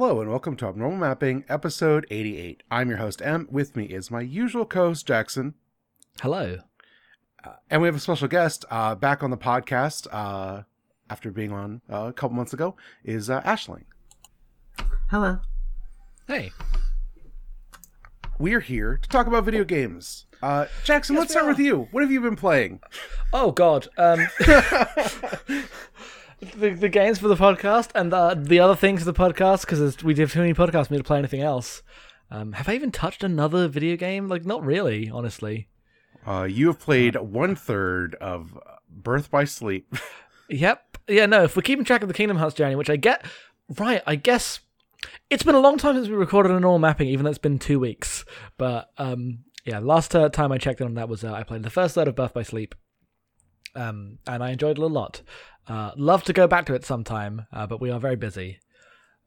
Hello 0.00 0.18
and 0.22 0.30
welcome 0.30 0.56
to 0.56 0.66
Abnormal 0.66 0.96
Mapping, 0.96 1.44
episode 1.50 2.06
88. 2.10 2.62
I'm 2.70 2.88
your 2.88 2.96
host, 2.96 3.20
M. 3.20 3.46
With 3.50 3.76
me 3.76 3.84
is 3.84 4.10
my 4.10 4.22
usual 4.22 4.64
co 4.64 4.86
host, 4.86 5.06
Jackson. 5.06 5.52
Hello. 6.22 6.60
Uh, 7.44 7.50
and 7.68 7.82
we 7.82 7.88
have 7.88 7.96
a 7.96 8.00
special 8.00 8.26
guest 8.26 8.64
uh, 8.70 8.94
back 8.94 9.22
on 9.22 9.30
the 9.30 9.36
podcast 9.36 10.06
uh, 10.10 10.62
after 11.10 11.30
being 11.30 11.52
on 11.52 11.82
uh, 11.92 12.06
a 12.06 12.14
couple 12.14 12.34
months 12.34 12.54
ago, 12.54 12.76
is 13.04 13.28
uh, 13.28 13.42
Ashling. 13.42 13.84
Hello. 15.10 15.40
Hey. 16.26 16.52
We're 18.38 18.60
here 18.60 18.96
to 18.96 19.06
talk 19.06 19.26
about 19.26 19.44
video 19.44 19.64
games. 19.64 20.24
Uh, 20.42 20.64
Jackson, 20.82 21.16
Yes, 21.16 21.20
let's 21.20 21.32
start 21.32 21.44
are. 21.44 21.48
with 21.50 21.58
you. 21.58 21.88
What 21.90 22.02
have 22.02 22.10
you 22.10 22.22
been 22.22 22.36
playing? 22.36 22.80
Oh 23.34 23.52
God. 23.52 23.86
Um, 23.98 24.26
the, 26.40 26.70
the 26.70 26.88
games 26.88 27.18
for 27.18 27.28
the 27.28 27.36
podcast 27.36 27.90
and 27.94 28.12
the, 28.12 28.34
the 28.40 28.60
other 28.60 28.76
things 28.76 29.00
for 29.02 29.12
the 29.12 29.18
podcast 29.18 29.62
because 29.62 30.02
we 30.02 30.14
have 30.16 30.32
too 30.32 30.40
many 30.40 30.54
podcasts 30.54 30.88
for 30.88 30.94
me 30.94 30.98
to 30.98 31.04
play 31.04 31.18
anything 31.18 31.42
else. 31.42 31.82
Um, 32.30 32.52
have 32.52 32.68
I 32.68 32.74
even 32.74 32.92
touched 32.92 33.24
another 33.24 33.68
video 33.68 33.96
game? 33.96 34.28
Like, 34.28 34.44
not 34.44 34.64
really, 34.64 35.10
honestly. 35.10 35.68
Uh, 36.26 36.44
you 36.44 36.68
have 36.68 36.78
played 36.78 37.16
one 37.16 37.56
third 37.56 38.14
of 38.16 38.58
Birth 38.88 39.30
by 39.30 39.44
Sleep. 39.44 39.94
Yep. 40.50 40.98
Yeah. 41.06 41.26
No. 41.26 41.44
If 41.44 41.54
we're 41.54 41.62
keeping 41.62 41.84
track 41.84 42.02
of 42.02 42.08
the 42.08 42.14
Kingdom 42.14 42.36
Hearts 42.36 42.56
journey, 42.56 42.74
which 42.74 42.90
I 42.90 42.96
get 42.96 43.24
right, 43.78 44.02
I 44.04 44.16
guess 44.16 44.58
it's 45.30 45.44
been 45.44 45.54
a 45.54 45.60
long 45.60 45.78
time 45.78 45.94
since 45.94 46.08
we 46.08 46.14
recorded 46.14 46.50
a 46.50 46.58
normal 46.58 46.80
mapping, 46.80 47.06
even 47.06 47.24
though 47.24 47.30
it's 47.30 47.38
been 47.38 47.60
two 47.60 47.78
weeks. 47.78 48.24
But 48.58 48.90
um, 48.98 49.44
yeah, 49.64 49.78
last 49.78 50.14
uh, 50.14 50.28
time 50.28 50.50
I 50.50 50.58
checked 50.58 50.80
in 50.80 50.88
on 50.88 50.94
that 50.94 51.08
was 51.08 51.22
uh, 51.22 51.32
I 51.32 51.44
played 51.44 51.62
the 51.62 51.70
first 51.70 51.94
third 51.94 52.08
of 52.08 52.16
Birth 52.16 52.34
by 52.34 52.42
Sleep, 52.42 52.74
um, 53.76 54.18
and 54.26 54.42
I 54.42 54.50
enjoyed 54.50 54.78
it 54.78 54.82
a 54.82 54.86
lot. 54.86 55.22
Uh, 55.66 55.92
love 55.96 56.24
to 56.24 56.32
go 56.32 56.46
back 56.46 56.66
to 56.66 56.74
it 56.74 56.84
sometime, 56.84 57.46
uh, 57.52 57.66
but 57.66 57.80
we 57.80 57.90
are 57.90 58.00
very 58.00 58.16
busy. 58.16 58.58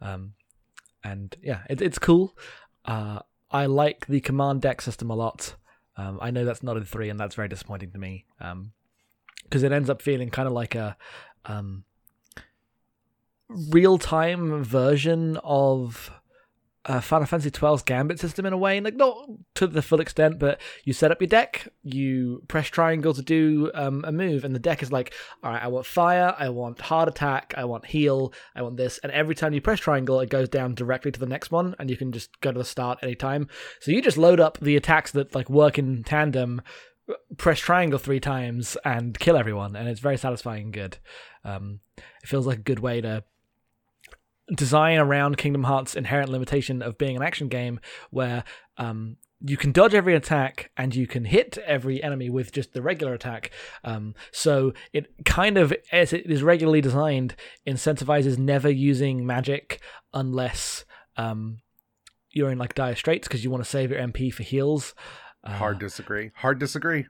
Um, 0.02 0.34
and 1.04 1.36
yeah, 1.42 1.62
it, 1.70 1.82
it's 1.82 2.00
cool. 2.00 2.36
Uh, 2.86 3.20
I 3.52 3.66
like 3.66 4.08
the 4.08 4.20
command 4.20 4.62
deck 4.62 4.82
system 4.82 5.10
a 5.10 5.16
lot. 5.16 5.56
Um, 5.96 6.20
I 6.22 6.32
know 6.32 6.44
that's 6.44 6.64
not 6.64 6.78
in 6.78 6.86
three, 6.86 7.10
and 7.10 7.20
that's 7.20 7.36
very 7.36 7.48
disappointing 7.48 7.92
to 7.92 7.98
me. 7.98 8.26
Um, 8.42 8.74
because 9.44 9.64
it 9.64 9.72
ends 9.72 9.90
up 9.90 10.02
feeling 10.02 10.30
kind 10.30 10.48
of 10.48 10.54
like 10.54 10.74
a 10.74 10.98
um, 11.46 11.84
real 13.48 13.98
time 13.98 14.64
version 14.64 15.38
of 15.44 16.12
uh, 16.86 17.00
Final 17.00 17.26
Fantasy 17.26 17.50
XII's 17.50 17.82
Gambit 17.82 18.20
system 18.20 18.46
in 18.46 18.54
a 18.54 18.58
way, 18.58 18.80
like 18.82 18.96
not 18.96 19.18
to 19.56 19.68
the 19.68 19.82
full 19.82 20.02
extent, 20.02 20.40
but 20.40 20.60
you 20.84 20.92
set 20.94 21.12
up 21.12 21.22
your 21.22 21.28
deck, 21.28 21.68
you 21.84 22.44
press 22.48 22.68
triangle 22.68 23.14
to 23.14 23.22
do 23.22 23.72
um, 23.74 24.04
a 24.06 24.12
move, 24.12 24.44
and 24.44 24.54
the 24.54 24.60
deck 24.60 24.84
is 24.84 24.92
like, 24.92 25.14
all 25.44 25.52
right, 25.52 25.64
I 25.64 25.68
want 25.68 25.86
fire, 25.86 26.36
I 26.38 26.50
want 26.50 26.82
hard 26.82 27.08
attack, 27.08 27.54
I 27.56 27.66
want 27.66 27.86
heal, 27.86 28.34
I 28.56 28.62
want 28.62 28.78
this, 28.78 28.98
and 29.00 29.12
every 29.12 29.36
time 29.36 29.54
you 29.54 29.62
press 29.62 29.80
triangle, 29.80 30.20
it 30.20 30.30
goes 30.30 30.50
down 30.50 30.76
directly 30.76 31.12
to 31.12 31.20
the 31.20 31.26
next 31.26 31.52
one, 31.52 31.76
and 31.80 31.90
you 31.90 31.96
can 31.96 32.12
just 32.12 32.40
go 32.42 32.52
to 32.52 32.60
the 32.60 32.66
start 32.66 33.00
anytime. 33.02 33.48
So 33.80 33.92
you 33.92 34.02
just 34.02 34.18
load 34.18 34.40
up 34.40 34.58
the 34.60 34.76
attacks 34.76 35.12
that 35.12 35.34
like 35.34 35.50
work 35.50 35.78
in 35.78 36.04
tandem 36.04 36.62
press 37.38 37.60
triangle 37.60 38.00
three 38.00 38.20
times 38.20 38.78
and 38.84 39.18
kill 39.20 39.38
everyone, 39.38 39.76
and 39.76 39.88
it's 39.88 40.00
very 40.00 40.18
satisfying 40.18 40.66
and 40.66 40.74
good. 40.74 40.98
Um, 41.46 41.80
it 41.98 42.28
feels 42.28 42.48
like 42.48 42.60
a 42.60 42.64
good 42.64 42.80
way 42.80 43.02
to 43.02 43.24
design 44.54 45.00
around 45.00 45.38
Kingdom 45.38 45.64
Hearts' 45.64 45.96
inherent 45.96 46.30
limitation 46.30 46.82
of 46.82 46.98
being 46.98 47.16
an 47.16 47.24
action 47.24 47.48
game, 47.48 47.80
where 48.10 48.44
um, 48.78 49.18
you 49.46 49.58
can 49.58 49.72
dodge 49.72 49.94
every 49.94 50.16
attack 50.16 50.72
and 50.78 50.96
you 50.96 51.06
can 51.06 51.26
hit 51.26 51.58
every 51.66 52.02
enemy 52.02 52.30
with 52.30 52.52
just 52.52 52.74
the 52.74 52.82
regular 52.82 53.14
attack. 53.14 53.52
Um, 53.84 54.16
so 54.32 54.74
it 54.94 55.08
kind 55.26 55.58
of, 55.58 55.74
as 55.92 56.14
it 56.14 56.30
is 56.30 56.42
regularly 56.42 56.82
designed, 56.82 57.36
incentivizes 57.68 58.38
never 58.38 58.70
using 58.70 59.26
magic 59.26 59.82
unless 60.14 60.86
um, 61.18 61.60
you're 62.32 62.52
in 62.52 62.58
like 62.58 62.74
dire 62.74 62.96
straits 62.96 63.28
because 63.28 63.44
you 63.44 63.52
want 63.52 63.64
to 63.64 63.70
save 63.70 63.92
your 63.92 64.00
MP 64.00 64.34
for 64.34 64.44
heals. 64.44 64.96
Uh, 65.44 65.52
Hard 65.52 65.80
disagree. 65.80 66.32
Hard 66.36 66.60
disagree. 66.60 67.06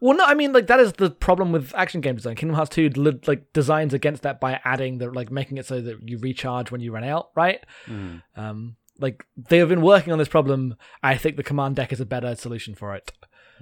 Well, 0.00 0.16
no, 0.16 0.24
I 0.24 0.34
mean 0.34 0.52
like 0.52 0.66
that 0.66 0.80
is 0.80 0.92
the 0.94 1.10
problem 1.10 1.52
with 1.52 1.74
action 1.74 2.00
game 2.00 2.16
design. 2.16 2.36
Kingdom 2.36 2.56
Hearts 2.56 2.70
two 2.74 2.88
like 3.26 3.52
designs 3.52 3.94
against 3.94 4.22
that 4.22 4.40
by 4.40 4.60
adding 4.64 4.98
the 4.98 5.10
like 5.10 5.30
making 5.30 5.58
it 5.58 5.66
so 5.66 5.80
that 5.80 6.08
you 6.08 6.18
recharge 6.18 6.70
when 6.70 6.80
you 6.80 6.92
run 6.92 7.04
out, 7.04 7.30
right? 7.34 7.64
Mm. 7.86 8.22
Um, 8.36 8.76
like 8.98 9.24
they 9.36 9.58
have 9.58 9.68
been 9.68 9.82
working 9.82 10.12
on 10.12 10.18
this 10.18 10.28
problem. 10.28 10.76
I 11.02 11.16
think 11.16 11.36
the 11.36 11.42
command 11.42 11.76
deck 11.76 11.92
is 11.92 12.00
a 12.00 12.06
better 12.06 12.34
solution 12.34 12.74
for 12.74 12.94
it. 12.94 13.12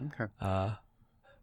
Okay. 0.06 0.30
Uh, 0.40 0.74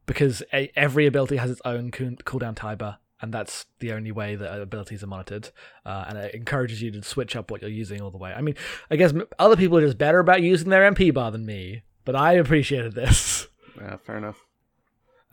because 0.05 0.43
a- 0.53 0.71
every 0.75 1.05
ability 1.05 1.37
has 1.37 1.51
its 1.51 1.61
own 1.63 1.91
cool- 1.91 2.17
cooldown 2.25 2.55
timer, 2.55 2.97
and 3.21 3.33
that's 3.33 3.65
the 3.79 3.91
only 3.93 4.11
way 4.11 4.35
that 4.35 4.61
abilities 4.61 5.03
are 5.03 5.07
monitored. 5.07 5.49
Uh, 5.85 6.05
and 6.09 6.17
it 6.17 6.33
encourages 6.35 6.81
you 6.81 6.91
to 6.91 7.03
switch 7.03 7.35
up 7.35 7.49
what 7.51 7.61
you're 7.61 7.69
using 7.69 8.01
all 8.01 8.11
the 8.11 8.17
way. 8.17 8.33
I 8.33 8.41
mean, 8.41 8.55
I 8.89 8.95
guess 8.97 9.13
other 9.39 9.55
people 9.55 9.77
are 9.77 9.85
just 9.85 9.97
better 9.97 10.19
about 10.19 10.41
using 10.41 10.69
their 10.69 10.89
MP 10.91 11.13
bar 11.13 11.31
than 11.31 11.45
me, 11.45 11.83
but 12.03 12.15
I 12.15 12.33
appreciated 12.33 12.93
this. 12.93 13.47
Yeah, 13.79 13.95
fair 13.97 14.17
enough. 14.17 14.45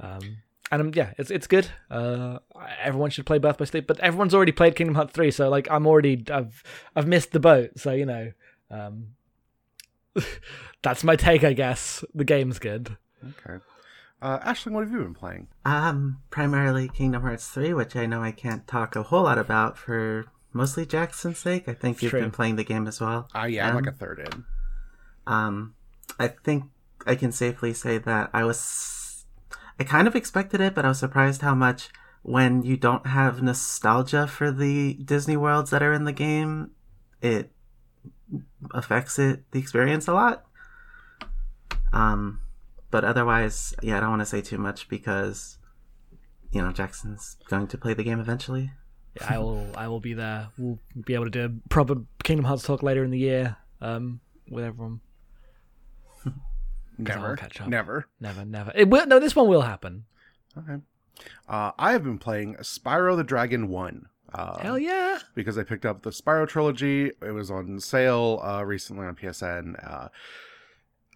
Um, 0.01 0.39
and 0.71 0.83
um, 0.83 0.91
yeah, 0.95 1.13
it's 1.19 1.31
it's 1.31 1.47
good. 1.47 1.69
Uh, 1.91 2.39
everyone 2.81 3.11
should 3.11 3.27
play 3.27 3.39
Birth 3.39 3.59
by 3.59 3.65
Sleep, 3.65 3.87
but 3.87 3.99
everyone's 4.01 4.35
already 4.35 4.53
played 4.53 4.77
Kingdom 4.77 4.95
Hearts 4.97 5.13
three, 5.13 5.31
so 5.31 5.49
like 5.49 5.67
I'm 5.71 5.87
already 5.87 6.23
I've 6.31 6.63
I've 6.95 7.07
missed 7.07 7.33
the 7.33 7.41
boat. 7.41 7.71
So 7.79 7.93
you 7.93 8.05
know, 8.07 8.33
um, 8.71 9.09
that's 10.83 11.05
my 11.05 11.17
take, 11.17 11.45
I 11.45 11.53
guess. 11.53 12.05
The 12.15 12.25
game's 12.25 12.59
good. 12.59 12.97
Okay. 13.25 13.59
Uh, 14.21 14.39
Ashling, 14.41 14.73
what 14.73 14.83
have 14.85 14.93
you 14.93 14.99
been 14.99 15.15
playing? 15.15 15.47
Um, 15.65 16.19
primarily 16.31 16.89
Kingdom 16.89 17.23
Hearts 17.23 17.47
3, 17.49 17.73
which 17.73 17.95
I 17.95 18.05
know 18.07 18.21
I 18.21 18.33
can't 18.33 18.67
talk 18.67 18.97
a 18.97 19.05
whole 19.05 19.23
lot 19.23 19.39
about 19.39 19.79
for 19.79 20.27
mostly 20.53 20.85
Jackson's 20.85 21.39
sake. 21.39 21.69
I 21.69 21.73
think 21.75 22.03
you've 22.03 22.11
True. 22.11 22.23
been 22.23 22.33
playing 22.33 22.57
the 22.57 22.65
game 22.65 22.89
as 22.89 23.01
well. 23.01 23.29
Ah, 23.33 23.45
yeah, 23.45 23.69
I'm 23.69 23.77
like 23.77 23.87
Um, 23.87 23.95
a 23.95 23.97
third 23.97 24.19
in. 24.19 24.45
Um, 25.27 25.75
I 26.19 26.29
think 26.29 26.65
I 27.07 27.15
can 27.15 27.31
safely 27.31 27.73
say 27.73 27.99
that 27.99 28.31
I 28.33 28.43
was. 28.45 28.59
I 29.79 29.85
kind 29.85 30.09
of 30.09 30.17
expected 30.17 30.61
it, 30.61 30.75
but 30.75 30.85
I 30.85 30.89
was 30.89 30.99
surprised 30.99 31.43
how 31.43 31.55
much 31.55 31.91
when 32.23 32.63
you 32.63 32.77
don't 32.77 33.07
have 33.07 33.43
nostalgia 33.43 34.27
for 34.27 34.51
the 34.51 34.95
Disney 34.95 35.37
worlds 35.37 35.71
that 35.71 35.83
are 35.83 35.93
in 35.93 36.05
the 36.05 36.13
game, 36.13 36.73
it 37.23 37.53
affects 38.73 39.19
it 39.19 39.51
the 39.53 39.59
experience 39.59 40.09
a 40.09 40.13
lot. 40.13 40.45
Um, 41.93 42.41
but 42.91 43.05
otherwise, 43.05 43.75
yeah, 43.83 43.97
I 43.97 44.01
don't 44.01 44.11
want 44.11 44.23
to 44.23 44.27
say 44.27 44.41
too 44.41 44.59
much 44.59 44.89
because 44.89 45.59
you 46.51 46.61
know 46.61 46.73
Jackson's 46.73 47.37
going 47.49 47.69
to 47.69 47.79
play 47.79 47.95
the 47.95 48.05
game 48.05 48.21
eventually. 48.21 48.73
Yeah, 49.17 49.35
I 49.35 49.39
will 49.39 49.71
I 49.77 49.89
will 49.89 50.01
be 50.01 50.15
there. 50.15 50.49
We'll 50.59 50.79
be 51.05 51.15
able 51.15 51.25
to 51.25 51.31
do 51.31 51.45
a 51.45 51.69
proper 51.69 51.97
Kingdom 52.25 52.45
Hearts 52.45 52.65
talk 52.65 52.83
later 52.83 53.05
in 53.05 53.11
the 53.11 53.19
year. 53.19 53.57
Um, 53.81 54.21
with 54.51 54.65
everyone. 54.65 55.01
Never. 56.99 57.37
catch 57.37 57.61
up. 57.61 57.69
Never. 57.69 58.07
Never, 58.21 58.45
never. 58.45 58.73
It 58.75 58.89
will, 58.89 59.07
no, 59.07 59.19
this 59.19 59.37
one 59.37 59.49
will 59.49 59.63
happen. 59.63 60.05
Okay. 60.57 60.83
Uh, 61.49 61.73
I 61.79 61.93
have 61.93 62.05
been 62.05 62.19
playing 62.19 62.57
Spyro 62.57 63.17
the 63.17 63.25
Dragon 63.25 63.69
1. 63.69 64.07
Uh, 64.35 64.59
Hell 64.59 64.79
yeah! 64.79 65.19
because 65.35 65.57
I 65.57 65.63
picked 65.63 65.87
up 65.87 66.03
the 66.03 66.11
Spyro 66.11 66.47
trilogy. 66.47 67.13
It 67.23 67.33
was 67.33 67.51
on 67.51 67.81
sale 67.81 68.41
uh, 68.45 68.63
recently 68.63 69.07
on 69.07 69.17
PSN. 69.17 69.75
Uh, 69.91 70.09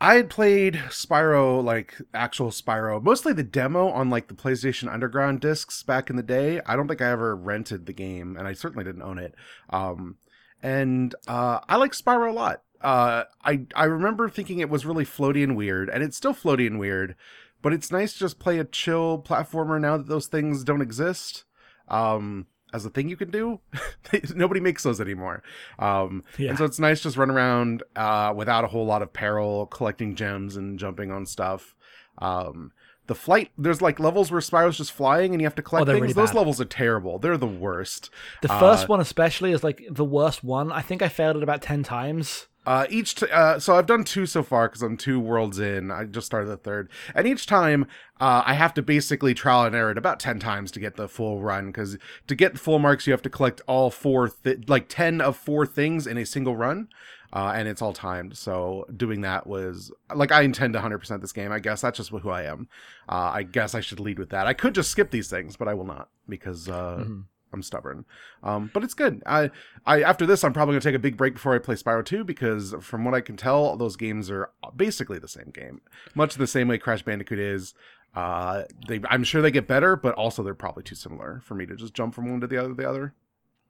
I 0.01 0.15
had 0.15 0.31
played 0.31 0.75
Spyro, 0.89 1.63
like 1.63 1.95
actual 2.15 2.51
Spyro, 2.51 3.03
mostly 3.03 3.33
the 3.33 3.43
demo 3.43 3.89
on 3.91 4.11
like 4.11 4.29
the 4.29 4.35
PlayStation 4.35 4.93
Underground 4.93 5.41
discs 5.41 5.83
back 5.83 6.11
in 6.11 6.17
the 6.17 6.23
day. 6.23 6.61
I 6.67 6.75
don't 6.75 6.89
think 6.89 7.03
I 7.03 7.11
ever 7.11 7.37
rented 7.37 7.87
the 7.87 7.93
game, 7.93 8.37
and 8.37 8.49
I 8.49 8.53
certainly 8.55 8.85
didn't 8.85 9.03
own 9.03 9.19
it. 9.19 9.35
Um, 9.71 10.17
and 10.63 11.15
uh, 11.29 11.61
I 11.69 11.77
like 11.77 11.93
Spyro 11.93 12.31
a 12.31 12.33
lot. 12.33 12.63
Uh, 12.83 13.25
I 13.45 13.67
I 13.75 13.85
remember 13.85 14.29
thinking 14.29 14.59
it 14.59 14.69
was 14.71 14.85
really 14.87 15.05
floaty 15.05 15.43
and 15.43 15.57
weird, 15.57 15.89
and 15.89 16.03
it's 16.03 16.17
still 16.17 16.35
floaty 16.35 16.67
and 16.67 16.79
weird. 16.79 17.15
But 17.63 17.73
it's 17.73 17.93
nice 17.93 18.13
to 18.15 18.19
just 18.19 18.39
play 18.41 18.59
a 18.59 18.65
chill 18.65 19.23
platformer 19.25 19.81
now 19.81 19.97
that 19.97 20.09
those 20.09 20.27
things 20.27 20.65
don't 20.65 20.81
exist. 20.83 21.45
Um, 21.89 22.47
as 22.75 22.87
a 22.87 22.91
thing 22.91 23.09
you 23.11 23.17
can 23.19 23.31
do. 23.31 23.61
Nobody 24.35 24.59
makes 24.59 24.83
those 24.83 24.99
anymore. 25.01 25.43
Um, 25.79 26.25
Yeah. 26.39 26.49
And 26.51 26.59
so 26.59 26.65
it's 26.65 26.79
nice 26.79 27.03
just 27.03 27.19
run 27.19 27.31
around 27.31 27.83
uh, 27.95 28.33
without 28.35 28.65
a 28.65 28.69
whole 28.69 28.87
lot 28.87 29.03
of 29.03 29.13
peril, 29.13 29.67
collecting 29.67 30.15
gems 30.15 30.57
and 30.57 30.79
jumping 30.79 31.11
on 31.11 31.27
stuff. 31.27 31.75
Um, 32.19 32.73
the 33.09 33.15
flight, 33.15 33.51
there's 33.59 33.83
like 33.83 34.01
levels 34.01 34.31
where 34.33 34.41
Spyro's 34.41 34.79
just 34.79 34.93
flying 34.93 35.33
and 35.35 35.41
you 35.43 35.47
have 35.47 35.55
to 35.57 35.63
collect 35.63 35.83
Oh, 35.89 35.93
things. 35.93 36.01
really 36.01 36.13
Those 36.15 36.31
bad. 36.31 36.37
levels 36.39 36.61
are 36.63 36.65
terrible. 36.65 37.19
They're 37.19 37.37
the 37.37 37.47
worst. 37.47 38.09
The 38.41 38.51
Uh, 38.51 38.59
first 38.59 38.89
one 38.89 39.01
especially 39.01 39.53
is 39.53 39.63
like 39.63 39.83
the 39.91 40.05
worst 40.05 40.43
one. 40.43 40.73
I 40.73 40.81
think 40.81 41.03
I 41.03 41.09
failed 41.09 41.37
it 41.37 41.43
about 41.43 41.61
ten 41.63 41.83
times. 41.83 42.47
Uh, 42.65 42.87
each 42.89 43.17
t- 43.17 43.27
uh, 43.33 43.59
so 43.59 43.75
I've 43.77 43.87
done 43.87 44.05
two 44.05 44.25
so 44.25 44.43
far 44.43 44.69
because 44.69 44.83
I'm 44.83 44.97
two 44.97 45.19
worlds 45.19 45.59
in. 45.59 45.91
I 45.91 46.05
just 46.05 46.27
started 46.27 46.47
the 46.47 46.57
third, 46.57 46.89
and 47.15 47.27
each 47.27 47.47
time 47.47 47.87
uh, 48.21 48.43
I 48.47 48.55
have 48.55 48.73
to 48.75 48.83
basically 48.83 49.35
trial 49.35 49.65
and 49.65 49.75
error 49.75 49.91
it 49.91 49.99
about 49.99 50.21
ten 50.21 50.39
times 50.39 50.71
to 50.73 50.81
get 50.81 50.95
the 50.97 51.09
full 51.09 51.41
run. 51.43 51.67
Because 51.67 51.99
to 52.29 52.35
get 52.37 52.59
full 52.59 52.79
marks, 52.79 53.07
you 53.07 53.13
have 53.13 53.23
to 53.23 53.31
collect 53.31 53.61
all 53.67 53.91
four, 53.91 54.29
th- 54.29 54.69
like 54.69 54.89
ten 54.89 55.21
of 55.21 55.37
four 55.37 55.67
things 55.67 56.07
in 56.07 56.17
a 56.19 56.25
single 56.25 56.55
run, 56.57 56.87
uh, 57.33 57.53
and 57.57 57.67
it's 57.67 57.83
all 57.83 57.93
timed. 57.93 58.37
So 58.37 58.87
doing 58.97 59.23
that 59.23 59.45
was 59.47 59.91
like 60.15 60.31
I 60.31 60.43
intend 60.43 60.75
to 60.75 60.79
100 60.79 60.99
percent 60.99 61.21
this 61.21 61.33
game. 61.33 61.51
I 61.51 61.59
guess 61.59 61.81
that's 61.81 61.97
just 61.97 62.11
who 62.11 62.31
I 62.31 62.43
am. 62.45 62.69
Uh, 63.09 63.33
I 63.35 63.43
guess 63.43 63.75
I 63.75 63.81
should 63.81 63.99
lead 63.99 64.21
with 64.21 64.31
that. 64.31 64.47
I 64.47 64.53
could 64.55 64.75
just 64.77 64.91
skip 64.93 65.11
these 65.11 65.29
things, 65.29 65.57
but 65.57 65.67
I 65.67 65.75
will 65.75 65.87
not 65.87 66.11
because 66.29 66.69
uh, 66.69 66.99
Mhm. 67.09 67.25
I'm 67.53 67.63
stubborn. 67.63 68.05
Um, 68.43 68.71
but 68.73 68.85
it's 68.85 68.95
good. 68.95 69.23
I, 69.27 69.51
I 69.87 70.03
after 70.03 70.27
this, 70.27 70.45
I'm 70.45 70.53
probably 70.53 70.73
gonna 70.73 70.81
take 70.81 70.95
a 70.95 70.99
big 70.99 71.17
break 71.17 71.35
before 71.35 71.55
I 71.55 71.59
play 71.59 71.75
Spyro 71.75 72.05
2 72.05 72.25
because 72.25 72.75
from 72.81 73.05
what 73.05 73.15
I 73.15 73.21
can 73.21 73.37
tell, 73.37 73.77
those 73.77 73.97
games 73.97 74.31
are 74.31 74.51
basically 74.75 75.19
the 75.19 75.29
same 75.29 75.51
game, 75.53 75.81
much 76.15 76.35
the 76.37 76.47
same 76.47 76.69
way 76.69 76.79
Crash 76.79 77.03
Bandicoot 77.03 77.39
is. 77.39 77.75
Uh, 78.15 78.65
they, 78.89 79.01
I'm 79.09 79.25
sure 79.25 79.41
they 79.41 79.51
get 79.51 79.67
better, 79.67 79.97
but 79.97 80.15
also 80.15 80.43
they're 80.43 80.55
probably 80.55 80.83
too 80.83 80.95
similar 80.95 81.41
for 81.45 81.55
me 81.55 81.65
to 81.67 81.77
just 81.77 81.95
jump 81.95 82.15
from 82.15 82.31
one 82.31 82.41
to 82.41 82.47
the 82.47 82.59
other. 82.59 82.75
The 82.75 82.89
other. 82.89 83.15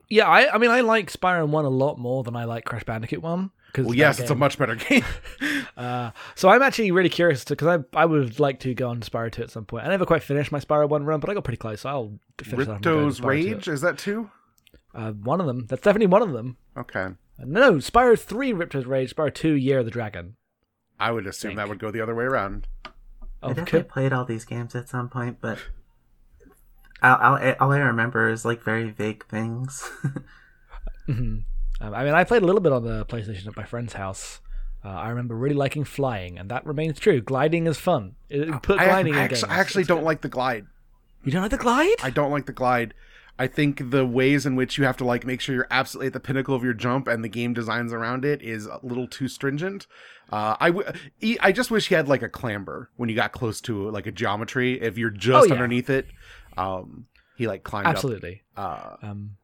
Yeah, 0.08 0.28
I, 0.28 0.54
I 0.54 0.58
mean, 0.58 0.70
I 0.70 0.80
like 0.80 1.10
Spyro 1.10 1.48
One 1.48 1.64
a 1.64 1.70
lot 1.70 1.98
more 1.98 2.22
than 2.22 2.36
I 2.36 2.44
like 2.44 2.64
Crash 2.64 2.84
Bandicoot 2.84 3.22
One. 3.22 3.50
Because 3.72 3.86
Well, 3.86 3.94
yes, 3.96 4.20
it's 4.20 4.30
a 4.30 4.34
much 4.34 4.58
better 4.58 4.74
game. 4.76 5.04
Uh, 5.74 6.10
so 6.34 6.50
I'm 6.50 6.60
actually 6.60 6.90
really 6.90 7.08
curious 7.08 7.44
to 7.46 7.54
because 7.56 7.80
I 7.94 7.98
I 7.98 8.04
would 8.04 8.38
like 8.38 8.60
to 8.60 8.74
go 8.74 8.90
on 8.90 9.00
to 9.00 9.10
Spyro 9.10 9.32
2 9.32 9.42
at 9.44 9.50
some 9.50 9.64
point. 9.64 9.86
I 9.86 9.88
never 9.88 10.04
quite 10.04 10.22
finished 10.22 10.52
my 10.52 10.60
Spyro 10.60 10.86
1 10.86 11.04
run, 11.04 11.18
but 11.18 11.30
I 11.30 11.34
got 11.34 11.44
pretty 11.44 11.56
close. 11.56 11.80
So 11.80 11.88
I'll 11.88 12.12
finish 12.42 12.66
that. 12.66 12.74
and 12.74 12.82
go 12.84 12.90
to 13.00 13.06
Ripto's 13.06 13.20
Spyro 13.20 13.22
2. 13.22 13.26
Rage 13.54 13.68
is 13.68 13.80
that 13.80 13.96
two? 13.98 14.30
Uh, 14.94 15.12
one 15.12 15.40
of 15.40 15.46
them. 15.46 15.64
That's 15.66 15.80
definitely 15.80 16.08
one 16.08 16.20
of 16.20 16.32
them. 16.32 16.58
Okay. 16.76 17.00
Uh, 17.04 17.14
No, 17.46 17.72
Spyro 17.76 18.18
3 18.20 18.52
Ripto's 18.52 18.84
Rage, 18.84 19.14
Spyro 19.16 19.32
2 19.32 19.54
Year 19.54 19.78
of 19.78 19.86
the 19.86 19.90
Dragon. 19.90 20.36
I 21.00 21.10
would 21.10 21.26
assume 21.26 21.50
Think. 21.50 21.56
that 21.56 21.68
would 21.70 21.78
go 21.78 21.90
the 21.90 22.02
other 22.02 22.14
way 22.14 22.24
around. 22.24 22.68
I 22.84 22.90
Oh, 23.42 23.48
definitely 23.54 23.84
played 23.84 24.12
all 24.12 24.26
these 24.26 24.44
games 24.44 24.74
at 24.74 24.90
some 24.90 25.08
point, 25.08 25.38
but 25.40 25.58
I'll, 27.00 27.16
I'll, 27.38 27.54
all 27.58 27.72
I 27.72 27.78
remember 27.78 28.28
is 28.28 28.44
like 28.44 28.62
very 28.62 28.90
vague 28.90 29.24
things. 29.26 29.90
Mhm. 31.08 31.44
Um, 31.82 31.94
I 31.94 32.04
mean, 32.04 32.14
I 32.14 32.24
played 32.24 32.42
a 32.42 32.46
little 32.46 32.60
bit 32.60 32.72
on 32.72 32.84
the 32.84 33.04
PlayStation 33.06 33.46
at 33.48 33.56
my 33.56 33.64
friend's 33.64 33.94
house. 33.94 34.40
Uh, 34.84 34.88
I 34.88 35.08
remember 35.10 35.34
really 35.36 35.54
liking 35.54 35.84
flying, 35.84 36.38
and 36.38 36.48
that 36.50 36.64
remains 36.66 36.98
true. 36.98 37.20
Gliding 37.20 37.66
is 37.66 37.78
fun. 37.78 38.14
It- 38.30 38.62
Put 38.62 38.78
I, 38.80 38.84
gliding 38.86 39.14
I 39.14 39.18
in 39.18 39.22
actually, 39.24 39.40
games. 39.48 39.52
I 39.56 39.60
actually 39.60 39.84
don't 39.84 39.98
good. 39.98 40.04
like 40.06 40.20
the 40.22 40.28
glide. 40.28 40.66
You 41.24 41.32
don't 41.32 41.42
like 41.42 41.50
the 41.50 41.56
glide? 41.58 41.96
I 42.02 42.10
don't 42.10 42.30
like 42.32 42.46
the 42.46 42.52
glide. 42.52 42.94
I 43.38 43.46
think 43.46 43.90
the 43.90 44.04
ways 44.06 44.44
in 44.46 44.56
which 44.56 44.76
you 44.78 44.84
have 44.84 44.96
to 44.98 45.04
like 45.04 45.24
make 45.26 45.40
sure 45.40 45.54
you're 45.54 45.66
absolutely 45.70 46.08
at 46.08 46.12
the 46.12 46.20
pinnacle 46.20 46.54
of 46.54 46.62
your 46.62 46.74
jump 46.74 47.08
and 47.08 47.24
the 47.24 47.28
game 47.28 47.54
designs 47.54 47.92
around 47.92 48.24
it 48.24 48.42
is 48.42 48.66
a 48.66 48.78
little 48.82 49.06
too 49.08 49.26
stringent. 49.26 49.86
Uh, 50.30 50.56
I 50.60 50.70
w- 50.70 50.88
I 51.40 51.50
just 51.52 51.70
wish 51.70 51.88
he 51.88 51.94
had 51.94 52.08
like 52.08 52.22
a 52.22 52.28
clamber 52.28 52.90
when 52.96 53.08
you 53.08 53.14
got 53.16 53.32
close 53.32 53.60
to 53.62 53.88
like 53.90 54.06
a 54.06 54.12
geometry. 54.12 54.80
If 54.80 54.98
you're 54.98 55.10
just 55.10 55.44
Oh, 55.44 55.46
yeah. 55.46 55.52
underneath 55.54 55.90
it, 55.90 56.06
um, 56.56 57.06
he 57.36 57.46
like 57.46 57.62
climbed 57.64 57.86
Absolutely. 57.88 58.42
up. 58.56 58.98
Uh, 59.02 59.06
Um, 59.06 59.36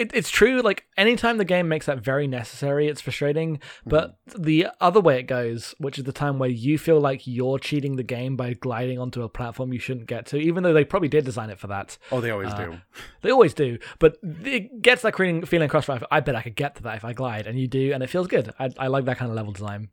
it, 0.00 0.10
it's 0.14 0.30
true. 0.30 0.60
Like 0.62 0.86
anytime 0.96 1.36
the 1.38 1.44
game 1.44 1.68
makes 1.68 1.86
that 1.86 1.98
very 2.02 2.26
necessary, 2.26 2.88
it's 2.88 3.00
frustrating. 3.00 3.60
But 3.86 4.16
the 4.36 4.68
other 4.80 5.00
way 5.00 5.18
it 5.18 5.24
goes, 5.24 5.74
which 5.78 5.98
is 5.98 6.04
the 6.04 6.12
time 6.12 6.38
where 6.38 6.48
you 6.50 6.78
feel 6.78 6.98
like 7.00 7.26
you're 7.26 7.58
cheating 7.58 7.96
the 7.96 8.02
game 8.02 8.36
by 8.36 8.54
gliding 8.54 8.98
onto 8.98 9.22
a 9.22 9.28
platform 9.28 9.72
you 9.72 9.78
shouldn't 9.78 10.06
get 10.06 10.26
to, 10.26 10.36
even 10.38 10.62
though 10.62 10.72
they 10.72 10.84
probably 10.84 11.08
did 11.08 11.24
design 11.24 11.50
it 11.50 11.58
for 11.60 11.66
that. 11.68 11.98
oh, 12.10 12.20
they 12.20 12.30
always 12.30 12.50
Uh, 12.52 12.56
do. 12.64 12.80
They 13.22 13.30
always 13.30 13.52
do, 13.54 13.78
but 13.98 14.16
it 14.22 14.80
gets 14.80 15.02
that 15.02 15.14
feeling 15.16 15.44
feeling 15.44 15.66
across. 15.66 15.88
Right, 15.88 16.02
I 16.10 16.20
bet 16.20 16.34
I 16.36 16.42
could 16.42 16.56
get 16.56 16.76
to 16.76 16.82
that 16.84 16.96
if 16.96 17.04
I 17.04 17.12
glide, 17.12 17.46
and 17.46 17.58
you 17.60 17.68
do, 17.68 17.92
and 17.92 18.02
it 18.02 18.08
feels 18.08 18.26
good. 18.28 18.52
I, 18.58 18.70
I 18.78 18.86
like 18.86 19.04
that 19.04 19.18
kind 19.18 19.30
of 19.30 19.36
level 19.36 19.52
design. 19.52 19.90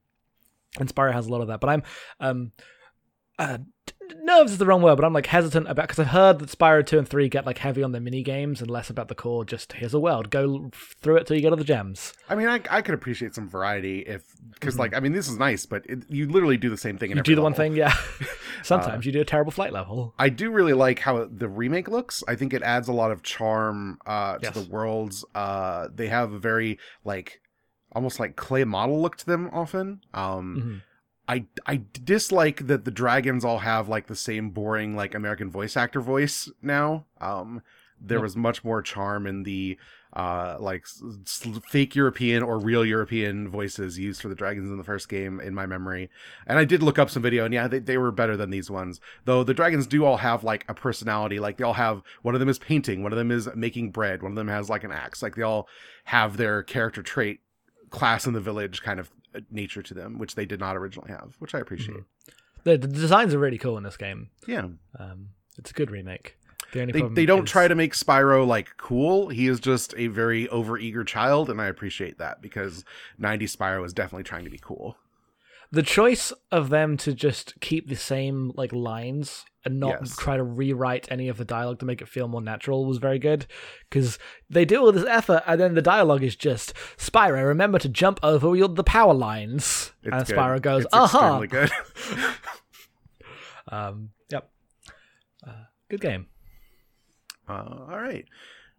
And 0.79 0.87
Spyro 0.93 1.11
has 1.11 1.27
a 1.27 1.31
lot 1.31 1.41
of 1.41 1.47
that, 1.49 1.59
but 1.59 1.69
I'm 1.69 1.83
um, 2.19 2.51
uh, 3.37 3.57
nerves 4.23 4.51
is 4.51 4.57
the 4.57 4.65
wrong 4.65 4.81
word, 4.81 4.95
but 4.95 5.05
I'm 5.05 5.13
like 5.13 5.25
hesitant 5.27 5.67
about 5.69 5.83
because 5.87 5.99
I've 5.99 6.07
heard 6.07 6.39
that 6.39 6.49
Spyro 6.49 6.85
two 6.85 6.97
and 6.97 7.07
three 7.07 7.29
get 7.29 7.45
like 7.45 7.57
heavy 7.59 7.83
on 7.83 7.91
the 7.91 7.99
mini 7.99 8.23
games 8.23 8.61
and 8.61 8.69
less 8.69 8.89
about 8.89 9.07
the 9.07 9.15
core. 9.15 9.45
Just 9.45 9.73
here's 9.73 9.93
a 9.93 9.99
world, 9.99 10.29
go 10.29 10.69
through 11.01 11.17
it 11.17 11.27
till 11.27 11.35
you 11.35 11.41
get 11.41 11.51
all 11.51 11.57
the 11.57 11.63
gems. 11.63 12.13
I 12.29 12.35
mean, 12.35 12.47
I, 12.47 12.61
I 12.69 12.81
could 12.81 12.93
appreciate 12.95 13.33
some 13.35 13.47
variety 13.49 13.99
if 13.99 14.23
because 14.53 14.77
like 14.77 14.95
I 14.95 14.99
mean 14.99 15.13
this 15.13 15.27
is 15.27 15.37
nice, 15.37 15.65
but 15.65 15.85
it, 15.87 15.99
you 16.09 16.27
literally 16.29 16.57
do 16.57 16.69
the 16.69 16.77
same 16.77 16.97
thing. 16.97 17.11
In 17.11 17.17
You 17.17 17.23
do 17.23 17.35
the 17.35 17.41
one 17.41 17.53
thing, 17.53 17.75
yeah. 17.75 17.93
Sometimes 18.63 19.05
you 19.05 19.11
do 19.11 19.21
a 19.21 19.25
terrible 19.25 19.51
flight 19.51 19.71
level. 19.71 20.13
I 20.19 20.29
do 20.29 20.51
really 20.51 20.73
like 20.73 20.99
how 20.99 21.25
the 21.31 21.47
remake 21.47 21.87
looks. 21.87 22.23
I 22.27 22.35
think 22.35 22.53
it 22.53 22.63
adds 22.63 22.87
a 22.87 22.93
lot 22.93 23.11
of 23.11 23.23
charm 23.23 23.99
uh, 24.05 24.37
to 24.37 24.43
Yes. 24.43 24.53
the 24.53 24.63
worlds. 24.69 25.23
Uh, 25.35 25.87
they 25.93 26.07
have 26.07 26.33
a 26.33 26.39
very 26.39 26.79
like 27.05 27.39
almost 27.93 28.19
like 28.19 28.35
clay 28.35 28.63
model 28.63 29.01
look 29.01 29.15
to 29.17 29.25
them 29.25 29.49
often. 29.53 30.01
Um, 30.13 30.57
Mhm. 30.59 30.81
I 31.27 31.45
I 31.65 31.81
dislike 32.03 32.67
that 32.67 32.85
the 32.85 32.91
dragons 32.91 33.43
all 33.43 33.59
have 33.59 33.89
like 33.89 34.07
the 34.07 34.15
same 34.15 34.49
boring 34.51 34.95
like 34.95 35.13
American 35.13 35.49
voice 35.49 35.75
actor 35.75 36.01
voice 36.01 36.49
now. 36.61 37.05
Um, 37.19 37.61
there 37.99 38.21
was 38.21 38.35
much 38.35 38.63
more 38.63 38.81
charm 38.81 39.25
in 39.25 39.43
the 39.43 39.77
uh 40.13 40.55
like 40.59 40.83
s- 40.83 41.03
s- 41.25 41.59
fake 41.67 41.95
European 41.95 42.41
or 42.43 42.57
real 42.59 42.85
European 42.85 43.49
voices 43.49 43.99
used 43.99 44.21
for 44.21 44.29
the 44.29 44.35
dragons 44.35 44.69
in 44.69 44.77
the 44.77 44.83
first 44.83 45.09
game 45.09 45.39
in 45.41 45.53
my 45.53 45.65
memory. 45.65 46.09
And 46.45 46.57
I 46.57 46.63
did 46.63 46.81
look 46.81 46.97
up 46.97 47.09
some 47.09 47.23
video 47.23 47.43
and 47.43 47.53
yeah, 47.53 47.67
they, 47.67 47.79
they 47.79 47.97
were 47.97 48.11
better 48.11 48.37
than 48.37 48.49
these 48.49 48.69
ones. 48.69 49.01
Though 49.25 49.43
the 49.43 49.53
dragons 49.53 49.85
do 49.85 50.05
all 50.05 50.17
have 50.17 50.43
like 50.43 50.63
a 50.69 50.73
personality. 50.73 51.39
Like 51.39 51.57
they 51.57 51.63
all 51.65 51.73
have 51.73 52.03
one 52.21 52.35
of 52.35 52.39
them 52.39 52.49
is 52.49 52.59
painting, 52.59 53.03
one 53.03 53.11
of 53.11 53.17
them 53.17 53.31
is 53.31 53.49
making 53.55 53.91
bread, 53.91 54.21
one 54.23 54.31
of 54.31 54.37
them 54.37 54.47
has 54.47 54.69
like 54.69 54.83
an 54.85 54.91
axe. 54.91 55.21
Like 55.21 55.35
they 55.35 55.41
all 55.41 55.67
have 56.05 56.37
their 56.37 56.63
character 56.63 57.03
trait 57.03 57.41
class 57.89 58.25
in 58.27 58.33
the 58.33 58.41
village 58.41 58.81
kind 58.81 58.99
of 58.99 59.11
nature 59.51 59.81
to 59.83 59.93
them, 59.93 60.17
which 60.19 60.35
they 60.35 60.45
did 60.45 60.59
not 60.59 60.75
originally 60.77 61.11
have, 61.11 61.35
which 61.39 61.53
I 61.55 61.59
appreciate. 61.59 62.03
The, 62.63 62.77
the 62.77 62.87
designs 62.87 63.33
are 63.33 63.39
really 63.39 63.57
cool 63.57 63.77
in 63.77 63.83
this 63.83 63.97
game. 63.97 64.29
Yeah. 64.47 64.67
Um, 64.99 65.29
it's 65.57 65.71
a 65.71 65.73
good 65.73 65.89
remake. 65.91 66.37
The 66.73 66.85
They, 66.85 67.01
they 67.01 67.25
don't 67.25 67.45
is- 67.45 67.49
try 67.51 67.67
to 67.67 67.75
make 67.75 67.93
Spyro 67.93 68.45
like 68.45 68.75
cool. 68.77 69.29
He 69.29 69.47
is 69.47 69.59
just 69.59 69.93
a 69.97 70.07
very 70.07 70.47
overeager 70.47 71.05
child, 71.07 71.49
and 71.49 71.61
I 71.61 71.67
appreciate 71.67 72.17
that 72.17 72.41
because 72.41 72.83
90 73.17 73.45
Spyro 73.47 73.85
is 73.85 73.93
definitely 73.93 74.23
trying 74.23 74.43
to 74.43 74.49
be 74.49 74.59
cool. 74.59 74.97
The 75.71 75.83
choice 75.83 76.31
of 76.51 76.69
them 76.69 76.97
to 76.97 77.13
just 77.13 77.59
keep 77.59 77.87
the 77.89 77.95
same 77.95 78.51
like 78.55 78.71
lines 78.73 79.45
and 79.65 79.79
not 79.79 79.97
Yes. 80.01 80.15
try 80.15 80.37
to 80.37 80.43
rewrite 80.43 81.11
any 81.11 81.27
of 81.27 81.37
the 81.37 81.43
dialogue 81.43 81.79
to 81.79 81.85
make 81.85 82.01
it 82.01 82.07
feel 82.07 82.27
more 82.29 82.41
natural 82.41 82.85
was 82.85 82.99
very 82.99 83.19
good 83.19 83.45
because 83.89 84.17
they 84.49 84.63
do 84.63 84.79
all 84.81 84.91
this 84.93 85.05
effort 85.05 85.43
and 85.45 85.59
then 85.59 85.73
the 85.75 85.81
dialogue 85.81 86.23
is 86.23 86.35
just 86.37 86.73
Spyro 86.97 87.45
remember 87.45 87.77
to 87.79 87.89
jump 87.89 88.19
over 88.23 88.55
your, 88.55 88.69
the 88.69 88.83
power 88.83 89.13
lines 89.13 89.91
It's 90.03 90.13
and 90.15 90.25
good. 90.25 90.35
Spyro 90.37 90.61
goes 90.61 90.83
It's 90.85 90.93
uh-huh 90.93 91.45
good. 91.49 91.69
um 93.69 94.09
yep 94.29 94.49
uh, 95.45 95.51
good 95.89 96.01
game 96.01 96.27
Uh, 97.49 97.85
all 97.89 97.99
right. 98.01 98.25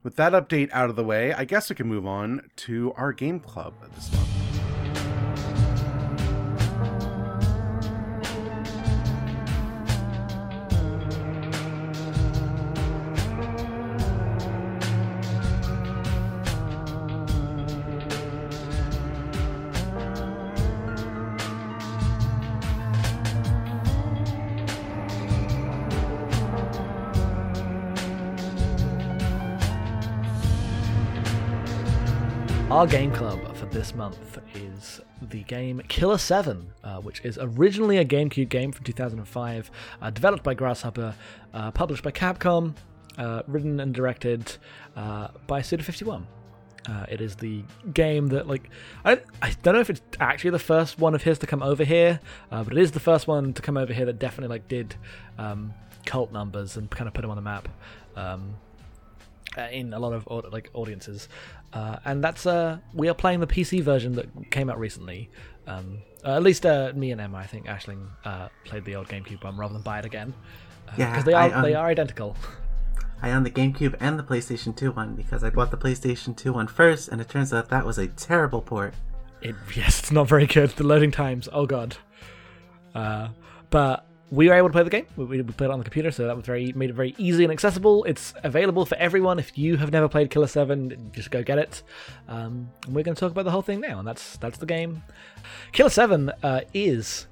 With 0.03 0.17
that 0.17 0.33
update 0.33 0.71
out 0.73 0.91
of 0.91 0.97
the 0.97 1.03
way, 1.05 1.33
I 1.33 1.45
guess 1.45 1.69
we 1.71 1.75
can 1.77 1.89
move 1.89 2.07
on 2.07 2.51
to 2.69 2.93
our 2.97 3.13
game 3.13 3.41
club 3.41 3.75
this 3.95 4.13
month. 4.13 4.38
Our 32.79 32.87
game 32.87 33.11
club 33.11 33.57
for 33.57 33.67
this 33.67 33.93
month 33.93 34.39
is 34.55 35.01
the 35.21 35.43
game 35.43 35.83
Killer 35.89 36.17
7, 36.17 36.75
uh, 36.85 37.01
which 37.01 37.21
is 37.25 37.37
originally 37.37 37.99
a 37.99 38.05
GameCube 38.05 38.49
game 38.49 38.71
from 38.71 38.85
2005, 38.85 39.71
uh, 40.01 40.11
developed 40.11 40.45
by 40.45 40.55
Grasshopper, 40.55 41.13
uh, 41.53 41.73
published 41.73 42.05
by 42.05 42.13
Capcom, 42.13 42.77
uh, 43.19 43.43
written 43.49 43.81
and 43.81 43.93
directed 43.93 44.59
uh, 44.95 45.27
by 45.49 45.61
Suda51. 45.61 46.23
Uh, 46.89 47.07
it 47.09 47.21
is 47.21 47.35
the 47.35 47.65
game 47.95 48.29
that, 48.29 48.47
like, 48.47 48.71
I, 49.05 49.23
I 49.43 49.57
don't 49.65 49.75
know 49.75 49.81
if 49.81 49.91
it's 49.91 50.03
actually 50.21 50.51
the 50.51 50.61
first 50.61 51.01
one 51.01 51.17
of 51.17 51.25
his 51.25 51.37
to 51.41 51.49
come 51.49 51.65
over 51.65 51.83
here, 51.83 52.21
but 52.49 52.69
it 52.71 52.79
is 52.79 52.93
the 52.93 53.01
first 53.01 53.27
one 53.27 53.55
to 53.55 53.61
come 53.61 53.77
over 53.77 53.93
here 53.93 54.07
that 54.07 54.21
definitely 54.21 54.55
like 54.55 54.69
did 54.69 54.95
um, 55.37 55.75
cult 56.07 56.31
numbers 56.31 56.77
and 56.77 56.89
kind 56.89 57.09
of 57.09 57.15
put 57.15 57.25
him 57.25 57.31
on 57.31 57.37
the 57.37 57.43
map. 57.43 57.69
Um, 58.15 58.55
in 59.73 59.93
a 59.93 59.99
lot 59.99 60.13
of 60.13 60.53
like 60.53 60.71
audiences, 60.75 61.29
uh, 61.73 61.97
and 62.05 62.23
that's 62.23 62.47
uh, 62.47 62.79
we 62.95 63.09
are 63.09 63.15
playing 63.15 63.41
the 63.41 63.47
PC 63.47 63.83
version 63.83 64.15
that 64.15 64.51
came 64.51 64.71
out 64.71 64.79
recently. 64.79 65.31
Um, 65.67 65.99
uh, 66.25 66.37
at 66.37 66.43
least 66.43 66.65
uh, 66.65 66.93
me 66.95 67.11
and 67.11 67.21
Emma, 67.21 67.39
I 67.39 67.47
think 67.47 67.67
Ashling 67.67 68.09
uh, 68.25 68.49
played 68.65 68.85
the 68.85 68.97
old 68.97 69.09
GameCube 69.09 69.45
one 69.45 69.57
rather 69.57 69.75
than 69.75 69.83
buy 69.83 69.99
it 69.99 70.05
again. 70.05 70.35
because 70.87 70.99
Yeah, 70.99 71.23
they 71.23 71.35
are 71.35 71.63
they 71.63 71.75
are 71.75 71.87
identical. 71.87 72.37
I 73.23 73.33
own 73.33 73.43
the 73.43 73.51
GameCube 73.51 73.97
and 74.01 74.19
the 74.19 74.23
PlayStation 74.23 74.77
2 74.77 74.93
one 74.93 75.15
because 75.15 75.43
I 75.43 75.51
bought 75.51 75.71
the 75.71 75.77
PlayStation 75.77 76.37
2 76.37 76.53
one 76.53 76.69
first, 76.69 77.09
and 77.09 77.21
it 77.21 77.29
turns 77.29 77.53
out 77.53 77.69
that 77.69 77.85
was 77.85 77.99
a 77.99 78.07
terrible 78.07 78.63
port. 78.63 78.95
It, 79.43 79.57
yes, 79.75 80.01
it's 80.01 80.13
not 80.13 80.29
very 80.29 80.47
good. 80.47 80.71
The 80.71 80.85
loading 80.85 81.11
times, 81.11 81.49
oh 81.53 81.67
god. 81.67 81.97
Uh, 82.95 83.29
but 83.71 84.07
we 84.31 84.49
were 84.49 84.55
able 84.55 84.69
to 84.69 84.73
play 84.73 84.83
the 84.83 84.91
game. 84.91 85.07
We, 85.17 85.25
we 85.25 85.43
played 85.43 85.69
it 85.69 85.73
on 85.73 85.79
the 85.79 85.85
computer, 85.85 86.11
so 86.11 86.27
that 86.27 86.37
was 86.37 86.45
very 86.45 86.73
made 86.73 86.91
it 86.91 86.95
very 86.95 87.15
easy 87.19 87.45
and 87.45 87.53
accessible. 87.53 88.05
It's 88.05 88.35
available 88.43 88.85
for 88.85 88.97
everyone. 88.97 89.39
If 89.39 89.57
you 89.57 89.77
have 89.77 89.91
never 89.91 90.09
played 90.09 90.31
Killer 90.31 90.47
Seven, 90.47 91.11
just 91.15 91.31
go 91.31 91.43
get 91.43 91.59
it. 91.59 91.83
Um, 92.29 92.71
and 92.87 92.95
we're 92.95 93.05
going 93.05 93.15
to 93.15 93.21
talk 93.21 93.33
about 93.33 93.45
the 93.45 93.51
whole 93.51 93.63
thing 93.63 93.81
now, 93.81 93.99
and 93.99 94.07
that's 94.07 94.37
that's 94.37 94.59
the 94.59 94.67
game. 94.67 95.03
Killer 95.73 95.91
Seven 95.91 96.31
uh, 96.43 96.61
is 96.75 97.27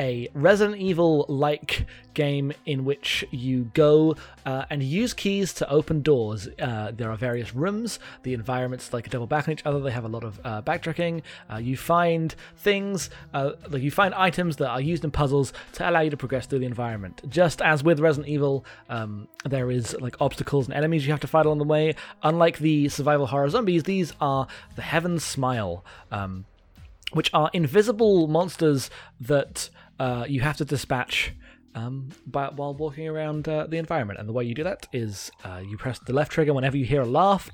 a 0.00 0.28
Resident 0.34 0.78
Evil 0.78 1.26
like 1.28 1.86
game 2.14 2.52
in 2.66 2.84
which 2.84 3.24
you 3.30 3.70
go 3.74 4.16
uh, 4.46 4.64
and 4.70 4.82
use 4.82 5.12
keys 5.12 5.52
to 5.52 5.70
open 5.70 6.00
doors. 6.02 6.48
Uh, 6.58 6.90
there 6.90 7.10
are 7.10 7.16
various 7.16 7.54
rooms, 7.54 8.00
the 8.22 8.32
environments 8.32 8.92
like 8.92 9.08
double 9.10 9.26
back 9.26 9.46
on 9.46 9.52
each 9.52 9.64
other, 9.66 9.78
they 9.78 9.90
have 9.90 10.04
a 10.04 10.08
lot 10.08 10.24
of 10.24 10.40
uh, 10.42 10.62
backtracking. 10.62 11.22
Uh, 11.52 11.58
you 11.58 11.76
find 11.76 12.34
things, 12.56 13.10
uh, 13.34 13.52
like 13.68 13.82
you 13.82 13.90
find 13.90 14.14
items 14.14 14.56
that 14.56 14.68
are 14.68 14.80
used 14.80 15.04
in 15.04 15.10
puzzles 15.10 15.52
to 15.72 15.88
allow 15.88 16.00
you 16.00 16.10
to 16.10 16.16
progress 16.16 16.46
through 16.46 16.58
the 16.60 16.66
environment. 16.66 17.20
Just 17.28 17.60
as 17.60 17.84
with 17.84 18.00
Resident 18.00 18.28
Evil, 18.28 18.64
um, 18.88 19.28
there 19.44 19.70
is 19.70 19.94
like 20.00 20.16
obstacles 20.20 20.66
and 20.66 20.74
enemies 20.74 21.06
you 21.06 21.12
have 21.12 21.20
to 21.20 21.26
fight 21.26 21.44
along 21.44 21.58
the 21.58 21.64
way. 21.64 21.94
Unlike 22.22 22.58
the 22.58 22.88
survival 22.88 23.26
horror 23.26 23.50
zombies, 23.50 23.84
these 23.84 24.14
are 24.20 24.46
the 24.76 24.82
Heaven 24.82 25.20
Smile. 25.20 25.84
Um, 26.10 26.46
which 27.12 27.30
are 27.32 27.50
invisible 27.52 28.28
monsters 28.28 28.90
that 29.20 29.68
uh, 30.00 30.24
you 30.28 30.40
have 30.40 30.56
to 30.56 30.64
dispatch 30.64 31.32
um, 31.74 32.08
by, 32.26 32.48
while 32.48 32.74
walking 32.74 33.06
around 33.06 33.46
uh, 33.48 33.66
the 33.68 33.76
environment. 33.76 34.18
And 34.18 34.28
the 34.28 34.32
way 34.32 34.44
you 34.44 34.54
do 34.54 34.64
that 34.64 34.88
is 34.92 35.30
uh, 35.44 35.60
you 35.64 35.76
press 35.76 35.98
the 36.00 36.12
left 36.12 36.32
trigger 36.32 36.52
whenever 36.54 36.76
you 36.76 36.84
hear 36.84 37.02
a 37.02 37.06
laugh 37.06 37.50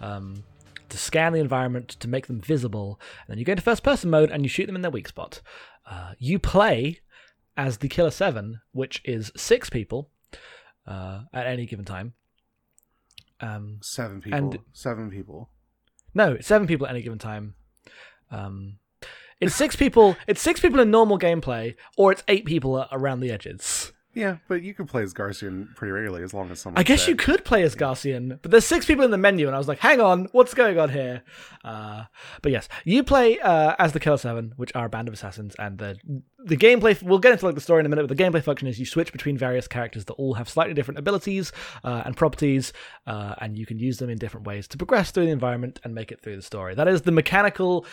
um, 0.00 0.44
to 0.88 0.96
scan 0.96 1.32
the 1.32 1.40
environment 1.40 1.88
to 2.00 2.08
make 2.08 2.26
them 2.28 2.40
visible. 2.40 2.98
And 3.26 3.32
then 3.32 3.38
you 3.38 3.44
go 3.44 3.52
into 3.52 3.62
first 3.62 3.82
person 3.82 4.08
mode 4.10 4.30
and 4.30 4.42
you 4.44 4.48
shoot 4.48 4.66
them 4.66 4.76
in 4.76 4.82
their 4.82 4.90
weak 4.90 5.08
spot. 5.08 5.42
Uh, 5.84 6.12
you 6.18 6.38
play 6.38 7.00
as 7.56 7.78
the 7.78 7.88
Killer 7.88 8.10
7, 8.12 8.60
which 8.72 9.02
is 9.04 9.32
six 9.36 9.68
people 9.68 10.10
uh, 10.86 11.22
at 11.34 11.46
any 11.46 11.66
given 11.66 11.84
time. 11.84 12.14
Um, 13.40 13.78
Seven 13.82 14.20
people. 14.20 14.38
And- 14.38 14.58
Seven 14.72 15.10
people. 15.10 15.50
no, 16.14 16.38
seven 16.40 16.66
people 16.66 16.86
at 16.86 16.90
any 16.94 17.02
given 17.02 17.18
time. 17.18 17.54
Um, 18.30 18.78
it's 19.40 19.54
six 19.54 19.76
people. 19.76 20.16
It's 20.26 20.40
six 20.40 20.60
people 20.60 20.80
in 20.80 20.90
normal 20.90 21.18
gameplay, 21.18 21.76
or 21.96 22.12
it's 22.12 22.24
eight 22.28 22.44
people 22.44 22.86
around 22.90 23.20
the 23.20 23.30
edges. 23.30 23.92
Yeah, 24.18 24.38
but 24.48 24.62
you 24.62 24.74
can 24.74 24.86
play 24.86 25.04
as 25.04 25.12
Garcian 25.12 25.68
pretty 25.76 25.92
regularly 25.92 26.24
as 26.24 26.34
long 26.34 26.50
as 26.50 26.58
someone. 26.58 26.80
I 26.80 26.82
guess 26.82 27.06
you 27.06 27.14
could 27.14 27.44
play 27.44 27.62
as 27.62 27.76
Garcian, 27.76 28.40
but 28.42 28.50
there's 28.50 28.64
six 28.64 28.84
people 28.84 29.04
in 29.04 29.12
the 29.12 29.16
menu, 29.16 29.46
and 29.46 29.54
I 29.54 29.58
was 29.58 29.68
like, 29.68 29.78
"Hang 29.78 30.00
on, 30.00 30.26
what's 30.32 30.54
going 30.54 30.76
on 30.76 30.88
here?" 30.88 31.22
Uh, 31.64 32.02
but 32.42 32.50
yes, 32.50 32.68
you 32.84 33.04
play 33.04 33.38
uh, 33.38 33.76
as 33.78 33.92
the 33.92 34.00
Killer 34.00 34.16
Seven, 34.16 34.54
which 34.56 34.72
are 34.74 34.86
a 34.86 34.88
band 34.88 35.06
of 35.06 35.14
assassins, 35.14 35.54
and 35.56 35.78
the 35.78 35.96
the 36.44 36.56
gameplay. 36.56 37.00
We'll 37.00 37.20
get 37.20 37.30
into 37.30 37.46
like 37.46 37.54
the 37.54 37.60
story 37.60 37.78
in 37.78 37.86
a 37.86 37.88
minute, 37.88 38.08
but 38.08 38.16
the 38.16 38.20
gameplay 38.20 38.42
function 38.42 38.66
is 38.66 38.80
you 38.80 38.86
switch 38.86 39.12
between 39.12 39.38
various 39.38 39.68
characters 39.68 40.04
that 40.06 40.14
all 40.14 40.34
have 40.34 40.48
slightly 40.48 40.74
different 40.74 40.98
abilities 40.98 41.52
uh, 41.84 42.02
and 42.04 42.16
properties, 42.16 42.72
uh, 43.06 43.36
and 43.40 43.56
you 43.56 43.66
can 43.66 43.78
use 43.78 43.98
them 43.98 44.10
in 44.10 44.18
different 44.18 44.48
ways 44.48 44.66
to 44.68 44.76
progress 44.76 45.12
through 45.12 45.26
the 45.26 45.32
environment 45.32 45.78
and 45.84 45.94
make 45.94 46.10
it 46.10 46.20
through 46.20 46.34
the 46.34 46.42
story. 46.42 46.74
That 46.74 46.88
is 46.88 47.02
the 47.02 47.12
mechanical, 47.12 47.86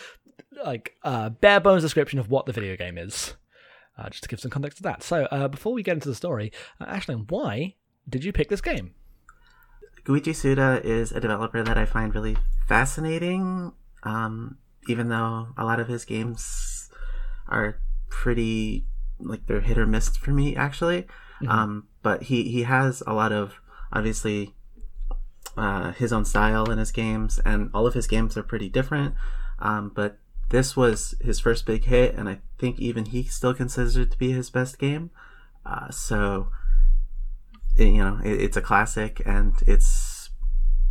like 0.64 0.96
uh, 1.04 1.28
bare 1.28 1.60
bones 1.60 1.84
description 1.84 2.18
of 2.18 2.30
what 2.30 2.46
the 2.46 2.52
video 2.52 2.76
game 2.76 2.98
is. 2.98 3.36
Uh, 3.98 4.10
just 4.10 4.22
to 4.22 4.28
give 4.28 4.40
some 4.40 4.50
context 4.50 4.76
to 4.76 4.82
that. 4.82 5.02
So, 5.02 5.24
uh, 5.30 5.48
before 5.48 5.72
we 5.72 5.82
get 5.82 5.94
into 5.94 6.08
the 6.08 6.14
story, 6.14 6.52
uh, 6.80 6.84
Ashley, 6.84 7.14
why 7.14 7.76
did 8.08 8.24
you 8.24 8.32
pick 8.32 8.50
this 8.50 8.60
game? 8.60 8.94
Goichi 10.04 10.34
Suda 10.34 10.80
is 10.84 11.12
a 11.12 11.20
developer 11.20 11.62
that 11.62 11.78
I 11.78 11.84
find 11.84 12.14
really 12.14 12.36
fascinating, 12.68 13.72
um, 14.02 14.58
even 14.86 15.08
though 15.08 15.48
a 15.56 15.64
lot 15.64 15.80
of 15.80 15.88
his 15.88 16.04
games 16.04 16.90
are 17.48 17.80
pretty 18.08 18.86
like 19.18 19.46
they're 19.46 19.60
hit 19.60 19.78
or 19.78 19.86
miss 19.86 20.16
for 20.16 20.30
me 20.30 20.54
actually. 20.54 21.06
Um, 21.48 21.88
but 22.02 22.24
he 22.24 22.44
he 22.44 22.62
has 22.62 23.02
a 23.06 23.12
lot 23.12 23.32
of 23.32 23.60
obviously 23.92 24.54
uh, 25.56 25.92
his 25.92 26.12
own 26.12 26.24
style 26.24 26.70
in 26.70 26.78
his 26.78 26.92
games, 26.92 27.40
and 27.44 27.70
all 27.74 27.86
of 27.86 27.94
his 27.94 28.06
games 28.06 28.36
are 28.36 28.42
pretty 28.42 28.68
different. 28.68 29.14
Um, 29.58 29.90
but 29.94 30.18
this 30.50 30.76
was 30.76 31.14
his 31.20 31.40
first 31.40 31.66
big 31.66 31.84
hit, 31.84 32.14
and 32.14 32.28
I 32.28 32.38
think 32.58 32.78
even 32.78 33.06
he 33.06 33.24
still 33.24 33.54
considers 33.54 33.96
it 33.96 34.10
to 34.12 34.18
be 34.18 34.32
his 34.32 34.50
best 34.50 34.78
game. 34.78 35.10
Uh, 35.64 35.90
so 35.90 36.48
it- 37.76 37.88
you 37.88 37.98
know 38.04 38.20
it, 38.24 38.40
it's 38.40 38.56
a 38.56 38.62
classic 38.62 39.20
and 39.26 39.54
it's 39.66 40.30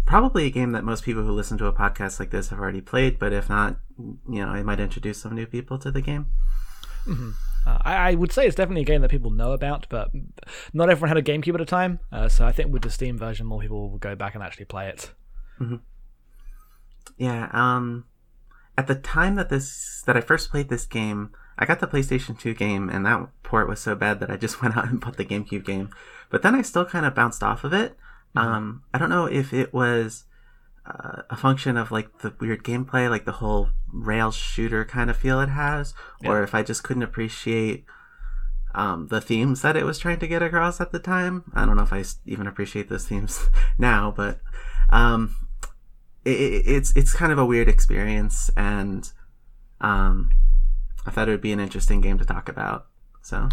probably 0.06 0.46
a 0.46 0.52
game 0.52 0.72
that 0.74 0.84
most 0.84 1.04
people 1.04 1.24
who 1.24 1.32
listen 1.32 1.58
to 1.58 1.66
a 1.66 1.74
podcast 1.74 2.20
like 2.20 2.30
this 2.30 2.50
have 2.50 2.60
already 2.60 2.80
played 2.82 3.18
but 3.18 3.34
if 3.34 3.50
not 3.50 3.80
you 3.98 4.46
know 4.46 4.54
it 4.54 4.64
might 4.64 4.80
introduce 4.80 5.18
some 5.20 5.34
new 5.34 5.48
people 5.48 5.80
to 5.80 5.90
the 5.90 6.02
game 6.02 6.28
Uh, 7.08 7.80
I, 7.84 7.96
I 8.12 8.14
would 8.14 8.32
say 8.32 8.46
it's 8.46 8.56
definitely 8.56 8.84
a 8.84 8.86
game 8.86 9.02
that 9.02 9.10
people 9.10 9.32
know 9.32 9.52
about, 9.54 9.88
but 9.90 10.12
not 10.74 10.90
everyone 10.92 11.08
had 11.10 11.18
a 11.18 11.24
GameCube 11.24 11.56
at 11.56 11.62
a 11.62 11.66
time. 11.66 12.00
Uh, 12.12 12.30
so 12.30 12.46
I 12.46 12.52
think 12.52 12.72
with 12.72 12.84
the 12.84 12.92
Steam 12.92 13.18
version, 13.18 13.48
more 13.48 13.60
people 13.62 13.90
will 13.90 13.98
go 13.98 14.14
back 14.16 14.36
and 14.36 14.44
actually 14.44 14.66
play 14.66 14.90
it. 14.90 15.12
yeah 17.18 17.50
um 17.54 18.06
at 18.78 18.88
the 18.88 18.96
time 18.96 19.36
that 19.36 19.50
this 19.50 20.04
that 20.06 20.18
i 20.18 20.22
first 20.22 20.50
played 20.50 20.70
this 20.70 20.86
game 20.86 21.32
i 21.58 21.66
got 21.66 21.80
the 21.80 21.88
playstation 21.88 22.38
2 22.38 22.54
game 22.54 22.90
and 22.90 23.06
that 23.06 23.28
port 23.44 23.68
was 23.68 23.80
so 23.80 23.96
bad 23.96 24.20
that 24.20 24.32
i 24.32 24.38
just 24.38 24.62
went 24.62 24.78
out 24.78 24.88
and 24.90 25.02
bought 25.02 25.18
the 25.18 25.26
gamecube 25.26 25.66
game. 25.66 25.90
But 26.30 26.42
then 26.42 26.56
i 26.56 26.62
still 26.62 26.86
kind 26.86 27.06
of 27.06 27.16
bounced 27.16 27.44
off 27.44 27.64
of 27.64 27.74
it. 27.74 27.98
Um 28.36 28.84
i 28.94 28.98
don't 28.98 29.10
know 29.10 29.26
if 29.26 29.54
it 29.54 29.74
was 29.74 30.26
uh, 30.86 31.24
a 31.32 31.36
function 31.36 31.78
of 31.78 31.92
like 31.92 32.20
the 32.20 32.34
weird 32.40 32.64
gameplay 32.64 33.10
like 33.10 33.26
the 33.26 33.32
whole 33.32 33.70
rail 33.92 34.32
shooter 34.32 34.86
kind 34.86 35.10
of 35.10 35.18
feel 35.18 35.42
it 35.42 35.50
has 35.50 35.96
or 36.24 36.44
if 36.44 36.54
i 36.54 36.62
just 36.62 36.84
couldn't 36.84 37.02
appreciate 37.02 37.86
um, 38.76 39.08
the 39.08 39.22
themes 39.22 39.62
that 39.62 39.78
it 39.78 39.86
was 39.86 39.98
trying 39.98 40.20
to 40.20 40.28
get 40.28 40.44
across 40.44 40.80
at 40.80 40.92
the 40.92 41.00
time. 41.00 41.44
I 41.56 41.66
don't 41.66 41.78
know 41.78 41.84
if 41.84 41.94
I 41.94 42.04
even 42.26 42.46
appreciate 42.46 42.90
those 42.90 43.08
themes 43.08 43.48
now, 43.78 44.14
but 44.16 44.40
um, 44.90 45.36
it, 46.26 46.30
it, 46.30 46.64
it's 46.68 46.96
it's 46.96 47.14
kind 47.14 47.32
of 47.32 47.38
a 47.38 47.46
weird 47.46 47.70
experience, 47.70 48.50
and 48.58 49.12
um, 49.80 50.32
I 51.06 51.12
thought 51.12 51.28
it 51.28 51.32
would 51.32 51.42
be 51.42 51.52
an 51.52 51.60
interesting 51.60 52.02
game 52.02 52.18
to 52.18 52.26
talk 52.26 52.50
about. 52.50 52.88
So 53.22 53.50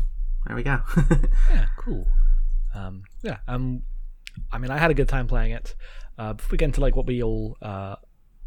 there 0.46 0.56
we 0.56 0.62
go. 0.62 0.80
Yeah, 1.50 1.66
cool. 1.76 2.06
Um, 2.74 3.02
yeah, 3.22 3.38
um, 3.46 3.82
I 4.50 4.58
mean, 4.58 4.70
I 4.70 4.78
had 4.78 4.90
a 4.90 4.94
good 4.94 5.08
time 5.08 5.26
playing 5.26 5.52
it. 5.52 5.74
Uh, 6.18 6.32
before 6.32 6.52
we 6.52 6.58
get 6.58 6.66
into 6.66 6.80
like 6.80 6.96
what 6.96 7.06
we 7.06 7.22
all 7.22 7.56
uh, 7.60 7.96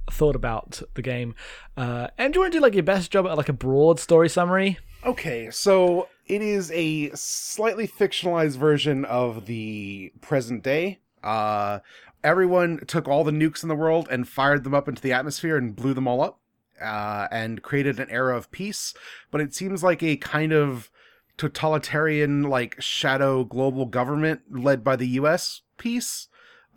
thought 0.10 0.36
about 0.36 0.82
the 0.96 1.02
game, 1.02 1.36
uh, 1.78 2.08
and 2.18 2.34
do 2.34 2.38
you 2.38 2.42
want 2.42 2.54
to 2.54 2.60
do 2.60 2.62
like 2.62 2.74
your 2.74 2.84
best 2.84 3.12
job 3.12 3.28
at 3.28 3.38
like 3.38 3.50
a 3.50 3.54
broad 3.54 4.00
story 4.00 4.30
summary? 4.30 4.80
Okay, 5.06 5.52
so 5.52 6.08
it 6.26 6.42
is 6.42 6.72
a 6.72 7.12
slightly 7.12 7.88
fictionalized 7.88 8.58
version 8.58 9.06
of 9.06 9.46
the 9.46 10.12
present 10.22 10.64
day. 10.64 11.00
Uh, 11.24 11.80
everyone 12.26 12.80
took 12.88 13.08
all 13.08 13.24
the 13.24 13.32
nukes 13.32 13.64
in 13.64 13.70
the 13.70 13.76
world 13.76 14.08
and 14.12 14.28
fired 14.28 14.64
them 14.66 14.74
up 14.74 14.90
into 14.90 15.02
the 15.02 15.14
atmosphere 15.14 15.56
and 15.58 15.76
blew 15.76 15.94
them 15.94 16.08
all 16.08 16.22
up, 16.22 16.40
uh, 16.82 17.28
and 17.32 17.62
created 17.62 18.00
an 18.00 18.10
era 18.10 18.36
of 18.36 18.52
peace. 18.52 18.94
But 19.32 19.42
it 19.42 19.54
seems 19.54 19.84
like 19.84 20.04
a 20.04 20.18
kind 20.18 20.52
of 20.52 20.90
totalitarian, 21.38 22.44
like 22.44 22.82
shadow 22.82 23.44
global 23.46 23.86
government 23.86 24.42
led 24.50 24.84
by 24.84 24.96
the 24.98 25.08
U.S. 25.22 25.62
peace. 25.78 26.28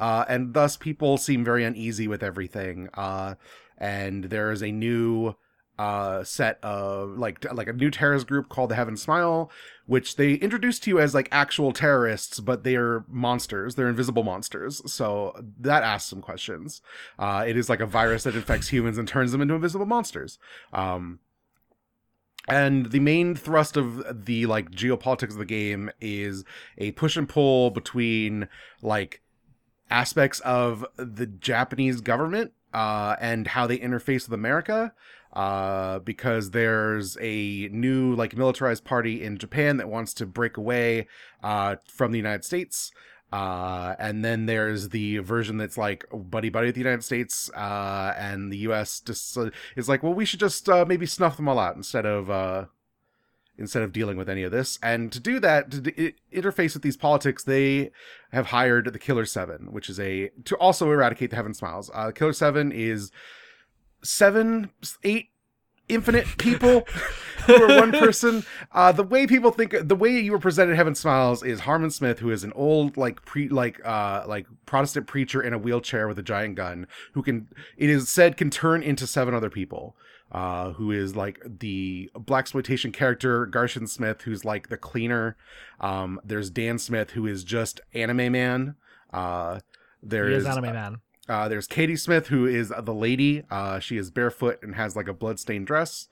uh, 0.00 0.24
and 0.28 0.54
thus 0.54 0.76
people 0.76 1.16
seem 1.16 1.44
very 1.44 1.64
uneasy 1.64 2.06
with 2.06 2.22
everything. 2.22 2.88
Uh, 2.94 3.34
and 3.76 4.24
there 4.24 4.50
is 4.52 4.62
a 4.62 4.70
new 4.72 5.34
uh 5.78 6.24
set 6.24 6.58
of 6.64 7.10
like 7.18 7.46
like 7.54 7.68
a 7.68 7.72
new 7.72 7.88
terrorist 7.88 8.26
group 8.26 8.48
called 8.48 8.68
the 8.70 8.74
Heaven 8.74 8.96
Smile, 8.96 9.48
which 9.88 10.16
they 10.16 10.34
introduce 10.34 10.78
to 10.78 10.90
you 10.90 11.00
as 11.00 11.14
like 11.14 11.30
actual 11.32 11.72
terrorists, 11.72 12.40
but 12.40 12.62
they 12.62 12.76
are 12.76 13.06
monsters. 13.08 13.74
They're 13.74 13.88
invisible 13.88 14.22
monsters. 14.22 14.82
So 14.92 15.34
that 15.58 15.82
asks 15.82 16.10
some 16.10 16.20
questions. 16.20 16.82
Uh, 17.18 17.44
it 17.48 17.56
is 17.56 17.70
like 17.70 17.80
a 17.80 17.86
virus 17.86 18.24
that 18.24 18.36
infects 18.36 18.68
humans 18.68 18.98
and 18.98 19.08
turns 19.08 19.32
them 19.32 19.40
into 19.40 19.54
invisible 19.54 19.86
monsters. 19.86 20.38
Um, 20.74 21.20
and 22.46 22.90
the 22.90 23.00
main 23.00 23.34
thrust 23.34 23.78
of 23.78 24.26
the 24.26 24.44
like 24.44 24.70
geopolitics 24.70 25.30
of 25.30 25.38
the 25.38 25.46
game 25.46 25.90
is 26.02 26.44
a 26.76 26.92
push 26.92 27.16
and 27.16 27.26
pull 27.26 27.70
between 27.70 28.46
like 28.82 29.22
aspects 29.90 30.40
of 30.40 30.84
the 30.96 31.26
Japanese 31.26 32.02
government 32.02 32.52
uh, 32.74 33.16
and 33.22 33.48
how 33.48 33.66
they 33.66 33.78
interface 33.78 34.28
with 34.28 34.34
America. 34.34 34.92
Uh, 35.38 36.00
because 36.00 36.50
there's 36.50 37.16
a 37.20 37.68
new 37.70 38.12
like 38.12 38.36
militarized 38.36 38.82
party 38.82 39.22
in 39.22 39.38
Japan 39.38 39.76
that 39.76 39.88
wants 39.88 40.12
to 40.12 40.26
break 40.26 40.56
away 40.56 41.06
uh, 41.44 41.76
from 41.86 42.10
the 42.10 42.18
United 42.18 42.44
States. 42.44 42.90
Uh, 43.32 43.94
and 44.00 44.24
then 44.24 44.46
there's 44.46 44.88
the 44.88 45.18
version 45.18 45.56
that's 45.56 45.78
like 45.78 46.04
buddy 46.12 46.48
buddy 46.48 46.66
with 46.66 46.74
the 46.74 46.80
United 46.80 47.04
States, 47.04 47.52
uh, 47.54 48.12
and 48.18 48.52
the 48.52 48.56
U.S. 48.58 48.98
just 48.98 49.38
uh, 49.38 49.50
is 49.76 49.88
like, 49.88 50.02
well, 50.02 50.12
we 50.12 50.24
should 50.24 50.40
just 50.40 50.68
uh, 50.68 50.84
maybe 50.84 51.06
snuff 51.06 51.36
them 51.36 51.46
all 51.46 51.60
out 51.60 51.76
instead 51.76 52.04
of 52.04 52.28
uh, 52.28 52.64
instead 53.56 53.84
of 53.84 53.92
dealing 53.92 54.16
with 54.16 54.28
any 54.28 54.42
of 54.42 54.50
this. 54.50 54.76
And 54.82 55.12
to 55.12 55.20
do 55.20 55.38
that, 55.38 55.70
to 55.70 55.80
d- 55.82 56.14
interface 56.34 56.74
with 56.74 56.82
these 56.82 56.96
politics, 56.96 57.44
they 57.44 57.92
have 58.32 58.46
hired 58.46 58.92
the 58.92 58.98
Killer 58.98 59.24
Seven, 59.24 59.70
which 59.70 59.88
is 59.88 60.00
a 60.00 60.30
to 60.46 60.56
also 60.56 60.90
eradicate 60.90 61.30
the 61.30 61.36
Heaven 61.36 61.54
Smiles. 61.54 61.92
Uh, 61.94 62.10
Killer 62.10 62.32
Seven 62.32 62.72
is 62.72 63.12
seven, 64.02 64.70
eight 65.04 65.30
infinite 65.88 66.26
people 66.36 66.86
who 67.46 67.54
are 67.54 67.80
one 67.80 67.92
person. 67.98 68.44
Uh, 68.72 68.92
the 68.92 69.02
way 69.02 69.26
people 69.26 69.50
think, 69.50 69.74
the 69.80 69.96
way 69.96 70.10
you 70.18 70.32
were 70.32 70.38
presented 70.38 70.76
Heaven 70.76 70.94
Smiles 70.94 71.42
is 71.42 71.60
Harman 71.60 71.90
Smith, 71.90 72.18
who 72.18 72.30
is 72.30 72.44
an 72.44 72.52
old 72.54 72.96
like 72.96 73.24
pre 73.24 73.48
like 73.48 73.80
uh 73.86 74.24
like 74.26 74.46
Protestant 74.66 75.06
preacher 75.06 75.40
in 75.42 75.52
a 75.52 75.58
wheelchair 75.58 76.06
with 76.06 76.18
a 76.18 76.22
giant 76.22 76.56
gun, 76.56 76.86
who 77.12 77.22
can 77.22 77.48
it 77.76 77.88
is 77.88 78.08
said 78.08 78.36
can 78.36 78.50
turn 78.50 78.82
into 78.82 79.06
seven 79.06 79.34
other 79.34 79.50
people. 79.50 79.96
uh, 80.30 80.72
who 80.72 80.92
is 80.92 81.16
like 81.16 81.40
the 81.60 82.10
blaxploitation 82.14 82.92
character 82.92 83.46
Garcian 83.46 83.86
Smith, 83.86 84.20
who's 84.22 84.44
like 84.44 84.68
the 84.68 84.76
cleaner. 84.76 85.38
Um, 85.80 86.20
there's 86.22 86.50
Dan 86.50 86.78
Smith, 86.78 87.12
who 87.12 87.26
is 87.26 87.44
just 87.44 87.80
anime 87.94 88.32
man. 88.32 88.74
Uh, 89.10 89.60
there 90.02 90.28
He 90.28 90.34
is 90.34 90.42
is 90.42 90.46
anime 90.46 90.64
man. 90.74 91.00
Uh, 91.28 91.48
there's 91.48 91.68
Kaede 91.68 91.98
Smith, 91.98 92.28
who 92.28 92.46
is 92.46 92.72
the 92.80 92.94
lady. 92.94 93.42
Uh, 93.50 93.78
she 93.80 93.96
is 93.96 94.10
barefoot 94.10 94.60
and 94.62 94.74
has 94.74 94.96
like 94.96 95.08
a 95.08 95.12
bloodstained 95.12 95.66
dress. 95.66 96.08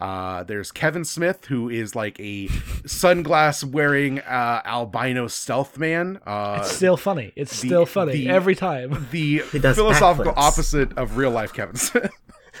Uh, 0.00 0.44
there's 0.44 0.70
Kevin 0.70 1.04
Smith, 1.04 1.46
who 1.46 1.68
is 1.68 1.96
like 1.96 2.20
a 2.20 2.46
sunglass 2.86 3.64
wearing 3.64 4.20
uh, 4.20 4.62
albino 4.64 5.26
stealth 5.26 5.76
man. 5.76 6.20
Uh, 6.24 6.58
It's 6.60 6.70
still 6.76 6.96
funny. 6.96 7.32
It's 7.34 7.60
the- 7.60 7.66
still 7.68 7.86
funny 7.86 8.12
the- 8.12 8.28
every 8.28 8.54
time. 8.54 9.08
the 9.10 9.38
philosophical 9.50 10.32
backflips. 10.32 10.36
opposite 10.36 10.92
of 10.98 11.16
real 11.16 11.30
life 11.32 11.52
Kevin 11.52 11.74
Smith. 11.76 12.12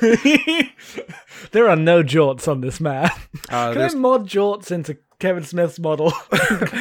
there 1.52 1.68
are 1.68 1.76
no 1.76 2.02
jorts 2.02 2.48
on 2.48 2.60
this 2.60 2.80
man. 2.80 3.04
Uh, 3.04 3.10
Can 3.48 3.52
I 3.52 3.74
there's, 3.74 3.94
mod 3.94 4.28
jorts 4.28 4.70
into 4.70 4.96
Kevin 5.18 5.44
Smith's 5.44 5.78
model? 5.78 6.12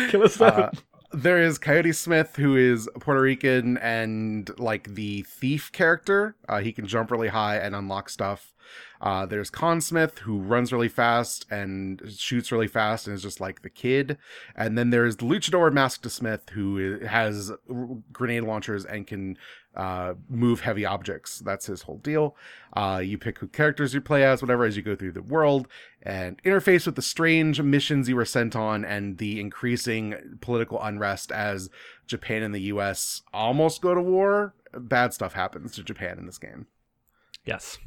Killer 0.09 0.27
Seven. 0.29 0.69
There 1.17 1.41
is 1.41 1.57
Coyote 1.57 1.93
Smith, 1.93 2.35
who 2.35 2.55
is 2.55 2.87
Puerto 2.99 3.21
Rican 3.21 3.77
and 3.79 4.51
like 4.59 4.93
the 4.93 5.23
thief 5.23 5.71
character. 5.71 6.35
Uh, 6.47 6.59
he 6.59 6.71
can 6.71 6.85
jump 6.85 7.09
really 7.09 7.29
high 7.29 7.57
and 7.57 7.75
unlock 7.75 8.09
stuff. 8.09 8.53
Uh, 9.01 9.25
there's 9.25 9.49
Con 9.49 9.81
Smith, 9.81 10.19
who 10.19 10.39
runs 10.39 10.73
really 10.73 10.89
fast 10.89 11.45
and 11.51 12.01
shoots 12.15 12.51
really 12.51 12.67
fast 12.67 13.07
and 13.07 13.15
is 13.15 13.21
just 13.21 13.39
like 13.39 13.61
the 13.61 13.69
kid. 13.69 14.17
And 14.55 14.77
then 14.77 14.89
there's 14.89 15.17
the 15.17 15.25
Luchador 15.25 15.71
Masked 15.71 16.09
Smith, 16.09 16.49
who 16.49 16.99
has 17.05 17.51
grenade 18.11 18.43
launchers 18.43 18.85
and 18.85 19.05
can 19.05 19.37
uh, 19.75 20.15
move 20.27 20.61
heavy 20.61 20.85
objects. 20.85 21.39
That's 21.39 21.67
his 21.67 21.83
whole 21.83 21.99
deal. 21.99 22.35
Uh, 22.75 23.01
you 23.03 23.17
pick 23.17 23.37
who 23.37 23.47
characters 23.47 23.93
you 23.93 24.01
play 24.01 24.23
as, 24.23 24.41
whatever, 24.41 24.65
as 24.65 24.75
you 24.75 24.81
go 24.81 24.95
through 24.95 25.11
the 25.11 25.21
world, 25.21 25.67
and 26.01 26.41
interface 26.43 26.85
with 26.87 26.95
the 26.95 27.01
strange 27.01 27.61
missions 27.61 28.09
you 28.09 28.15
were 28.15 28.25
sent 28.25 28.55
on 28.55 28.83
and 28.83 29.19
the 29.19 29.39
increasing 29.39 30.37
political 30.41 30.81
unrest 30.81 31.31
as 31.31 31.69
Japan 32.07 32.41
and 32.41 32.55
the 32.55 32.61
U.S. 32.61 33.21
almost 33.33 33.81
go 33.81 33.93
to 33.93 34.01
war. 34.01 34.55
Bad 34.73 35.13
stuff 35.13 35.33
happens 35.33 35.73
to 35.73 35.83
Japan 35.83 36.17
in 36.17 36.25
this 36.25 36.39
game. 36.39 36.65
yes. 37.45 37.77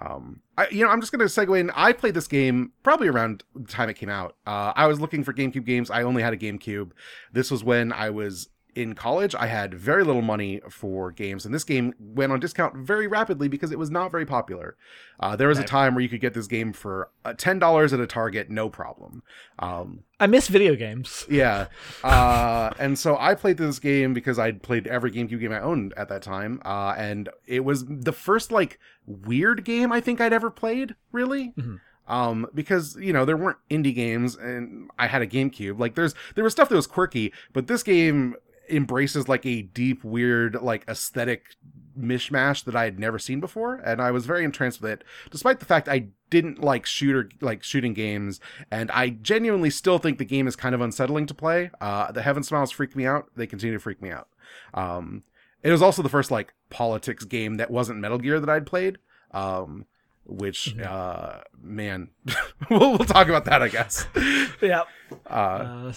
Um, 0.00 0.42
I, 0.56 0.68
you 0.68 0.84
know, 0.84 0.90
I'm 0.90 1.00
just 1.00 1.12
going 1.12 1.26
to 1.26 1.32
segue 1.32 1.58
in. 1.58 1.70
I 1.74 1.92
played 1.92 2.14
this 2.14 2.28
game 2.28 2.72
probably 2.82 3.08
around 3.08 3.42
the 3.54 3.66
time 3.66 3.88
it 3.88 3.94
came 3.94 4.08
out. 4.08 4.36
Uh, 4.46 4.72
I 4.76 4.86
was 4.86 5.00
looking 5.00 5.24
for 5.24 5.32
GameCube 5.32 5.64
games. 5.64 5.90
I 5.90 6.02
only 6.02 6.22
had 6.22 6.32
a 6.32 6.36
GameCube. 6.36 6.92
This 7.32 7.50
was 7.50 7.64
when 7.64 7.92
I 7.92 8.10
was 8.10 8.48
in 8.78 8.94
college. 8.94 9.34
I 9.34 9.46
had 9.46 9.74
very 9.74 10.04
little 10.04 10.22
money 10.22 10.60
for 10.70 11.10
games, 11.10 11.44
and 11.44 11.52
this 11.52 11.64
game 11.64 11.92
went 11.98 12.30
on 12.30 12.38
discount 12.38 12.76
very 12.76 13.08
rapidly 13.08 13.48
because 13.48 13.72
it 13.72 13.78
was 13.78 13.90
not 13.90 14.12
very 14.12 14.24
popular. 14.24 14.76
Uh, 15.18 15.34
there 15.34 15.48
was 15.48 15.58
a 15.58 15.64
time 15.64 15.94
where 15.94 16.02
you 16.02 16.08
could 16.08 16.20
get 16.20 16.32
this 16.32 16.46
game 16.46 16.72
for 16.72 17.10
uh, 17.24 17.32
ten 17.32 17.58
dollars 17.58 17.92
at 17.92 17.98
a 17.98 18.06
Target, 18.06 18.50
no 18.50 18.70
problem. 18.70 19.24
Um, 19.58 20.04
I 20.20 20.28
miss 20.28 20.46
video 20.46 20.76
games. 20.76 21.26
yeah. 21.30 21.66
Uh, 22.04 22.70
and 22.78 22.96
so 22.96 23.16
I 23.18 23.34
played 23.34 23.56
this 23.56 23.80
game 23.80 24.14
because 24.14 24.38
I'd 24.38 24.62
played 24.62 24.86
every 24.86 25.10
GameCube 25.10 25.40
game 25.40 25.52
I 25.52 25.60
owned 25.60 25.92
at 25.96 26.08
that 26.08 26.22
time. 26.22 26.62
Uh, 26.64 26.94
and 26.96 27.28
it 27.46 27.64
was 27.64 27.84
the 27.84 28.12
first 28.12 28.52
like 28.52 28.78
weird 29.06 29.64
game 29.64 29.90
I 29.90 30.00
think 30.00 30.20
I'd 30.20 30.32
ever 30.32 30.50
played, 30.50 30.94
really. 31.10 31.52
Mhm. 31.58 31.80
Um, 32.06 32.46
because 32.54 32.96
you 33.00 33.12
know 33.12 33.24
there 33.24 33.36
weren't 33.36 33.58
indie 33.70 33.94
games, 33.94 34.34
and 34.36 34.88
I 34.98 35.08
had 35.08 35.20
a 35.20 35.26
GameCube. 35.26 35.78
Like 35.78 35.94
there's 35.94 36.14
there 36.36 36.44
was 36.44 36.52
stuff 36.54 36.68
that 36.70 36.76
was 36.76 36.86
quirky, 36.86 37.32
but 37.52 37.66
this 37.66 37.82
game 37.82 38.34
embraces 38.70 39.28
like 39.28 39.44
a 39.46 39.62
deep, 39.62 40.04
weird, 40.04 40.54
like 40.62 40.84
aesthetic 40.88 41.56
mishmash 41.98 42.62
that 42.64 42.76
I 42.76 42.84
had 42.84 42.98
never 42.98 43.18
seen 43.18 43.40
before, 43.40 43.76
and 43.76 44.00
I 44.00 44.10
was 44.12 44.24
very 44.26 44.44
entranced 44.44 44.80
with 44.80 44.90
it, 44.92 45.04
despite 45.30 45.58
the 45.58 45.66
fact 45.66 45.88
I 45.88 46.08
didn't 46.30 46.62
like 46.62 46.86
shooter 46.86 47.28
like 47.40 47.62
shooting 47.64 47.94
games, 47.94 48.38
and 48.70 48.90
I 48.92 49.08
genuinely 49.10 49.70
still 49.70 49.98
think 49.98 50.18
the 50.18 50.24
game 50.24 50.46
is 50.46 50.54
kind 50.56 50.74
of 50.74 50.80
unsettling 50.80 51.26
to 51.26 51.34
play. 51.34 51.70
Uh, 51.80 52.12
the 52.12 52.22
Heaven 52.22 52.42
Smiles 52.42 52.70
freak 52.70 52.94
me 52.94 53.06
out; 53.06 53.30
they 53.36 53.46
continue 53.46 53.74
to 53.76 53.80
freak 53.82 54.00
me 54.00 54.10
out. 54.10 54.28
Um, 54.74 55.24
it 55.62 55.72
was 55.72 55.82
also 55.82 56.02
the 56.02 56.08
first 56.08 56.30
like 56.30 56.54
politics 56.70 57.24
game 57.24 57.56
that 57.56 57.70
wasn't 57.70 57.98
Metal 57.98 58.18
Gear 58.18 58.38
that 58.40 58.48
I'd 58.48 58.66
played. 58.66 58.98
Um, 59.32 59.86
which, 60.24 60.76
Mhm. 60.76 60.86
uh, 60.86 61.40
man, 61.60 62.10
we'll, 62.70 62.90
we'll 62.92 62.98
talk 62.98 63.28
about 63.28 63.46
that, 63.46 63.62
I 63.62 63.68
guess. 63.68 64.06
Yeah. 64.60 64.82
Uh, 65.26 65.32
Uh, 65.32 65.92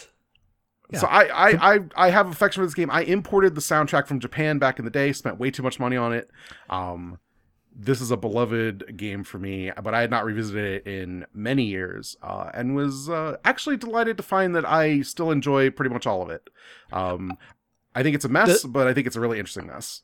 so 0.99 1.08
I, 1.08 1.23
I, 1.25 1.73
I, 1.73 1.80
I 1.95 2.10
have 2.10 2.27
affection 2.27 2.62
for 2.62 2.65
this 2.65 2.73
game. 2.73 2.91
I 2.91 3.01
imported 3.01 3.56
the 3.56 3.62
soundtrack 3.62 4.08
from 4.08 4.19
Japan 4.19 4.60
back 4.60 4.80
in 4.80 4.86
the 4.86 4.91
day. 4.91 5.13
Spent 5.13 5.39
way 5.39 5.51
too 5.51 5.63
much 5.63 5.80
money 5.80 5.97
on 5.97 6.13
it. 6.13 6.30
Um, 6.69 7.19
this 7.73 8.01
is 8.01 8.12
a 8.12 8.17
beloved 8.17 8.97
game 8.97 9.23
for 9.23 9.39
me, 9.39 9.71
but 9.82 9.93
I 9.93 10.01
had 10.01 10.12
not 10.12 10.25
revisited 10.25 10.86
it 10.86 10.91
in 10.91 11.25
many 11.34 11.63
years, 11.63 12.17
uh, 12.21 12.51
and 12.54 12.75
was 12.75 13.10
uh, 13.10 13.38
actually 13.45 13.77
delighted 13.77 14.17
to 14.17 14.23
find 14.23 14.56
that 14.56 14.67
I 14.67 15.01
still 15.01 15.32
enjoy 15.32 15.69
pretty 15.69 15.93
much 15.93 16.06
all 16.06 16.21
of 16.21 16.30
it. 16.30 16.49
Um, 16.91 17.38
I 17.95 18.04
think 18.04 18.15
it's 18.15 18.25
a 18.25 18.30
mess, 18.30 18.63
but 18.63 18.88
I 18.88 18.93
think 18.93 19.08
it's 19.08 19.15
a 19.15 19.21
really 19.21 19.39
interesting 19.39 19.67
mess. 19.67 20.01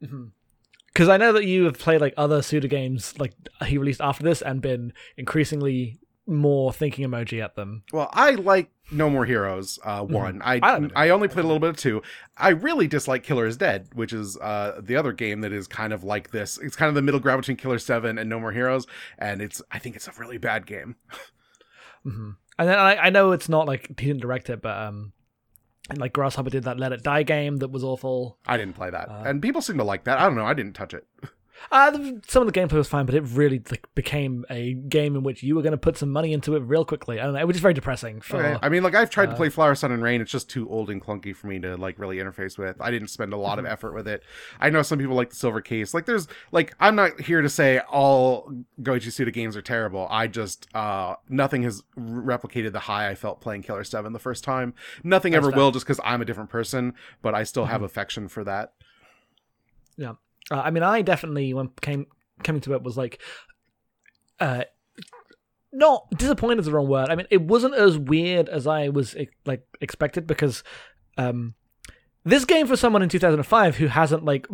Because 0.00 1.08
I 1.08 1.16
know 1.16 1.32
that 1.32 1.44
you 1.44 1.64
have 1.64 1.78
played 1.78 2.00
like 2.00 2.14
other 2.16 2.42
Suda 2.42 2.68
games, 2.68 3.18
like 3.18 3.32
he 3.66 3.78
released 3.78 4.00
after 4.00 4.22
this, 4.22 4.40
and 4.42 4.62
been 4.62 4.92
increasingly 5.16 5.98
more 6.26 6.72
thinking 6.72 7.06
emoji 7.08 7.42
at 7.42 7.54
them. 7.54 7.82
Well, 7.92 8.08
I 8.12 8.32
like 8.32 8.70
No 8.90 9.10
More 9.10 9.24
Heroes. 9.26 9.78
Uh, 9.84 10.02
one, 10.02 10.40
I 10.42 10.58
I. 10.62 10.88
I 10.96 11.08
only 11.10 11.28
played 11.28 11.44
a 11.44 11.46
little 11.48 11.60
bit 11.60 11.70
of 11.70 11.76
two. 11.76 12.02
I 12.36 12.50
really 12.50 12.86
dislike 12.86 13.22
Killer 13.22 13.46
is 13.46 13.56
Dead, 13.56 13.88
which 13.94 14.12
is 14.12 14.36
uh, 14.38 14.80
the 14.82 14.96
other 14.96 15.12
game 15.12 15.40
that 15.42 15.52
is 15.52 15.66
kind 15.68 15.92
of 15.92 16.02
like 16.04 16.30
this. 16.30 16.58
It's 16.58 16.76
kind 16.76 16.88
of 16.88 16.94
the 16.94 17.02
middle 17.02 17.20
ground 17.20 17.42
between 17.42 17.56
Killer 17.56 17.78
Seven 17.78 18.18
and 18.18 18.28
No 18.30 18.40
More 18.40 18.52
Heroes, 18.52 18.86
and 19.18 19.42
it's 19.42 19.60
I 19.70 19.78
think 19.78 19.96
it's 19.96 20.08
a 20.08 20.12
really 20.18 20.38
bad 20.38 20.66
game. 20.66 20.96
hmm 22.02 22.30
And 22.58 22.68
then 22.68 22.78
I, 22.78 22.96
I 22.96 23.10
know 23.10 23.32
it's 23.32 23.48
not 23.48 23.66
like 23.66 23.88
he 23.98 24.06
didn't 24.06 24.20
direct 24.22 24.48
it, 24.50 24.62
but 24.62 24.76
um, 24.76 25.12
and 25.90 25.98
like 25.98 26.12
Grasshopper 26.12 26.50
did 26.50 26.64
that 26.64 26.78
Let 26.78 26.92
It 26.92 27.02
Die 27.02 27.22
game 27.24 27.58
that 27.58 27.68
was 27.70 27.84
awful. 27.84 28.38
I 28.46 28.56
didn't 28.56 28.74
play 28.76 28.90
that, 28.90 29.08
Uh, 29.08 29.22
and 29.26 29.42
people 29.42 29.60
seem 29.60 29.76
to 29.78 29.84
like 29.84 30.04
that. 30.04 30.18
I 30.18 30.24
don't 30.24 30.36
know. 30.36 30.46
I 30.46 30.54
didn't 30.54 30.74
touch 30.74 30.94
it. 30.94 31.06
Uh, 31.70 31.92
some 32.28 32.46
of 32.46 32.52
the 32.52 32.58
gameplay 32.60 32.72
was 32.72 32.88
fine, 32.88 33.06
but 33.06 33.14
it 33.14 33.22
really 33.22 33.62
like 33.70 33.86
became 33.94 34.44
a 34.50 34.74
game 34.74 35.16
in 35.16 35.22
which 35.22 35.42
you 35.42 35.54
were 35.56 35.62
going 35.62 35.72
to 35.72 35.78
put 35.78 35.96
some 35.96 36.10
money 36.10 36.32
into 36.32 36.56
it 36.56 36.60
real 36.60 36.84
quickly. 36.84 37.20
I 37.20 37.24
don't 37.24 37.34
know. 37.34 37.40
It 37.40 37.46
was 37.46 37.54
just 37.54 37.62
very 37.62 37.74
depressing. 37.74 38.20
For 38.20 38.36
Okay. 38.44 38.58
I 38.62 38.68
mean, 38.68 38.82
like 38.82 38.94
I've 38.94 39.08
tried 39.08 39.26
to 39.26 39.32
uh, 39.32 39.36
play 39.36 39.48
Flower, 39.48 39.74
Sun, 39.74 39.92
and 39.92 40.02
Rain. 40.02 40.20
It's 40.20 40.30
just 40.30 40.50
too 40.50 40.68
old 40.68 40.90
and 40.90 41.00
clunky 41.02 41.34
for 41.34 41.46
me 41.46 41.58
to 41.60 41.76
like 41.76 41.98
really 41.98 42.16
interface 42.16 42.58
with. 42.58 42.80
I 42.80 42.90
didn't 42.90 43.08
spend 43.08 43.32
a 43.32 43.36
lot 43.36 43.58
Mm-hmm. 43.58 43.66
of 43.66 43.72
effort 43.72 43.94
with 43.94 44.08
it. 44.08 44.22
I 44.60 44.68
know 44.70 44.82
some 44.82 44.98
people 44.98 45.14
like 45.14 45.30
the 45.30 45.36
Silver 45.36 45.60
Case. 45.60 45.94
Like, 45.94 46.06
there's 46.06 46.26
like 46.52 46.74
I'm 46.80 46.96
not 46.96 47.20
here 47.20 47.40
to 47.40 47.48
say 47.48 47.78
all 47.90 48.52
Goichi 48.82 49.12
Suda 49.12 49.30
games 49.30 49.56
are 49.56 49.62
terrible. 49.62 50.06
I 50.10 50.26
just 50.26 50.66
uh 50.74 51.14
nothing 51.28 51.62
has 51.62 51.82
replicated 51.96 52.72
the 52.72 52.80
high 52.80 53.08
I 53.08 53.14
felt 53.14 53.40
playing 53.40 53.62
Killer 53.62 53.84
Seven 53.84 54.12
the 54.12 54.18
first 54.18 54.44
time. 54.44 54.74
Nothing 55.02 55.34
ever 55.34 55.46
fair. 55.46 55.50
Mm-hmm. 55.52 55.58
will, 55.60 55.70
just 55.70 55.86
because 55.86 56.00
I'm 56.04 56.20
a 56.20 56.24
different 56.24 56.50
person. 56.50 56.94
But 57.22 57.34
I 57.34 57.44
still 57.44 57.66
have 57.66 57.82
affection 57.82 58.28
for 58.28 58.42
that. 58.44 58.72
Uh, 60.50 60.60
I 60.60 60.70
mean, 60.70 60.82
I 60.82 61.02
definitely 61.02 61.54
when 61.54 61.70
came 61.80 62.06
coming 62.42 62.60
to 62.62 62.74
it 62.74 62.82
was 62.82 62.96
like, 62.96 63.20
uh, 64.40 64.64
not 65.72 66.08
disappointed 66.16 66.60
is 66.60 66.66
the 66.66 66.72
wrong 66.72 66.88
word. 66.88 67.08
I 67.08 67.16
mean, 67.16 67.26
it 67.30 67.42
wasn't 67.42 67.74
as 67.74 67.98
weird 67.98 68.48
as 68.48 68.66
I 68.66 68.88
was 68.88 69.16
like 69.44 69.62
expected 69.80 70.26
because, 70.26 70.62
um, 71.18 71.54
this 72.24 72.44
game 72.44 72.66
for 72.66 72.76
someone 72.76 73.02
in 73.02 73.08
2005 73.08 73.76
who 73.76 73.86
hasn't 73.88 74.24
like 74.24 74.46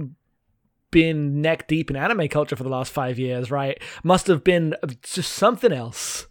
been 0.91 1.41
neck 1.41 1.69
deep 1.69 1.91
in 1.91 1.97
anime 1.97 2.29
culture 2.29 2.57
for 2.57 2.63
the 2.63 2.69
last 2.69 2.93
five 2.93 3.19
years, 3.19 3.51
right, 3.51 3.81
must 4.03 4.27
have 4.27 4.43
been 4.43 4.75
just 5.03 5.33
something 5.33 5.73
else. 5.73 6.27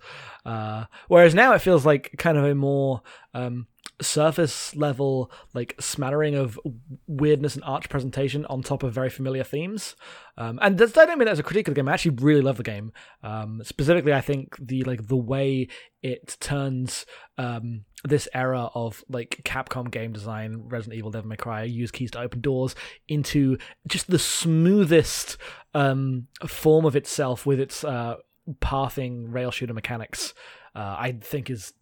Uh, 0.45 0.86
whereas 1.08 1.36
now 1.36 1.54
it 1.54 1.60
feels 1.60 1.86
like 1.86 2.15
kind 2.17 2.38
of 2.38 2.43
a 2.43 2.56
more 2.56 3.02
um, 3.34 3.67
surface 4.02 4.76
level, 4.76 5.32
like 5.54 5.76
smattering 5.80 6.36
of 6.36 6.60
weirdness 7.08 7.56
and 7.56 7.64
arch 7.64 7.90
presentation 7.90 8.46
on 8.46 8.62
top 8.62 8.84
of 8.84 8.94
very 8.94 9.10
familiar 9.10 9.44
themes. 9.44 9.96
Um, 10.38 10.60
and 10.62 10.78
that's, 10.78 10.98
I 10.98 11.06
don't 11.06 11.18
mean 11.18 11.26
that 11.26 11.34
as 11.34 11.40
a 11.40 11.44
critique 11.44 11.68
of 11.68 11.74
the 11.74 11.80
game. 11.80 11.90
I 11.90 11.94
actually 11.94 12.16
really 12.22 12.42
love 12.42 12.58
the 12.58 12.64
game. 12.64 12.92
Um, 13.24 13.62
specifically, 13.64 14.14
I 14.14 14.22
think 14.22 14.56
the 14.60 14.84
like 14.84 15.08
the 15.08 15.18
way 15.18 15.68
it 16.02 16.38
turns 16.40 17.06
um, 17.38 17.84
this 18.04 18.28
era 18.34 18.70
of 18.74 19.04
like 19.10 19.42
Capcom 19.44 19.92
game 19.92 20.14
design, 20.14 20.64
Resident 20.68 20.98
Evil, 20.98 21.12
Devil 21.12 21.30
May 21.30 21.36
Cry, 21.36 21.64
use 21.64 21.92
keys 21.92 22.12
to 22.12 22.22
open 22.22 22.42
doors 22.42 22.76
into 23.08 23.58
just 23.88 24.10
the 24.10 24.20
smoothest 24.20 25.38
um, 25.74 26.28
form 26.48 26.86
of 26.86 26.96
itself 26.96 27.46
with 27.46 27.60
its 27.60 27.84
uh, 27.84 28.16
pathing 28.62 29.30
rail 29.30 29.52
shooter 29.52 29.74
mechanics. 29.74 30.34
Uh, 30.76 30.96
I 30.98 31.18
think 31.20 31.50
is 31.50 31.74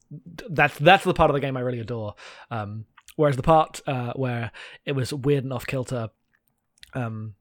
that's 0.49 0.77
that's 0.77 1.03
the 1.03 1.13
part 1.13 1.29
of 1.29 1.33
the 1.33 1.39
game 1.39 1.57
I 1.57 1.61
really 1.61 1.79
adore. 1.79 2.15
Um, 2.51 2.85
whereas 3.15 3.35
the 3.35 3.43
part 3.43 3.81
uh, 3.87 4.13
where 4.13 4.51
it 4.85 4.93
was 4.93 5.13
weird 5.13 5.43
and 5.43 5.53
off 5.53 5.67
kilter, 5.67 6.09
um, 6.93 7.35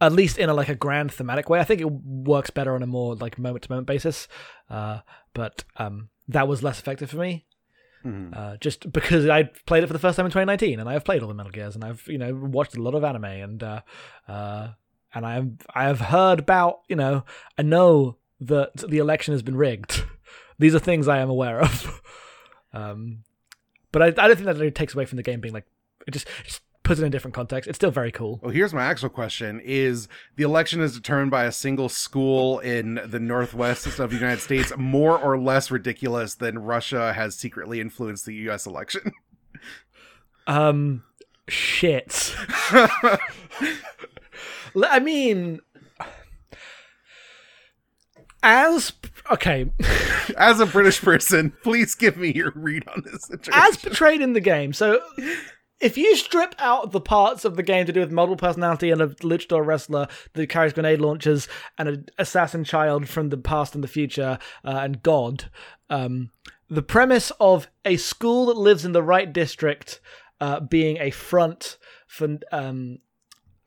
at 0.00 0.12
least 0.12 0.38
in 0.38 0.48
a 0.48 0.54
like 0.54 0.68
a 0.68 0.74
grand 0.74 1.12
thematic 1.12 1.48
way, 1.48 1.60
I 1.60 1.64
think 1.64 1.80
it 1.80 1.90
works 1.90 2.50
better 2.50 2.74
on 2.74 2.82
a 2.82 2.86
more 2.86 3.14
like 3.14 3.38
moment 3.38 3.64
to 3.64 3.70
moment 3.70 3.86
basis. 3.86 4.28
Uh, 4.68 5.00
but 5.34 5.64
um, 5.76 6.08
that 6.28 6.48
was 6.48 6.62
less 6.62 6.78
effective 6.78 7.10
for 7.10 7.16
me. 7.18 7.46
Mhm. 8.04 8.36
Uh, 8.36 8.56
just 8.56 8.92
because 8.92 9.28
I 9.28 9.44
played 9.44 9.84
it 9.84 9.86
for 9.86 9.92
the 9.92 9.98
first 10.00 10.16
time 10.16 10.26
in 10.26 10.32
2019, 10.32 10.80
and 10.80 10.88
I 10.88 10.94
have 10.94 11.04
played 11.04 11.22
all 11.22 11.28
the 11.28 11.34
Metal 11.34 11.52
Gears, 11.52 11.76
and 11.76 11.84
I've 11.84 12.06
you 12.08 12.18
know 12.18 12.34
watched 12.34 12.76
a 12.76 12.82
lot 12.82 12.94
of 12.94 13.04
anime, 13.04 13.24
and 13.24 13.62
uh, 13.62 13.80
uh, 14.26 14.68
and 15.14 15.24
I 15.24 15.34
have 15.34 15.50
I 15.72 15.84
have 15.84 16.00
heard 16.00 16.40
about 16.40 16.80
you 16.88 16.96
know 16.96 17.24
I 17.56 17.62
know 17.62 18.16
that 18.40 18.76
the 18.76 18.98
election 18.98 19.34
has 19.34 19.42
been 19.42 19.56
rigged. 19.56 20.04
These 20.58 20.74
are 20.74 20.78
things 20.78 21.08
I 21.08 21.18
am 21.18 21.30
aware 21.30 21.60
of. 21.60 22.02
um, 22.72 23.24
but 23.90 24.02
I, 24.02 24.06
I 24.06 24.10
don't 24.10 24.34
think 24.36 24.46
that 24.46 24.56
really 24.56 24.70
takes 24.70 24.94
away 24.94 25.04
from 25.04 25.16
the 25.16 25.22
game 25.22 25.40
being 25.40 25.54
like 25.54 25.66
it 26.06 26.12
just, 26.12 26.26
just 26.44 26.62
puts 26.82 27.00
it 27.00 27.04
in 27.04 27.08
a 27.08 27.10
different 27.10 27.34
context. 27.34 27.68
It's 27.68 27.76
still 27.76 27.90
very 27.90 28.10
cool. 28.10 28.40
Well, 28.42 28.50
here's 28.50 28.74
my 28.74 28.84
actual 28.84 29.08
question: 29.08 29.60
Is 29.60 30.08
the 30.36 30.44
election 30.44 30.80
is 30.80 30.94
determined 30.94 31.30
by 31.30 31.44
a 31.44 31.52
single 31.52 31.88
school 31.88 32.58
in 32.60 33.00
the 33.06 33.20
northwest 33.20 33.86
of 33.98 34.10
the 34.10 34.16
United 34.16 34.40
States 34.40 34.72
more 34.76 35.18
or 35.18 35.38
less 35.38 35.70
ridiculous 35.70 36.34
than 36.34 36.58
Russia 36.58 37.12
has 37.12 37.36
secretly 37.36 37.80
influenced 37.80 38.26
the 38.26 38.34
U.S. 38.34 38.66
election? 38.66 39.12
Um, 40.46 41.04
shit. 41.48 42.34
I 42.70 43.18
mean, 45.00 45.60
as 48.42 48.92
okay, 49.30 49.70
As 50.36 50.60
a 50.60 50.66
British 50.66 51.00
person, 51.00 51.52
please 51.62 51.94
give 51.94 52.16
me 52.16 52.32
your 52.32 52.52
read 52.54 52.86
on 52.88 53.02
this 53.04 53.24
situation. 53.24 53.52
as 53.54 53.76
portrayed 53.76 54.20
in 54.20 54.32
the 54.32 54.40
game. 54.40 54.72
So, 54.72 55.00
if 55.80 55.96
you 55.96 56.16
strip 56.16 56.54
out 56.58 56.92
the 56.92 57.00
parts 57.00 57.44
of 57.44 57.56
the 57.56 57.62
game 57.62 57.86
to 57.86 57.92
do 57.92 58.00
with 58.00 58.12
multiple 58.12 58.36
personality 58.36 58.90
and 58.90 59.00
a 59.00 59.08
luchador 59.08 59.64
wrestler 59.64 60.06
that 60.34 60.48
carries 60.48 60.72
grenade 60.72 61.00
launchers 61.00 61.48
and 61.76 61.88
an 61.88 62.06
assassin 62.18 62.64
child 62.64 63.08
from 63.08 63.30
the 63.30 63.36
past 63.36 63.74
and 63.74 63.82
the 63.82 63.88
future 63.88 64.38
uh, 64.64 64.78
and 64.82 65.02
God, 65.02 65.50
um, 65.90 66.30
the 66.68 66.82
premise 66.82 67.32
of 67.40 67.68
a 67.84 67.96
school 67.96 68.46
that 68.46 68.56
lives 68.56 68.84
in 68.84 68.92
the 68.92 69.02
right 69.02 69.32
district 69.32 70.00
uh, 70.40 70.60
being 70.60 70.98
a 70.98 71.10
front 71.10 71.78
for 72.06 72.38
um, 72.52 72.98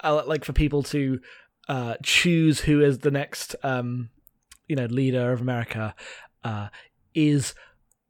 uh, 0.03 0.23
like 0.25 0.45
for 0.45 0.53
people 0.53 0.83
to 0.83 1.19
uh, 1.67 1.95
choose 2.03 2.61
who 2.61 2.81
is 2.81 2.99
the 2.99 3.11
next 3.11 3.55
um, 3.63 4.09
you 4.67 4.75
know 4.75 4.85
leader 4.85 5.31
of 5.31 5.41
America 5.41 5.93
uh, 6.43 6.67
is 7.13 7.53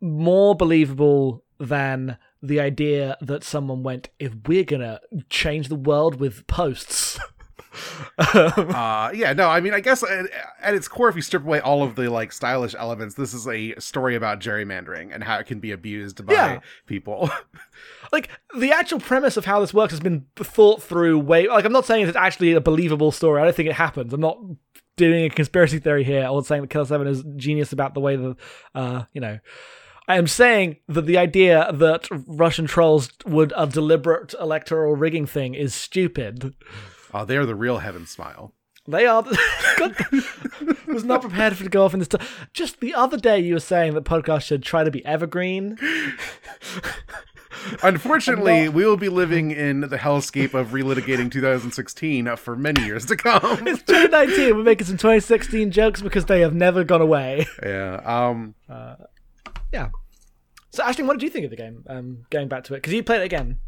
more 0.02 0.56
believable 0.56 1.44
than 1.60 2.18
the 2.41 2.60
idea 2.60 3.18
that 3.22 3.44
someone 3.44 3.82
went 3.82 4.10
if 4.20 4.34
we're 4.48 4.63
gonna 4.63 5.00
change 5.30 5.68
the 5.70 5.76
world 5.76 6.20
with 6.20 6.46
posts. 6.48 7.20
uh 8.18 9.12
yeah 9.13 9.34
no 9.34 9.50
i 9.50 9.60
mean 9.60 9.74
i 9.74 9.82
guess 9.82 10.02
at, 10.02 10.28
at 10.62 10.74
its 10.74 10.88
core 10.88 11.10
if 11.10 11.15
you 11.18 11.22
strip 11.22 11.44
away 11.44 11.60
all 11.60 11.84
of 11.84 11.96
the 11.96 12.10
like 12.10 12.32
stylish 12.32 12.74
elements 12.78 13.15
this 13.15 13.34
is 13.34 13.46
a 13.50 13.76
story 13.80 14.15
about 14.15 14.39
gerrymandering 14.39 15.13
and 15.13 15.22
how 15.26 15.38
it 15.38 15.46
can 15.46 15.60
be 15.60 15.72
abused 15.72 16.26
by 16.26 16.34
Yeah. 16.34 16.60
people 16.86 17.30
like 18.13 18.30
the 18.58 18.72
actual 18.72 19.02
premise 19.02 19.36
of 19.36 19.44
how 19.44 19.60
this 19.60 19.74
works 19.74 19.91
has 19.91 20.00
been 20.00 20.26
thought 20.38 20.82
through 20.82 21.20
way 21.20 21.50
like 21.50 21.65
i'm 21.65 21.74
not 21.74 21.86
saying 21.86 22.08
it's 22.08 22.15
actually 22.15 22.54
a 22.54 22.62
believable 22.62 23.12
story 23.12 23.41
i 23.41 23.44
don't 23.44 23.56
think 23.56 23.68
it 23.70 23.76
happens 23.76 24.13
i'm 24.13 24.22
not 24.22 24.38
doing 24.97 25.25
a 25.25 25.29
conspiracy 25.29 25.79
theory 25.79 26.03
here 26.03 26.27
or 26.27 26.43
saying 26.43 26.62
that 26.62 26.69
killer 26.69 26.86
7 26.86 27.08
is 27.08 27.23
genius 27.36 27.71
about 27.73 27.93
the 27.93 27.99
way 27.99 28.15
that 28.15 28.36
uh 28.73 29.03
you 29.13 29.21
know 29.21 29.39
i 30.08 30.17
am 30.17 30.27
saying 30.27 30.77
that 30.88 31.05
the 31.05 31.17
idea 31.17 31.69
that 31.73 32.08
russian 32.27 32.65
trolls 32.65 33.10
would 33.25 33.53
a 33.55 33.67
deliberate 33.67 34.34
electoral 34.39 34.95
rigging 34.95 35.25
thing 35.25 35.53
is 35.53 35.73
stupid 35.75 36.53
oh 37.13 37.25
they're 37.25 37.45
the 37.45 37.55
real 37.55 37.79
heaven 37.79 38.05
smile 38.05 38.53
they 38.88 39.08
are. 39.08 39.23
God, 39.77 39.95
was 40.88 41.03
not 41.03 41.21
prepared 41.21 41.58
for 41.58 41.63
to 41.63 41.69
go 41.69 41.86
off 41.86 41.93
in 41.93 41.99
this. 41.99 42.08
T- 42.08 42.19
Just 42.53 42.81
the 42.81 42.93
other 42.93 43.17
day, 43.17 43.39
you 43.39 43.55
were 43.55 43.60
saying 43.60 43.95
that 43.95 44.03
podcasts 44.03 44.43
should 44.43 44.62
try 44.62 44.84
to 44.84 44.91
be 44.91 45.03
evergreen. 45.05 45.77
Unfortunately 47.84 48.70
we 48.70 48.86
will 48.86 48.98
be 48.98 49.10
living 49.10 49.52
in 49.52 49.82
the 49.82 49.98
hellscape 49.98 50.54
of 50.54 50.70
relitigating 50.70 51.32
2016 51.32 52.36
for 52.36 52.56
many 52.56 52.84
years 52.86 53.06
to 53.06 53.15
come 53.15 53.68
It's 53.68 53.84
2019. 53.84 54.58
We're 54.58 54.63
making 54.63 54.88
some 54.88 54.98
2016 54.98 55.72
jokes 55.72 56.02
because 56.02 56.26
they 56.26 56.41
have 56.41 56.54
never 56.54 56.84
gone 56.84 57.02
away. 57.02 57.46
yeah 57.63 58.02
um 58.06 58.56
Yeah. 59.72 59.89
So, 60.72 60.84
Ashton, 60.84 61.08
what 61.08 61.13
did 61.13 61.24
you 61.24 61.30
think 61.30 61.46
of 61.46 61.52
the 61.52 61.58
game? 61.58 61.84
Um, 61.88 62.26
going 62.30 62.50
back 62.50 62.65
to 62.65 62.74
it 62.74 62.78
because 62.78 62.91
you 62.94 63.02
played 63.02 63.22
it 63.22 63.26
again. 63.26 63.60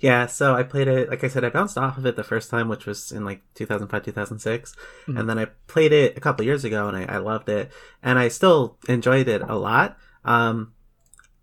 Yeah, 0.00 0.26
so 0.26 0.54
I 0.54 0.64
played 0.64 0.88
it. 0.88 1.08
Like 1.08 1.22
I 1.22 1.28
said, 1.28 1.44
I 1.44 1.48
bounced 1.48 1.78
off 1.78 1.96
of 1.96 2.04
it 2.06 2.16
the 2.16 2.24
first 2.24 2.50
time, 2.50 2.68
which 2.68 2.86
was 2.86 3.12
in 3.12 3.24
like 3.24 3.42
2005, 3.54 4.02
2006, 4.04 4.76
and 5.06 5.28
then 5.30 5.38
I 5.38 5.46
played 5.68 5.92
it 5.92 6.16
a 6.16 6.20
couple 6.20 6.44
years 6.44 6.64
ago, 6.64 6.88
and 6.88 6.96
I, 6.96 7.04
I 7.04 7.18
loved 7.18 7.48
it, 7.48 7.70
and 8.02 8.18
I 8.18 8.28
still 8.28 8.78
enjoyed 8.88 9.28
it 9.28 9.42
a 9.42 9.54
lot. 9.54 9.96
Um, 10.24 10.72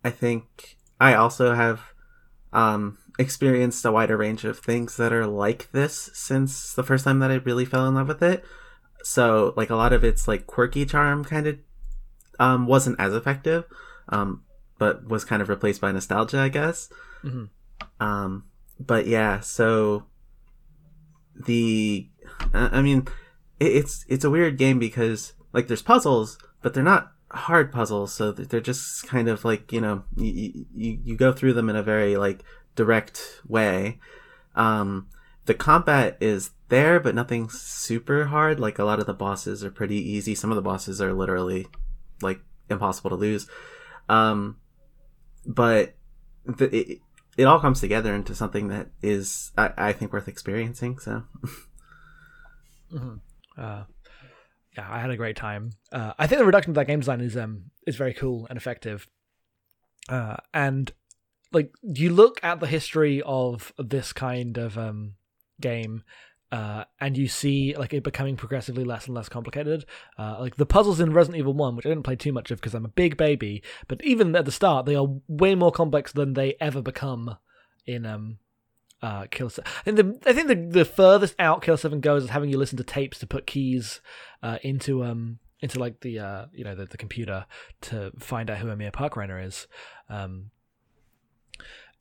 I 0.04 0.10
think 0.10 0.78
I 1.00 1.14
also 1.14 1.54
have 1.54 1.82
um, 2.52 2.98
experienced 3.18 3.86
a 3.86 3.92
wider 3.92 4.18
range 4.18 4.44
of 4.44 4.60
things 4.60 4.98
that 4.98 5.14
are 5.14 5.26
like 5.28 5.72
this 5.72 6.10
since 6.14 6.74
the 6.74 6.84
first 6.84 7.06
time 7.06 7.20
that 7.20 7.32
I 7.32 7.36
really 7.36 7.66
fell 7.66 7.88
in 7.88 7.96
love 7.96 8.08
with 8.08 8.22
it. 8.24 8.44
So, 9.04 9.54
like 9.56 9.70
a 9.70 9.76
lot 9.76 9.94
of 9.94 10.04
its 10.04 10.28
like 10.28 10.46
quirky 10.46 10.86
charm 10.86 11.24
kind 11.24 11.48
of 11.48 11.60
um, 12.40 12.68
wasn't 12.68 13.00
as 13.00 13.14
effective, 13.14 13.66
um, 14.10 14.44
but 14.78 15.08
was 15.08 15.24
kind 15.24 15.42
of 15.42 15.50
replaced 15.50 15.82
by 15.82 15.92
nostalgia, 15.92 16.40
I 16.40 16.50
guess. 16.50 16.90
Mhm. 17.24 17.50
Um, 18.00 18.46
but 18.80 19.08
yeah, 19.08 19.40
so 19.40 20.06
the, 21.46 22.10
I 22.54 22.80
I 22.80 22.82
mean, 22.82 23.08
it, 23.60 23.76
it's 23.76 24.06
it's 24.08 24.26
a 24.26 24.30
weird 24.30 24.58
game 24.58 24.80
because 24.80 25.34
like 25.54 25.68
there's 25.68 25.82
puzzles, 25.82 26.38
but 26.62 26.74
they're 26.74 26.84
not 26.84 27.12
hard 27.32 27.72
puzzles, 27.72 28.14
so 28.14 28.32
they're 28.32 28.60
just 28.62 29.08
kind 29.08 29.28
of 29.28 29.46
like 29.46 29.72
you 29.72 29.82
know 29.82 30.04
you 30.16 30.66
you, 30.76 31.00
you 31.04 31.16
go 31.16 31.32
through 31.32 31.54
them 31.54 31.70
in 31.70 31.76
a 31.76 31.84
very 31.84 32.18
like 32.18 32.44
direct 32.76 33.42
way. 33.48 34.00
Um, 34.56 35.08
the 35.46 35.54
combat 35.54 36.18
is 36.20 36.52
there, 36.70 37.00
but 37.00 37.16
nothing 37.16 37.50
super 37.50 38.26
hard. 38.26 38.60
Like 38.60 38.80
a 38.80 38.84
lot 38.84 39.00
of 39.00 39.06
the 39.06 39.14
bosses 39.14 39.64
are 39.64 39.72
pretty 39.72 39.98
easy. 39.98 40.36
Some 40.36 40.52
of 40.52 40.56
the 40.56 40.62
bosses 40.62 41.02
are 41.02 41.14
literally 41.14 41.68
like 42.22 42.42
impossible 42.70 43.10
to 43.10 43.16
lose. 43.16 43.48
Um, 44.08 44.58
but 45.46 45.96
the, 46.46 46.76
it, 46.76 47.00
it 47.38 47.44
all 47.44 47.60
comes 47.60 47.80
together 47.80 48.14
into 48.14 48.36
something 48.36 48.68
that 48.68 48.90
is, 49.02 49.52
I, 49.58 49.72
I 49.78 49.94
think, 49.94 50.14
worth 50.14 50.28
experiencing. 50.28 51.00
So, 51.00 51.24
Uh, 53.58 53.84
yeah, 54.80 54.88
I 54.90 55.00
had 55.00 55.10
a 55.10 55.18
great 55.18 55.36
time. 55.36 55.72
Uh, 55.92 56.14
I 56.18 56.28
think 56.28 56.40
the 56.40 56.46
reduction 56.46 56.72
of 56.72 56.76
that 56.76 56.88
game 56.88 57.00
design 57.00 57.22
is 57.22 57.36
um 57.36 57.72
is 57.86 57.96
very 57.96 58.14
cool 58.14 58.48
and 58.50 58.58
effective. 58.58 59.08
Uh, 60.08 60.38
and 60.54 60.92
like 61.52 61.72
you 61.84 62.10
look 62.12 62.40
at 62.44 62.60
the 62.60 62.68
history 62.68 63.22
of 63.26 63.74
this 63.78 64.14
kind 64.14 64.58
of 64.58 64.78
um 64.78 65.14
game. 65.62 66.04
Uh, 66.52 66.84
and 67.00 67.16
you 67.16 67.28
see 67.28 67.76
like 67.78 67.94
it 67.94 68.04
becoming 68.04 68.36
progressively 68.36 68.84
less 68.84 69.06
and 69.06 69.14
less 69.14 69.30
complicated. 69.30 69.86
Uh, 70.18 70.38
like 70.40 70.56
the 70.56 70.66
puzzles 70.66 71.00
in 71.00 71.14
Resident 71.14 71.38
Evil 71.38 71.54
One, 71.54 71.76
which 71.76 71.86
I 71.86 71.90
didn't 71.90 72.06
play 72.06 72.16
too 72.16 72.34
much 72.34 72.50
of 72.50 72.60
because 72.60 72.74
I'm 72.74 72.86
a 72.86 72.90
big 73.04 73.18
baby, 73.18 73.62
but 73.88 74.04
even 74.04 74.36
at 74.36 74.46
the 74.46 74.52
start, 74.52 74.88
they 74.88 74.96
are 74.96 75.08
way 75.28 75.54
more 75.54 75.72
complex 75.72 76.12
than 76.12 76.34
they 76.34 76.56
ever 76.60 76.82
become 76.82 77.38
in 77.86 78.06
um 78.08 78.40
uh 79.02 79.26
Kill 79.32 79.50
Seven. 79.50 79.72
I 79.80 79.84
think 79.84 79.98
the 79.98 80.30
I 80.30 80.34
think 80.34 80.48
the, 80.48 80.56
the 80.56 80.86
furthest 80.86 81.36
out 81.40 81.62
Kill 81.62 81.78
Seven 81.78 82.02
goes 82.02 82.24
is 82.24 82.30
having 82.30 82.50
you 82.50 82.58
listen 82.58 82.78
to 82.78 82.84
tapes 82.84 83.20
to 83.20 83.28
put 83.28 83.48
keys 83.48 84.02
uh 84.44 84.58
into 84.62 85.04
um 85.04 85.40
into 85.62 85.80
like 85.80 86.02
the 86.02 86.20
uh 86.20 86.46
you 86.54 86.64
know 86.64 86.76
the, 86.76 86.86
the 86.86 86.98
computer 86.98 87.46
to 87.82 88.12
find 88.20 88.50
out 88.50 88.58
who 88.58 88.70
Emir 88.70 88.92
Parkreiner 88.92 89.46
is. 89.46 89.68
Um 90.10 90.52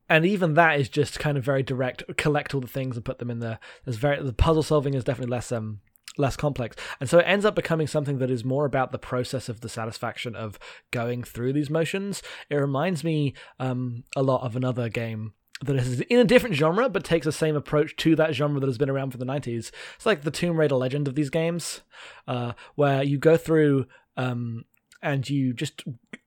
and 0.08 0.24
even 0.24 0.54
that 0.54 0.80
is 0.80 0.88
just 0.88 1.18
kind 1.18 1.36
of 1.36 1.44
very 1.44 1.62
direct. 1.62 2.02
Collect 2.16 2.54
all 2.54 2.60
the 2.60 2.66
things 2.66 2.96
and 2.96 3.04
put 3.04 3.18
them 3.18 3.30
in 3.30 3.40
there. 3.40 3.58
There's 3.84 3.98
very 3.98 4.22
the 4.22 4.32
puzzle 4.32 4.62
solving 4.62 4.94
is 4.94 5.04
definitely 5.04 5.30
less 5.30 5.52
um 5.52 5.80
less 6.16 6.36
complex, 6.36 6.74
and 6.98 7.08
so 7.08 7.18
it 7.18 7.24
ends 7.24 7.44
up 7.44 7.54
becoming 7.54 7.86
something 7.86 8.18
that 8.18 8.30
is 8.30 8.44
more 8.44 8.64
about 8.64 8.90
the 8.90 8.98
process 8.98 9.48
of 9.48 9.60
the 9.60 9.68
satisfaction 9.68 10.34
of 10.34 10.58
going 10.90 11.22
through 11.22 11.52
these 11.52 11.70
motions. 11.70 12.22
It 12.48 12.56
reminds 12.56 13.04
me 13.04 13.34
um 13.60 14.04
a 14.16 14.22
lot 14.22 14.42
of 14.42 14.56
another 14.56 14.88
game 14.88 15.34
that 15.64 15.76
is 15.76 16.00
in 16.02 16.18
a 16.18 16.24
different 16.24 16.54
genre 16.54 16.88
but 16.88 17.04
takes 17.04 17.24
the 17.24 17.32
same 17.32 17.56
approach 17.56 17.96
to 17.96 18.14
that 18.16 18.34
genre 18.34 18.60
that 18.60 18.66
has 18.66 18.78
been 18.78 18.90
around 18.90 19.10
for 19.10 19.18
the 19.18 19.26
90s. 19.26 19.70
It's 19.96 20.06
like 20.06 20.22
the 20.22 20.30
Tomb 20.30 20.58
Raider 20.58 20.76
legend 20.76 21.08
of 21.08 21.14
these 21.14 21.30
games, 21.30 21.82
uh, 22.26 22.52
where 22.74 23.02
you 23.02 23.18
go 23.18 23.36
through 23.36 23.86
um, 24.16 24.64
and 25.02 25.28
you 25.28 25.52
just 25.52 25.84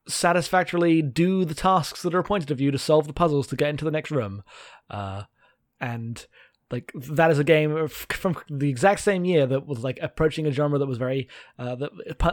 satisfactorily 0.07 1.01
do 1.01 1.45
the 1.45 1.53
tasks 1.53 2.01
that 2.01 2.15
are 2.15 2.19
appointed 2.19 2.51
of 2.51 2.59
you 2.59 2.71
to 2.71 2.77
solve 2.77 3.07
the 3.07 3.13
puzzles 3.13 3.47
to 3.47 3.55
get 3.55 3.69
into 3.69 3.85
the 3.85 3.91
next 3.91 4.11
room. 4.11 4.43
Uh, 4.89 5.23
and 5.79 6.27
like 6.71 6.91
that 6.95 7.31
is 7.31 7.39
a 7.39 7.43
game 7.43 7.87
from 7.87 8.37
the 8.49 8.69
exact 8.69 9.01
same 9.01 9.25
year 9.25 9.45
that 9.45 9.67
was 9.67 9.83
like 9.83 9.99
approaching 10.01 10.47
a 10.47 10.51
genre 10.51 10.79
that 10.79 10.87
was 10.87 10.97
very 10.97 11.27
uh, 11.59 11.75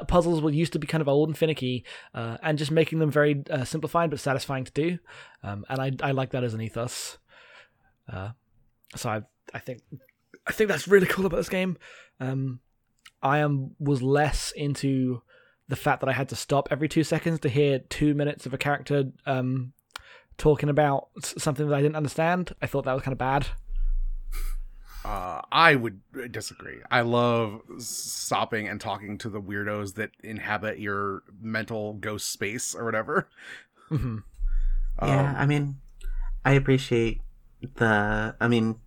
puzzles 0.06 0.40
were 0.40 0.50
used 0.50 0.72
to 0.72 0.78
be 0.78 0.86
kind 0.86 1.02
of 1.02 1.08
old 1.08 1.28
and 1.28 1.36
finicky 1.36 1.84
uh, 2.14 2.36
and 2.42 2.58
just 2.58 2.70
making 2.70 2.98
them 2.98 3.10
very 3.10 3.42
uh, 3.50 3.64
simplified 3.64 4.10
but 4.10 4.20
satisfying 4.20 4.64
to 4.64 4.72
do. 4.72 4.98
Um, 5.42 5.64
and 5.68 5.80
I, 5.80 6.08
I 6.08 6.12
like 6.12 6.30
that 6.30 6.44
as 6.44 6.54
an 6.54 6.60
ethos. 6.60 7.18
Uh, 8.10 8.30
so 8.96 9.10
I, 9.10 9.22
I 9.52 9.58
think 9.58 9.82
I 10.46 10.52
think 10.52 10.68
that's 10.68 10.88
really 10.88 11.06
cool 11.10 11.26
about 11.26 11.36
this 11.36 11.48
game. 11.48 11.76
Um, 12.20 12.60
I 13.22 13.38
am 13.38 13.74
was 13.78 14.02
less 14.02 14.52
into 14.52 15.22
the 15.68 15.76
fact 15.76 16.00
that 16.00 16.08
I 16.08 16.12
had 16.12 16.28
to 16.30 16.36
stop 16.36 16.68
every 16.70 16.88
two 16.88 17.04
seconds 17.04 17.40
to 17.40 17.48
hear 17.48 17.80
two 17.80 18.14
minutes 18.14 18.46
of 18.46 18.54
a 18.54 18.58
character 18.58 19.04
um, 19.26 19.72
talking 20.38 20.68
about 20.68 21.08
something 21.20 21.68
that 21.68 21.74
I 21.74 21.82
didn't 21.82 21.96
understand. 21.96 22.54
I 22.62 22.66
thought 22.66 22.84
that 22.84 22.94
was 22.94 23.02
kind 23.02 23.12
of 23.12 23.18
bad 23.18 23.48
Uh, 25.08 25.40
I 25.50 25.74
would 25.74 26.00
disagree. 26.30 26.80
I 26.90 27.00
love 27.00 27.62
stopping 27.78 28.68
and 28.68 28.78
talking 28.78 29.16
to 29.18 29.30
the 29.30 29.40
weirdos 29.40 29.94
that 29.94 30.10
inhabit 30.22 30.78
your 30.80 31.22
mental 31.40 31.94
ghost 31.94 32.30
space 32.30 32.74
or 32.74 32.84
whatever. 32.84 33.28
Mhm. 33.90 34.22
Yeah, 35.00 35.30
Um, 35.30 35.36
I 35.38 35.46
mean, 35.46 35.76
I 36.44 36.52
appreciate 36.52 37.22
the. 37.76 38.36
I 38.38 38.48
mean, 38.48 38.80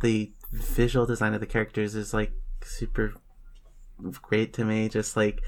the 0.00 0.32
visual 0.50 1.06
design 1.06 1.32
of 1.32 1.38
the 1.38 1.46
characters 1.46 1.94
is 1.94 2.12
like 2.12 2.32
super 2.64 3.14
great 4.20 4.52
to 4.54 4.64
me. 4.64 4.88
Just 4.88 5.16
like 5.16 5.40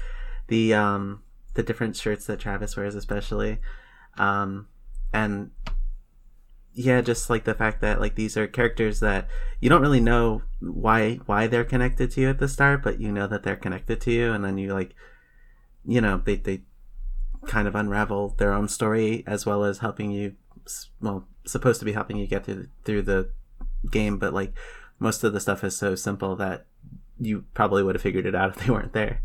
the 0.47 0.73
um 0.73 1.23
the 1.55 1.63
different 1.63 1.97
shirts 1.97 2.25
that 2.27 2.39
Travis 2.39 2.77
wears, 2.77 2.95
especially, 2.95 3.59
um, 4.17 4.67
and 5.11 5.51
yeah, 6.73 7.01
just 7.01 7.29
like 7.29 7.43
the 7.43 7.53
fact 7.53 7.81
that 7.81 7.99
like 7.99 8.15
these 8.15 8.37
are 8.37 8.47
characters 8.47 8.99
that 9.01 9.27
you 9.59 9.69
don't 9.69 9.81
really 9.81 9.99
know 9.99 10.41
why 10.59 11.15
why 11.25 11.47
they're 11.47 11.65
connected 11.65 12.11
to 12.11 12.21
you 12.21 12.29
at 12.29 12.39
the 12.39 12.47
start, 12.47 12.83
but 12.83 12.99
you 12.99 13.11
know 13.11 13.27
that 13.27 13.43
they're 13.43 13.55
connected 13.55 14.01
to 14.01 14.11
you, 14.11 14.31
and 14.31 14.43
then 14.43 14.57
you 14.57 14.73
like, 14.73 14.95
you 15.85 16.01
know, 16.01 16.21
they 16.23 16.35
they 16.35 16.61
kind 17.47 17.67
of 17.67 17.75
unravel 17.75 18.35
their 18.37 18.53
own 18.53 18.67
story 18.67 19.23
as 19.25 19.45
well 19.45 19.63
as 19.63 19.79
helping 19.79 20.11
you 20.11 20.35
well 21.01 21.27
supposed 21.45 21.79
to 21.79 21.85
be 21.85 21.93
helping 21.93 22.17
you 22.17 22.27
get 22.27 22.45
through 22.45 22.67
through 22.85 23.01
the 23.01 23.29
game 23.89 24.19
but 24.19 24.31
like 24.31 24.53
most 24.99 25.23
of 25.23 25.33
the 25.33 25.39
stuff 25.39 25.63
is 25.63 25.75
so 25.75 25.95
simple 25.95 26.35
that 26.35 26.67
you 27.19 27.43
probably 27.55 27.81
would 27.81 27.95
have 27.95 28.01
figured 28.01 28.27
it 28.27 28.35
out 28.35 28.55
if 28.55 28.63
they 28.63 28.71
weren't 28.71 28.93
there 28.93 29.21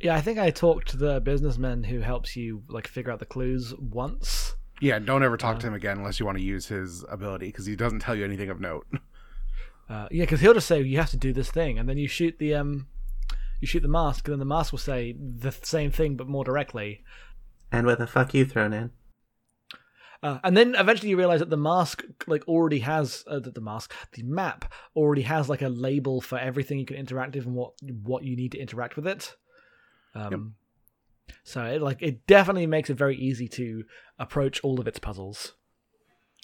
Yeah, 0.00 0.14
I 0.14 0.20
think 0.20 0.38
I 0.38 0.50
talked 0.50 0.88
to 0.88 0.96
the 0.96 1.20
businessman 1.20 1.84
who 1.84 2.00
helps 2.00 2.36
you 2.36 2.62
like 2.68 2.86
figure 2.86 3.12
out 3.12 3.18
the 3.18 3.26
clues 3.26 3.74
once. 3.78 4.54
Yeah, 4.80 4.98
don't 4.98 5.22
ever 5.22 5.36
talk 5.36 5.58
to 5.60 5.66
him 5.66 5.74
again 5.74 5.98
unless 5.98 6.20
you 6.20 6.26
want 6.26 6.38
to 6.38 6.44
use 6.44 6.66
his 6.66 7.04
ability 7.08 7.46
because 7.46 7.66
he 7.66 7.76
doesn't 7.76 8.00
tell 8.00 8.14
you 8.14 8.24
anything 8.24 8.50
of 8.50 8.60
note. 8.60 8.86
Uh, 9.88 10.08
yeah, 10.10 10.24
because 10.24 10.40
he'll 10.40 10.52
just 10.52 10.66
say 10.66 10.82
you 10.82 10.96
have 10.96 11.10
to 11.10 11.16
do 11.16 11.32
this 11.32 11.48
thing, 11.48 11.78
and 11.78 11.88
then 11.88 11.96
you 11.96 12.08
shoot 12.08 12.36
the 12.40 12.52
um, 12.52 12.88
you 13.60 13.68
shoot 13.68 13.78
the 13.82 13.88
mask, 13.88 14.26
and 14.26 14.32
then 14.32 14.40
the 14.40 14.44
mask 14.44 14.72
will 14.72 14.80
say 14.80 15.12
the 15.12 15.52
same 15.52 15.92
thing 15.92 16.16
but 16.16 16.26
more 16.26 16.42
directly. 16.42 17.04
and 17.70 17.86
with 17.86 18.00
a 18.00 18.06
fuck 18.08 18.34
you 18.34 18.44
thrown 18.44 18.72
in 18.72 18.90
Uh, 20.24 20.40
and 20.42 20.56
then 20.56 20.74
eventually 20.74 21.10
you 21.10 21.16
realize 21.16 21.38
that 21.38 21.50
the 21.50 21.56
mask 21.56 22.04
like 22.26 22.42
already 22.48 22.80
has 22.80 23.22
uh, 23.28 23.38
the, 23.38 23.52
the 23.52 23.60
mask, 23.60 23.94
the 24.14 24.24
map 24.24 24.72
already 24.96 25.22
has 25.22 25.48
like 25.48 25.62
a 25.62 25.68
label 25.68 26.20
for 26.20 26.36
everything 26.36 26.80
you 26.80 26.86
can 26.86 26.96
interact 26.96 27.36
with 27.36 27.46
and 27.46 27.54
what 27.54 27.74
what 28.02 28.24
you 28.24 28.34
need 28.34 28.50
to 28.50 28.58
interact 28.58 28.96
with 28.96 29.06
it. 29.06 29.36
Um, 30.16 30.56
So 31.44 31.64
it 31.64 31.82
like 31.82 32.02
it 32.02 32.26
definitely 32.26 32.66
makes 32.66 32.90
it 32.90 32.94
very 32.94 33.16
easy 33.16 33.48
to 33.48 33.84
approach 34.18 34.60
all 34.60 34.80
of 34.80 34.86
its 34.88 34.98
puzzles. 34.98 35.54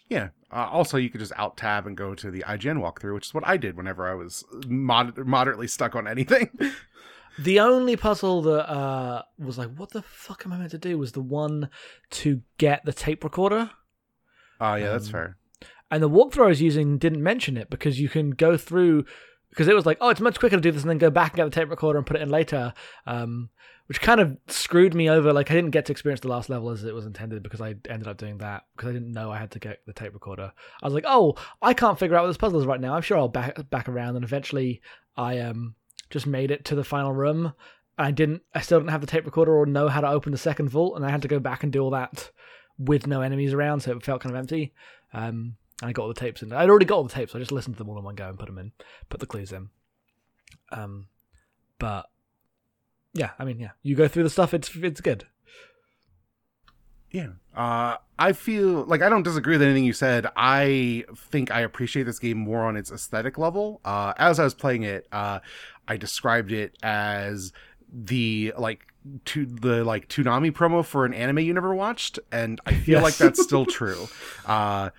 Yeah. 0.08 0.28
Uh, 0.52 0.68
also, 0.70 0.98
you 0.98 1.08
could 1.08 1.20
just 1.20 1.32
alt 1.38 1.56
tab 1.56 1.86
and 1.86 1.96
go 1.96 2.14
to 2.14 2.30
the 2.30 2.44
IGN 2.46 2.78
walkthrough, 2.78 3.14
which 3.14 3.28
is 3.28 3.34
what 3.34 3.46
I 3.46 3.56
did 3.56 3.76
whenever 3.76 4.06
I 4.10 4.14
was 4.14 4.44
mod- 4.66 5.16
moderately 5.18 5.66
stuck 5.68 5.94
on 5.96 6.06
anything. 6.06 6.50
The 7.38 7.60
only 7.60 7.96
puzzle 7.96 8.42
that 8.42 8.70
uh, 8.70 9.22
was 9.38 9.56
like, 9.56 9.74
what 9.74 9.88
the 9.92 10.02
fuck 10.02 10.42
am 10.44 10.52
I 10.52 10.58
meant 10.58 10.72
to 10.72 10.78
do? 10.78 10.98
Was 10.98 11.12
the 11.12 11.22
one 11.22 11.70
to 12.10 12.42
get 12.58 12.84
the 12.84 12.92
tape 12.92 13.24
recorder. 13.24 13.70
Oh, 14.60 14.74
yeah, 14.74 14.90
that's 14.90 15.06
Um, 15.06 15.12
fair. 15.12 15.36
And 15.90 16.02
the 16.02 16.10
walkthrough 16.10 16.44
I 16.44 16.48
was 16.48 16.60
using 16.60 16.98
didn't 16.98 17.22
mention 17.22 17.56
it 17.56 17.70
because 17.70 17.98
you 17.98 18.10
can 18.10 18.32
go 18.32 18.58
through 18.58 19.06
because 19.52 19.68
it 19.68 19.74
was 19.74 19.84
like, 19.84 19.98
oh, 20.00 20.08
it's 20.08 20.20
much 20.20 20.38
quicker 20.38 20.56
to 20.56 20.62
do 20.62 20.72
this 20.72 20.80
and 20.80 20.88
then 20.88 20.96
go 20.96 21.10
back 21.10 21.32
and 21.32 21.36
get 21.36 21.44
the 21.44 21.50
tape 21.50 21.68
recorder 21.68 21.98
and 21.98 22.06
put 22.06 22.16
it 22.16 22.22
in 22.22 22.30
later. 22.30 22.72
Um, 23.06 23.50
which 23.86 24.00
kind 24.00 24.20
of 24.20 24.38
screwed 24.46 24.94
me 24.94 25.10
over. 25.10 25.34
Like 25.34 25.50
I 25.50 25.54
didn't 25.54 25.72
get 25.72 25.84
to 25.86 25.92
experience 25.92 26.20
the 26.20 26.28
last 26.28 26.48
level 26.48 26.70
as 26.70 26.82
it 26.82 26.94
was 26.94 27.04
intended 27.04 27.42
because 27.42 27.60
I 27.60 27.74
ended 27.90 28.08
up 28.08 28.16
doing 28.16 28.38
that 28.38 28.64
because 28.74 28.88
I 28.88 28.92
didn't 28.92 29.12
know 29.12 29.30
I 29.30 29.36
had 29.36 29.50
to 29.50 29.58
get 29.58 29.80
the 29.84 29.92
tape 29.92 30.14
recorder. 30.14 30.50
I 30.82 30.86
was 30.86 30.94
like, 30.94 31.04
oh, 31.06 31.34
I 31.60 31.74
can't 31.74 31.98
figure 31.98 32.16
out 32.16 32.22
what 32.22 32.28
this 32.28 32.38
puzzle 32.38 32.60
is 32.60 32.66
right 32.66 32.80
now. 32.80 32.94
I'm 32.94 33.02
sure 33.02 33.18
I'll 33.18 33.28
back 33.28 33.68
back 33.68 33.90
around 33.90 34.16
and 34.16 34.24
eventually 34.24 34.80
I 35.16 35.40
um 35.40 35.74
just 36.08 36.26
made 36.26 36.50
it 36.50 36.64
to 36.66 36.74
the 36.74 36.84
final 36.84 37.12
room. 37.12 37.52
I 37.98 38.12
didn't. 38.12 38.42
I 38.54 38.62
still 38.62 38.78
didn't 38.80 38.92
have 38.92 39.02
the 39.02 39.06
tape 39.06 39.26
recorder 39.26 39.54
or 39.54 39.66
know 39.66 39.88
how 39.88 40.00
to 40.00 40.08
open 40.08 40.32
the 40.32 40.38
second 40.38 40.70
vault, 40.70 40.96
and 40.96 41.04
I 41.04 41.10
had 41.10 41.22
to 41.22 41.28
go 41.28 41.38
back 41.38 41.62
and 41.62 41.70
do 41.70 41.80
all 41.80 41.90
that 41.90 42.30
with 42.78 43.06
no 43.06 43.20
enemies 43.20 43.52
around, 43.52 43.80
so 43.80 43.92
it 43.92 44.02
felt 44.02 44.22
kind 44.22 44.34
of 44.34 44.38
empty. 44.38 44.72
Um, 45.12 45.56
and 45.82 45.88
I 45.90 45.92
got 45.92 46.02
all 46.02 46.08
the 46.08 46.14
tapes 46.14 46.42
in. 46.42 46.52
I'd 46.52 46.70
already 46.70 46.86
got 46.86 46.94
all 46.94 47.02
the 47.04 47.12
tapes. 47.12 47.32
So 47.32 47.38
I 47.38 47.42
just 47.42 47.52
listened 47.52 47.74
to 47.76 47.78
them 47.78 47.90
all 47.90 47.98
in 47.98 48.04
one 48.04 48.14
go 48.14 48.28
and 48.28 48.38
put 48.38 48.46
them 48.46 48.56
in, 48.56 48.72
put 49.10 49.20
the 49.20 49.26
clues 49.26 49.52
in. 49.52 49.68
Um, 50.70 51.08
but 51.78 52.06
yeah, 53.12 53.30
I 53.38 53.44
mean, 53.44 53.58
yeah, 53.58 53.70
you 53.82 53.94
go 53.96 54.08
through 54.08 54.22
the 54.22 54.30
stuff. 54.30 54.54
It's 54.54 54.74
it's 54.76 55.00
good. 55.02 55.26
Yeah. 57.10 57.28
Uh, 57.54 57.96
I 58.18 58.32
feel 58.32 58.84
like 58.84 59.02
I 59.02 59.10
don't 59.10 59.22
disagree 59.22 59.54
with 59.54 59.62
anything 59.62 59.84
you 59.84 59.92
said. 59.92 60.26
I 60.34 61.04
think 61.14 61.50
I 61.50 61.60
appreciate 61.60 62.04
this 62.04 62.18
game 62.18 62.38
more 62.38 62.62
on 62.64 62.76
its 62.76 62.90
aesthetic 62.90 63.36
level. 63.36 63.80
Uh, 63.84 64.14
as 64.16 64.40
I 64.40 64.44
was 64.44 64.54
playing 64.54 64.84
it, 64.84 65.06
uh, 65.12 65.40
I 65.86 65.98
described 65.98 66.52
it 66.52 66.78
as 66.82 67.52
the 67.92 68.54
like 68.56 68.86
to 69.26 69.44
the 69.44 69.84
like 69.84 70.08
Toonami 70.08 70.52
promo 70.52 70.82
for 70.84 71.04
an 71.04 71.12
anime 71.12 71.40
you 71.40 71.52
never 71.52 71.74
watched, 71.74 72.18
and 72.30 72.60
I 72.64 72.72
feel 72.74 72.94
Yes. 72.94 73.02
like 73.02 73.16
that's 73.16 73.42
still 73.42 73.66
true. 73.66 74.08
Uh, 74.46 74.90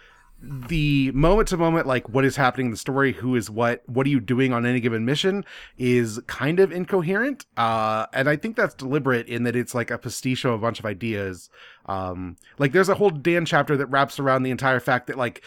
the 0.46 1.12
moment 1.14 1.48
to 1.50 1.58
moment, 1.58 1.88
like 1.88 2.10
what 2.10 2.26
is 2.26 2.36
happening 2.36 2.68
in 2.68 2.72
the 2.72 2.78
story, 2.78 3.14
who 3.14 3.36
is 3.36 3.50
what, 3.50 3.82
what 3.88 4.06
are 4.06 4.10
you 4.10 4.20
doing 4.20 4.52
on 4.52 4.66
any 4.66 4.82
given 4.82 5.06
mission, 5.06 5.46
is 5.78 6.20
kind 6.28 6.60
of 6.60 6.72
incoherent. 6.72 7.46
Uh, 7.56 8.08
and 8.14 8.28
I 8.28 8.36
think 8.36 8.58
that's 8.58 8.76
deliberate 8.76 9.28
in 9.28 9.44
that 9.44 9.56
it's 9.56 9.74
like 9.74 9.90
a 9.90 9.98
pastiche 9.98 10.44
of 10.44 10.52
a 10.52 10.58
bunch 10.58 10.80
of 10.80 10.86
ideas. 10.86 11.50
Um, 11.86 12.36
like 12.60 12.74
there's 12.74 12.90
a 12.90 12.96
whole 12.96 13.10
Dan 13.10 13.46
chapter 13.46 13.78
that 13.78 13.86
wraps 13.88 14.20
around 14.20 14.44
the 14.44 14.52
entire 14.52 14.82
fact 14.82 15.08
that 15.08 15.18
like 15.18 15.44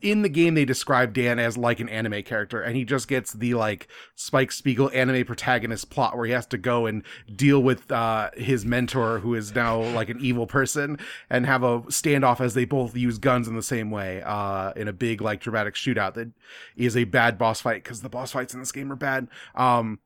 in 0.00 0.22
the 0.22 0.28
game 0.28 0.54
they 0.54 0.64
describe 0.64 1.12
Dan 1.12 1.38
as 1.38 1.56
like 1.56 1.80
an 1.80 1.88
anime 1.88 2.22
character, 2.22 2.60
and 2.60 2.76
he 2.76 2.84
just 2.84 3.08
gets 3.08 3.32
the 3.32 3.54
like 3.54 3.88
Spike 4.14 4.50
Spiegel 4.52 4.90
anime 4.92 5.24
protagonist 5.24 5.90
plot 5.90 6.16
where 6.16 6.26
he 6.26 6.32
has 6.32 6.46
to 6.46 6.58
go 6.58 6.86
and 6.86 7.02
deal 7.34 7.62
with 7.62 7.90
uh, 7.92 8.30
his 8.36 8.64
mentor, 8.64 9.20
who 9.20 9.34
is 9.34 9.54
now 9.54 9.80
like 9.80 10.08
an 10.08 10.18
evil 10.20 10.46
person, 10.46 10.98
and 11.30 11.46
have 11.46 11.62
a 11.62 11.80
standoff 11.82 12.40
as 12.40 12.54
they 12.54 12.64
both 12.64 12.96
use 12.96 13.18
guns 13.18 13.46
in 13.46 13.54
the 13.54 13.62
same 13.62 13.90
way 13.90 14.22
uh, 14.22 14.72
in 14.72 14.88
a 14.88 14.92
big 14.92 15.20
like 15.20 15.40
dramatic 15.40 15.74
shootout 15.74 16.14
that 16.14 16.30
is 16.76 16.96
a 16.96 17.04
bad 17.04 17.38
boss 17.38 17.60
fight 17.60 17.84
because 17.84 18.02
the 18.02 18.08
boss 18.08 18.32
fights 18.32 18.54
in 18.54 18.60
this 18.60 18.72
game 18.72 18.90
are 18.90 18.96
bad. 18.96 19.28
Um, 19.54 20.00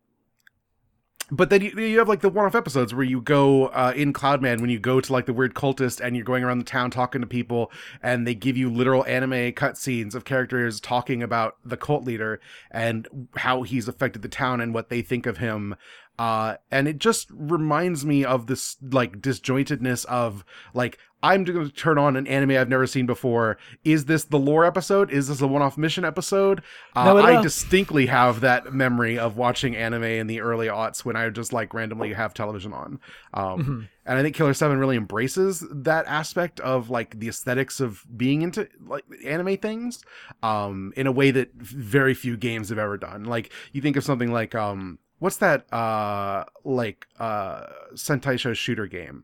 but 1.30 1.50
then 1.50 1.62
you, 1.62 1.70
you 1.78 1.98
have 1.98 2.08
like 2.08 2.20
the 2.20 2.28
one-off 2.28 2.54
episodes 2.54 2.94
where 2.94 3.04
you 3.04 3.20
go 3.20 3.66
uh, 3.68 3.92
in 3.94 4.12
Cloudman 4.12 4.61
when 4.61 4.70
you 4.70 4.78
go 4.78 5.00
to 5.00 5.12
like 5.12 5.26
the 5.26 5.32
weird 5.32 5.54
cultist 5.54 6.00
and 6.00 6.16
you're 6.16 6.24
going 6.24 6.44
around 6.44 6.58
the 6.58 6.64
town 6.64 6.90
talking 6.90 7.20
to 7.20 7.26
people 7.26 7.70
and 8.02 8.26
they 8.26 8.35
give 8.35 8.56
you 8.56 8.70
literal 8.70 9.04
anime 9.06 9.52
cutscenes 9.52 10.14
of 10.14 10.24
characters 10.24 10.80
talking 10.80 11.22
about 11.22 11.56
the 11.64 11.76
cult 11.76 12.04
leader 12.04 12.40
and 12.70 13.08
how 13.37 13.62
he's 13.62 13.88
affected 13.88 14.22
the 14.22 14.28
town 14.28 14.61
and 14.61 14.74
what 14.74 14.88
they 14.88 15.02
think 15.02 15.26
of 15.26 15.38
him. 15.38 15.74
Uh, 16.18 16.56
and 16.70 16.87
it 16.87 16.98
just 16.98 17.28
reminds 17.30 18.04
me 18.04 18.24
of 18.24 18.46
this 18.46 18.76
like 18.90 19.20
disjointedness 19.20 20.04
of 20.06 20.44
like 20.74 20.98
I'm 21.22 21.44
going 21.44 21.64
to 21.68 21.72
turn 21.72 21.98
on 21.98 22.16
an 22.16 22.26
anime 22.26 22.50
I've 22.52 22.68
never 22.68 22.87
seen 22.87 23.06
before. 23.06 23.56
Is 23.85 24.06
this 24.06 24.24
the 24.24 24.38
lore 24.38 24.64
episode? 24.64 25.11
Is 25.11 25.28
this 25.28 25.40
a 25.40 25.46
one-off 25.46 25.78
mission 25.78 26.04
episode? 26.04 26.62
Uh, 26.96 27.04
No, 27.04 27.18
I 27.18 27.40
distinctly 27.42 28.06
have 28.06 28.40
that 28.40 28.72
memory 28.74 29.18
of 29.18 29.37
watching 29.37 29.76
anime 29.76 30.02
in 30.02 30.26
the 30.26 30.40
early 30.40 30.66
aughts 30.66 31.04
when 31.04 31.14
I 31.14 31.28
just 31.30 31.52
like 31.52 31.72
randomly 31.74 32.12
have 32.12 32.35
television 32.35 32.72
on. 32.72 32.98
Um, 33.35 33.64
Mhm. 33.64 33.88
and 34.06 34.18
I 34.18 34.22
think 34.22 34.35
Killer 34.35 34.52
Seven 34.54 34.78
really 34.78 34.96
embraces 34.96 35.64
that 35.70 36.06
aspect 36.08 36.58
of 36.61 36.90
like 36.90 37.20
the 37.20 37.28
aesthetics 37.28 37.78
of 37.78 38.04
being 38.16 38.42
into 38.42 38.68
like 38.85 39.04
anime 39.24 39.56
things, 39.58 40.04
um, 40.42 40.92
in 40.96 41.06
a 41.06 41.12
way 41.12 41.30
that 41.30 41.54
very 41.54 42.14
few 42.14 42.37
games 42.37 42.68
have 42.70 42.78
ever 42.78 42.98
done. 42.98 43.24
Like 43.24 43.52
you 43.72 43.80
think 43.80 43.96
of 43.96 44.02
something 44.02 44.32
like 44.32 44.54
um, 44.56 44.98
what's 45.20 45.37
that 45.37 45.72
uh 45.72 46.44
like 46.64 47.06
uh 47.20 47.66
Sentai 47.94 48.38
Show 48.40 48.54
shooter 48.54 48.88
game? 48.88 49.22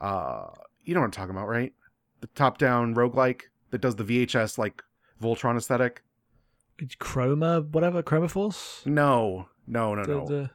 Uh, 0.00 0.48
you 0.84 0.94
know 0.94 1.00
what 1.00 1.06
I'm 1.06 1.10
talking 1.12 1.30
about, 1.34 1.48
right? 1.48 1.72
The 2.20 2.26
top-down 2.28 2.94
roguelike 2.94 3.42
that 3.70 3.80
does 3.80 3.96
the 3.96 4.04
VHS 4.04 4.58
like 4.58 4.82
Voltron 5.22 5.56
aesthetic. 5.56 6.02
Chroma, 7.00 7.68
whatever, 7.70 8.02
Chroma 8.02 8.30
Force. 8.30 8.82
No, 8.84 9.48
no, 9.66 9.94
no, 9.94 10.02
the, 10.04 10.12
no. 10.12 10.26
the 10.26 10.50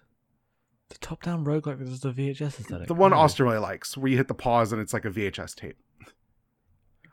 the 0.90 0.98
top 1.00 1.22
down 1.24 1.44
roguelike 1.46 1.80
that 1.80 1.88
is 1.88 2.00
the 2.02 2.12
VHS 2.12 2.60
aesthetic. 2.62 2.88
The 2.88 2.94
one 2.94 3.14
Oh. 3.14 3.18
Austin 3.18 3.46
really 3.46 3.58
likes, 3.60 3.98
where 3.98 4.10
you 4.10 4.18
hit 4.18 4.28
the 4.30 4.34
pause 4.34 4.72
and 4.72 4.82
it's 4.82 4.94
like 4.94 5.06
a 5.06 5.10
VHS 5.10 5.56
tape. 5.56 5.78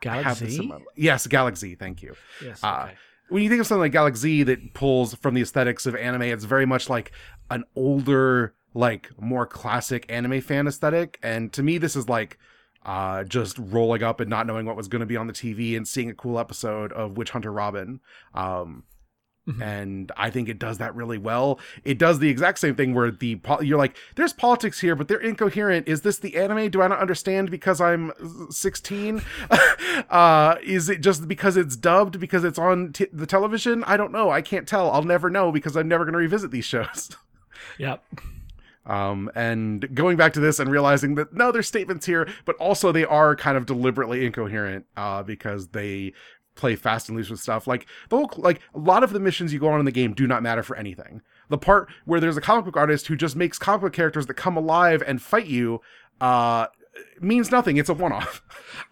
I 0.05 0.21
have 0.21 0.39
this 0.39 0.57
in 0.57 0.69
Galak-Z. 0.69 0.85
yes, 0.95 1.27
Galak-Z. 1.27 1.75
Thank 1.75 2.03
you. 2.03 2.15
Yes. 2.43 2.63
uh. 2.63 2.89
When 3.29 3.41
you 3.41 3.49
think 3.49 3.59
of 3.61 3.67
something 3.67 3.81
like 3.81 3.91
Galak-Z 3.91 4.43
that 4.43 4.73
pulls 4.75 5.15
from 5.15 5.33
the 5.33 5.41
aesthetics 5.41 5.85
of 5.87 5.95
anime, 5.95 6.21
it's 6.23 6.43
very 6.43 6.65
much 6.67 6.89
like 6.89 7.11
an 7.49 7.63
older, 7.75 8.53
like 8.75 9.09
more 9.19 9.47
classic 9.47 10.05
anime 10.09 10.41
fan 10.41 10.67
aesthetic. 10.67 11.17
And 11.23 11.51
to 11.53 11.63
me, 11.63 11.77
this 11.79 11.95
is 11.95 12.07
like 12.07 12.37
uh, 12.85 13.23
just 13.23 13.57
rolling 13.57 14.03
up 14.03 14.19
and 14.19 14.29
not 14.29 14.47
knowing 14.47 14.65
what 14.65 14.75
was 14.75 14.87
going 14.87 15.01
to 15.01 15.05
be 15.05 15.17
on 15.17 15.27
the 15.27 15.33
TV 15.33 15.75
and 15.75 15.87
seeing 15.87 16.09
a 16.09 16.13
cool 16.13 16.39
episode 16.39 16.93
of 16.93 17.17
Witch 17.17 17.31
Hunter 17.31 17.51
Robin. 17.51 17.99
Um, 18.33 18.83
and 19.61 20.11
I 20.17 20.31
think 20.31 20.49
it 20.49 20.57
does 20.57 20.79
that 20.79 20.95
really 20.95 21.19
well. 21.19 21.59
It 21.83 21.99
does 21.99 22.17
the 22.17 22.29
exact 22.29 22.57
same 22.57 22.75
thing 22.75 22.95
where 22.95 23.11
the 23.11 23.35
po- 23.37 23.61
you're 23.61 23.77
like, 23.77 23.95
there's 24.15 24.33
politics 24.33 24.79
here, 24.81 24.95
but 24.95 25.07
they're 25.07 25.19
incoherent. 25.19 25.87
Is 25.87 26.01
this 26.01 26.17
the 26.17 26.35
anime? 26.35 26.71
Do 26.71 26.81
I 26.81 26.87
not 26.87 26.99
understand 26.99 27.51
because 27.51 27.79
I'm 27.79 28.11
16? 28.49 29.21
uh, 30.09 30.55
is 30.63 30.89
it 30.89 31.01
just 31.01 31.27
because 31.27 31.57
it's 31.57 31.75
dubbed 31.75 32.19
because 32.19 32.43
it's 32.43 32.57
on 32.57 32.91
t- 32.93 33.07
the 33.13 33.27
television? 33.27 33.83
I 33.83 33.97
don't 33.97 34.11
know. 34.11 34.31
I 34.31 34.41
can't 34.41 34.67
tell. 34.67 34.89
I'll 34.89 35.03
never 35.03 35.29
know 35.29 35.51
because 35.51 35.75
I'm 35.75 35.87
never 35.87 36.05
going 36.05 36.13
to 36.13 36.19
revisit 36.19 36.51
these 36.51 36.65
shows. 36.65 37.11
Yep. 37.77 38.03
Um, 38.85 39.31
and 39.35 39.93
going 39.95 40.15
back 40.15 40.33
to 40.33 40.39
this 40.39 40.59
and 40.59 40.69
realizing 40.69 41.15
that 41.15 41.33
no, 41.33 41.51
there's 41.51 41.67
statements 41.67 42.05
here, 42.05 42.27
but 42.45 42.55
also 42.57 42.91
they 42.91 43.05
are 43.05 43.35
kind 43.35 43.57
of 43.57 43.65
deliberately 43.65 44.25
incoherent 44.25 44.85
uh, 44.95 45.23
because 45.23 45.69
they 45.69 46.13
play 46.55 46.75
fast 46.75 47.09
and 47.09 47.17
loose 47.17 47.29
with 47.29 47.39
stuff. 47.39 47.67
Like 47.67 47.85
the 48.09 48.17
whole, 48.17 48.31
like 48.37 48.61
a 48.73 48.79
lot 48.79 49.03
of 49.03 49.11
the 49.11 49.19
missions 49.19 49.53
you 49.53 49.59
go 49.59 49.69
on 49.69 49.79
in 49.79 49.85
the 49.85 49.91
game 49.91 50.13
do 50.13 50.27
not 50.27 50.43
matter 50.43 50.63
for 50.63 50.75
anything. 50.75 51.21
The 51.49 51.57
part 51.57 51.89
where 52.05 52.19
there's 52.19 52.37
a 52.37 52.41
comic 52.41 52.65
book 52.65 52.77
artist 52.77 53.07
who 53.07 53.15
just 53.15 53.35
makes 53.35 53.59
comic 53.59 53.81
book 53.81 53.93
characters 53.93 54.25
that 54.27 54.35
come 54.35 54.57
alive 54.57 55.03
and 55.05 55.21
fight 55.21 55.47
you 55.47 55.81
uh, 56.21 56.67
means 57.19 57.51
nothing. 57.51 57.77
It's 57.77 57.89
a 57.89 57.93
one-off. 57.93 58.41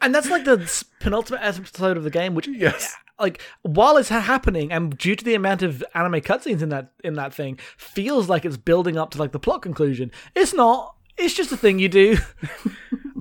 And 0.02 0.14
that's 0.14 0.30
like 0.30 0.46
the 0.46 0.86
penultimate 1.00 1.42
episode 1.42 1.98
of 1.98 2.04
the 2.04 2.10
game, 2.10 2.36
which 2.36 2.48
Yes. 2.52 2.96
Like 3.20 3.42
while 3.62 3.98
it's 3.98 4.10
happening, 4.10 4.72
and 4.72 4.98
due 4.98 5.16
to 5.16 5.24
the 5.24 5.36
amount 5.36 5.62
of 5.62 5.84
anime 5.94 6.22
cutscenes 6.22 6.62
in 6.62 6.70
that 6.70 6.92
in 7.04 7.14
that 7.16 7.34
thing, 7.34 7.60
feels 7.78 8.30
like 8.30 8.46
it's 8.46 8.58
building 8.58 8.98
up 8.98 9.12
to 9.12 9.18
like 9.18 9.32
the 9.32 9.40
plot 9.40 9.62
conclusion. 9.62 10.12
It's 10.36 10.54
not. 10.54 10.96
It's 11.18 11.34
just 11.34 11.52
a 11.52 11.58
thing 11.58 11.80
you 11.80 11.90
do. 11.90 12.18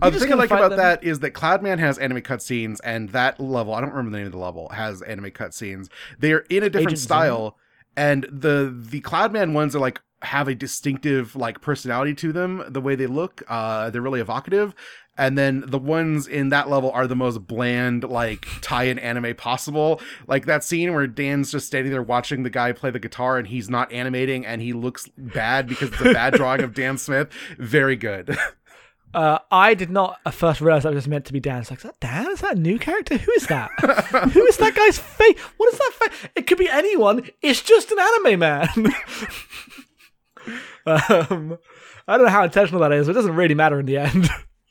Uh, 0.00 0.10
the 0.10 0.18
thing 0.18 0.32
I 0.32 0.34
like 0.34 0.50
about 0.50 0.70
them. 0.70 0.78
that 0.78 1.04
is 1.04 1.20
that 1.20 1.32
Cloudman 1.32 1.78
has 1.78 1.96
anime 1.96 2.22
cutscenes, 2.22 2.78
and 2.82 3.10
that 3.10 3.38
level, 3.38 3.72
I 3.72 3.80
don't 3.80 3.90
remember 3.90 4.10
the 4.10 4.16
name 4.16 4.26
of 4.26 4.32
the 4.32 4.38
level, 4.38 4.68
has 4.70 5.00
anime 5.00 5.30
cutscenes. 5.30 5.90
They 6.18 6.32
are 6.32 6.44
in 6.50 6.64
a 6.64 6.70
different 6.70 6.88
Agent 6.88 6.98
style, 6.98 7.56
and 7.96 8.24
the 8.24 8.74
the 8.76 9.00
Cloudman 9.02 9.52
ones 9.52 9.76
are 9.76 9.78
like 9.78 10.00
have 10.22 10.48
a 10.48 10.54
distinctive 10.54 11.36
like 11.36 11.60
personality 11.60 12.14
to 12.14 12.32
them, 12.32 12.64
the 12.68 12.80
way 12.80 12.94
they 12.94 13.06
look. 13.06 13.42
Uh, 13.48 13.90
they're 13.90 14.02
really 14.02 14.20
evocative. 14.20 14.74
And 15.18 15.36
then 15.36 15.64
the 15.66 15.78
ones 15.78 16.26
in 16.26 16.48
that 16.48 16.70
level 16.70 16.90
are 16.90 17.06
the 17.06 17.14
most 17.14 17.46
bland, 17.46 18.04
like 18.04 18.46
tie-in 18.62 18.98
anime 18.98 19.36
possible. 19.36 20.00
Like 20.26 20.46
that 20.46 20.64
scene 20.64 20.94
where 20.94 21.06
Dan's 21.06 21.52
just 21.52 21.66
standing 21.66 21.92
there 21.92 22.02
watching 22.02 22.44
the 22.44 22.50
guy 22.50 22.72
play 22.72 22.90
the 22.90 22.98
guitar, 22.98 23.36
and 23.36 23.46
he's 23.46 23.68
not 23.68 23.92
animating, 23.92 24.46
and 24.46 24.62
he 24.62 24.72
looks 24.72 25.08
bad 25.18 25.66
because 25.68 25.92
it's 25.92 26.00
a 26.00 26.14
bad 26.14 26.32
drawing 26.34 26.62
of 26.62 26.72
Dan 26.72 26.96
Smith. 26.96 27.28
Very 27.58 27.96
good. 27.96 28.36
Uh, 29.14 29.38
I 29.50 29.74
did 29.74 29.90
not 29.90 30.18
at 30.24 30.32
first 30.32 30.62
realize 30.62 30.84
that 30.84 30.94
was 30.94 31.06
meant 31.06 31.26
to 31.26 31.34
be 31.34 31.40
Dan. 31.40 31.60
It's 31.60 31.70
like, 31.70 31.80
is 31.80 31.84
that 31.84 32.00
Dan? 32.00 32.30
Is 32.30 32.40
that 32.40 32.56
a 32.56 32.58
new 32.58 32.78
character? 32.78 33.18
Who 33.18 33.32
is 33.32 33.46
that? 33.48 33.70
Who 34.32 34.46
is 34.46 34.56
that 34.56 34.74
guy's 34.74 34.98
face? 34.98 35.38
What 35.58 35.72
is 35.72 35.78
that 35.78 35.92
face? 36.00 36.30
It 36.34 36.46
could 36.46 36.56
be 36.56 36.70
anyone. 36.70 37.28
It's 37.42 37.60
just 37.60 37.92
an 37.92 37.98
anime 37.98 38.40
man. 38.40 38.68
um, 40.86 41.58
I 42.08 42.16
don't 42.16 42.26
know 42.26 42.32
how 42.32 42.44
intentional 42.44 42.80
that 42.80 42.92
is. 42.92 43.06
But 43.06 43.12
it 43.12 43.14
doesn't 43.14 43.36
really 43.36 43.54
matter 43.54 43.80
in 43.80 43.86
the 43.86 43.98
end. 43.98 44.28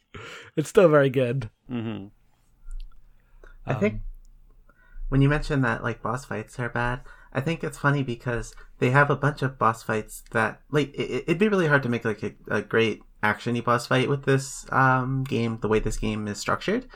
it's 0.56 0.69
still 0.69 0.89
very 0.89 1.10
good. 1.10 1.50
mm-hmm. 1.69 2.08
I 3.65 3.76
think 3.76 4.02
when 5.10 5.21
you 5.21 5.30
mentioned 5.30 5.63
that 5.63 5.84
like 5.84 6.02
boss 6.02 6.26
fights 6.26 6.60
are 6.60 6.69
bad, 6.69 7.02
I 7.34 7.41
think 7.41 7.63
it's 7.63 7.78
funny 7.78 8.04
because 8.04 8.56
they 8.80 8.89
have 8.89 9.10
a 9.10 9.15
bunch 9.15 9.41
of 9.41 9.58
boss 9.58 9.84
fights 9.84 10.24
that 10.32 10.62
like 10.71 10.93
it, 10.95 11.24
it'd 11.28 11.38
be 11.38 11.47
really 11.47 11.67
hard 11.67 11.84
to 11.84 11.89
make 11.89 12.06
like 12.06 12.24
a, 12.24 12.34
a 12.50 12.62
great 12.62 13.02
actiony 13.24 13.63
boss 13.63 13.88
fight 13.88 14.10
with 14.10 14.26
this 14.26 14.65
um, 14.71 15.24
game 15.24 15.60
the 15.62 15.67
way 15.67 15.80
this 15.80 15.97
game 15.97 16.28
is 16.28 16.39
structured, 16.39 16.88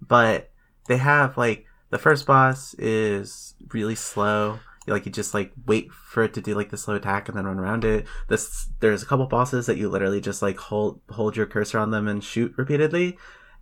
but 0.00 0.50
they 0.88 0.96
have 0.96 1.36
like 1.36 1.66
the 1.90 1.98
first 1.98 2.26
boss 2.26 2.74
is 2.74 3.54
really 3.72 3.94
slow. 3.94 4.58
Like 4.90 5.06
you 5.06 5.12
just 5.12 5.34
like 5.34 5.52
wait 5.66 5.92
for 5.92 6.22
it 6.22 6.34
to 6.34 6.40
do 6.40 6.54
like 6.54 6.70
the 6.70 6.76
slow 6.76 6.94
attack 6.94 7.28
and 7.28 7.36
then 7.36 7.46
run 7.46 7.58
around 7.58 7.84
it. 7.84 8.06
This 8.28 8.68
there's 8.80 9.02
a 9.02 9.06
couple 9.06 9.26
bosses 9.26 9.66
that 9.66 9.78
you 9.78 9.88
literally 9.88 10.20
just 10.20 10.42
like 10.42 10.58
hold 10.58 11.00
hold 11.10 11.36
your 11.36 11.46
cursor 11.46 11.78
on 11.78 11.90
them 11.90 12.08
and 12.08 12.22
shoot 12.22 12.52
repeatedly. 12.56 13.16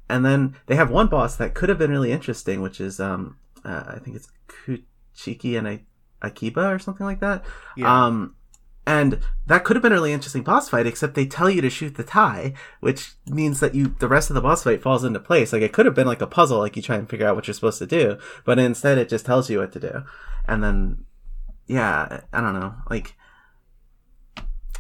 And 0.09 0.25
then 0.25 0.57
they 0.67 0.77
have 0.77 0.91
one 0.91 1.09
boss 1.09 1.37
that 1.37 1.55
could 1.55 1.69
have 1.69 1.79
been 1.79 1.91
really 1.91 2.13
interesting, 2.13 2.61
which 2.61 2.81
is 2.81 2.99
um 3.01 3.39
uh, 3.65 3.85
I 3.89 3.99
think 3.99 4.17
it's 4.17 4.29
Kuchiki 4.49 5.59
and 5.59 5.69
I- 5.69 5.85
Akiba 6.23 6.69
or 6.69 6.79
something 6.79 7.07
like 7.07 7.21
that. 7.21 7.45
Yeah. 7.77 8.07
Um 8.07 8.35
and 8.89 9.21
that 9.47 9.65
could 9.65 9.77
have 9.77 9.83
been 9.83 9.93
a 9.93 9.97
really 9.97 10.15
interesting 10.15 10.43
boss 10.43 10.71
fight, 10.71 10.87
except 10.87 11.15
they 11.15 11.27
tell 11.27 11.51
you 11.51 11.61
to 11.61 11.69
shoot 11.69 11.97
the 11.97 12.03
tie, 12.03 12.55
which 12.81 13.13
means 13.27 13.61
that 13.61 13.75
you 13.75 13.95
the 13.99 14.09
rest 14.09 14.31
of 14.31 14.35
the 14.35 14.41
boss 14.41 14.65
fight 14.65 14.81
falls 14.81 15.05
into 15.05 15.21
place. 15.21 15.53
Like 15.53 15.61
it 15.61 15.75
could 15.75 15.85
have 15.85 15.95
been 15.95 16.07
like 16.07 16.23
a 16.23 16.27
puzzle, 16.27 16.61
like 16.61 16.75
you 16.75 16.81
try 16.81 16.97
and 16.97 17.07
figure 17.07 17.27
out 17.27 17.37
what 17.37 17.47
you're 17.47 17.55
supposed 17.55 17.81
to 17.81 17.87
do, 17.87 18.17
but 18.47 18.59
instead 18.59 18.97
it 18.97 19.11
just 19.11 19.27
tells 19.27 19.51
you 19.51 19.59
what 19.59 19.73
to 19.73 19.81
do. 19.81 20.05
And 20.47 20.65
then 20.65 21.05
yeah, 21.69 22.23
I 22.33 22.41
don't 22.41 22.55
know, 22.59 22.75
like 22.91 23.15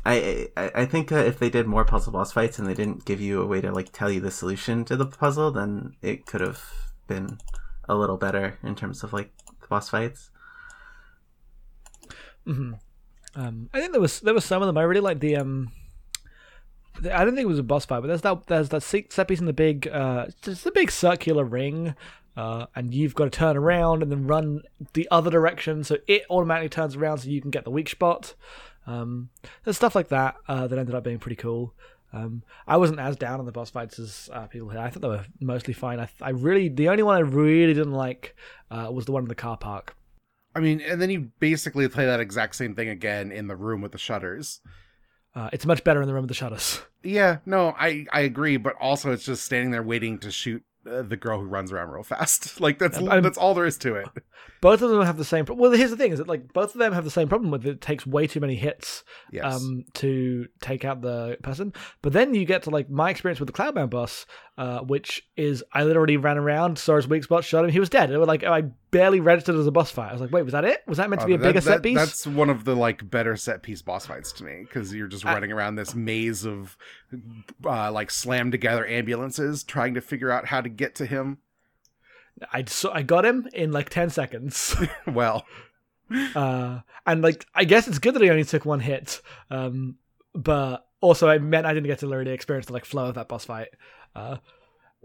I, 0.04 0.48
I 0.56 0.70
I 0.82 0.84
think 0.86 1.12
uh, 1.12 1.16
if 1.16 1.38
they 1.38 1.50
did 1.50 1.66
more 1.66 1.84
puzzle 1.84 2.12
boss 2.12 2.32
fights 2.32 2.58
and 2.58 2.66
they 2.66 2.74
didn't 2.74 3.04
give 3.04 3.20
you 3.20 3.42
a 3.42 3.46
way 3.46 3.60
to 3.60 3.72
like 3.72 3.92
tell 3.92 4.10
you 4.10 4.20
the 4.20 4.30
solution 4.30 4.84
to 4.86 4.96
the 4.96 5.06
puzzle, 5.06 5.50
then 5.50 5.96
it 6.02 6.26
could 6.26 6.40
have 6.40 6.62
been 7.06 7.38
a 7.88 7.94
little 7.94 8.16
better 8.16 8.58
in 8.62 8.74
terms 8.74 9.02
of 9.04 9.12
like 9.12 9.32
the 9.60 9.66
boss 9.68 9.90
fights. 9.90 10.30
hmm 12.46 12.72
Um, 13.34 13.68
I 13.74 13.80
think 13.80 13.92
there 13.92 14.00
was 14.00 14.20
there 14.20 14.34
was 14.34 14.44
some 14.44 14.62
of 14.62 14.66
them. 14.66 14.78
I 14.78 14.82
really 14.82 15.00
like 15.02 15.20
the 15.20 15.36
um. 15.36 15.72
the- 17.00 17.14
I 17.16 17.24
don't 17.24 17.34
think 17.34 17.44
it 17.44 17.48
was 17.48 17.58
a 17.58 17.62
boss 17.62 17.84
fight, 17.84 18.00
but 18.00 18.08
there's 18.08 18.22
that 18.22 18.46
there's 18.46 18.70
that 18.70 18.82
se- 18.82 19.08
set 19.10 19.28
piece 19.28 19.40
in 19.40 19.46
the 19.46 19.52
big 19.52 19.88
uh, 19.88 20.26
just 20.42 20.66
a 20.66 20.72
big 20.72 20.90
circular 20.90 21.44
ring, 21.44 21.94
uh, 22.38 22.66
and 22.76 22.94
you've 22.94 23.16
got 23.16 23.24
to 23.24 23.30
turn 23.30 23.56
around 23.56 24.00
and 24.00 24.12
then 24.12 24.28
run 24.28 24.62
the 24.92 25.08
other 25.10 25.28
direction, 25.28 25.82
so 25.82 25.96
it 26.06 26.22
automatically 26.30 26.68
turns 26.68 26.94
around, 26.94 27.18
so 27.18 27.28
you 27.28 27.40
can 27.40 27.50
get 27.50 27.64
the 27.64 27.70
weak 27.70 27.88
spot. 27.88 28.34
Um, 28.86 29.30
there's 29.64 29.76
stuff 29.76 29.96
like 29.96 30.06
that 30.10 30.36
uh, 30.46 30.68
that 30.68 30.78
ended 30.78 30.94
up 30.94 31.02
being 31.02 31.18
pretty 31.18 31.34
cool. 31.34 31.74
Um, 32.12 32.44
I 32.64 32.76
wasn't 32.76 33.00
as 33.00 33.16
down 33.16 33.40
on 33.40 33.46
the 33.46 33.50
boss 33.50 33.70
fights 33.70 33.98
as 33.98 34.30
uh, 34.32 34.46
people 34.46 34.68
here. 34.68 34.78
I 34.78 34.88
thought 34.88 35.02
they 35.02 35.08
were 35.08 35.26
mostly 35.40 35.74
fine. 35.74 35.98
I, 35.98 36.08
I 36.22 36.30
really 36.30 36.68
the 36.68 36.88
only 36.88 37.02
one 37.02 37.16
I 37.16 37.20
really 37.20 37.74
didn't 37.74 37.92
like 37.92 38.36
uh, 38.70 38.88
was 38.92 39.04
the 39.04 39.12
one 39.12 39.24
in 39.24 39.28
the 39.28 39.34
car 39.34 39.56
park. 39.56 39.96
I 40.54 40.60
mean, 40.60 40.80
and 40.80 41.02
then 41.02 41.10
you 41.10 41.32
basically 41.40 41.88
play 41.88 42.06
that 42.06 42.20
exact 42.20 42.54
same 42.54 42.76
thing 42.76 42.88
again 42.88 43.32
in 43.32 43.48
the 43.48 43.56
room 43.56 43.80
with 43.80 43.90
the 43.90 43.98
shutters. 43.98 44.60
Uh, 45.34 45.50
it's 45.52 45.66
much 45.66 45.82
better 45.82 46.00
in 46.00 46.06
the 46.06 46.14
room 46.14 46.22
with 46.22 46.28
the 46.28 46.34
shutters. 46.34 46.82
Yeah, 47.02 47.38
no, 47.46 47.74
I 47.76 48.06
I 48.12 48.20
agree, 48.20 48.58
but 48.58 48.74
also 48.80 49.10
it's 49.10 49.24
just 49.24 49.44
standing 49.44 49.72
there 49.72 49.82
waiting 49.82 50.18
to 50.20 50.30
shoot 50.30 50.62
uh, 50.88 51.02
the 51.02 51.16
girl 51.16 51.38
who 51.40 51.46
runs 51.46 51.72
around 51.72 51.90
real 51.90 52.02
fast. 52.02 52.60
Like 52.60 52.78
that's 52.78 52.98
I'm- 52.98 53.22
that's 53.22 53.38
all 53.38 53.54
there 53.54 53.66
is 53.66 53.78
to 53.78 53.94
it. 53.96 54.08
both 54.60 54.82
of 54.82 54.90
them 54.90 55.02
have 55.02 55.16
the 55.16 55.24
same. 55.24 55.44
Pro- 55.44 55.54
well, 55.56 55.70
here's 55.70 55.90
the 55.90 55.96
thing: 55.96 56.12
is 56.12 56.18
that 56.18 56.28
like 56.28 56.52
both 56.52 56.74
of 56.74 56.78
them 56.78 56.92
have 56.92 57.04
the 57.04 57.10
same 57.10 57.28
problem 57.28 57.50
with 57.50 57.66
it. 57.66 57.70
it 57.70 57.80
takes 57.80 58.06
way 58.06 58.26
too 58.26 58.40
many 58.40 58.56
hits 58.56 59.04
Yes. 59.32 59.54
um, 59.62 59.84
to 59.94 60.46
take 60.60 60.84
out 60.84 61.00
the 61.02 61.36
person. 61.42 61.72
But 62.02 62.12
then 62.12 62.34
you 62.34 62.44
get 62.44 62.64
to 62.64 62.70
like 62.70 62.90
my 62.90 63.10
experience 63.10 63.38
with 63.40 63.46
the 63.46 63.52
Cloudman 63.52 63.90
boss, 63.90 64.26
uh, 64.56 64.80
which 64.80 65.22
is 65.36 65.62
I 65.72 65.84
literally 65.84 66.16
ran 66.16 66.36
around, 66.38 66.78
saw 66.78 66.96
his 66.96 67.06
weak 67.08 67.24
spot, 67.24 67.44
shot 67.44 67.64
him, 67.64 67.70
he 67.70 67.80
was 67.80 67.88
dead. 67.90 68.10
It 68.10 68.18
was 68.18 68.26
like 68.28 68.42
I 68.44 68.62
barely 68.90 69.20
registered 69.20 69.54
as 69.54 69.66
a 69.66 69.70
boss 69.70 69.90
fight. 69.90 70.08
I 70.08 70.12
was 70.12 70.20
like, 70.22 70.32
wait, 70.32 70.42
was 70.42 70.52
that 70.52 70.64
it? 70.64 70.80
Was 70.86 70.96
that 70.98 71.10
meant 71.10 71.20
to 71.20 71.26
be 71.26 71.34
a 71.34 71.36
Uh, 71.36 71.40
bigger 71.42 71.60
that- 71.60 71.62
set 71.62 71.82
piece? 71.82 71.96
That's 71.96 72.26
one 72.26 72.48
of 72.50 72.64
the 72.64 72.74
like 72.74 73.08
better 73.08 73.36
set 73.36 73.62
piece 73.62 73.82
boss 73.82 74.06
fights 74.06 74.32
to 74.32 74.44
me 74.44 74.62
because 74.62 74.92
you're 74.94 75.06
just 75.08 75.24
I- 75.26 75.34
running 75.34 75.52
around 75.52 75.76
this 75.76 75.94
maze 75.94 76.44
of 76.46 76.76
uh, 77.64 77.90
like 77.92 78.10
slammed 78.10 78.52
together 78.52 78.86
ambulances 78.86 79.62
trying 79.64 79.94
to 79.94 80.00
figure 80.00 80.30
out 80.30 80.46
how 80.46 80.60
to 80.60 80.68
get 80.78 80.94
to 80.96 81.06
him. 81.06 81.38
I 82.52 82.64
saw, 82.64 82.92
I 82.94 83.02
got 83.02 83.26
him 83.26 83.48
in 83.52 83.72
like 83.72 83.90
ten 83.90 84.10
seconds. 84.10 84.76
Well, 85.06 85.44
uh, 86.34 86.80
and 87.06 87.22
like 87.22 87.46
I 87.54 87.64
guess 87.64 87.88
it's 87.88 87.98
good 87.98 88.14
that 88.14 88.22
he 88.22 88.30
only 88.30 88.44
took 88.44 88.64
one 88.64 88.80
hit, 88.80 89.20
um, 89.50 89.96
but 90.34 90.86
also 91.00 91.28
it 91.28 91.42
meant 91.42 91.66
I 91.66 91.74
didn't 91.74 91.88
get 91.88 91.98
to 92.00 92.08
really 92.08 92.30
experience 92.30 92.66
the 92.66 92.72
like 92.72 92.84
flow 92.84 93.06
of 93.06 93.16
that 93.16 93.28
boss 93.28 93.44
fight. 93.44 93.68
Uh, 94.14 94.38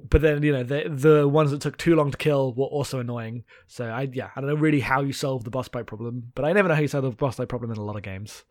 but 0.09 0.21
then 0.21 0.41
you 0.43 0.51
know 0.51 0.63
the 0.63 0.89
the 0.89 1.27
ones 1.27 1.51
that 1.51 1.61
took 1.61 1.77
too 1.77 1.95
long 1.95 2.11
to 2.11 2.17
kill 2.17 2.53
were 2.53 2.65
also 2.65 2.99
annoying. 2.99 3.43
So 3.67 3.85
I 3.85 4.09
yeah 4.11 4.29
I 4.35 4.41
don't 4.41 4.49
know 4.49 4.55
really 4.55 4.79
how 4.79 5.01
you 5.01 5.13
solve 5.13 5.43
the 5.43 5.51
boss 5.51 5.67
fight 5.67 5.87
problem, 5.87 6.31
but 6.35 6.45
I 6.45 6.53
never 6.53 6.67
know 6.67 6.75
how 6.75 6.81
you 6.81 6.87
solve 6.87 7.03
the 7.03 7.11
boss 7.11 7.35
fight 7.35 7.49
problem 7.49 7.71
in 7.71 7.77
a 7.77 7.83
lot 7.83 7.95
of 7.95 8.03
games. 8.03 8.43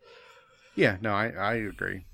yeah, 0.75 0.97
no, 1.01 1.13
I 1.13 1.29
I 1.29 1.53
agree. 1.55 2.05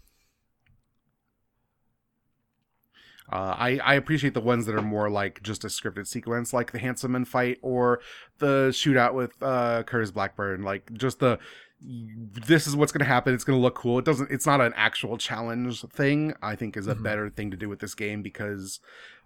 Uh, 3.31 3.55
I, 3.57 3.77
I 3.83 3.93
appreciate 3.95 4.33
the 4.33 4.41
ones 4.41 4.65
that 4.65 4.75
are 4.75 4.81
more 4.81 5.09
like 5.09 5.41
just 5.43 5.63
a 5.63 5.67
scripted 5.67 6.07
sequence, 6.07 6.51
like 6.53 6.71
the 6.71 6.79
Handsome 6.79 7.11
Man 7.11 7.25
fight 7.25 7.59
or 7.61 7.99
the 8.39 8.69
shootout 8.71 9.13
with 9.13 9.33
uh, 9.41 9.83
Curtis 9.83 10.11
Blackburn. 10.11 10.63
Like 10.63 10.91
just 10.93 11.19
the 11.19 11.37
this 11.81 12.67
is 12.67 12.75
what's 12.75 12.91
going 12.91 12.99
to 12.99 13.05
happen. 13.05 13.33
It's 13.33 13.45
going 13.45 13.57
to 13.57 13.61
look 13.61 13.75
cool. 13.75 13.99
It 13.99 14.05
doesn't. 14.05 14.29
It's 14.31 14.45
not 14.45 14.59
an 14.59 14.73
actual 14.75 15.17
challenge 15.17 15.81
thing. 15.93 16.33
I 16.41 16.55
think 16.55 16.75
is 16.75 16.87
a 16.87 16.95
Mhm. 16.95 17.03
better 17.03 17.29
thing 17.29 17.51
to 17.51 17.57
do 17.57 17.69
with 17.69 17.79
this 17.79 17.95
game 17.95 18.21
because 18.21 18.79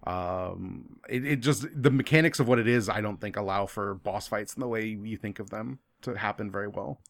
um, 0.06 0.97
it, 1.10 1.26
it 1.26 1.36
just 1.38 1.66
the 1.74 1.89
mechanics 1.89 2.39
of 2.39 2.47
what 2.47 2.60
it 2.60 2.68
is. 2.68 2.89
I 2.89 3.01
don't 3.01 3.20
think 3.22 3.38
allow 3.38 3.66
for 3.66 3.95
boss 3.95 4.28
fights 4.28 4.54
in 4.54 4.60
the 4.60 4.68
way 4.68 4.86
you 4.86 5.18
think 5.18 5.39
of 5.39 5.49
them 5.49 5.80
to 6.01 6.16
happen 6.16 6.51
very 6.51 6.68
well. 6.68 7.01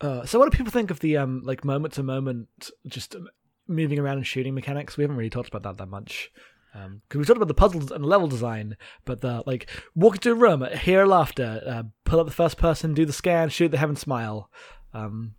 Uh, 0.00 0.24
so 0.24 0.38
what 0.38 0.50
do 0.50 0.56
people 0.56 0.72
think 0.72 0.90
of 0.90 1.00
the 1.00 1.16
um 1.18 1.42
like 1.44 1.62
moment 1.64 1.92
to 1.94 2.02
moment 2.02 2.70
just 2.86 3.14
um, 3.14 3.28
moving 3.70 3.98
around 3.98 4.18
and 4.18 4.26
shooting 4.26 4.54
mechanics? 4.54 4.96
We 4.96 5.04
haven't 5.04 5.16
really 5.16 5.30
talked 5.30 5.48
about 5.48 5.62
that 5.62 5.78
that 5.78 5.88
much. 5.88 6.30
because 6.72 7.18
we 7.18 7.24
talked 7.24 7.38
about 7.38 7.48
the 7.48 7.54
puzzles 7.54 7.90
and 7.90 8.04
level 8.04 8.28
design, 8.28 8.76
but 9.04 9.20
the 9.20 9.42
like 9.46 9.70
walk 9.94 10.16
into 10.16 10.32
a 10.32 10.34
room, 10.34 10.66
hear 10.72 11.06
laughter, 11.06 11.62
uh, 11.66 11.82
pull 12.04 12.20
up 12.20 12.26
the 12.26 12.32
first 12.32 12.58
person, 12.58 12.94
do 12.94 13.06
the 13.06 13.12
scan, 13.12 13.48
shoot 13.48 13.70
the 13.70 13.78
heaven 13.78 13.96
smile. 13.96 14.50
Um, 14.92 15.34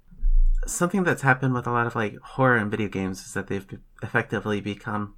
Something 0.66 1.04
that's 1.04 1.24
happened 1.24 1.54
with 1.54 1.68
a 1.68 1.72
lot 1.72 1.88
of 1.88 1.96
like 1.96 2.18
horror 2.20 2.58
and 2.58 2.70
video 2.72 2.88
games 2.88 3.26
is 3.26 3.34
that 3.34 3.48
they've 3.48 3.68
effectively 4.04 4.62
become 4.62 5.16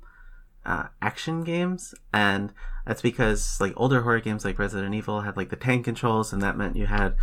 uh, 0.66 0.88
action 1.01 1.43
games, 1.43 1.93
and 2.14 2.53
that's 2.86 3.01
because 3.01 3.59
like 3.59 3.74
older 3.76 4.01
horror 4.01 4.20
games 4.20 4.45
like 4.45 4.59
Resident 4.59 4.93
Evil 4.93 5.22
had 5.22 5.38
like 5.38 5.49
the 5.49 5.55
tank 5.55 5.86
controls, 5.86 6.34
and 6.34 6.41
that 6.41 6.57
meant 6.57 6.76
you 6.76 6.86
had 6.86 7.16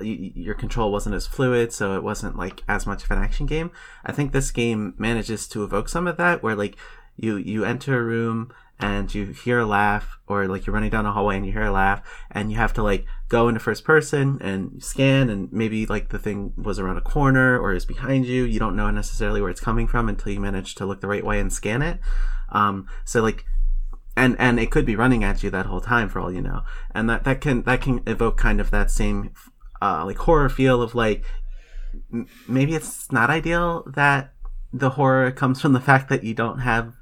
y- 0.00 0.32
your 0.34 0.54
control 0.54 0.90
wasn't 0.92 1.14
as 1.14 1.26
fluid, 1.26 1.72
so 1.72 1.96
it 1.96 2.02
wasn't 2.02 2.36
like 2.36 2.62
as 2.68 2.86
much 2.86 3.04
of 3.04 3.10
an 3.10 3.18
action 3.18 3.46
game. 3.46 3.70
I 4.04 4.12
think 4.12 4.32
this 4.32 4.50
game 4.50 4.94
manages 4.98 5.48
to 5.48 5.64
evoke 5.64 5.88
some 5.88 6.06
of 6.06 6.16
that, 6.16 6.42
where 6.42 6.54
like 6.54 6.76
you 7.16 7.36
you 7.36 7.64
enter 7.64 7.98
a 7.98 8.04
room 8.04 8.52
and 8.80 9.12
you 9.12 9.26
hear 9.26 9.58
a 9.58 9.66
laugh 9.66 10.18
or 10.28 10.46
like 10.46 10.66
you're 10.66 10.74
running 10.74 10.90
down 10.90 11.04
a 11.04 11.12
hallway 11.12 11.36
and 11.36 11.44
you 11.44 11.52
hear 11.52 11.64
a 11.64 11.70
laugh 11.70 12.00
and 12.30 12.52
you 12.52 12.56
have 12.56 12.72
to 12.72 12.82
like 12.82 13.04
go 13.28 13.48
into 13.48 13.60
first 13.60 13.84
person 13.84 14.38
and 14.40 14.82
scan 14.82 15.28
and 15.28 15.52
maybe 15.52 15.84
like 15.86 16.10
the 16.10 16.18
thing 16.18 16.52
was 16.56 16.78
around 16.78 16.96
a 16.96 17.00
corner 17.00 17.58
or 17.58 17.74
is 17.74 17.84
behind 17.84 18.24
you 18.26 18.44
you 18.44 18.58
don't 18.60 18.76
know 18.76 18.90
necessarily 18.90 19.40
where 19.40 19.50
it's 19.50 19.60
coming 19.60 19.88
from 19.88 20.08
until 20.08 20.32
you 20.32 20.40
manage 20.40 20.76
to 20.76 20.86
look 20.86 21.00
the 21.00 21.08
right 21.08 21.24
way 21.24 21.40
and 21.40 21.52
scan 21.52 21.82
it 21.82 21.98
um 22.50 22.86
so 23.04 23.22
like 23.22 23.44
and 24.16 24.36
and 24.38 24.58
it 24.58 24.70
could 24.70 24.84
be 24.86 24.96
running 24.96 25.22
at 25.22 25.42
you 25.42 25.50
that 25.50 25.66
whole 25.66 25.80
time 25.80 26.08
for 26.08 26.20
all 26.20 26.32
you 26.32 26.40
know 26.40 26.62
and 26.92 27.08
that 27.08 27.24
that 27.24 27.40
can 27.40 27.62
that 27.62 27.80
can 27.80 28.02
evoke 28.06 28.36
kind 28.36 28.60
of 28.60 28.70
that 28.70 28.90
same 28.90 29.32
uh 29.80 30.04
like 30.04 30.18
horror 30.18 30.48
feel 30.48 30.82
of 30.82 30.94
like 30.94 31.24
m- 32.12 32.26
maybe 32.48 32.74
it's 32.74 33.10
not 33.12 33.30
ideal 33.30 33.84
that 33.94 34.32
the 34.72 34.90
horror 34.90 35.30
comes 35.30 35.60
from 35.60 35.72
the 35.72 35.80
fact 35.80 36.08
that 36.08 36.24
you 36.24 36.34
don't 36.34 36.60
have 36.60 36.92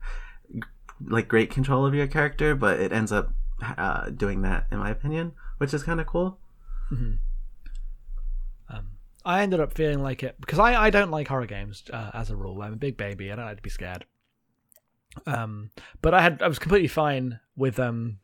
like 1.05 1.28
great 1.28 1.51
control 1.51 1.84
of 1.84 1.94
your 1.94 2.07
character, 2.07 2.55
but 2.55 2.80
it 2.80 2.92
ends 2.92 3.12
up 3.12 3.32
uh, 3.62 4.11
doing 4.11 4.42
that 4.42 4.66
in 4.70 4.78
my 4.78 4.90
opinion, 4.90 5.32
which 5.59 5.74
is 5.74 5.82
kind 5.82 6.01
of 6.01 6.07
cool. 6.07 6.38
um, 8.68 8.88
I 9.24 9.42
ended 9.42 9.61
up 9.61 9.72
feeling 9.72 10.03
like 10.03 10.22
it 10.22 10.36
because 10.40 10.59
I, 10.59 10.80
I 10.80 10.90
don't 10.90 11.11
like 11.11 11.28
horror 11.28 11.47
games 11.47 11.84
uh, 11.92 12.11
as 12.14 12.30
a 12.30 12.36
rule. 12.36 12.62
I'm 12.62 12.74
a 12.74 12.76
big 12.76 12.97
baby. 12.97 13.32
I 13.32 13.36
don't 13.36 13.47
like 13.47 13.57
to 13.57 13.62
be 13.62 13.70
scared. 13.70 14.07
Um, 15.26 15.70
but 16.02 16.14
I 16.14 16.22
had 16.22 16.42
I 16.42 16.48
was 16.48 16.58
completely 16.58 16.88
fine 16.88 17.40
with 17.56 17.78
um 17.78 18.18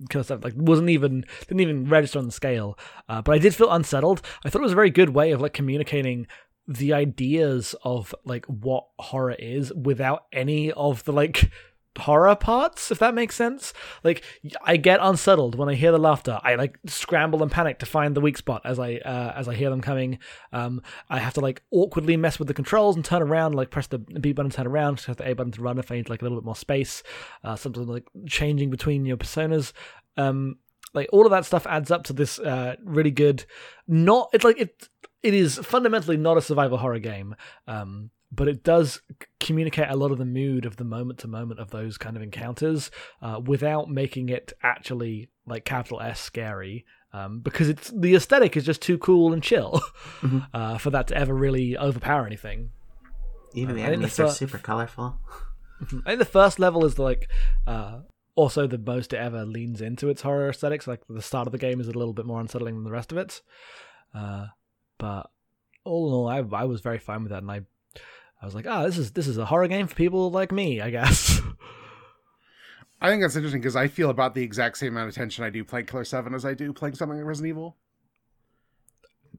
because 0.00 0.30
I 0.30 0.36
like 0.36 0.54
wasn't 0.56 0.90
even 0.90 1.24
didn't 1.46 1.60
even 1.60 1.88
register 1.88 2.18
on 2.18 2.26
the 2.26 2.32
scale. 2.32 2.78
Uh, 3.08 3.22
but 3.22 3.32
I 3.32 3.38
did 3.38 3.54
feel 3.54 3.72
unsettled. 3.72 4.22
I 4.44 4.50
thought 4.50 4.60
it 4.60 4.64
was 4.64 4.72
a 4.72 4.76
very 4.76 4.90
good 4.90 5.10
way 5.10 5.30
of 5.32 5.40
like 5.40 5.52
communicating 5.52 6.26
the 6.68 6.92
ideas 6.92 7.74
of 7.84 8.14
like 8.24 8.44
what 8.46 8.86
horror 8.98 9.36
is 9.38 9.72
without 9.72 10.24
any 10.32 10.72
of 10.72 11.04
the 11.04 11.12
like 11.12 11.50
horror 11.98 12.34
parts 12.36 12.90
if 12.90 12.98
that 12.98 13.14
makes 13.14 13.34
sense. 13.34 13.72
Like 14.04 14.22
i 14.64 14.76
get 14.76 15.00
unsettled 15.02 15.54
when 15.54 15.68
i 15.68 15.74
hear 15.74 15.92
the 15.92 15.98
laughter. 15.98 16.38
I 16.42 16.54
like 16.54 16.78
scramble 16.86 17.42
and 17.42 17.50
panic 17.50 17.78
to 17.80 17.86
find 17.86 18.14
the 18.14 18.20
weak 18.20 18.36
spot 18.36 18.62
as 18.64 18.78
i 18.78 18.96
uh, 18.96 19.32
as 19.36 19.48
i 19.48 19.54
hear 19.54 19.70
them 19.70 19.80
coming. 19.80 20.18
Um 20.52 20.82
i 21.08 21.18
have 21.18 21.34
to 21.34 21.40
like 21.40 21.62
awkwardly 21.70 22.16
mess 22.16 22.38
with 22.38 22.48
the 22.48 22.54
controls 22.54 22.96
and 22.96 23.04
turn 23.04 23.22
around 23.22 23.54
like 23.54 23.70
press 23.70 23.86
the 23.86 23.98
b 23.98 24.32
button 24.32 24.50
turn 24.50 24.66
around 24.66 25.02
press 25.02 25.16
the 25.16 25.28
a 25.28 25.34
button 25.34 25.52
to 25.52 25.62
run 25.62 25.78
if 25.78 25.90
i 25.90 25.96
need 25.96 26.08
like 26.08 26.22
a 26.22 26.24
little 26.24 26.38
bit 26.38 26.44
more 26.44 26.56
space 26.56 27.02
uh 27.44 27.56
sometimes 27.56 27.88
like 27.88 28.06
changing 28.26 28.70
between 28.70 29.04
your 29.04 29.16
personas. 29.16 29.72
Um 30.16 30.58
like 30.94 31.08
all 31.12 31.26
of 31.26 31.30
that 31.30 31.44
stuff 31.44 31.66
adds 31.66 31.90
up 31.90 32.04
to 32.04 32.12
this 32.12 32.38
uh 32.38 32.76
really 32.82 33.10
good 33.10 33.44
not 33.86 34.30
it's 34.32 34.44
like 34.44 34.60
it 34.60 34.88
it 35.22 35.34
is 35.34 35.58
fundamentally 35.58 36.16
not 36.16 36.36
a 36.36 36.40
survival 36.40 36.78
horror 36.78 36.98
game. 36.98 37.34
Um 37.66 38.10
but 38.32 38.48
it 38.48 38.62
does 38.64 39.00
communicate 39.40 39.88
a 39.88 39.96
lot 39.96 40.10
of 40.10 40.18
the 40.18 40.24
mood 40.24 40.66
of 40.66 40.76
the 40.76 40.84
moment 40.84 41.18
to 41.20 41.28
moment 41.28 41.60
of 41.60 41.70
those 41.70 41.96
kind 41.96 42.16
of 42.16 42.22
encounters 42.22 42.90
uh, 43.22 43.40
without 43.44 43.88
making 43.88 44.28
it 44.28 44.52
actually 44.62 45.28
like 45.46 45.64
capital 45.64 46.00
S 46.00 46.20
scary. 46.20 46.84
Um, 47.12 47.40
because 47.40 47.68
it's 47.68 47.90
the 47.96 48.14
aesthetic 48.14 48.56
is 48.56 48.64
just 48.64 48.82
too 48.82 48.98
cool 48.98 49.32
and 49.32 49.42
chill 49.42 49.80
Mhm. 50.20 50.48
uh, 50.54 50.76
for 50.78 50.90
that 50.90 51.06
to 51.08 51.16
ever 51.16 51.32
really 51.34 51.76
overpower 51.78 52.26
anything. 52.26 52.70
Even 53.54 53.76
think 53.76 53.86
the 53.86 53.92
enemies 53.92 54.20
are 54.20 54.28
super 54.28 54.58
colorful. 54.58 55.18
I 56.04 56.10
think 56.10 56.18
the 56.18 56.24
first 56.26 56.58
level 56.58 56.84
is 56.84 56.98
like 56.98 57.30
uh, 57.66 58.00
also 58.34 58.66
the 58.66 58.76
most 58.76 59.12
it 59.14 59.18
ever 59.18 59.46
leans 59.46 59.80
into 59.80 60.08
its 60.10 60.22
horror 60.22 60.50
aesthetics. 60.50 60.86
Like 60.86 61.00
the 61.08 61.22
start 61.22 61.46
of 61.46 61.52
the 61.52 61.58
game 61.58 61.80
is 61.80 61.88
a 61.88 61.92
little 61.92 62.12
bit 62.12 62.26
more 62.26 62.40
unsettling 62.40 62.74
than 62.74 62.84
the 62.84 62.90
rest 62.90 63.12
of 63.12 63.18
it. 63.18 63.40
Uh, 64.14 64.46
but 64.98 65.30
all 65.84 66.08
in 66.08 66.14
all, 66.14 66.28
I, 66.28 66.38
I 66.60 66.64
was 66.64 66.80
very 66.80 66.98
fine 66.98 67.22
with 67.22 67.30
that, 67.30 67.42
and 67.42 67.50
I 67.50 67.60
I 68.40 68.44
was 68.44 68.54
like, 68.54 68.66
ah, 68.66 68.84
this 68.84 68.98
is 68.98 69.12
this 69.12 69.26
is 69.26 69.38
a 69.38 69.46
horror 69.46 69.68
game 69.68 69.86
for 69.86 69.94
people 69.94 70.30
like 70.30 70.52
me, 70.52 70.80
I 70.80 70.90
guess. 70.90 71.40
I 73.00 73.10
think 73.10 73.22
that's 73.22 73.36
interesting 73.36 73.60
because 73.60 73.76
I 73.76 73.88
feel 73.88 74.10
about 74.10 74.34
the 74.34 74.42
exact 74.42 74.78
same 74.78 74.92
amount 74.92 75.08
of 75.08 75.14
tension 75.14 75.44
I 75.44 75.50
do 75.50 75.64
playing 75.64 75.86
Killer 75.86 76.04
Seven 76.04 76.34
as 76.34 76.44
I 76.44 76.54
do 76.54 76.72
playing 76.72 76.94
something 76.94 77.18
like 77.18 77.26
Resident 77.26 77.50
Evil. 77.50 77.76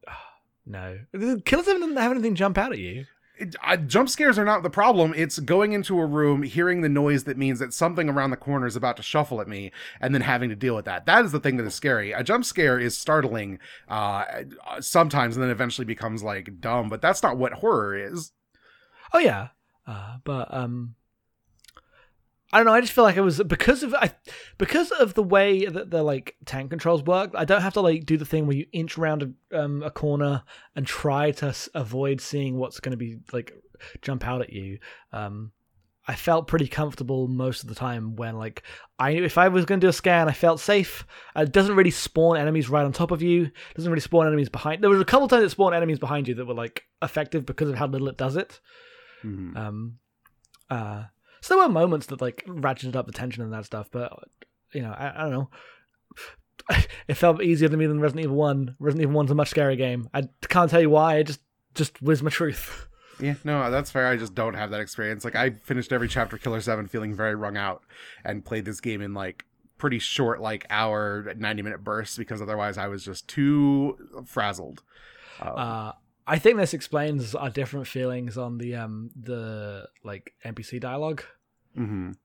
no, 0.65 0.99
Killer 1.45 1.63
Seven 1.63 1.81
didn't 1.81 1.97
have 1.97 2.11
anything 2.11 2.35
jump 2.35 2.57
out 2.57 2.71
at 2.71 2.79
you. 2.79 3.05
It, 3.39 3.55
jump 3.85 4.09
scares 4.09 4.39
are 4.39 4.45
not 4.45 4.63
the 4.63 4.69
problem. 4.69 5.13
It's 5.15 5.37
going 5.37 5.73
into 5.73 5.99
a 5.99 6.05
room, 6.05 6.41
hearing 6.41 6.81
the 6.81 6.89
noise 6.89 7.25
that 7.25 7.37
means 7.37 7.59
that 7.59 7.71
something 7.71 8.09
around 8.09 8.31
the 8.31 8.37
corner 8.37 8.65
is 8.65 8.75
about 8.75 8.97
to 8.97 9.03
shuffle 9.03 9.41
at 9.41 9.47
me, 9.47 9.71
and 10.01 10.13
then 10.13 10.21
having 10.21 10.49
to 10.49 10.55
deal 10.55 10.75
with 10.75 10.85
that. 10.85 11.05
That 11.05 11.23
is 11.23 11.31
the 11.31 11.39
thing 11.39 11.57
that 11.57 11.65
is 11.67 11.75
scary. 11.75 12.13
A 12.13 12.23
jump 12.23 12.45
scare 12.45 12.79
is 12.79 12.97
startling 12.97 13.59
uh, 13.87 14.25
sometimes, 14.79 15.35
and 15.35 15.43
then 15.43 15.51
eventually 15.51 15.85
becomes 15.85 16.23
like 16.23 16.59
dumb. 16.59 16.89
But 16.89 17.01
that's 17.01 17.21
not 17.21 17.37
what 17.37 17.53
horror 17.53 17.95
is. 17.95 18.31
Oh 19.13 19.19
yeah, 19.19 19.49
uh, 19.85 20.17
but 20.23 20.53
um, 20.53 20.95
I 22.51 22.57
don't 22.59 22.65
know. 22.67 22.73
I 22.73 22.81
just 22.81 22.93
feel 22.93 23.03
like 23.03 23.17
it 23.17 23.21
was 23.21 23.41
because 23.43 23.83
of 23.83 23.93
I 23.93 24.11
because 24.57 24.91
of 24.91 25.13
the 25.15 25.23
way 25.23 25.65
that 25.65 25.91
the 25.91 26.01
like 26.03 26.35
tank 26.45 26.69
controls 26.69 27.03
work. 27.03 27.31
I 27.35 27.45
don't 27.45 27.61
have 27.61 27.73
to 27.73 27.81
like 27.81 28.05
do 28.05 28.17
the 28.17 28.25
thing 28.25 28.47
where 28.47 28.55
you 28.55 28.65
inch 28.71 28.97
around 28.97 29.35
a, 29.51 29.59
um, 29.59 29.83
a 29.83 29.91
corner 29.91 30.43
and 30.75 30.85
try 30.87 31.31
to 31.31 31.47
s- 31.47 31.67
avoid 31.73 32.21
seeing 32.21 32.57
what's 32.57 32.79
going 32.79 32.91
to 32.91 32.97
be 32.97 33.17
like 33.33 33.51
jump 34.01 34.25
out 34.25 34.41
at 34.41 34.53
you. 34.53 34.79
Um, 35.11 35.51
I 36.09 36.15
felt 36.15 36.47
pretty 36.47 36.69
comfortable 36.69 37.27
most 37.27 37.63
of 37.63 37.69
the 37.69 37.75
time 37.75 38.15
when 38.15 38.37
like 38.37 38.63
I 38.97 39.11
if 39.11 39.37
I 39.37 39.49
was 39.49 39.65
going 39.65 39.81
to 39.81 39.85
do 39.85 39.89
a 39.89 39.93
scan, 39.93 40.29
I 40.29 40.33
felt 40.33 40.61
safe. 40.61 41.05
Uh, 41.35 41.41
It 41.41 41.51
doesn't 41.51 41.75
really 41.75 41.91
spawn 41.91 42.37
enemies 42.37 42.69
right 42.69 42.85
on 42.85 42.93
top 42.93 43.11
of 43.11 43.21
you. 43.21 43.43
It 43.43 43.75
doesn't 43.75 43.91
really 43.91 43.99
spawn 43.99 44.25
enemies 44.25 44.47
behind. 44.47 44.81
There 44.81 44.89
was 44.89 45.01
a 45.01 45.05
couple 45.05 45.27
times 45.27 45.43
it 45.43 45.49
spawned 45.49 45.75
enemies 45.75 45.99
behind 45.99 46.29
you 46.29 46.35
that 46.35 46.45
were 46.45 46.53
like 46.53 46.83
effective 47.01 47.45
because 47.45 47.69
of 47.69 47.75
how 47.75 47.87
little 47.87 48.07
it 48.07 48.17
does 48.17 48.37
it. 48.37 48.61
Mhm. 49.27 49.57
Um, 49.57 49.99
uh, 50.69 51.03
so 51.41 51.55
there 51.55 51.67
were 51.67 51.73
moments 51.73 52.07
that 52.07 52.21
like 52.21 52.43
ratcheted 52.47 52.95
up 52.95 53.05
the 53.05 53.11
tension 53.11 53.43
and 53.43 53.53
that 53.53 53.65
stuff, 53.65 53.89
but 53.91 54.11
you 54.73 54.81
know, 54.81 54.91
I, 54.91 55.13
I 55.15 55.21
don't 55.23 55.31
know. 55.31 55.49
It 57.07 57.13
felt 57.13 57.41
easier 57.41 57.69
to 57.69 57.77
me 57.77 57.85
than 57.85 58.01
Resident 58.01 58.25
Evil 58.25 58.35
One. 58.35 58.75
Resident 58.79 59.03
Evil 59.03 59.15
One's 59.15 59.31
a 59.31 59.35
much 59.35 59.51
scarier 59.53 59.77
game. 59.77 60.09
I 60.13 60.23
can't 60.49 60.69
tell 60.69 60.81
you 60.81 60.89
why. 60.89 61.15
It 61.17 61.27
just 61.27 61.39
just 61.75 62.01
was 62.01 62.21
my 62.23 62.29
truth. 62.29 62.83
Yeah, 63.19 63.33
no, 63.43 63.71
that's 63.71 63.89
fair. 63.89 64.05
I 64.05 64.15
just 64.15 64.35
don't 64.35 64.53
have 64.53 64.69
that 64.69 64.79
experience. 64.79 65.25
Like 65.25 65.35
I 65.35 65.49
finished 65.49 65.91
every 65.91 66.07
chapter 66.07 66.37
Killer 66.37 66.61
7 66.61 66.85
feeling 66.87 67.15
very 67.15 67.33
wrung 67.33 67.57
out 67.57 67.81
and 68.23 68.45
played 68.45 68.63
this 68.63 68.79
game 68.79 69.01
in 69.01 69.15
like 69.15 69.43
pretty 69.79 69.97
short 69.97 70.39
like 70.39 70.67
hour 70.69 71.33
90 71.35 71.63
minute 71.63 71.83
bursts 71.83 72.15
because 72.15 72.43
otherwise 72.43 72.77
I 72.77 72.87
was 72.89 73.03
just 73.03 73.27
too 73.27 73.97
frazzled. 74.27 74.83
Um, 75.41 75.53
Uh, 75.57 75.91
I 76.29 76.37
think 76.39 76.57
this 76.57 76.73
explains 76.73 77.33
our 77.35 77.49
different 77.49 77.87
feelings 77.87 78.37
on 78.37 78.57
the 78.57 78.75
um 78.75 79.09
the 79.15 79.87
like 80.03 80.33
NPC 80.45 80.79
dialogue. 80.79 81.23
mhm. 81.77 82.15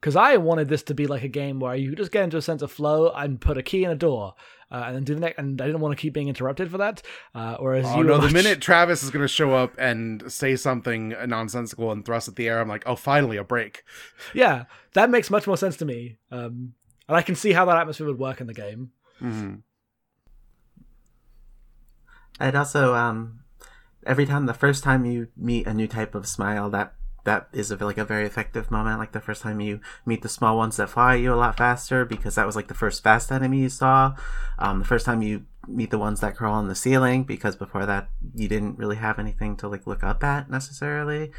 Because 0.00 0.16
I 0.16 0.36
wanted 0.38 0.68
this 0.68 0.82
to 0.84 0.94
be 0.94 1.06
like 1.06 1.22
a 1.22 1.28
game 1.28 1.60
where 1.60 1.74
you 1.74 1.94
just 1.94 2.10
get 2.12 2.24
into 2.24 2.38
a 2.38 2.42
sense 2.42 2.62
of 2.62 2.72
flow 2.72 3.10
and 3.10 3.38
put 3.40 3.58
a 3.58 3.62
key 3.62 3.84
in 3.84 3.90
a 3.90 3.94
door, 3.96 4.34
uh, 4.70 4.84
and 4.86 4.96
then 4.96 5.04
do 5.04 5.14
the 5.14 5.20
next. 5.20 5.38
And 5.38 5.60
I 5.60 5.66
didn't 5.66 5.80
want 5.82 5.94
to 5.96 6.00
keep 6.00 6.14
being 6.14 6.28
interrupted 6.28 6.70
for 6.70 6.78
that. 6.78 7.02
Uh, 7.34 7.56
whereas 7.58 7.84
Oh 7.86 7.98
you 7.98 8.04
no, 8.04 8.14
were 8.18 8.26
the 8.26 8.32
minute 8.32 8.60
Travis 8.62 9.02
is 9.02 9.10
going 9.10 9.24
to 9.24 9.28
show 9.28 9.52
up 9.52 9.74
and 9.78 10.30
say 10.32 10.56
something 10.56 11.14
nonsensical 11.26 11.90
and 11.92 12.02
thrust 12.04 12.28
at 12.28 12.36
the 12.36 12.48
air, 12.48 12.60
I'm 12.60 12.68
like, 12.68 12.84
"Oh, 12.86 12.96
finally 12.96 13.36
a 13.36 13.44
break." 13.44 13.84
yeah, 14.32 14.64
that 14.94 15.10
makes 15.10 15.28
much 15.30 15.46
more 15.46 15.56
sense 15.58 15.76
to 15.78 15.84
me. 15.84 16.16
Um, 16.30 16.72
and 17.08 17.16
I 17.16 17.22
can 17.22 17.34
see 17.34 17.52
how 17.52 17.64
that 17.66 17.76
atmosphere 17.76 18.06
would 18.06 18.18
work 18.18 18.40
in 18.40 18.46
the 18.46 18.54
game. 18.54 18.92
Mhm. 19.20 19.62
I'd 22.38 22.54
also 22.54 22.94
um, 22.94 23.39
every 24.06 24.26
time 24.26 24.46
the 24.46 24.54
first 24.54 24.82
time 24.84 25.04
you 25.04 25.28
meet 25.36 25.66
a 25.66 25.74
new 25.74 25.86
type 25.86 26.14
of 26.14 26.26
smile, 26.26 26.70
that 26.70 26.94
that 27.24 27.48
is 27.52 27.70
a, 27.70 27.76
like 27.76 27.98
a 27.98 28.04
very 28.04 28.26
effective 28.26 28.70
moment. 28.70 28.98
Like 28.98 29.12
the 29.12 29.20
first 29.20 29.42
time 29.42 29.60
you 29.60 29.80
meet 30.06 30.22
the 30.22 30.28
small 30.28 30.56
ones 30.56 30.76
that 30.76 30.88
fly 30.88 31.14
you 31.16 31.32
a 31.32 31.36
lot 31.36 31.58
faster 31.58 32.04
because 32.04 32.34
that 32.34 32.46
was 32.46 32.56
like 32.56 32.68
the 32.68 32.74
first 32.74 33.02
fast 33.02 33.30
enemy 33.30 33.60
you 33.60 33.68
saw. 33.68 34.14
Um, 34.58 34.80
the 34.80 34.84
first 34.84 35.06
time 35.06 35.22
you 35.22 35.44
meet 35.68 35.90
the 35.90 35.98
ones 35.98 36.20
that 36.20 36.36
crawl 36.36 36.54
on 36.54 36.68
the 36.68 36.74
ceiling 36.74 37.24
because 37.24 37.56
before 37.56 37.86
that 37.86 38.08
you 38.34 38.48
didn't 38.48 38.78
really 38.78 38.96
have 38.96 39.18
anything 39.18 39.56
to 39.58 39.68
like 39.68 39.86
look 39.86 40.02
up 40.02 40.24
at 40.24 40.50
necessarily. 40.50 41.30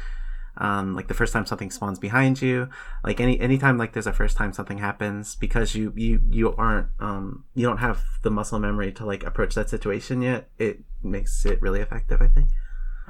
Um, 0.58 0.94
like 0.94 1.08
the 1.08 1.14
first 1.14 1.32
time 1.32 1.46
something 1.46 1.70
spawns 1.70 1.98
behind 1.98 2.42
you, 2.42 2.68
like 3.04 3.20
any 3.20 3.40
anytime 3.40 3.78
like 3.78 3.94
there's 3.94 4.06
a 4.06 4.12
first 4.12 4.36
time 4.36 4.52
something 4.52 4.78
happens 4.78 5.34
because 5.34 5.74
you 5.74 5.92
you 5.96 6.20
you 6.30 6.54
aren't 6.56 6.88
um 7.00 7.44
you 7.54 7.66
don't 7.66 7.78
have 7.78 8.04
the 8.22 8.30
muscle 8.30 8.58
memory 8.58 8.92
to 8.92 9.06
like 9.06 9.24
approach 9.24 9.54
that 9.54 9.70
situation 9.70 10.20
yet. 10.20 10.50
It 10.58 10.80
makes 11.02 11.46
it 11.46 11.62
really 11.62 11.80
effective, 11.80 12.20
I 12.20 12.28
think. 12.28 12.50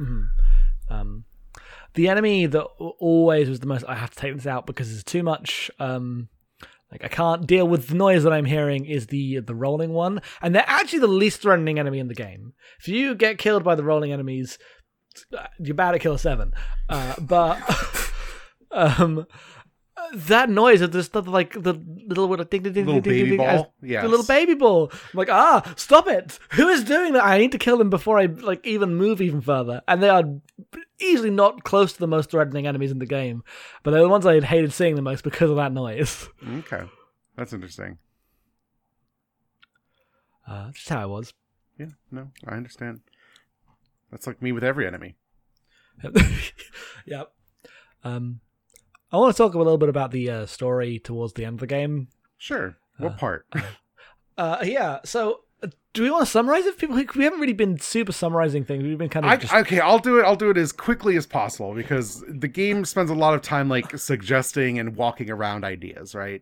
Mhm. 0.01 0.28
Um, 0.88 1.24
the 1.95 2.09
enemy 2.09 2.47
that 2.47 2.62
always 2.62 3.49
was 3.49 3.61
the 3.61 3.66
most. 3.66 3.84
I 3.88 3.97
have 3.97 4.11
to 4.11 4.16
take 4.16 4.34
this 4.34 4.47
out 4.47 4.66
because 4.66 4.88
there's 4.90 5.05
too 5.05 5.22
much. 5.24 5.70
Um, 5.80 6.28
like 6.93 7.05
I 7.05 7.09
can't 7.09 7.47
deal 7.47 7.66
with 7.66 7.88
the 7.88 7.95
noise 7.95 8.22
that 8.22 8.32
I'm 8.32 8.45
hearing. 8.45 8.84
Is 8.84 9.09
the 9.09 9.40
the 9.40 9.55
rolling 9.55 9.93
one, 9.93 10.20
and 10.40 10.55
they're 10.55 10.64
actually 10.66 11.01
the 11.01 11.07
least 11.09 11.43
threatening 11.43 11.78
enemy 11.78 11.99
in 11.99 12.09
the 12.09 12.14
game. 12.14 12.53
If 12.78 12.86
you 12.88 13.14
get 13.14 13.38
killed 13.38 13.64
by 13.64 13.74
the 13.74 13.84
rolling 13.84 14.12
enemies, 14.12 14.59
you're 15.58 15.74
bad 15.74 15.94
at 15.94 16.00
Killer 16.00 16.18
Seven. 16.18 16.52
Uh, 16.88 17.14
but 17.20 17.60
um, 18.70 19.26
that 20.14 20.50
noise 20.50 20.80
of 20.80 20.92
this 20.92 21.06
stuff 21.06 21.26
like 21.26 21.52
the 21.52 21.74
little 22.06 22.28
what 22.28 22.50
ding 22.50 22.62
ding 22.62 22.72
ding 22.72 22.86
Little 22.86 23.00
ding, 23.00 23.12
baby 23.12 23.28
ding, 23.30 23.38
ball. 23.38 23.74
Yes. 23.82 24.02
the 24.02 24.08
little 24.08 24.26
baby 24.26 24.54
ball. 24.54 24.90
I'm 24.92 24.98
like, 25.18 25.30
ah, 25.30 25.72
stop 25.76 26.06
it! 26.08 26.38
Who 26.52 26.68
is 26.68 26.84
doing 26.84 27.12
that? 27.14 27.24
I 27.24 27.38
need 27.38 27.52
to 27.52 27.58
kill 27.58 27.78
them 27.78 27.90
before 27.90 28.18
I 28.18 28.26
like 28.26 28.66
even 28.66 28.96
move 28.96 29.20
even 29.20 29.40
further. 29.40 29.82
And 29.88 30.02
they 30.02 30.08
are 30.08 30.24
easily 31.00 31.30
not 31.30 31.64
close 31.64 31.92
to 31.92 31.98
the 31.98 32.06
most 32.06 32.30
threatening 32.30 32.66
enemies 32.66 32.90
in 32.90 32.98
the 32.98 33.06
game, 33.06 33.42
but 33.82 33.90
they're 33.90 34.02
the 34.02 34.08
ones 34.08 34.26
I 34.26 34.40
hated 34.40 34.72
seeing 34.72 34.94
the 34.96 35.02
most 35.02 35.24
because 35.24 35.50
of 35.50 35.56
that 35.56 35.72
noise. 35.72 36.28
Okay. 36.58 36.84
That's 37.36 37.52
interesting. 37.52 37.98
Uh, 40.46 40.70
just 40.72 40.88
how 40.88 41.00
I 41.00 41.06
was. 41.06 41.32
Yeah, 41.78 41.86
no, 42.10 42.30
I 42.46 42.56
understand. 42.56 43.00
That's 44.12 44.26
like 44.28 44.40
me 44.40 44.52
with 44.52 44.62
every 44.62 44.86
enemy. 44.86 45.16
yep. 47.06 47.32
Um, 48.04 48.40
I 49.10 49.16
want 49.16 49.34
to 49.34 49.42
talk 49.42 49.54
a 49.54 49.58
little 49.58 49.78
bit 49.78 49.88
about 49.88 50.10
the 50.10 50.30
uh, 50.30 50.46
story 50.46 50.98
towards 50.98 51.32
the 51.34 51.44
end 51.44 51.54
of 51.54 51.60
the 51.60 51.66
game. 51.66 52.08
Sure. 52.38 52.76
What 52.98 53.12
Uh, 53.12 53.16
part? 53.16 53.46
Uh, 54.38 54.56
yeah. 54.64 54.98
So, 55.04 55.40
uh, 55.62 55.68
do 55.92 56.02
we 56.02 56.10
want 56.10 56.24
to 56.24 56.30
summarize 56.30 56.64
it? 56.64 56.78
People, 56.78 56.96
we 56.96 57.22
haven't 57.24 57.38
really 57.38 57.52
been 57.52 57.78
super 57.78 58.12
summarizing 58.12 58.64
things. 58.64 58.82
We've 58.82 58.96
been 58.96 59.10
kind 59.10 59.26
of 59.26 59.30
I, 59.32 59.36
just 59.36 59.52
okay, 59.52 59.78
I'll 59.78 59.98
do 59.98 60.18
it. 60.18 60.22
I'll 60.24 60.36
do 60.36 60.48
it 60.48 60.56
as 60.56 60.72
quickly 60.72 61.18
as 61.18 61.26
possible 61.26 61.74
because 61.74 62.24
the 62.26 62.48
game 62.48 62.86
spends 62.86 63.10
a 63.10 63.14
lot 63.14 63.34
of 63.34 63.42
time 63.42 63.68
like 63.68 63.96
suggesting 63.98 64.78
and 64.78 64.96
walking 64.96 65.30
around 65.30 65.64
ideas, 65.66 66.14
right? 66.14 66.40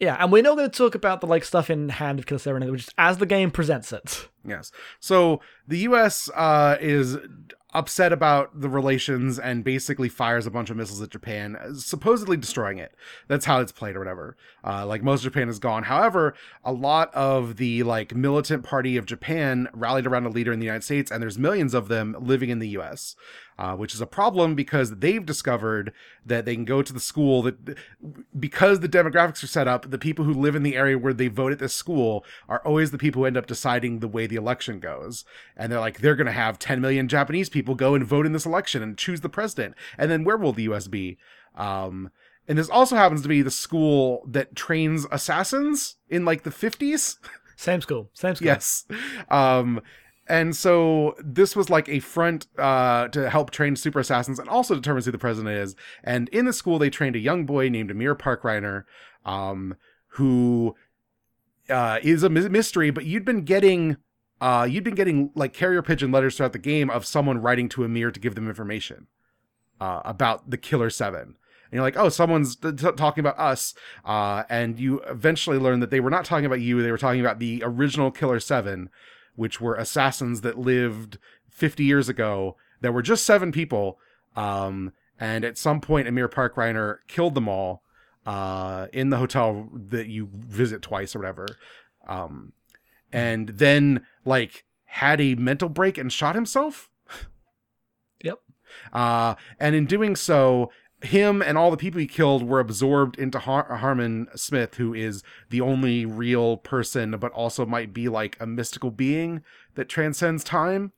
yeah, 0.00 0.16
and 0.18 0.32
we're 0.32 0.42
not 0.42 0.56
going 0.56 0.68
to 0.68 0.76
talk 0.76 0.96
about 0.96 1.20
the 1.20 1.28
like 1.28 1.44
stuff 1.44 1.70
in 1.70 1.88
Hand 1.88 2.18
of 2.18 2.26
Killer 2.26 2.40
Seven, 2.40 2.68
which 2.72 2.80
just 2.86 2.94
as 2.98 3.18
the 3.18 3.26
game 3.26 3.52
presents 3.52 3.92
it. 3.92 4.28
Yes. 4.44 4.72
So 4.98 5.40
the 5.70 5.78
U.S. 5.78 6.28
Uh, 6.34 6.76
is 6.80 7.16
upset 7.72 8.12
about 8.12 8.60
the 8.60 8.68
relations 8.68 9.38
and 9.38 9.62
basically 9.62 10.08
fires 10.08 10.44
a 10.44 10.50
bunch 10.50 10.70
of 10.70 10.76
missiles 10.76 11.00
at 11.00 11.10
Japan, 11.10 11.56
supposedly 11.76 12.36
destroying 12.36 12.78
it. 12.78 12.92
That's 13.28 13.44
how 13.44 13.60
it's 13.60 13.70
played 13.70 13.94
or 13.94 14.00
whatever. 14.00 14.36
Uh, 14.64 14.84
like 14.84 15.04
most 15.04 15.24
of 15.24 15.32
Japan 15.32 15.48
is 15.48 15.60
gone. 15.60 15.84
However, 15.84 16.34
a 16.64 16.72
lot 16.72 17.14
of 17.14 17.56
the 17.56 17.84
like 17.84 18.14
militant 18.14 18.64
party 18.64 18.96
of 18.96 19.06
Japan 19.06 19.68
rallied 19.72 20.06
around 20.06 20.26
a 20.26 20.30
leader 20.30 20.52
in 20.52 20.58
the 20.58 20.66
United 20.66 20.82
States, 20.82 21.10
and 21.10 21.22
there's 21.22 21.38
millions 21.38 21.72
of 21.72 21.86
them 21.86 22.16
living 22.18 22.50
in 22.50 22.58
the 22.58 22.68
U.S. 22.70 23.14
Uh, 23.60 23.76
which 23.76 23.94
is 23.94 24.00
a 24.00 24.06
problem 24.06 24.54
because 24.54 25.00
they've 25.00 25.26
discovered 25.26 25.92
that 26.24 26.46
they 26.46 26.54
can 26.54 26.64
go 26.64 26.80
to 26.80 26.94
the 26.94 26.98
school 26.98 27.42
that 27.42 27.76
because 28.38 28.80
the 28.80 28.88
demographics 28.88 29.44
are 29.44 29.48
set 29.48 29.68
up, 29.68 29.90
the 29.90 29.98
people 29.98 30.24
who 30.24 30.32
live 30.32 30.56
in 30.56 30.62
the 30.62 30.76
area 30.76 30.96
where 30.96 31.12
they 31.12 31.28
vote 31.28 31.52
at 31.52 31.58
this 31.58 31.74
school 31.74 32.24
are 32.48 32.60
always 32.64 32.90
the 32.90 32.96
people 32.96 33.20
who 33.20 33.26
end 33.26 33.36
up 33.36 33.46
deciding 33.46 33.98
the 33.98 34.08
way 34.08 34.26
the 34.26 34.36
election 34.36 34.80
goes. 34.80 35.26
And 35.60 35.70
they're 35.70 35.78
like, 35.78 36.00
they're 36.00 36.16
going 36.16 36.26
to 36.26 36.32
have 36.32 36.58
10 36.58 36.80
million 36.80 37.06
Japanese 37.06 37.50
people 37.50 37.74
go 37.74 37.94
and 37.94 38.02
vote 38.02 38.24
in 38.24 38.32
this 38.32 38.46
election 38.46 38.82
and 38.82 38.96
choose 38.96 39.20
the 39.20 39.28
president. 39.28 39.74
And 39.98 40.10
then 40.10 40.24
where 40.24 40.38
will 40.38 40.54
the 40.54 40.62
US 40.62 40.88
be? 40.88 41.18
Um, 41.54 42.10
and 42.48 42.58
this 42.58 42.70
also 42.70 42.96
happens 42.96 43.20
to 43.22 43.28
be 43.28 43.42
the 43.42 43.50
school 43.50 44.24
that 44.26 44.56
trains 44.56 45.06
assassins 45.12 45.96
in 46.08 46.24
like 46.24 46.44
the 46.44 46.50
50s. 46.50 47.18
Same 47.56 47.82
school. 47.82 48.08
Same 48.14 48.34
school. 48.34 48.46
Yes. 48.46 48.86
Um, 49.28 49.82
and 50.26 50.56
so 50.56 51.14
this 51.22 51.54
was 51.54 51.68
like 51.68 51.90
a 51.90 51.98
front 51.98 52.46
uh, 52.56 53.08
to 53.08 53.28
help 53.28 53.50
train 53.50 53.76
super 53.76 53.98
assassins 53.98 54.38
and 54.38 54.48
also 54.48 54.74
determines 54.74 55.04
who 55.04 55.12
the 55.12 55.18
president 55.18 55.54
is. 55.56 55.76
And 56.02 56.30
in 56.30 56.46
the 56.46 56.54
school, 56.54 56.78
they 56.78 56.88
trained 56.88 57.16
a 57.16 57.20
young 57.20 57.44
boy 57.44 57.68
named 57.68 57.90
Emir 57.90 58.14
Parkreiner, 58.14 58.84
um, 59.26 59.74
who 60.14 60.74
uh, 61.68 61.98
is 62.02 62.22
a 62.22 62.30
mystery. 62.30 62.90
But 62.90 63.04
you'd 63.04 63.26
been 63.26 63.42
getting, 63.42 63.98
uh, 64.40 64.66
you'd 64.68 64.84
been 64.84 64.94
getting 64.94 65.30
like 65.34 65.52
carrier 65.52 65.82
pigeon 65.82 66.10
letters 66.10 66.36
throughout 66.36 66.52
the 66.52 66.58
game 66.58 66.90
of 66.90 67.04
someone 67.04 67.42
writing 67.42 67.68
to 67.70 67.84
Emir 67.84 68.10
to 68.10 68.20
give 68.20 68.34
them 68.34 68.48
information 68.48 69.06
uh, 69.80 70.00
about 70.04 70.50
the 70.50 70.56
Killer 70.56 70.90
Seven. 70.90 71.36
And 71.70 71.76
you're 71.76 71.82
like, 71.82 71.96
oh, 71.96 72.08
someone's 72.08 72.56
t- 72.56 72.72
talking 72.72 73.22
about 73.22 73.38
us. 73.38 73.74
Uh, 74.04 74.42
and 74.48 74.80
you 74.80 75.00
eventually 75.02 75.58
learn 75.58 75.80
that 75.80 75.90
they 75.90 76.00
were 76.00 76.10
not 76.10 76.24
talking 76.24 76.46
about 76.46 76.60
you. 76.60 76.82
They 76.82 76.90
were 76.90 76.98
talking 76.98 77.20
about 77.20 77.38
the 77.38 77.62
original 77.64 78.10
Killer 78.10 78.40
Seven, 78.40 78.90
which 79.36 79.60
were 79.60 79.76
assassins 79.76 80.40
that 80.40 80.58
lived 80.58 81.18
50 81.48 81.84
years 81.84 82.08
ago. 82.08 82.56
There 82.80 82.92
were 82.92 83.02
just 83.02 83.24
seven 83.24 83.52
people. 83.52 83.98
Um, 84.34 84.92
and 85.18 85.44
at 85.44 85.58
some 85.58 85.80
point, 85.80 86.08
Emir 86.08 86.28
Parkreiner 86.28 86.98
killed 87.06 87.34
them 87.34 87.48
all 87.48 87.82
uh, 88.26 88.86
in 88.92 89.10
the 89.10 89.18
hotel 89.18 89.68
that 89.72 90.08
you 90.08 90.28
visit 90.32 90.82
twice 90.82 91.14
or 91.14 91.20
whatever. 91.20 91.46
Um, 92.08 92.52
and 93.12 93.48
then, 93.50 94.06
like, 94.24 94.64
had 94.84 95.20
a 95.20 95.34
mental 95.36 95.68
break 95.68 95.98
and 95.98 96.12
shot 96.12 96.34
himself. 96.34 96.90
Yep. 98.22 98.38
Uh, 98.92 99.34
and 99.58 99.74
in 99.74 99.86
doing 99.86 100.14
so, 100.14 100.70
him 101.02 101.40
and 101.40 101.56
all 101.56 101.70
the 101.70 101.76
people 101.76 102.00
he 102.00 102.06
killed 102.06 102.42
were 102.42 102.60
absorbed 102.60 103.18
into 103.18 103.38
Har- 103.38 103.76
Harman 103.76 104.28
Smith, 104.36 104.74
who 104.74 104.92
is 104.92 105.22
the 105.48 105.60
only 105.62 106.04
real 106.04 106.58
person, 106.58 107.12
but 107.12 107.32
also 107.32 107.64
might 107.64 107.94
be 107.94 108.08
like 108.08 108.36
a 108.38 108.46
mystical 108.46 108.90
being 108.90 109.42
that 109.74 109.88
transcends 109.88 110.44
time. 110.44 110.92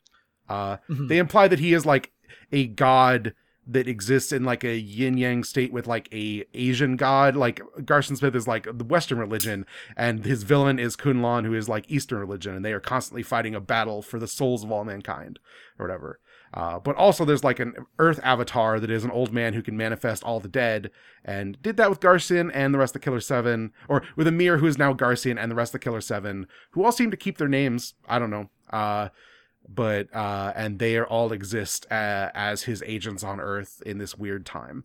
Uh, 0.49 0.79
Mhm. 0.91 1.09
They 1.09 1.19
imply 1.19 1.47
that 1.49 1.61
he 1.61 1.73
is 1.73 1.87
like 1.87 2.11
a 2.51 2.67
god 2.67 3.35
that 3.67 3.87
exists 3.87 4.33
in 4.33 4.45
like 4.45 4.65
a 4.65 4.77
yin 4.77 5.17
yang 5.17 5.45
state 5.45 5.73
with 5.73 5.87
like 5.87 6.13
a 6.13 6.45
Asian 6.55 6.97
god. 6.97 7.37
Like 7.37 7.61
Garcian 7.85 8.17
Smith 8.17 8.35
is 8.35 8.49
like 8.49 8.67
the 8.77 8.85
Western 8.85 9.19
religion, 9.19 9.67
and 9.97 10.25
his 10.25 10.43
villain 10.43 10.79
is 10.79 10.97
Kun 10.97 11.23
Lan, 11.23 11.45
who 11.45 11.55
is 11.55 11.69
like 11.69 11.91
Eastern 11.91 12.19
religion, 12.19 12.55
and 12.55 12.65
they 12.65 12.73
are 12.73 12.81
constantly 12.81 13.23
fighting 13.23 13.55
a 13.55 13.61
battle 13.61 14.03
for 14.03 14.19
the 14.19 14.29
souls 14.29 14.65
of 14.65 14.73
all 14.73 14.85
mankind, 14.85 15.39
or 15.79 15.87
whatever. 15.87 16.19
Uh, 16.55 16.79
but 16.79 16.97
also, 16.97 17.25
there's 17.25 17.45
like 17.45 17.61
an 17.61 17.75
Earth 17.99 18.21
avatar 18.23 18.79
that 18.79 18.91
is 18.91 19.05
an 19.05 19.11
old 19.11 19.33
man 19.33 19.55
who 19.55 19.63
can 19.63 19.77
manifest 19.77 20.23
all 20.23 20.39
the 20.39 20.49
dead, 20.49 20.91
and 21.25 21.61
did 21.63 21.77
that 21.79 21.89
with 21.89 22.01
Garcian 22.01 22.51
and 22.51 22.75
the 22.75 22.79
rest 22.79 22.95
of 22.95 23.01
the 23.01 23.05
Killer 23.05 23.21
Seven, 23.21 23.73
or 23.89 24.03
with 24.17 24.27
Emir, 24.27 24.59
who 24.59 24.67
is 24.67 24.77
now 24.77 24.93
Garcian, 24.93 25.39
and 25.39 25.51
the 25.51 25.55
rest 25.57 25.71
of 25.71 25.81
the 25.81 25.85
Killer 25.85 26.03
Seven, 26.03 26.47
who 26.73 26.85
all 26.85 26.93
seem 26.93 27.11
to 27.11 27.17
keep 27.17 27.39
their 27.39 27.49
names. 27.49 27.95
I 28.07 28.19
don't 28.19 28.31
know. 28.31 28.51
Uh, 28.71 29.09
but 29.69 30.15
uh, 30.15 30.53
and 30.57 30.79
they 30.79 30.97
are 30.97 31.07
all 31.07 31.33
exist 31.33 31.87
uh, 31.91 32.31
as 32.35 32.63
his 32.63 32.83
agents 32.87 33.23
on 33.25 33.41
Earth 33.41 33.83
in 33.87 33.99
this 33.99 34.17
weird 34.17 34.45
time. 34.47 34.85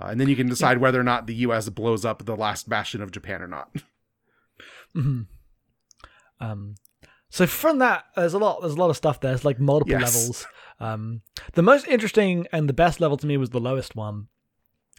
Uh, 0.00 0.06
and 0.06 0.20
then 0.20 0.28
you 0.28 0.36
can 0.36 0.46
decide 0.48 0.78
whether 0.78 1.00
or 1.00 1.04
not 1.04 1.26
the 1.26 1.34
U.S. 1.36 1.68
blows 1.70 2.04
up 2.04 2.24
the 2.24 2.36
last 2.36 2.68
bastion 2.68 3.00
of 3.00 3.10
Japan 3.10 3.40
or 3.42 3.48
not. 3.48 3.70
hmm 4.92 5.22
Um, 6.40 6.74
so 7.30 7.46
from 7.46 7.78
that, 7.78 8.04
there's 8.14 8.34
a 8.34 8.38
lot. 8.38 8.60
There's 8.60 8.74
a 8.74 8.78
lot 8.78 8.90
of 8.90 8.96
stuff. 8.96 9.20
there. 9.20 9.30
There's 9.32 9.44
like 9.44 9.58
multiple 9.58 9.98
Yes. 9.98 10.14
levels. 10.14 10.46
Um, 10.80 11.22
the 11.54 11.62
most 11.62 11.86
interesting 11.88 12.46
and 12.52 12.68
the 12.68 12.72
best 12.74 13.00
level 13.00 13.16
to 13.16 13.26
me 13.26 13.36
was 13.38 13.50
the 13.50 13.60
lowest 13.60 13.96
one, 13.96 14.28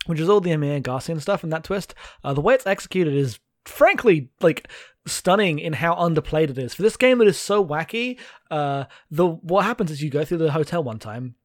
which 0.08 0.20
is 0.20 0.28
all 0.30 0.42
the 0.42 0.52
Emir 0.52 0.80
Garcian 0.80 1.20
stuff 1.20 1.44
and 1.44 1.54
that 1.54 1.64
twist. 1.64 1.94
Uh, 2.24 2.34
the 2.34 2.42
way 2.42 2.56
it's 2.56 2.66
executed 2.68 3.14
is 3.14 3.40
frankly 3.66 4.30
like 4.42 4.68
stunning 5.08 5.60
in 5.60 5.74
how 5.74 5.96
underplayed 5.96 6.50
it 6.50 6.58
is 6.58 6.74
for 6.74 6.82
this 6.82 6.98
game 6.98 7.18
that 7.20 7.28
is 7.28 7.38
so 7.38 7.64
wacky. 7.66 8.20
Uh, 8.52 8.86
the 9.10 9.28
what 9.28 9.66
happens 9.66 9.92
is 9.92 10.02
you 10.02 10.10
go 10.10 10.26
through 10.26 10.40
the 10.40 10.52
hotel 10.52 10.84
one 10.84 11.00
time. 11.00 11.36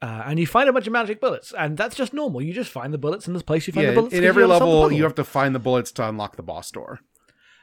Uh, 0.00 0.24
and 0.26 0.40
you 0.40 0.48
find 0.48 0.68
a 0.68 0.72
bunch 0.72 0.88
of 0.88 0.92
magic 0.92 1.20
bullets, 1.20 1.54
and 1.56 1.76
that's 1.76 1.94
just 1.94 2.12
normal. 2.12 2.42
You 2.42 2.52
just 2.52 2.72
find 2.72 2.92
the 2.92 2.98
bullets 2.98 3.28
in 3.28 3.34
this 3.34 3.42
place. 3.44 3.68
You 3.68 3.72
find 3.72 3.84
yeah, 3.84 3.90
the 3.90 4.00
bullets 4.00 4.14
in 4.16 4.24
every 4.24 4.42
you 4.42 4.48
gotta 4.48 4.58
solve 4.58 4.70
the 4.70 4.76
level, 4.80 4.92
you 4.96 5.04
have 5.04 5.14
to 5.14 5.22
find 5.22 5.54
the 5.54 5.60
bullets 5.60 5.92
to 5.92 6.08
unlock 6.08 6.34
the 6.34 6.42
boss 6.42 6.72
door. 6.72 6.98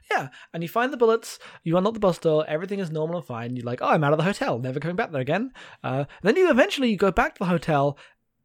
Yeah, 0.10 0.30
and 0.53 0.64
you 0.64 0.70
find 0.70 0.93
the 0.93 0.97
bullets, 0.97 1.38
you 1.64 1.78
unlock 1.78 1.93
the 1.95 1.99
boss 1.99 2.18
door, 2.18 2.45
everything 2.47 2.80
is 2.80 2.89
normal 2.89 3.18
and 3.18 3.26
fine. 3.26 3.55
You're 3.55 3.66
like, 3.66 3.82
oh, 3.82 3.89
I'm 3.89 4.03
out 4.03 4.14
of 4.14 4.18
the 4.18 4.24
hotel, 4.24 4.57
never 4.57 4.80
coming 4.80 4.95
back 4.95 5.12
there 5.12 5.22
again. 5.22 5.51
Uh, 5.84 6.05
then 6.24 6.38
you 6.38 6.49
eventually 6.49 6.89
you 6.89 6.97
go 6.97 7.12
back 7.12 7.36
to 7.36 7.39
the 7.39 7.45
hotel, 7.45 7.97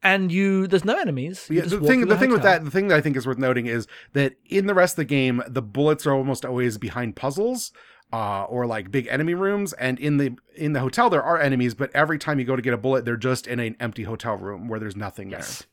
and 0.05 0.31
you 0.31 0.67
there's 0.69 0.85
no 0.85 0.97
enemies. 0.99 1.47
You 1.51 1.57
Yeah, 1.57 1.63
the 1.63 1.81
thing, 1.81 2.01
through 2.01 2.05
the 2.11 2.17
thing 2.19 2.31
with 2.31 2.43
that, 2.43 2.65
the 2.65 2.71
thing 2.71 2.89
that 2.89 2.97
I 2.97 3.01
think 3.01 3.17
is 3.17 3.27
worth 3.27 3.39
noting 3.39 3.67
is 3.67 3.89
that 4.13 4.35
in 4.45 4.67
the 4.67 4.75
rest 4.75 4.93
of 4.93 4.97
the 4.99 5.05
game, 5.07 5.43
the 5.49 5.63
bullets 5.63 6.07
are 6.07 6.13
almost 6.15 6.45
always 6.45 6.79
behind 6.79 7.17
puzzles, 7.17 7.73
uh, 8.13 8.45
or 8.45 8.67
like 8.67 8.91
big 8.93 9.09
enemy 9.09 9.35
rooms. 9.35 9.73
And 9.73 9.99
in 9.99 10.19
the 10.19 10.37
in 10.55 10.75
the 10.75 10.81
hotel, 10.81 11.11
there 11.11 11.23
are 11.23 11.41
enemies, 11.41 11.75
but 11.75 11.91
every 11.95 12.19
time 12.19 12.39
you 12.39 12.45
go 12.45 12.55
to 12.55 12.63
get 12.63 12.75
a 12.75 12.79
bullet, 12.79 13.05
they're 13.05 13.17
just 13.17 13.47
in 13.47 13.59
an 13.59 13.75
empty 13.81 14.05
hotel 14.05 14.37
room 14.37 14.69
where 14.69 14.79
there's 14.79 14.97
nothing 14.97 15.31
Yes. 15.31 15.65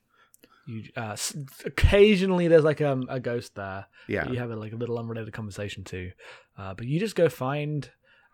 You, 0.68 0.84
uh, 0.96 1.14
s- 1.14 1.36
occasionally 1.66 2.48
there's 2.48 2.64
like 2.64 2.82
um, 2.82 3.08
a 3.10 3.20
ghost 3.20 3.56
there. 3.56 3.66
there. 4.08 4.16
Yeah, 4.16 4.24
that 4.26 4.34
You 4.34 4.40
have 4.40 4.52
a, 4.52 4.56
like 4.56 4.74
a 4.74 4.76
little 4.76 4.98
unrelated 5.00 5.34
conversation 5.34 5.84
to, 5.86 6.12
uh, 6.58 6.74
but 6.76 6.86
you 6.88 7.00
just 7.00 7.16
go 7.16 7.30
find. 7.30 7.90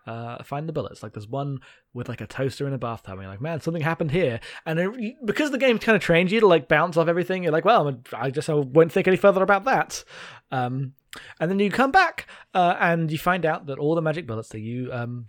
Uh, 0.08 0.42
find 0.42 0.66
the 0.66 0.72
bullets. 0.72 1.02
Like 1.02 1.12
there's 1.12 1.28
one 1.28 1.60
with 1.92 2.08
like 2.08 2.22
a 2.22 2.26
toaster 2.26 2.66
in 2.66 2.72
a 2.72 2.78
bathtub, 2.78 3.12
and 3.12 3.22
you're 3.22 3.30
like, 3.30 3.42
man, 3.42 3.60
something 3.60 3.82
happened 3.82 4.10
here. 4.10 4.40
And 4.64 4.78
it, 4.78 5.16
because 5.22 5.50
the 5.50 5.58
game 5.58 5.78
kind 5.78 5.96
of 5.96 6.00
trains 6.00 6.32
you 6.32 6.40
to 6.40 6.46
like 6.46 6.66
bounce 6.66 6.96
off 6.96 7.08
everything, 7.08 7.42
you're 7.42 7.52
like, 7.52 7.66
well, 7.66 8.00
I 8.14 8.30
guess 8.30 8.48
I 8.48 8.54
won't 8.54 8.90
think 8.90 9.06
any 9.06 9.18
further 9.18 9.42
about 9.42 9.64
that. 9.64 10.04
Um, 10.50 10.94
and 11.38 11.50
then 11.50 11.58
you 11.58 11.70
come 11.70 11.90
back 11.90 12.26
uh, 12.54 12.76
and 12.80 13.12
you 13.12 13.18
find 13.18 13.44
out 13.44 13.66
that 13.66 13.78
all 13.78 13.94
the 13.94 14.00
magic 14.00 14.26
bullets 14.26 14.48
that 14.48 14.60
you 14.60 14.90
um, 14.94 15.26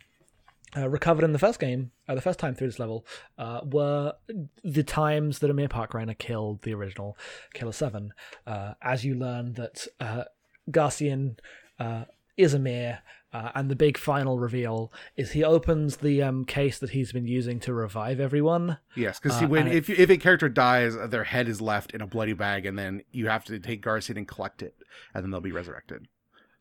uh, 0.77 0.87
recovered 0.87 1.25
in 1.25 1.33
the 1.33 1.39
first 1.39 1.59
game, 1.59 1.91
uh, 2.07 2.15
the 2.15 2.21
first 2.21 2.39
time 2.39 2.55
through 2.55 2.67
this 2.67 2.79
level, 2.79 3.05
uh, 3.37 3.59
were 3.65 4.13
the 4.63 4.83
times 4.83 5.39
that 5.39 5.49
Emir 5.49 5.67
Parkreiner 5.67 6.17
killed 6.17 6.61
the 6.61 6.73
original 6.73 7.17
Killer 7.53 7.73
7. 7.73 8.13
Uh, 8.47 8.75
as 8.81 9.03
you 9.03 9.15
learn 9.15 9.53
that 9.53 9.87
uh, 9.99 10.23
Garcian 10.71 11.37
uh, 11.79 12.05
is 12.37 12.53
Emir, 12.53 12.99
uh, 13.31 13.51
and 13.53 13.69
the 13.69 13.75
big 13.75 13.97
final 13.97 14.39
reveal 14.39 14.91
is 15.15 15.31
he 15.31 15.43
opens 15.43 15.97
the 15.97 16.23
um, 16.23 16.45
case 16.45 16.79
that 16.79 16.91
he's 16.91 17.11
been 17.11 17.27
using 17.27 17.59
to 17.59 17.73
revive 17.73 18.19
everyone. 18.19 18.77
Yes, 18.95 19.19
because 19.19 19.41
Uh, 19.41 19.47
when 19.47 19.67
and 19.67 19.75
if 19.75 19.89
if 19.89 20.09
a 20.09 20.17
character 20.17 20.49
dies, 20.49 20.95
their 21.09 21.25
head 21.25 21.47
is 21.47 21.61
left 21.61 21.91
in 21.91 22.01
a 22.01 22.07
bloody 22.07 22.33
bag, 22.33 22.65
and 22.65 22.77
then 22.77 23.03
you 23.11 23.27
have 23.27 23.45
to 23.45 23.59
take 23.59 23.81
Garcian 23.81 24.17
and 24.17 24.27
collect 24.27 24.61
it, 24.61 24.75
and 25.13 25.23
then 25.23 25.31
they'll 25.31 25.41
be 25.41 25.51
resurrected. 25.51 26.07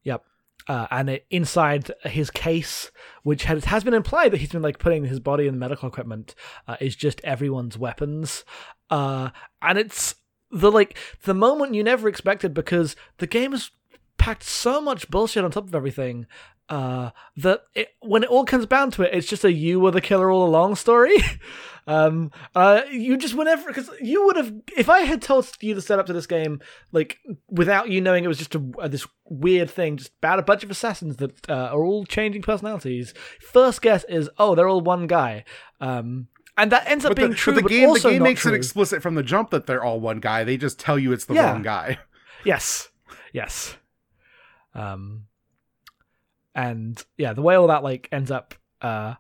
Yep. 0.02 0.24
Uh, 0.66 0.86
and 0.90 1.08
it, 1.08 1.26
inside 1.30 1.90
his 2.02 2.30
case, 2.30 2.90
which 3.22 3.44
has, 3.44 3.64
has 3.64 3.84
been 3.84 3.94
implied 3.94 4.32
that 4.32 4.38
he's 4.38 4.50
been 4.50 4.60
like 4.60 4.78
putting 4.78 5.04
his 5.06 5.20
body 5.20 5.46
in 5.46 5.54
the 5.54 5.58
medical 5.58 5.88
equipment, 5.88 6.34
uh, 6.66 6.76
is 6.80 6.94
just 6.94 7.22
everyone's 7.24 7.78
weapons. 7.78 8.44
Uh, 8.90 9.30
and 9.62 9.78
it's 9.78 10.16
the 10.50 10.70
like 10.70 10.98
the 11.24 11.32
moment 11.32 11.74
you 11.74 11.82
never 11.82 12.08
expected 12.08 12.52
because 12.52 12.96
the 13.16 13.26
game 13.26 13.52
has 13.52 13.70
packed 14.18 14.42
so 14.42 14.80
much 14.80 15.08
bullshit 15.08 15.44
on 15.44 15.50
top 15.50 15.68
of 15.68 15.74
everything 15.74 16.26
uh, 16.68 17.10
that 17.36 17.62
it, 17.74 17.88
when 18.00 18.22
it 18.22 18.28
all 18.28 18.44
comes 18.44 18.66
down 18.66 18.90
to 18.92 19.02
it, 19.02 19.14
it's 19.14 19.26
just 19.26 19.44
a 19.44 19.52
you 19.52 19.80
were 19.80 19.90
the 19.90 20.00
killer 20.00 20.30
all 20.30 20.46
along 20.46 20.76
story. 20.76 21.16
um, 21.86 22.30
uh, 22.54 22.82
you 22.90 23.16
just 23.16 23.34
whenever 23.34 23.66
because 23.66 23.88
you 24.00 24.26
would 24.26 24.36
have 24.36 24.52
if 24.76 24.90
I 24.90 25.00
had 25.00 25.22
told 25.22 25.48
you 25.60 25.74
the 25.74 25.80
setup 25.80 26.04
to 26.06 26.12
this 26.12 26.26
game 26.26 26.60
like 26.92 27.18
without 27.48 27.88
you 27.88 28.00
knowing 28.02 28.22
it 28.24 28.28
was 28.28 28.36
just 28.38 28.54
a, 28.54 28.88
this 28.88 29.06
weird 29.24 29.70
thing, 29.70 29.96
just 29.96 30.12
about 30.18 30.38
a 30.38 30.42
bunch 30.42 30.62
of 30.62 30.70
assassins 30.70 31.16
that 31.16 31.48
uh, 31.48 31.70
are 31.72 31.82
all 31.82 32.04
changing 32.04 32.42
personalities. 32.42 33.14
First 33.40 33.80
guess 33.80 34.04
is 34.04 34.28
oh 34.38 34.54
they're 34.54 34.68
all 34.68 34.80
one 34.82 35.06
guy. 35.06 35.44
Um, 35.80 36.28
and 36.58 36.72
that 36.72 36.86
ends 36.90 37.04
up 37.04 37.10
But 37.10 37.16
being 37.18 37.30
the, 37.30 37.36
true, 37.36 37.52
but 37.54 37.58
the 37.60 37.62
but 37.62 37.70
game 37.70 37.92
the 37.94 38.00
game 38.00 38.22
makes 38.22 38.40
true. 38.42 38.52
it 38.52 38.56
explicit 38.56 39.00
from 39.00 39.14
the 39.14 39.22
jump 39.22 39.50
that 39.50 39.66
they're 39.66 39.82
all 39.84 40.00
one 40.00 40.18
guy. 40.20 40.42
They 40.44 40.56
just 40.56 40.78
tell 40.78 40.98
you 40.98 41.12
it's 41.12 41.24
the 41.24 41.34
Yeah. 41.34 41.52
wrong 41.52 41.62
guy. 41.62 41.98
Yes. 42.44 42.88
Yes. 43.32 43.76
Um 44.74 45.27
and 46.55 47.03
yeah, 47.16 47.32
the 47.32 47.42
way 47.42 47.55
all 47.55 47.68
that 47.68 47.82
like 47.84 48.09
ends 48.12 48.30
up 48.30 48.55
uh 48.82 49.14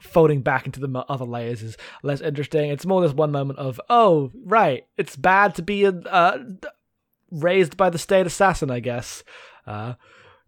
folding 0.00 0.42
back 0.42 0.66
into 0.66 0.80
the 0.80 1.04
other 1.08 1.24
layers 1.24 1.62
is 1.62 1.76
less 2.02 2.20
interesting. 2.20 2.70
It's 2.70 2.84
more 2.84 3.00
this 3.00 3.12
one 3.12 3.30
moment 3.30 3.58
of, 3.58 3.80
oh, 3.88 4.32
right, 4.44 4.86
it's 4.98 5.16
bad 5.16 5.54
to 5.54 5.62
be 5.62 5.84
a, 5.84 5.90
uh, 5.90 6.38
raised 7.30 7.76
by 7.76 7.90
the 7.90 7.98
state 7.98 8.26
assassin, 8.26 8.70
I 8.70 8.80
guess. 8.80 9.24
Uh 9.66 9.94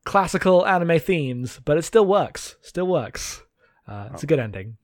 classical 0.06 0.64
anime 0.66 0.98
themes, 0.98 1.60
but 1.66 1.76
it 1.76 1.82
still 1.82 2.06
works. 2.06 2.56
Still 2.62 2.86
works. 2.86 3.42
Uh, 3.86 4.08
it's 4.12 4.22
a 4.22 4.26
good 4.26 4.38
ending. 4.38 4.78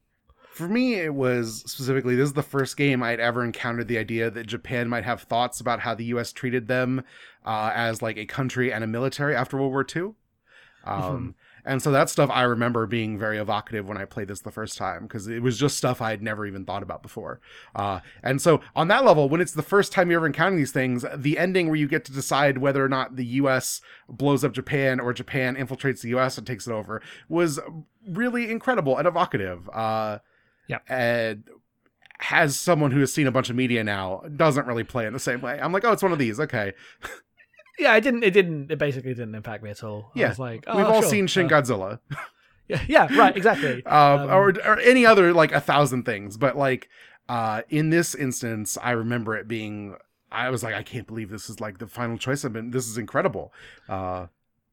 For 0.50 0.68
me, 0.68 0.96
it 0.96 1.14
was 1.14 1.62
specifically 1.66 2.14
this 2.14 2.26
is 2.26 2.32
the 2.34 2.42
first 2.42 2.76
game 2.76 3.02
I'd 3.02 3.20
ever 3.20 3.42
encountered 3.42 3.88
the 3.88 3.96
idea 3.96 4.30
that 4.30 4.46
Japan 4.46 4.86
might 4.86 5.04
have 5.04 5.22
thoughts 5.22 5.60
about 5.60 5.80
how 5.80 5.94
the 5.94 6.04
U.S. 6.06 6.30
treated 6.30 6.68
them 6.68 7.02
uh, 7.46 7.70
as 7.74 8.02
like 8.02 8.18
a 8.18 8.26
country 8.26 8.70
and 8.70 8.84
a 8.84 8.86
military 8.86 9.34
after 9.34 9.56
World 9.56 9.72
War 9.72 9.86
II. 9.96 10.12
Um, 10.84 11.34
And 11.64 11.80
so 11.80 11.92
that 11.92 12.10
stuff 12.10 12.28
I 12.28 12.42
remember 12.42 12.86
being 12.86 13.16
very 13.16 13.38
evocative 13.38 13.86
when 13.86 13.96
I 13.96 14.04
played 14.04 14.26
this 14.26 14.40
the 14.40 14.50
first 14.50 14.76
time 14.76 15.02
because 15.02 15.28
it 15.28 15.42
was 15.42 15.56
just 15.56 15.76
stuff 15.76 16.02
I 16.02 16.10
had 16.10 16.20
never 16.20 16.44
even 16.44 16.64
thought 16.64 16.82
about 16.82 17.04
before. 17.04 17.40
Uh, 17.72 18.00
and 18.20 18.42
so 18.42 18.60
on 18.74 18.88
that 18.88 19.04
level, 19.04 19.28
when 19.28 19.40
it's 19.40 19.52
the 19.52 19.62
first 19.62 19.92
time 19.92 20.10
you're 20.10 20.18
ever 20.18 20.26
encountering 20.26 20.56
these 20.56 20.72
things, 20.72 21.04
the 21.14 21.38
ending 21.38 21.68
where 21.68 21.76
you 21.76 21.86
get 21.86 22.04
to 22.06 22.12
decide 22.12 22.58
whether 22.58 22.84
or 22.84 22.88
not 22.88 23.14
the 23.14 23.24
U.S. 23.26 23.80
blows 24.08 24.42
up 24.42 24.52
Japan 24.52 24.98
or 24.98 25.12
Japan 25.12 25.54
infiltrates 25.54 26.00
the 26.02 26.08
U.S. 26.08 26.36
and 26.36 26.44
takes 26.44 26.66
it 26.66 26.72
over 26.72 27.00
was 27.28 27.60
really 28.08 28.50
incredible 28.50 28.98
and 28.98 29.06
evocative. 29.06 29.70
Uh, 29.72 30.18
Yeah. 30.66 30.78
And 30.88 31.44
has 32.18 32.58
someone 32.58 32.90
who 32.90 33.00
has 33.00 33.12
seen 33.12 33.28
a 33.28 33.32
bunch 33.32 33.50
of 33.50 33.56
media 33.56 33.84
now 33.84 34.22
doesn't 34.34 34.66
really 34.66 34.84
play 34.84 35.06
in 35.06 35.12
the 35.12 35.18
same 35.20 35.40
way. 35.40 35.60
I'm 35.60 35.72
like, 35.72 35.84
oh, 35.84 35.92
it's 35.92 36.02
one 36.02 36.12
of 36.12 36.18
these. 36.18 36.40
Okay. 36.40 36.72
Yeah, 37.78 37.94
it 37.96 38.02
didn't. 38.02 38.22
It 38.24 38.32
didn't. 38.32 38.70
It 38.70 38.78
basically 38.78 39.14
didn't 39.14 39.34
impact 39.34 39.62
me 39.62 39.70
at 39.70 39.82
all. 39.82 40.12
I 40.14 40.18
Yeah. 40.20 40.28
was 40.28 40.38
like, 40.38 40.64
oh, 40.66 40.76
We've 40.76 40.86
all 40.86 41.00
sure. 41.00 41.10
seen 41.10 41.26
Shin 41.26 41.46
Uh, 41.46 41.48
Godzilla. 41.48 41.98
yeah, 42.68 42.82
yeah, 42.86 43.18
right, 43.18 43.36
exactly. 43.36 43.84
um, 43.86 44.20
Um, 44.20 44.30
or, 44.30 44.48
or 44.64 44.78
any 44.80 45.04
other 45.06 45.32
like 45.32 45.52
a 45.52 45.60
thousand 45.60 46.04
things 46.04 46.36
but 46.36 46.56
like 46.56 46.88
uh 47.28 47.62
in 47.68 47.90
this 47.90 48.14
instance 48.16 48.76
i 48.82 48.90
remember 48.90 49.36
it 49.36 49.46
being 49.46 49.94
i 50.32 50.50
was 50.50 50.62
like 50.64 50.74
i 50.74 50.82
can't 50.82 51.06
believe 51.06 51.30
this 51.30 51.48
is 51.48 51.60
like 51.60 51.78
the 51.78 51.86
final 51.86 52.18
choice 52.18 52.44
i've 52.44 52.52
been 52.52 52.72
this 52.72 52.88
is 52.88 52.98
incredible 52.98 53.52
uh 53.88 54.26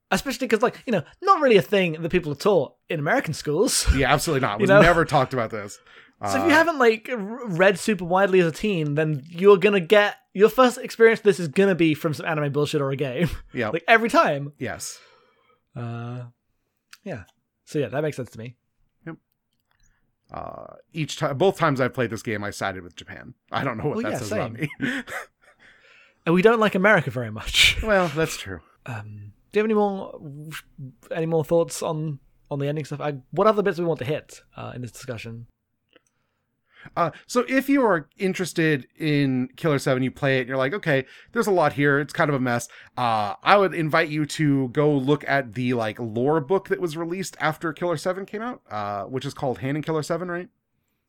especially 0.10 0.48
because 0.48 0.64
like 0.64 0.82
you 0.88 0.92
know 0.92 1.04
not 1.22 1.42
really 1.42 1.58
a 1.58 1.62
thing 1.62 2.02
that 2.02 2.10
people 2.10 2.32
are 2.32 2.36
taught 2.36 2.74
in 2.90 3.00
american 3.00 3.34
schools 3.36 3.86
yeah 3.96 4.12
absolutely 4.12 4.42
not 4.48 4.60
we've 4.60 4.68
never 4.68 5.06
talked 5.06 5.32
about 5.34 5.52
this 5.52 5.80
so 6.22 6.28
if 6.38 6.42
Uh, 6.44 6.46
you 6.46 6.52
haven't 6.52 6.78
like 6.80 7.10
read 7.14 7.80
super 7.80 8.06
widely 8.06 8.40
as 8.40 8.48
a 8.48 8.52
teen 8.52 8.96
then 8.96 9.24
you're 9.30 9.58
gonna 9.58 9.80
get 9.80 10.16
your 10.34 10.50
first 10.50 10.78
experience 10.78 11.22
this 11.22 11.40
is 11.40 11.48
gonna 11.48 11.76
be 11.76 11.94
from 11.94 12.14
some 12.14 12.26
anime 12.26 12.52
bullshit 12.52 12.82
or 12.82 12.92
a 12.92 12.96
game. 12.96 13.30
Yeah 13.54 13.70
like 13.70 13.84
every 13.88 14.10
time. 14.10 14.54
Yes. 14.58 15.00
Uh 15.76 16.24
yeah. 17.04 17.24
So 17.66 17.80
yeah 17.80 17.88
that 17.90 18.02
makes 18.02 18.18
sense 18.18 18.32
to 18.32 18.40
me. 18.40 18.56
Yep. 19.06 19.16
uh 20.34 20.74
each 20.94 21.18
time 21.18 21.38
both 21.38 21.58
times 21.58 21.80
i've 21.82 21.94
played 21.94 22.10
this 22.10 22.22
game 22.24 22.44
i 22.44 22.50
sided 22.52 22.84
with 22.84 22.96
japan. 22.96 23.34
I 23.52 23.64
don't 23.64 23.78
know 23.78 23.86
what 23.86 23.96
Well, 23.98 24.04
that 24.04 24.12
yeah, 24.14 24.18
says 24.18 24.32
about 24.32 24.54
me. 24.54 24.70
And 26.26 26.36
we 26.36 26.42
don't 26.42 26.60
like 26.60 26.76
america 26.76 27.10
very 27.12 27.32
much. 27.32 27.78
Well 27.84 28.08
that's 28.10 28.38
true. 28.38 28.60
Um 28.86 29.34
do 29.52 29.58
you 29.58 29.62
have 29.62 29.66
any 29.66 29.74
more 29.74 30.20
any 31.12 31.26
more 31.26 31.44
thoughts 31.44 31.82
on 31.82 32.20
on 32.52 32.60
the 32.60 32.68
ending 32.68 32.86
stuff? 32.86 33.00
I, 33.02 33.18
what 33.32 33.48
other 33.48 33.64
bits 33.64 33.78
do 33.78 33.84
we 33.84 33.88
want 33.88 34.00
to 34.00 34.06
hit 34.06 34.42
uh, 34.58 34.72
in 34.76 34.82
this 34.82 34.92
discussion 34.92 35.48
Uh, 36.96 37.12
so 37.28 37.46
if 37.48 37.70
you 37.70 37.84
are 37.84 38.10
interested 38.18 38.88
in 38.98 39.50
Killer 39.56 39.80
7, 39.80 40.02
you 40.04 40.12
play 40.12 40.38
it, 40.38 40.42
and 40.42 40.50
you're 40.50 40.58
like, 40.58 40.74
okay, 40.74 41.06
there's 41.32 41.48
a 41.48 41.52
lot 41.52 41.74
here. 41.74 42.00
It's 42.00 42.14
kind 42.14 42.30
of 42.30 42.36
a 42.36 42.40
mess. 42.40 42.68
Uh, 42.98 43.36
I 43.44 43.58
would 43.58 43.74
invite 43.74 44.10
you 44.10 44.26
to 44.26 44.70
go 44.70 44.92
look 44.92 45.24
at 45.28 45.54
the 45.54 45.74
like 45.74 46.00
lore 46.00 46.42
book 46.42 46.70
that 46.70 46.80
was 46.82 46.98
released 46.98 47.38
after 47.40 47.74
Killer 47.74 47.98
7 47.98 48.26
came 48.26 48.42
out, 48.42 48.62
uh, 48.70 49.04
which 49.04 49.26
is 49.26 49.34
called 49.34 49.60
Hand 49.60 49.78
in 49.78 49.84
Killer 49.84 50.04
7, 50.04 50.30
right? 50.30 50.50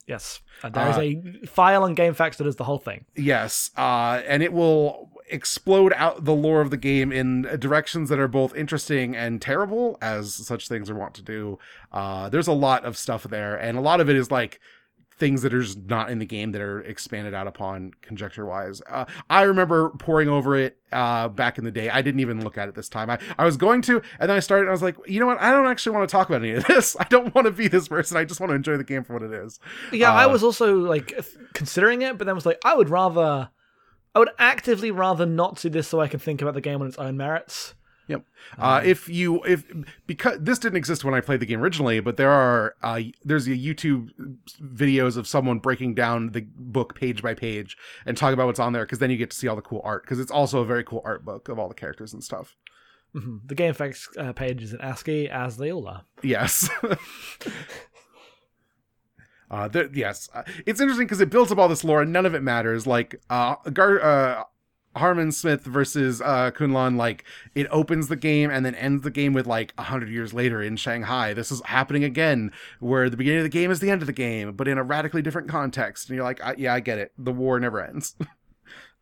yes 0.06 0.40
uh, 0.64 0.68
there 0.70 0.88
is 0.88 0.96
Uh, 0.96 1.00
a 1.00 1.46
file 1.46 1.84
on 1.84 1.94
GameFAQs 1.94 2.38
that 2.38 2.46
is 2.46 2.56
the 2.56 2.64
whole 2.64 2.78
thing 2.78 3.04
Yes. 3.14 3.70
Uh, 3.76 4.22
and 4.26 4.42
it 4.42 4.52
will 4.52 5.10
explode 5.28 5.92
out 5.94 6.24
the 6.24 6.32
lore 6.34 6.62
of 6.62 6.70
the 6.70 6.76
game 6.76 7.12
in 7.12 7.42
directions 7.60 8.08
that 8.08 8.18
are 8.18 8.26
both 8.26 8.52
interesting 8.56 9.14
and 9.14 9.40
terrible, 9.40 9.96
as 10.02 10.34
such 10.34 10.66
things 10.66 10.90
are 10.90 10.96
wont 10.96 11.14
to 11.14 11.22
do. 11.22 11.58
Uh, 11.92 12.28
there's 12.28 12.48
a 12.48 12.52
lot 12.52 12.84
of 12.84 12.96
stuff 12.96 13.22
there, 13.24 13.54
and 13.54 13.78
a 13.78 13.80
lot 13.80 14.00
of 14.00 14.08
it 14.10 14.16
is 14.16 14.30
like 14.32 14.58
things 15.20 15.42
that 15.42 15.54
are 15.54 15.62
just 15.62 15.78
not 15.86 16.10
in 16.10 16.18
the 16.18 16.26
game 16.26 16.50
that 16.52 16.60
are 16.60 16.80
expanded 16.80 17.34
out 17.34 17.46
upon 17.46 17.92
conjecture 18.02 18.44
wise. 18.46 18.82
Uh, 18.90 19.04
I 19.28 19.42
remember 19.42 19.90
poring 19.90 20.28
over 20.28 20.56
it 20.56 20.78
uh, 20.90 21.28
back 21.28 21.58
in 21.58 21.64
the 21.64 21.70
day. 21.70 21.88
I 21.90 22.02
didn't 22.02 22.20
even 22.20 22.42
look 22.42 22.58
at 22.58 22.68
it 22.68 22.74
this 22.74 22.88
time. 22.88 23.10
I, 23.10 23.18
I 23.38 23.44
was 23.44 23.56
going 23.56 23.82
to, 23.82 24.02
and 24.18 24.28
then 24.28 24.36
I 24.36 24.40
started, 24.40 24.62
and 24.62 24.70
I 24.70 24.72
was 24.72 24.82
like, 24.82 24.96
you 25.06 25.20
know 25.20 25.26
what? 25.26 25.40
I 25.40 25.52
don't 25.52 25.66
actually 25.68 25.94
want 25.96 26.08
to 26.08 26.12
talk 26.12 26.28
about 26.28 26.42
any 26.42 26.52
of 26.52 26.64
this. 26.66 26.96
I 26.98 27.04
don't 27.04 27.32
want 27.34 27.44
to 27.44 27.52
be 27.52 27.68
this 27.68 27.86
person. 27.86 28.16
I 28.16 28.24
just 28.24 28.40
want 28.40 28.50
to 28.50 28.54
enjoy 28.56 28.76
the 28.78 28.84
game 28.84 29.04
for 29.04 29.12
what 29.12 29.22
it 29.22 29.32
is. 29.32 29.60
Yeah, 29.92 30.12
I 30.12 30.24
Uh, 30.24 30.30
was 30.30 30.42
also 30.42 30.74
like 30.78 31.12
considering 31.54 32.02
it, 32.02 32.18
but 32.18 32.24
then 32.26 32.34
was 32.34 32.46
like, 32.46 32.58
I 32.64 32.74
would 32.74 32.88
rather, 32.88 33.50
I 34.14 34.18
would 34.18 34.30
actively 34.38 34.90
rather 34.90 35.26
not 35.26 35.58
do 35.60 35.68
this 35.68 35.86
so 35.86 36.00
I 36.00 36.08
can 36.08 36.18
think 36.18 36.42
about 36.42 36.54
the 36.54 36.60
game 36.60 36.80
on 36.80 36.88
its 36.88 36.98
own 36.98 37.16
merits. 37.16 37.74
Yep. 38.10 38.24
Uh, 38.58 38.80
if 38.84 39.08
you 39.08 39.40
if 39.44 39.64
because 40.08 40.38
this 40.40 40.58
didn't 40.58 40.76
exist 40.78 41.04
when 41.04 41.14
I 41.14 41.20
played 41.20 41.38
the 41.38 41.46
game 41.46 41.62
originally, 41.62 42.00
but 42.00 42.16
there 42.16 42.30
are 42.32 42.74
uh, 42.82 43.00
there's 43.24 43.46
a 43.46 43.50
YouTube 43.50 44.10
videos 44.60 45.16
of 45.16 45.28
someone 45.28 45.60
breaking 45.60 45.94
down 45.94 46.32
the 46.32 46.40
book 46.56 46.96
page 46.96 47.22
by 47.22 47.34
page 47.34 47.76
and 48.04 48.16
talking 48.16 48.34
about 48.34 48.46
what's 48.46 48.58
on 48.58 48.72
there 48.72 48.84
because 48.84 48.98
then 48.98 49.10
you 49.12 49.16
get 49.16 49.30
to 49.30 49.36
see 49.36 49.46
all 49.46 49.54
the 49.54 49.62
cool 49.62 49.80
art 49.84 50.02
because 50.02 50.18
it's 50.18 50.32
also 50.32 50.60
a 50.60 50.64
very 50.64 50.82
cool 50.82 51.02
art 51.04 51.24
book 51.24 51.48
of 51.48 51.58
all 51.60 51.68
the 51.68 51.74
characters 51.74 52.12
and 52.12 52.24
stuff. 52.24 52.56
Mhm. 53.14 53.40
The 53.46 53.54
GameFAQs 53.54 54.18
uh, 54.18 54.32
page 54.32 54.62
is 54.62 54.72
in 54.72 54.80
ASCII, 54.80 55.28
as 55.30 55.56
they 55.56 55.70
all 55.70 55.86
are. 55.86 56.02
Yes. 56.22 56.68
Uh, 59.50 59.66
there, 59.66 59.88
yes, 59.92 60.28
uh, 60.32 60.44
it's 60.64 60.80
interesting 60.80 61.06
because 61.06 61.20
it 61.20 61.28
builds 61.28 61.50
up 61.50 61.58
all 61.58 61.66
this 61.66 61.82
lore 61.82 62.02
and 62.02 62.12
none 62.12 62.24
of 62.24 62.36
it 62.36 62.40
matters. 62.40 62.86
Like, 62.86 63.20
uh, 63.30 63.56
Gar, 63.72 64.00
uh, 64.00 64.44
Harman 64.96 65.30
Smith 65.30 65.62
versus 65.64 66.20
uh, 66.20 66.50
Kun 66.50 66.72
Lan, 66.72 66.96
like 66.96 67.24
it 67.54 67.66
opens 67.70 68.08
the 68.08 68.16
game 68.16 68.50
and 68.50 68.66
then 68.66 68.74
ends 68.74 69.04
the 69.04 69.10
game 69.10 69.32
with 69.32 69.46
like 69.46 69.72
a 69.78 69.84
hundred 69.84 70.10
years 70.10 70.34
later 70.34 70.60
in 70.62 70.76
Shanghai. 70.76 71.32
This 71.32 71.52
is 71.52 71.62
happening 71.66 72.02
again, 72.04 72.50
where 72.80 73.08
the 73.08 73.16
beginning 73.16 73.40
of 73.40 73.44
the 73.44 73.50
game 73.50 73.70
is 73.70 73.80
the 73.80 73.90
end 73.90 74.02
of 74.02 74.06
the 74.06 74.12
game, 74.12 74.52
but 74.52 74.66
in 74.66 74.78
a 74.78 74.82
radically 74.82 75.22
different 75.22 75.48
context. 75.48 76.08
And 76.08 76.16
you're 76.16 76.24
like, 76.24 76.42
I, 76.42 76.54
yeah, 76.58 76.74
I 76.74 76.80
get 76.80 76.98
it. 76.98 77.12
The 77.16 77.32
war 77.32 77.58
never 77.60 77.84
ends. 77.84 78.16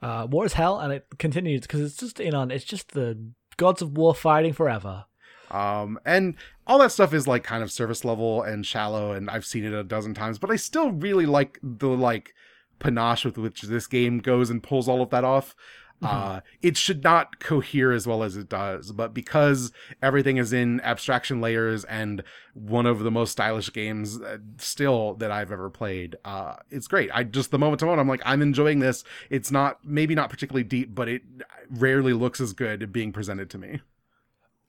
Uh, 0.01 0.27
war 0.31 0.45
is 0.47 0.53
hell, 0.53 0.79
and 0.79 0.93
it 0.93 1.07
continues 1.19 1.63
because 1.63 1.81
it's 1.81 1.97
just 1.97 2.21
in 2.21 2.33
on. 2.33 2.53
It's 2.53 2.65
just 2.65 2.93
the 2.93 3.19
gods 3.57 3.83
of 3.83 3.97
war 3.97 4.15
fighting 4.15 4.53
forever. 4.53 5.07
Um, 5.51 5.99
and 6.05 6.37
all 6.67 6.79
that 6.79 6.93
stuff 6.93 7.13
is 7.15 7.27
like 7.27 7.43
kind 7.43 7.63
of 7.63 7.73
service 7.73 8.05
level 8.05 8.43
and 8.43 8.65
shallow, 8.65 9.13
and 9.13 9.29
I've 9.29 9.45
seen 9.47 9.65
it 9.65 9.73
a 9.73 9.83
dozen 9.83 10.15
times, 10.15 10.39
but 10.39 10.51
I 10.51 10.57
still 10.57 10.93
really 10.93 11.27
like 11.27 11.59
the 11.63 11.89
like 11.89 12.35
panache 12.79 13.25
with 13.25 13.39
which 13.39 13.63
this 13.63 13.87
game 13.87 14.19
goes 14.19 14.51
and 14.51 14.63
pulls 14.63 14.89
all 14.89 15.03
of 15.03 15.11
that 15.11 15.25
off. 15.25 15.55
Uh, 16.01 16.41
it 16.63 16.77
should 16.77 17.03
not 17.03 17.41
cohere 17.41 17.91
as 17.91 18.07
well 18.07 18.23
as 18.23 18.37
it 18.37 18.49
does, 18.49 18.93
but 18.93 19.13
because 19.13 19.73
everything 20.01 20.37
is 20.37 20.53
in 20.53 20.81
abstraction 20.83 21.41
layers 21.41 21.85
and 21.85 22.23
one 22.55 22.87
of 22.87 23.01
the 23.01 23.11
most 23.11 23.33
stylish 23.33 23.73
games 23.73 24.21
uh, 24.21 24.39
still 24.59 25.15
that 25.15 25.33
I've 25.33 25.51
ever 25.51 25.69
played, 25.69 26.15
uh, 26.25 26.55
it's 26.71 26.87
great. 26.87 27.11
I 27.13 27.25
just 27.25 27.51
the 27.51 27.59
moment 27.59 27.81
to 27.81 27.87
moment, 27.87 28.01
I'm 28.01 28.09
like, 28.09 28.23
I'm 28.25 28.43
enjoying 28.43 28.79
this. 28.79 29.03
It's 29.29 29.51
not 29.51 29.79
maybe 29.85 30.15
not 30.15 30.31
particularly 30.31 30.63
deep, 30.65 30.95
but 30.95 31.09
it 31.09 31.23
rarely 31.69 32.13
looks 32.13 32.41
as 32.41 32.53
good 32.53 32.93
being 32.93 33.13
presented 33.13 33.51
to 33.51 33.59
me. 33.59 33.81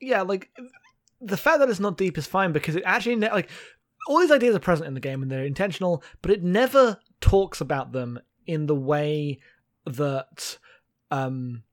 Yeah, 0.01 0.23
like 0.23 0.49
the 1.21 1.37
fact 1.37 1.59
that 1.59 1.69
it's 1.69 1.79
not 1.79 1.97
deep 1.97 2.17
is 2.17 2.25
fine 2.25 2.53
because 2.53 2.75
it 2.75 2.83
actually 2.85 3.17
ne- 3.17 3.31
like 3.31 3.49
all 4.07 4.19
these 4.19 4.31
ideas 4.31 4.55
are 4.55 4.59
present 4.59 4.87
in 4.87 4.95
the 4.95 4.99
game 4.99 5.21
and 5.21 5.31
they're 5.31 5.45
intentional, 5.45 6.03
but 6.23 6.31
it 6.31 6.41
never 6.41 6.97
talks 7.21 7.61
about 7.61 7.91
them 7.91 8.19
in 8.45 8.65
the 8.65 8.75
way 8.75 9.39
that 9.85 10.57
um 11.11 11.63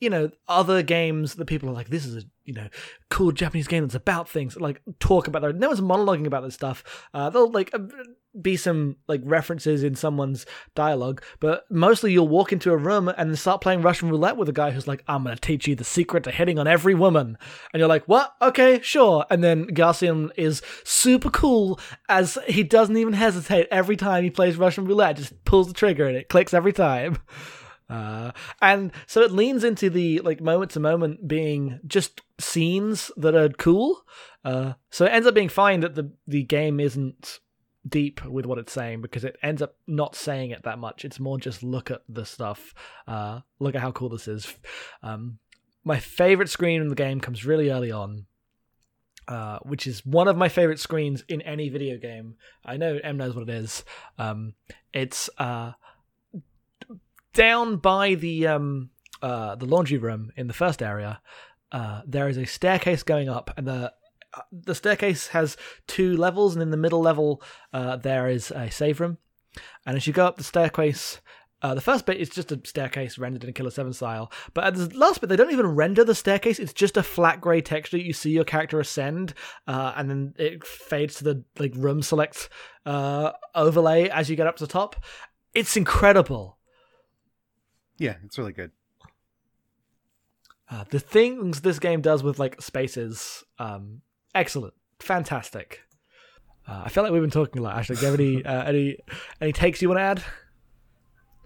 you 0.00 0.10
know 0.10 0.30
other 0.48 0.82
games 0.82 1.34
that 1.34 1.46
people 1.46 1.68
are 1.68 1.72
like 1.72 1.88
this 1.88 2.04
is 2.04 2.16
a 2.16 2.26
you 2.44 2.52
know 2.52 2.68
cool 3.10 3.32
japanese 3.32 3.68
game 3.68 3.84
that's 3.84 3.94
about 3.94 4.28
things 4.28 4.56
like 4.56 4.82
talk 4.98 5.26
about 5.26 5.42
that. 5.42 5.56
No 5.56 5.68
one's 5.68 5.80
monologuing 5.80 6.26
about 6.26 6.42
this 6.42 6.54
stuff. 6.54 7.06
Uh 7.12 7.30
they'll 7.30 7.50
like 7.50 7.70
uh, 7.72 7.78
be 8.40 8.56
some 8.56 8.96
like 9.06 9.20
references 9.24 9.84
in 9.84 9.94
someone's 9.94 10.44
dialogue 10.74 11.22
but 11.38 11.64
mostly 11.70 12.12
you'll 12.12 12.26
walk 12.26 12.52
into 12.52 12.72
a 12.72 12.76
room 12.76 13.08
and 13.08 13.38
start 13.38 13.60
playing 13.60 13.80
russian 13.80 14.10
roulette 14.10 14.36
with 14.36 14.48
a 14.48 14.52
guy 14.52 14.72
who's 14.72 14.88
like 14.88 15.04
i'm 15.06 15.22
gonna 15.22 15.36
teach 15.36 15.68
you 15.68 15.76
the 15.76 15.84
secret 15.84 16.24
to 16.24 16.32
hitting 16.32 16.58
on 16.58 16.66
every 16.66 16.94
woman. 16.94 17.38
And 17.72 17.78
you're 17.78 17.88
like 17.88 18.04
what? 18.06 18.34
Okay 18.42 18.80
sure. 18.82 19.24
And 19.30 19.42
then 19.42 19.66
garcian 19.68 20.30
is 20.36 20.62
super 20.82 21.30
cool 21.30 21.78
as 22.08 22.36
he 22.46 22.62
doesn't 22.62 22.96
even 22.96 23.14
hesitate. 23.14 23.68
Every 23.70 23.96
time 23.96 24.24
he 24.24 24.30
plays 24.30 24.56
russian 24.56 24.84
roulette 24.84 25.16
just 25.16 25.44
pulls 25.44 25.68
the 25.68 25.74
trigger 25.74 26.06
and 26.06 26.16
it 26.16 26.28
clicks 26.28 26.52
every 26.52 26.72
time 26.72 27.18
uh, 27.88 28.32
and 28.62 28.92
so 29.06 29.20
it 29.22 29.30
leans 29.30 29.62
into 29.62 29.90
the 29.90 30.20
like 30.20 30.40
moment 30.40 30.70
to 30.72 30.80
moment 30.80 31.28
being 31.28 31.80
just 31.86 32.22
scenes 32.40 33.10
that 33.16 33.34
are 33.34 33.48
cool. 33.50 34.04
Uh, 34.44 34.74
so 34.90 35.04
it 35.04 35.12
ends 35.12 35.26
up 35.26 35.34
being 35.34 35.48
fine 35.48 35.80
that 35.80 35.94
the 35.94 36.10
the 36.26 36.42
game 36.42 36.80
isn't 36.80 37.40
deep 37.86 38.24
with 38.24 38.46
what 38.46 38.58
it's 38.58 38.72
saying 38.72 39.02
because 39.02 39.24
it 39.24 39.36
ends 39.42 39.60
up 39.60 39.76
not 39.86 40.16
saying 40.16 40.50
it 40.50 40.62
that 40.62 40.78
much. 40.78 41.04
It's 41.04 41.20
more 41.20 41.38
just 41.38 41.62
look 41.62 41.90
at 41.90 42.02
the 42.08 42.24
stuff. 42.24 42.74
Uh, 43.06 43.40
look 43.58 43.74
at 43.74 43.82
how 43.82 43.92
cool 43.92 44.08
this 44.08 44.28
is. 44.28 44.54
Um, 45.02 45.38
my 45.84 45.98
favorite 45.98 46.48
screen 46.48 46.80
in 46.80 46.88
the 46.88 46.94
game 46.94 47.20
comes 47.20 47.44
really 47.44 47.70
early 47.70 47.92
on. 47.92 48.26
Uh, 49.26 49.58
which 49.60 49.86
is 49.86 50.04
one 50.04 50.28
of 50.28 50.36
my 50.36 50.50
favorite 50.50 50.78
screens 50.78 51.24
in 51.28 51.40
any 51.42 51.70
video 51.70 51.96
game. 51.96 52.34
I 52.62 52.76
know 52.76 53.00
M 53.02 53.16
knows 53.16 53.34
what 53.34 53.48
it 53.48 53.54
is. 53.54 53.82
Um, 54.18 54.52
it's 54.92 55.30
uh, 55.38 55.72
down 57.34 57.76
by 57.76 58.14
the 58.14 58.46
um 58.46 58.90
uh 59.22 59.54
the 59.56 59.66
laundry 59.66 59.98
room 59.98 60.32
in 60.36 60.46
the 60.46 60.54
first 60.54 60.82
area 60.82 61.20
uh 61.72 62.00
there 62.06 62.28
is 62.28 62.38
a 62.38 62.46
staircase 62.46 63.02
going 63.02 63.28
up 63.28 63.50
and 63.56 63.66
the 63.66 63.92
uh, 64.32 64.40
the 64.52 64.74
staircase 64.74 65.28
has 65.28 65.56
two 65.86 66.16
levels 66.16 66.54
and 66.54 66.62
in 66.62 66.70
the 66.70 66.76
middle 66.76 67.00
level 67.00 67.42
uh 67.72 67.96
there 67.96 68.28
is 68.28 68.50
a 68.52 68.70
save 68.70 69.00
room 69.00 69.18
and 69.86 69.96
as 69.96 70.06
you 70.06 70.12
go 70.12 70.26
up 70.26 70.36
the 70.36 70.44
staircase 70.44 71.20
uh, 71.62 71.72
the 71.72 71.80
first 71.80 72.04
bit 72.04 72.18
is 72.18 72.28
just 72.28 72.52
a 72.52 72.60
staircase 72.62 73.16
rendered 73.16 73.42
in 73.42 73.48
a 73.48 73.52
Killer 73.52 73.70
7 73.70 73.90
style, 73.94 74.30
but 74.52 74.64
at 74.64 74.74
the 74.74 74.98
last 74.98 75.22
bit, 75.22 75.30
they 75.30 75.36
don't 75.36 75.50
even 75.50 75.66
render 75.66 76.04
the 76.04 76.14
staircase. 76.14 76.58
It's 76.58 76.74
just 76.74 76.98
a 76.98 77.02
flat 77.02 77.40
grey 77.40 77.62
texture. 77.62 77.96
You 77.96 78.12
see 78.12 78.32
your 78.32 78.44
character 78.44 78.78
ascend, 78.80 79.32
and 79.66 80.10
then 80.10 80.34
it 80.36 80.66
fades 80.66 81.14
to 81.14 81.24
the 81.24 81.42
like 81.58 81.72
room 81.74 82.02
select 82.02 82.50
overlay 82.84 84.10
as 84.10 84.28
you 84.28 84.36
get 84.36 84.46
up 84.46 84.56
to 84.56 84.66
the 84.66 84.72
top. 84.72 85.02
It's 85.54 85.74
incredible. 85.74 86.58
Yeah, 87.98 88.16
it's 88.24 88.38
really 88.38 88.52
good. 88.52 88.70
Uh, 90.70 90.84
the 90.90 90.98
things 90.98 91.60
this 91.60 91.78
game 91.78 92.00
does 92.00 92.22
with 92.22 92.38
like 92.38 92.60
spaces, 92.60 93.44
um, 93.58 94.00
excellent, 94.34 94.74
fantastic. 94.98 95.82
Uh, 96.66 96.82
I 96.86 96.88
feel 96.88 97.02
like 97.02 97.12
we've 97.12 97.20
been 97.22 97.30
talking 97.30 97.60
a 97.60 97.62
lot. 97.62 97.76
Actually, 97.76 97.96
do 97.96 98.00
you 98.02 98.10
have 98.10 98.20
any 98.20 98.44
uh, 98.44 98.64
any 98.64 98.98
any 99.40 99.52
takes 99.52 99.82
you 99.82 99.88
want 99.88 99.98
to 99.98 100.02
add? 100.02 100.24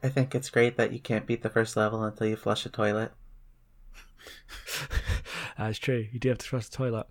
I 0.03 0.09
think 0.09 0.35
it's 0.35 0.49
great 0.49 0.77
that 0.77 0.93
you 0.93 1.01
can't 1.01 1.27
beat 1.27 1.43
the 1.43 1.51
first 1.51 1.77
level 1.77 2.05
until 2.05 2.29
you 2.29 2.37
flush 2.37 2.65
a 2.65 2.69
toilet. 2.69 3.11
That's 5.59 5.79
true. 5.79 6.07
You 6.13 6.21
do 6.21 6.29
have 6.29 6.39
to 6.39 6.47
flush 6.47 6.69
the 6.69 6.77
toilet. 6.77 7.07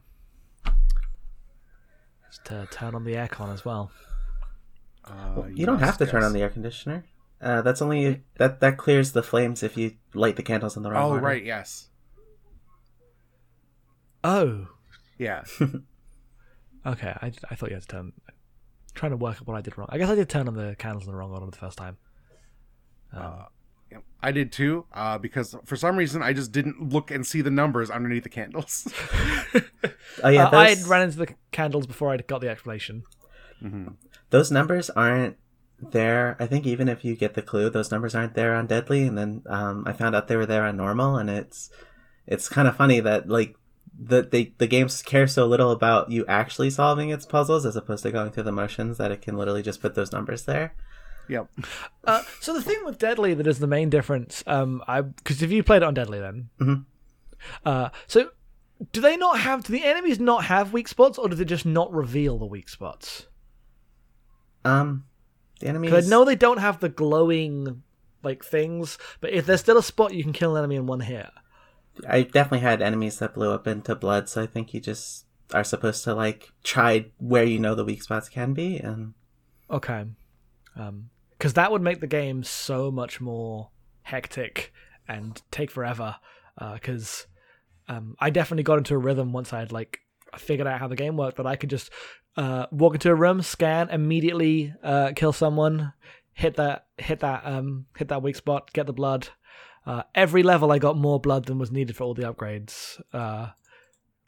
Just 2.29 2.49
uh, 2.51 2.65
turn 2.71 2.95
on 2.95 3.03
the 3.03 3.13
aircon 3.15 3.53
as 3.53 3.65
well. 3.65 3.91
Uh, 5.03 5.43
You 5.53 5.65
don't 5.65 5.79
have 5.79 5.97
to 5.97 6.05
turn 6.05 6.23
on 6.23 6.31
the 6.31 6.41
air 6.41 6.49
conditioner. 6.49 7.03
Uh, 7.39 7.61
that's 7.61 7.81
only 7.81 8.23
that 8.37 8.59
that 8.61 8.77
clears 8.77 9.11
the 9.11 9.21
flames 9.23 9.61
if 9.63 9.77
you 9.77 9.93
light 10.13 10.35
the 10.35 10.43
candles 10.43 10.75
in 10.75 10.83
the 10.83 10.89
wrong 10.91 11.05
Oh 11.05 11.09
order. 11.11 11.21
right, 11.25 11.43
yes, 11.43 11.89
Oh, 14.23 14.67
yeah. 15.17 15.43
okay. 16.85 17.13
I, 17.21 17.31
I 17.49 17.55
thought 17.55 17.69
you 17.69 17.75
had 17.75 17.83
to 17.83 17.87
turn. 17.87 18.13
trying 18.95 19.11
to 19.11 19.17
work 19.17 19.37
out 19.37 19.47
what 19.47 19.55
I 19.55 19.61
did 19.61 19.77
wrong. 19.77 19.87
I 19.91 19.97
guess 19.97 20.09
I 20.09 20.15
did 20.15 20.29
turn 20.29 20.47
on 20.47 20.55
the 20.55 20.75
candles 20.77 21.05
in 21.05 21.11
the 21.11 21.17
wrong 21.17 21.31
order 21.31 21.45
the 21.45 21.57
first 21.57 21.77
time. 21.77 21.97
Um, 23.13 23.21
Uh, 23.23 23.43
yeah, 23.91 23.97
I 24.21 24.31
did 24.31 24.51
too, 24.51 24.85
uh, 24.93 25.17
because 25.17 25.55
for 25.63 25.75
some 25.77 25.95
reason 25.95 26.21
I 26.21 26.33
just 26.33 26.51
didn't 26.51 26.91
look 26.91 27.09
and 27.11 27.25
see 27.25 27.41
the 27.41 27.51
numbers 27.51 27.89
underneath 27.89 28.23
the 28.23 28.29
candles. 28.29 28.91
Oh 30.23 30.29
yeah, 30.29 30.45
uh, 30.47 30.57
I 30.57 30.69
had 30.69 30.77
those, 30.79 30.87
ran 30.87 31.01
into 31.03 31.17
the 31.17 31.35
candles 31.51 31.85
before 31.85 32.11
I 32.11 32.17
got 32.17 32.41
the 32.41 32.49
explanation. 32.49 33.03
hmm 33.59 33.89
those 34.29 34.51
numbers 34.51 34.89
aren't 34.89 35.37
there. 35.79 36.35
I 36.39 36.47
think 36.47 36.65
even 36.65 36.87
if 36.89 37.03
you 37.05 37.15
get 37.15 37.33
the 37.33 37.41
clue, 37.41 37.69
those 37.69 37.91
numbers 37.91 38.15
aren't 38.15 38.33
there 38.33 38.55
on 38.55 38.67
Deadly. 38.67 39.03
And 39.03 39.17
then 39.17 39.43
um, 39.47 39.83
I 39.87 39.93
found 39.93 40.15
out 40.15 40.27
they 40.27 40.35
were 40.37 40.45
there 40.45 40.65
on 40.65 40.77
Normal, 40.77 41.17
and 41.17 41.29
it's 41.29 41.69
it's 42.25 42.49
kind 42.49 42.67
of 42.67 42.75
funny 42.75 42.99
that 42.99 43.29
like 43.29 43.55
the 43.99 44.21
they 44.21 44.53
the 44.57 44.67
games 44.67 45.01
care 45.01 45.27
so 45.27 45.45
little 45.45 45.71
about 45.71 46.11
you 46.11 46.25
actually 46.27 46.69
solving 46.69 47.09
its 47.09 47.25
puzzles 47.25 47.65
as 47.65 47.75
opposed 47.75 48.03
to 48.03 48.11
going 48.11 48.31
through 48.31 48.43
the 48.43 48.51
motions 48.51 48.97
that 48.97 49.11
it 49.11 49.21
can 49.21 49.37
literally 49.37 49.63
just 49.63 49.81
put 49.81 49.95
those 49.95 50.11
numbers 50.11 50.43
there. 50.45 50.73
Yep. 51.29 51.49
Uh, 52.05 52.21
so 52.39 52.53
the 52.53 52.61
thing 52.61 52.77
with 52.85 52.97
Deadly 52.99 53.33
that 53.33 53.47
is 53.47 53.59
the 53.59 53.67
main 53.67 53.89
difference, 53.89 54.43
um, 54.47 54.81
I 54.87 55.01
because 55.01 55.41
if 55.41 55.51
you 55.51 55.61
played 55.63 55.77
it 55.81 55.83
on 55.83 55.93
Deadly, 55.93 56.19
then, 56.19 56.49
Mhm. 56.59 56.85
uh, 57.65 57.89
so 58.07 58.29
do 58.93 59.01
they 59.01 59.17
not 59.17 59.39
have? 59.39 59.63
Do 59.63 59.73
the 59.73 59.83
enemies 59.83 60.19
not 60.19 60.45
have 60.45 60.71
weak 60.73 60.87
spots, 60.87 61.17
or 61.17 61.27
do 61.27 61.35
they 61.35 61.43
just 61.45 61.65
not 61.65 61.91
reveal 61.91 62.37
the 62.37 62.45
weak 62.45 62.69
spots? 62.69 63.27
Um, 64.63 65.05
the 65.59 65.67
enemies. 65.67 65.91
Because 65.91 66.07
I 66.07 66.09
know 66.09 66.25
they 66.25 66.35
don't 66.35 66.59
have 66.59 66.79
the 66.79 66.89
glowing 66.89 67.83
like 68.23 68.43
things, 68.43 68.97
but 69.21 69.31
if 69.31 69.45
there's 69.45 69.61
still 69.61 69.77
a 69.77 69.83
spot 69.83 70.13
you 70.13 70.23
can 70.23 70.33
kill 70.33 70.55
an 70.55 70.59
enemy 70.59 70.75
in 70.75 70.87
one 70.87 71.01
hit. 71.01 71.29
I 72.07 72.23
definitely 72.23 72.59
had 72.59 72.81
enemies 72.81 73.19
that 73.19 73.33
blew 73.33 73.51
up 73.51 73.67
into 73.67 73.95
blood, 73.95 74.29
so 74.29 74.43
I 74.43 74.47
think 74.47 74.73
you 74.73 74.79
just 74.79 75.25
are 75.53 75.63
supposed 75.63 76.03
to 76.03 76.13
like 76.13 76.51
try 76.63 77.05
where 77.17 77.43
you 77.43 77.59
know 77.59 77.73
the 77.73 77.85
weak 77.85 78.03
spots 78.03 78.29
can 78.29 78.53
be, 78.53 78.77
and 78.77 79.13
Okay, 79.69 80.05
because 81.37 81.53
that 81.53 81.71
would 81.71 81.81
make 81.81 81.99
the 81.99 82.07
game 82.07 82.43
so 82.43 82.91
much 82.91 83.19
more 83.19 83.71
hectic 84.03 84.73
and 85.07 85.41
take 85.51 85.71
forever. 85.71 86.15
Because 86.73 87.27
um, 87.87 88.15
I 88.19 88.29
definitely 88.29 88.63
got 88.63 88.77
into 88.77 88.95
a 88.95 88.99
rhythm 88.99 89.33
once 89.33 89.53
I 89.53 89.59
had 89.59 89.71
like 89.71 89.99
figured 90.37 90.67
out 90.67 90.79
how 90.79 90.87
the 90.87 90.95
game 90.95 91.17
worked 91.17 91.37
that 91.37 91.47
I 91.47 91.55
could 91.55 91.69
just 91.69 91.91
uh, 92.37 92.67
walk 92.71 92.93
into 92.93 93.09
a 93.09 93.15
room, 93.15 93.41
scan, 93.41 93.89
immediately 93.89 94.73
uh, 94.83 95.11
kill 95.15 95.33
someone, 95.33 95.93
hit 96.33 96.55
that, 96.55 96.85
hit 96.97 97.19
that, 97.21 97.41
um, 97.45 97.87
hit 97.97 98.07
that 98.09 98.21
weak 98.21 98.35
spot, 98.35 98.71
get 98.73 98.85
the 98.85 98.93
blood. 98.93 99.29
Uh, 99.85 100.03
every 100.13 100.43
level, 100.43 100.71
I 100.71 100.79
got 100.79 100.97
more 100.97 101.19
blood 101.19 101.45
than 101.45 101.57
was 101.57 101.71
needed 101.71 101.95
for 101.95 102.03
all 102.03 102.13
the 102.13 102.31
upgrades. 102.31 103.01
Uh, 103.11 103.47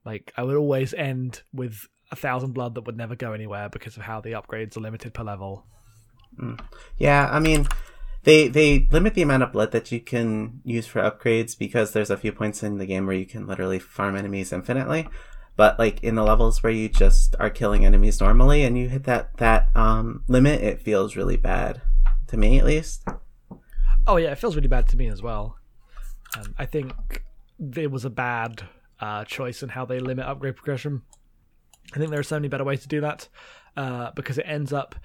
like 0.05 0.33
I 0.35 0.43
would 0.43 0.55
always 0.55 0.93
end 0.93 1.43
with 1.53 1.87
a 2.11 2.15
thousand 2.15 2.53
blood 2.53 2.75
that 2.75 2.85
would 2.85 2.97
never 2.97 3.15
go 3.15 3.33
anywhere 3.33 3.69
because 3.69 3.95
of 3.95 4.03
how 4.03 4.21
the 4.21 4.31
upgrades 4.31 4.75
are 4.75 4.81
limited 4.81 5.13
per 5.13 5.23
level. 5.23 5.65
yeah, 6.97 7.29
I 7.31 7.39
mean, 7.39 7.67
they 8.23 8.47
they 8.47 8.87
limit 8.91 9.13
the 9.13 9.21
amount 9.21 9.43
of 9.43 9.51
blood 9.51 9.71
that 9.71 9.91
you 9.91 9.99
can 9.99 10.61
use 10.63 10.87
for 10.87 11.01
upgrades 11.01 11.57
because 11.57 11.93
there's 11.93 12.09
a 12.09 12.17
few 12.17 12.31
points 12.31 12.63
in 12.63 12.77
the 12.77 12.85
game 12.85 13.05
where 13.05 13.15
you 13.15 13.25
can 13.25 13.45
literally 13.45 13.79
farm 13.79 14.15
enemies 14.15 14.51
infinitely. 14.51 15.07
But 15.59 15.77
like 15.77 16.01
in 16.05 16.15
the 16.15 16.23
levels 16.23 16.63
where 16.63 16.71
you 16.71 16.87
just 16.87 17.35
are 17.37 17.49
killing 17.49 17.85
enemies 17.85 18.21
normally 18.21 18.63
and 18.63 18.77
you 18.77 18.87
hit 18.87 19.03
that 19.03 19.35
that 19.39 19.67
um, 19.75 20.23
limit, 20.29 20.61
it 20.61 20.81
feels 20.81 21.17
really 21.17 21.35
bad 21.35 21.81
to 22.27 22.37
me 22.37 22.59
at 22.59 22.63
least. 22.63 23.03
Oh 24.07 24.15
yeah, 24.15 24.31
it 24.31 24.37
feels 24.37 24.55
really 24.55 24.69
bad 24.69 24.87
to 24.87 24.95
me 24.95 25.09
as 25.09 25.21
well. 25.21 25.57
Um, 26.37 26.55
I 26.57 26.65
think 26.65 26.93
it 27.75 27.91
was 27.91 28.05
a 28.05 28.09
bad 28.09 28.63
uh, 29.01 29.25
choice 29.25 29.61
in 29.61 29.67
how 29.67 29.83
they 29.83 29.99
limit 29.99 30.25
upgrade 30.27 30.55
progression. 30.55 31.01
I 31.93 31.97
think 31.97 32.09
there 32.09 32.21
are 32.21 32.23
so 32.23 32.37
many 32.37 32.47
better 32.47 32.63
ways 32.63 32.83
to 32.83 32.87
do 32.87 33.01
that 33.01 33.27
uh, 33.75 34.11
because 34.15 34.37
it 34.37 34.45
ends 34.47 34.71
up 34.71 34.95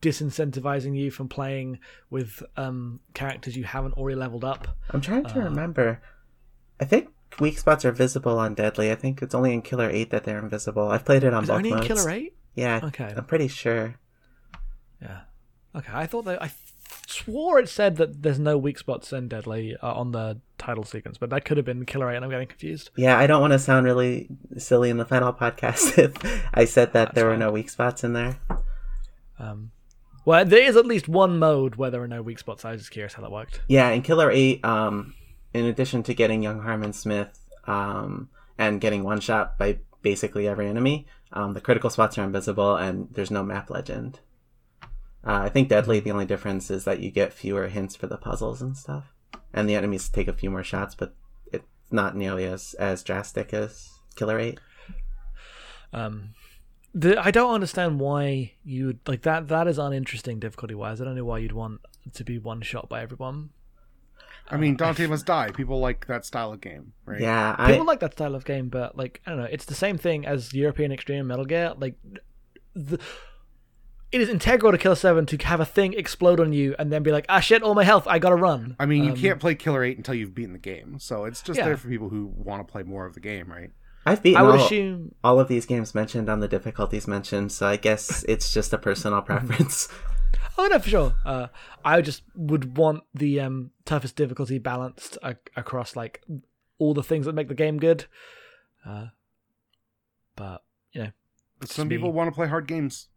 disincentivizing 0.00 0.98
you 0.98 1.12
from 1.12 1.28
playing 1.28 1.78
with 2.10 2.42
um, 2.56 2.98
characters 3.14 3.56
you 3.56 3.62
haven't 3.62 3.92
already 3.92 4.16
leveled 4.16 4.42
up. 4.42 4.76
I'm 4.90 5.00
trying 5.00 5.26
to 5.26 5.38
remember. 5.38 6.02
I 6.80 6.86
think 6.86 7.08
weak 7.40 7.58
spots 7.58 7.84
are 7.84 7.92
visible 7.92 8.38
on 8.38 8.54
Deadly. 8.54 8.90
I 8.90 8.94
think 8.94 9.22
it's 9.22 9.34
only 9.34 9.52
in 9.52 9.62
Killer 9.62 9.88
Eight 9.90 10.10
that 10.10 10.24
they're 10.24 10.38
invisible. 10.38 10.88
I've 10.88 11.04
played 11.04 11.24
it 11.24 11.32
on 11.34 11.44
Is 11.44 11.48
it 11.48 11.52
both 11.52 11.56
only 11.58 11.70
in. 11.72 11.80
Killer 11.82 12.10
Eight? 12.10 12.34
Yeah, 12.54 12.80
Okay. 12.84 13.12
I'm 13.16 13.24
pretty 13.24 13.48
sure. 13.48 13.94
Yeah. 15.00 15.20
Okay, 15.74 15.92
I 15.92 16.06
thought 16.06 16.26
that 16.26 16.42
I 16.42 16.50
swore 17.06 17.58
it 17.58 17.68
said 17.68 17.96
that 17.96 18.22
there's 18.22 18.38
no 18.38 18.56
weak 18.58 18.78
spots 18.78 19.12
in 19.12 19.28
Deadly 19.28 19.76
uh, 19.82 19.92
on 19.94 20.12
the 20.12 20.38
title 20.58 20.84
sequence, 20.84 21.16
but 21.18 21.30
that 21.30 21.44
could 21.44 21.56
have 21.56 21.66
been 21.66 21.84
Killer 21.86 22.10
8 22.10 22.16
and 22.16 22.24
I'm 22.24 22.30
getting 22.30 22.46
confused. 22.48 22.90
Yeah, 22.96 23.18
I 23.18 23.26
don't 23.26 23.40
want 23.40 23.52
to 23.54 23.58
sound 23.58 23.86
really 23.86 24.28
silly 24.58 24.90
in 24.90 24.98
the 24.98 25.04
final 25.04 25.32
podcast 25.32 25.98
if 25.98 26.12
I 26.54 26.64
said 26.66 26.92
that 26.92 27.14
there 27.14 27.26
were 27.26 27.36
no 27.36 27.50
weak 27.50 27.70
spots 27.70 28.04
in 28.04 28.12
there. 28.12 28.36
Um, 29.38 29.72
well, 30.24 30.44
there 30.44 30.62
is 30.62 30.76
at 30.76 30.86
least 30.86 31.08
one 31.08 31.38
mode 31.38 31.74
where 31.76 31.90
there 31.90 32.02
are 32.02 32.08
no 32.08 32.22
weak 32.22 32.38
spots. 32.38 32.64
I 32.64 32.72
was 32.72 32.82
just 32.82 32.90
curious 32.92 33.14
how 33.14 33.22
that 33.22 33.32
worked. 33.32 33.60
Yeah, 33.66 33.88
in 33.90 34.02
Killer 34.02 34.30
8, 34.30 34.64
um, 34.64 35.14
in 35.54 35.66
addition 35.66 36.02
to 36.04 36.14
getting 36.14 36.42
young 36.42 36.62
Harman 36.62 36.92
Smith 36.92 37.38
um, 37.66 38.28
and 38.58 38.80
getting 38.80 39.04
one 39.04 39.20
shot 39.20 39.58
by 39.58 39.78
basically 40.02 40.48
every 40.48 40.68
enemy, 40.68 41.06
um, 41.32 41.54
the 41.54 41.60
critical 41.60 41.90
spots 41.90 42.18
are 42.18 42.24
invisible 42.24 42.76
and 42.76 43.08
there's 43.12 43.30
no 43.30 43.42
map 43.42 43.70
legend. 43.70 44.20
Uh, 45.24 45.42
I 45.44 45.48
think 45.48 45.68
Deadly, 45.68 46.00
the 46.00 46.10
only 46.10 46.26
difference 46.26 46.70
is 46.70 46.84
that 46.84 47.00
you 47.00 47.10
get 47.10 47.32
fewer 47.32 47.68
hints 47.68 47.94
for 47.94 48.06
the 48.06 48.16
puzzles 48.16 48.60
and 48.60 48.76
stuff. 48.76 49.12
And 49.52 49.68
the 49.68 49.76
enemies 49.76 50.08
take 50.08 50.28
a 50.28 50.32
few 50.32 50.50
more 50.50 50.64
shots, 50.64 50.94
but 50.94 51.14
it's 51.52 51.64
not 51.90 52.16
nearly 52.16 52.44
as, 52.44 52.74
as 52.74 53.02
drastic 53.02 53.54
as 53.54 53.90
Killer 54.16 54.38
8. 54.38 54.58
Um, 55.92 56.30
the, 56.94 57.22
I 57.22 57.30
don't 57.30 57.54
understand 57.54 58.00
why 58.00 58.52
you 58.64 58.86
would 58.86 59.00
like 59.06 59.22
that. 59.22 59.48
That 59.48 59.68
is 59.68 59.78
uninteresting 59.78 60.40
difficulty 60.40 60.74
wise. 60.74 61.00
I 61.00 61.04
don't 61.04 61.14
know 61.14 61.24
why 61.24 61.38
you'd 61.38 61.52
want 61.52 61.80
to 62.14 62.24
be 62.24 62.38
one 62.38 62.62
shot 62.62 62.88
by 62.88 63.02
everyone. 63.02 63.50
I 64.50 64.56
mean, 64.56 64.76
Dante 64.76 65.06
must 65.06 65.24
die. 65.26 65.50
People 65.50 65.80
like 65.80 66.06
that 66.08 66.24
style 66.26 66.52
of 66.52 66.60
game, 66.60 66.92
right? 67.06 67.20
Yeah, 67.20 67.56
I, 67.58 67.72
People 67.72 67.86
like 67.86 68.00
that 68.00 68.12
style 68.12 68.34
of 68.34 68.44
game, 68.44 68.68
but 68.68 68.96
like 68.96 69.20
I 69.26 69.30
don't 69.30 69.38
know, 69.40 69.48
it's 69.50 69.64
the 69.64 69.74
same 69.74 69.96
thing 69.98 70.26
as 70.26 70.52
European 70.52 70.92
Extreme 70.92 71.26
Metal 71.26 71.44
Gear. 71.44 71.72
Like, 71.78 71.94
the, 72.74 72.98
it 74.10 74.20
is 74.20 74.28
integral 74.28 74.72
to 74.72 74.76
Killer 74.78 74.94
Seven 74.94 75.24
to 75.26 75.36
have 75.46 75.60
a 75.60 75.64
thing 75.64 75.94
explode 75.94 76.38
on 76.38 76.52
you 76.52 76.74
and 76.78 76.92
then 76.92 77.02
be 77.02 77.10
like, 77.12 77.24
ah 77.30 77.40
shit, 77.40 77.62
all 77.62 77.74
my 77.74 77.84
health, 77.84 78.06
I 78.06 78.18
gotta 78.18 78.36
run. 78.36 78.76
I 78.78 78.84
mean, 78.84 79.04
you 79.04 79.12
Um, 79.12 79.16
can't 79.16 79.40
play 79.40 79.54
Killer 79.54 79.82
8 79.82 79.96
until 79.96 80.14
you've 80.14 80.34
beaten 80.34 80.52
the 80.52 80.58
game. 80.58 80.98
So 80.98 81.24
it's 81.24 81.40
just 81.40 81.56
Yeah. 81.58 81.64
there 81.64 81.76
for 81.78 81.88
people 81.88 82.10
who 82.10 82.26
want 82.26 82.66
to 82.66 82.70
play 82.70 82.82
more 82.82 83.06
of 83.06 83.14
the 83.14 83.20
game, 83.20 83.50
right? 83.50 83.70
I've 84.04 84.22
beaten 84.22 84.38
I 84.38 84.42
would 84.42 84.58
all, 84.58 84.66
assume. 84.66 85.14
all 85.24 85.40
of 85.40 85.48
these 85.48 85.64
games 85.64 85.94
mentioned 85.94 86.28
on 86.28 86.40
the 86.40 86.48
difficulties 86.48 87.06
mentioned, 87.08 87.52
so 87.52 87.66
I 87.68 87.76
guess 87.76 88.22
it's 88.28 88.52
just 88.52 88.72
a 88.74 88.78
personal 88.78 89.22
preference. 89.30 89.88
Oh 90.58 90.66
no, 90.66 90.78
for 90.78 90.88
sure. 90.88 91.14
Uh, 91.24 91.46
I 91.84 92.00
just 92.02 92.22
would 92.34 92.76
want 92.76 93.04
the 93.14 93.40
um, 93.40 93.70
toughest 93.84 94.16
difficulty 94.16 94.58
balanced 94.58 95.16
a- 95.22 95.36
across 95.56 95.96
like 95.96 96.22
all 96.78 96.92
the 96.94 97.02
things 97.02 97.26
that 97.26 97.32
make 97.34 97.48
the 97.48 97.54
game 97.54 97.78
good. 97.78 98.04
Uh, 98.86 99.06
but 100.36 100.62
you 100.92 101.04
know, 101.04 101.10
But 101.58 101.68
some 101.70 101.88
me. 101.88 101.96
people 101.96 102.12
want 102.12 102.28
to 102.28 102.34
play 102.34 102.48
hard 102.48 102.66
games. 102.66 103.08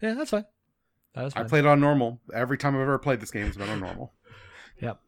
yeah, 0.00 0.14
that's 0.14 0.30
fine. 0.30 0.44
That's 1.14 1.34
I 1.34 1.40
fine. 1.40 1.48
played 1.48 1.66
on 1.66 1.80
normal. 1.80 2.20
Every 2.32 2.56
time 2.58 2.74
I've 2.76 2.82
ever 2.82 2.98
played 2.98 3.20
this 3.20 3.30
game, 3.30 3.46
it's 3.46 3.56
been 3.56 3.68
on 3.68 3.80
normal. 3.80 4.12
Yep. 4.80 5.00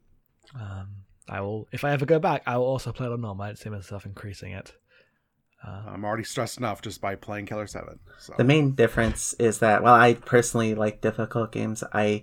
Um, 0.61 0.89
I 1.29 1.41
will. 1.43 1.69
If 1.71 1.85
I 1.85 1.93
ever 1.93 2.05
go 2.05 2.19
back, 2.19 2.43
I 2.45 2.57
will 2.57 2.65
also 2.67 2.91
play 2.91 3.07
it 3.07 3.13
on 3.13 3.21
normal. 3.21 3.45
I 3.45 3.47
don't 3.51 3.57
see 3.57 3.71
myself 3.71 4.05
increasing 4.05 4.51
it. 4.51 4.75
Uh, 5.67 5.83
I'm 5.89 6.05
already 6.05 6.25
stressed 6.25 6.57
enough 6.59 6.81
just 6.81 7.01
by 7.01 7.15
playing 7.17 7.47
Killer 7.47 7.67
7. 7.67 7.99
So. 8.19 8.35
The 8.39 8.45
main 8.45 8.73
difference 8.73 9.35
is 9.35 9.59
that 9.59 9.83
while 9.83 9.95
I 9.95 10.15
personally 10.15 10.75
like 10.75 11.01
difficult 11.03 11.53
games, 11.53 11.85
I 11.93 12.23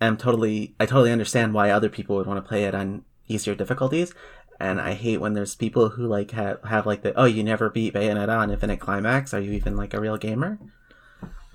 am 0.00 0.16
totally 0.16 0.74
I 0.78 0.86
totally 0.86 1.10
understand 1.10 1.52
why 1.54 1.70
other 1.70 1.88
people 1.88 2.16
would 2.16 2.26
want 2.28 2.38
to 2.42 2.48
play 2.48 2.64
it 2.64 2.74
on 2.74 3.02
easier 3.26 3.54
difficulties. 3.56 4.14
And 4.60 4.80
I 4.80 4.94
hate 4.94 5.20
when 5.20 5.34
there's 5.34 5.54
people 5.56 5.88
who 5.90 6.06
like 6.06 6.30
have, 6.30 6.62
have 6.64 6.86
like 6.86 7.02
the 7.02 7.12
oh 7.18 7.24
you 7.24 7.42
never 7.42 7.70
beat 7.70 7.92
Bayonetta 7.94 8.36
on 8.38 8.50
Infinite 8.50 8.78
Climax. 8.80 9.34
Are 9.34 9.40
you 9.40 9.52
even 9.52 9.76
like 9.76 9.92
a 9.92 10.00
real 10.00 10.16
gamer? 10.16 10.58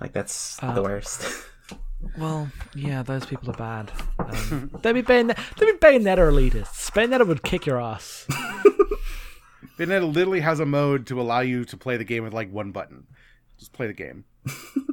Like 0.02 0.12
that's 0.14 0.62
Uh, 0.62 0.74
the 0.74 0.84
worst. 0.84 1.24
well, 2.18 2.50
yeah, 2.76 3.04
those 3.04 3.26
people 3.26 3.50
are 3.52 3.58
bad. 3.58 3.92
Um, 4.20 4.70
they'd 4.82 4.94
be 4.94 5.02
Bayonet- 5.02 5.38
they'd 5.58 5.66
be 5.72 5.78
Bayonetta 5.78 6.18
elitists. 6.30 6.92
Bayonetta 6.92 7.26
would 7.26 7.42
kick 7.44 7.66
your 7.66 7.80
ass. 7.82 8.28
Bayonetta 9.82 10.14
literally 10.14 10.42
has 10.42 10.60
a 10.60 10.66
mode 10.66 11.08
to 11.08 11.20
allow 11.20 11.40
you 11.40 11.66
to 11.66 11.78
play 11.78 11.98
the 11.98 12.04
game 12.04 12.24
with 12.24 12.34
like 12.34 12.52
one 12.52 12.72
button. 12.72 13.08
Just 13.58 13.74
play 13.74 13.88
the 13.88 13.94
game. 13.94 14.26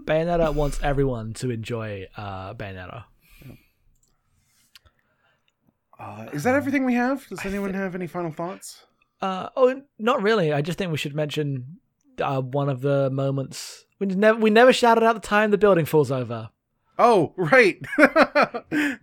Bayonetta 0.04 0.54
wants 0.54 0.80
everyone 0.82 1.34
to 1.34 1.50
enjoy 1.50 2.06
uh, 2.16 2.54
Bayonetta. 2.54 3.04
Uh, 5.98 6.26
is 6.32 6.44
that 6.44 6.54
everything 6.54 6.84
we 6.84 6.94
have? 6.94 7.26
Does 7.28 7.44
anyone 7.44 7.74
have 7.74 7.94
any 7.94 8.06
final 8.06 8.30
thoughts? 8.30 8.84
Uh, 9.20 9.48
oh, 9.56 9.82
not 9.98 10.22
really. 10.22 10.52
I 10.52 10.62
just 10.62 10.78
think 10.78 10.92
we 10.92 10.98
should 10.98 11.14
mention 11.14 11.78
uh, 12.20 12.40
one 12.40 12.68
of 12.68 12.80
the 12.80 13.10
moments 13.10 13.84
we 13.98 14.06
never 14.06 14.38
we 14.38 14.48
never 14.50 14.72
shouted 14.72 15.02
out 15.02 15.14
the 15.14 15.20
time 15.20 15.50
the 15.50 15.58
building 15.58 15.84
falls 15.84 16.12
over, 16.12 16.50
Oh, 16.98 17.32
right. 17.36 17.80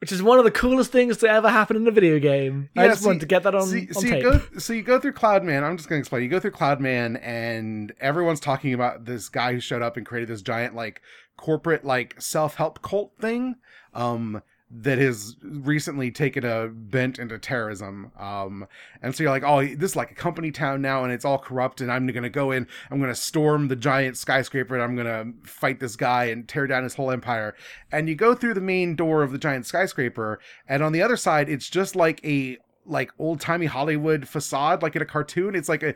which 0.00 0.12
is 0.12 0.22
one 0.22 0.38
of 0.38 0.44
the 0.44 0.50
coolest 0.50 0.92
things 0.92 1.16
to 1.18 1.28
ever 1.28 1.48
happen 1.48 1.76
in 1.76 1.86
a 1.86 1.90
video 1.90 2.18
game. 2.18 2.68
I 2.76 2.88
just 2.88 3.02
see- 3.02 3.06
wanted 3.06 3.20
to 3.20 3.26
get 3.26 3.42
that 3.42 3.54
on, 3.54 3.66
see, 3.66 3.92
so 3.92 4.06
you 4.06 4.22
go 4.22 4.40
so 4.58 4.72
you 4.72 4.82
go 4.82 5.00
through 5.00 5.12
Cloudman. 5.14 5.62
I'm 5.62 5.76
just 5.76 5.88
gonna 5.88 5.98
explain. 5.98 6.22
You 6.22 6.28
go 6.28 6.40
through 6.40 6.52
Cloudman, 6.52 7.20
and 7.22 7.92
everyone's 8.00 8.40
talking 8.40 8.74
about 8.74 9.04
this 9.04 9.28
guy 9.28 9.52
who 9.52 9.60
showed 9.60 9.82
up 9.82 9.96
and 9.96 10.06
created 10.06 10.28
this 10.28 10.42
giant 10.42 10.74
like 10.74 11.02
corporate 11.36 11.84
like 11.84 12.20
self 12.20 12.54
help 12.56 12.82
cult 12.82 13.12
thing. 13.20 13.56
Um, 13.94 14.42
that 14.70 14.98
has 14.98 15.36
recently 15.42 16.10
taken 16.10 16.44
a 16.44 16.68
bent 16.68 17.18
into 17.18 17.38
terrorism. 17.38 18.12
Um, 18.18 18.66
and 19.00 19.14
so 19.14 19.22
you're 19.22 19.32
like, 19.32 19.42
oh, 19.42 19.64
this 19.64 19.92
is 19.92 19.96
like 19.96 20.10
a 20.10 20.14
company 20.14 20.50
town 20.50 20.82
now, 20.82 21.04
and 21.04 21.12
it's 21.12 21.24
all 21.24 21.38
corrupt. 21.38 21.80
And 21.80 21.90
I'm 21.90 22.06
gonna 22.06 22.28
go 22.28 22.50
in. 22.50 22.66
I'm 22.90 23.00
gonna 23.00 23.14
storm 23.14 23.68
the 23.68 23.76
giant 23.76 24.18
skyscraper, 24.18 24.74
and 24.74 24.82
I'm 24.82 24.94
gonna 24.94 25.32
fight 25.42 25.80
this 25.80 25.96
guy 25.96 26.24
and 26.24 26.46
tear 26.46 26.66
down 26.66 26.82
his 26.82 26.94
whole 26.94 27.10
empire. 27.10 27.54
And 27.90 28.08
you 28.08 28.14
go 28.14 28.34
through 28.34 28.54
the 28.54 28.60
main 28.60 28.94
door 28.94 29.22
of 29.22 29.32
the 29.32 29.38
giant 29.38 29.64
skyscraper, 29.64 30.38
and 30.68 30.82
on 30.82 30.92
the 30.92 31.02
other 31.02 31.16
side, 31.16 31.48
it's 31.48 31.70
just 31.70 31.96
like 31.96 32.22
a 32.24 32.58
like 32.84 33.10
old 33.18 33.40
timey 33.40 33.66
Hollywood 33.66 34.28
facade, 34.28 34.82
like 34.82 34.96
in 34.96 35.02
a 35.02 35.06
cartoon. 35.06 35.54
It's 35.54 35.68
like 35.68 35.82
a 35.82 35.94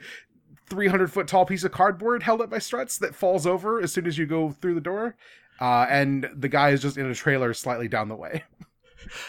300 0.69 1.13
foot 1.13 1.29
tall 1.29 1.45
piece 1.45 1.65
of 1.65 1.73
cardboard 1.73 2.23
held 2.23 2.41
up 2.41 2.51
by 2.51 2.59
struts 2.59 2.97
that 2.99 3.15
falls 3.15 3.47
over 3.47 3.81
as 3.81 3.93
soon 3.93 4.07
as 4.07 4.17
you 4.17 4.25
go 4.25 4.51
through 4.51 4.75
the 4.75 4.81
door. 4.81 5.17
Uh, 5.63 5.87
and 5.89 6.29
the 6.35 6.49
guy 6.49 6.71
is 6.71 6.83
just 6.83 6.97
in 6.97 7.07
a 7.07 7.15
trailer 7.15 7.55
slightly 7.55 7.87
down 7.89 8.09
the 8.09 8.17
way. 8.17 8.43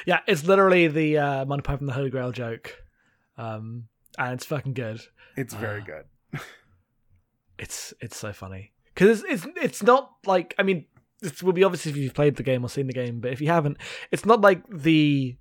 Yeah, 0.05 0.19
it's 0.27 0.45
literally 0.45 0.87
the 0.87 1.17
uh, 1.17 1.45
Monty 1.45 1.63
Python 1.63 1.87
the 1.87 1.93
Holy 1.93 2.09
Grail 2.11 2.31
joke, 2.31 2.75
um, 3.37 3.85
and 4.19 4.33
it's 4.33 4.45
fucking 4.45 4.73
good. 4.73 5.01
It's 5.35 5.53
very 5.55 5.81
Ah. 5.81 5.85
good. 6.33 6.41
It's 7.57 7.93
it's 7.99 8.17
so 8.17 8.33
funny 8.33 8.71
because 8.93 9.23
it's, 9.23 9.45
it's 9.45 9.57
it's 9.61 9.83
not 9.83 10.11
like 10.25 10.53
I 10.59 10.63
mean 10.63 10.85
this 11.21 11.41
will 11.41 11.53
be 11.53 11.63
obviously 11.63 11.91
if 11.91 11.97
you've 11.97 12.13
played 12.13 12.35
the 12.35 12.43
game 12.43 12.63
or 12.63 12.69
seen 12.69 12.87
the 12.87 12.93
game, 12.93 13.19
but 13.19 13.31
if 13.31 13.41
you 13.41 13.47
haven't, 13.47 13.77
it's 14.11 14.25
not 14.25 14.41
like 14.41 14.61
the 14.69 15.37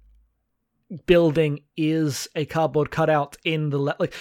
building 1.07 1.61
is 1.77 2.29
a 2.35 2.45
cardboard 2.47 2.91
cutout 2.91 3.37
in 3.45 3.71
the 3.71 3.79
le- 3.79 3.97
like 3.99 4.15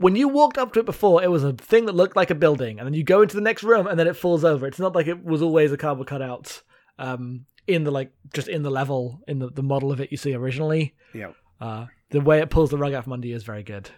when 0.00 0.16
you 0.16 0.28
walked 0.28 0.56
up 0.56 0.72
to 0.72 0.80
it 0.80 0.86
before, 0.86 1.22
it 1.22 1.30
was 1.30 1.44
a 1.44 1.52
thing 1.52 1.84
that 1.84 1.94
looked 1.94 2.16
like 2.16 2.30
a 2.30 2.34
building, 2.34 2.78
and 2.78 2.86
then 2.86 2.94
you 2.94 3.04
go 3.04 3.20
into 3.20 3.34
the 3.34 3.42
next 3.42 3.62
room 3.62 3.86
and 3.86 4.00
then 4.00 4.08
it 4.08 4.16
falls 4.16 4.46
over. 4.46 4.66
It's 4.66 4.78
not 4.78 4.94
like 4.94 5.06
it 5.06 5.22
was 5.22 5.42
always 5.42 5.72
a 5.72 5.76
cardboard 5.76 6.08
cutout 6.08 6.62
um, 6.98 7.44
in 7.66 7.84
the 7.84 7.90
like 7.90 8.10
just 8.32 8.48
in 8.48 8.62
the 8.62 8.70
level 8.70 9.20
in 9.28 9.40
the, 9.40 9.50
the 9.50 9.62
model 9.62 9.92
of 9.92 10.00
it 10.00 10.10
you 10.10 10.16
see 10.16 10.32
originally. 10.32 10.94
Yeah. 11.12 11.32
Uh, 11.60 11.86
the 12.08 12.22
way 12.22 12.38
it 12.40 12.48
pulls 12.48 12.70
the 12.70 12.78
rug 12.78 12.94
out 12.94 13.04
from 13.04 13.12
under 13.12 13.28
you 13.28 13.36
is 13.36 13.44
very 13.44 13.62
good. 13.62 13.90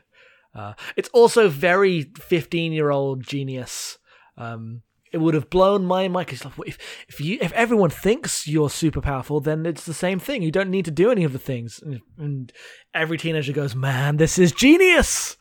Uh, 0.53 0.73
it's 0.97 1.09
also 1.11 1.49
very 1.49 2.03
15 2.03 2.73
year 2.73 2.91
old 2.91 3.23
genius. 3.23 3.99
Um, 4.37 4.83
it 5.13 5.19
would 5.19 5.35
have 5.35 5.51
blown 5.51 5.85
my 5.85 6.09
mind 6.09 6.27
because 6.27 6.51
if 6.67 6.79
if 7.07 7.21
you 7.21 7.39
if 7.41 7.53
everyone 7.53 7.91
thinks 7.91 8.49
you're 8.49 8.71
super 8.71 9.01
powerful, 9.01 9.41
then 9.41 9.67
it's 9.67 9.85
the 9.85 9.95
same 9.95 10.19
thing. 10.19 10.43
You 10.43 10.51
don't 10.51 10.71
need 10.71 10.87
to 10.87 10.91
do 10.91 11.13
any 11.13 11.23
of 11.23 11.33
the 11.33 11.39
things. 11.39 11.81
And, 11.81 12.01
and 12.19 12.53
every 12.93 13.19
teenager 13.19 13.53
goes, 13.53 13.77
"Man, 13.77 14.17
this 14.17 14.37
is 14.37 14.51
genius." 14.51 15.37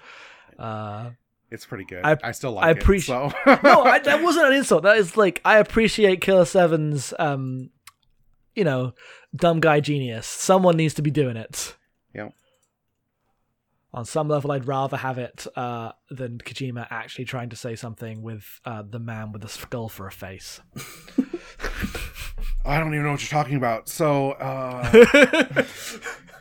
Uh, 0.62 1.09
It's 1.49 1.66
pretty 1.66 1.86
good. 1.86 2.05
I- 2.05 2.18
I, 2.24 2.32
still 2.32 2.51
like 2.53 2.66
I 2.66 2.72
it. 2.72 2.78
appreciate- 2.82 3.16
so. 3.16 3.32
no, 3.64 3.84
I, 3.84 3.99
that 3.99 4.22
wasn't 4.24 4.47
an 4.47 4.53
insult. 4.53 4.84
That 4.84 4.97
is 4.97 5.18
like 5.18 5.41
I 5.43 5.57
appreciate 5.57 6.22
Killer 6.22 6.45
Seven's, 6.45 7.14
um, 7.20 7.70
you 8.55 8.64
know, 8.64 8.93
dumb 9.36 9.59
guy 9.59 9.80
genius. 9.80 10.28
Someone 10.28 10.78
needs 10.78 10.93
to 10.95 11.01
be 11.01 11.12
doing 11.12 11.38
it. 11.38 11.76
Yeah. 12.14 12.30
On 13.93 14.05
some 14.05 14.30
level, 14.30 14.51
I'd 14.53 14.68
rather 14.68 14.95
have 14.95 15.18
it 15.18 15.45
uh, 15.57 15.91
than 16.09 16.38
Kojima 16.38 16.88
actually 16.89 17.26
trying 17.26 17.49
to 17.49 17.57
say 17.57 17.76
something 17.76 18.22
with 18.22 18.62
uh, 18.64 18.84
the 18.89 18.99
man 18.99 19.34
with 19.34 19.41
the 19.41 19.49
skull 19.49 19.89
for 19.89 20.07
a 20.07 20.12
face. 20.12 20.62
I 22.64 22.78
don't 22.80 22.93
even 22.93 23.03
know 23.03 23.12
what 23.12 23.22
you're 23.22 23.28
talking 23.41 23.57
about. 23.57 23.89
So, 23.89 24.32
uh, 24.34 24.84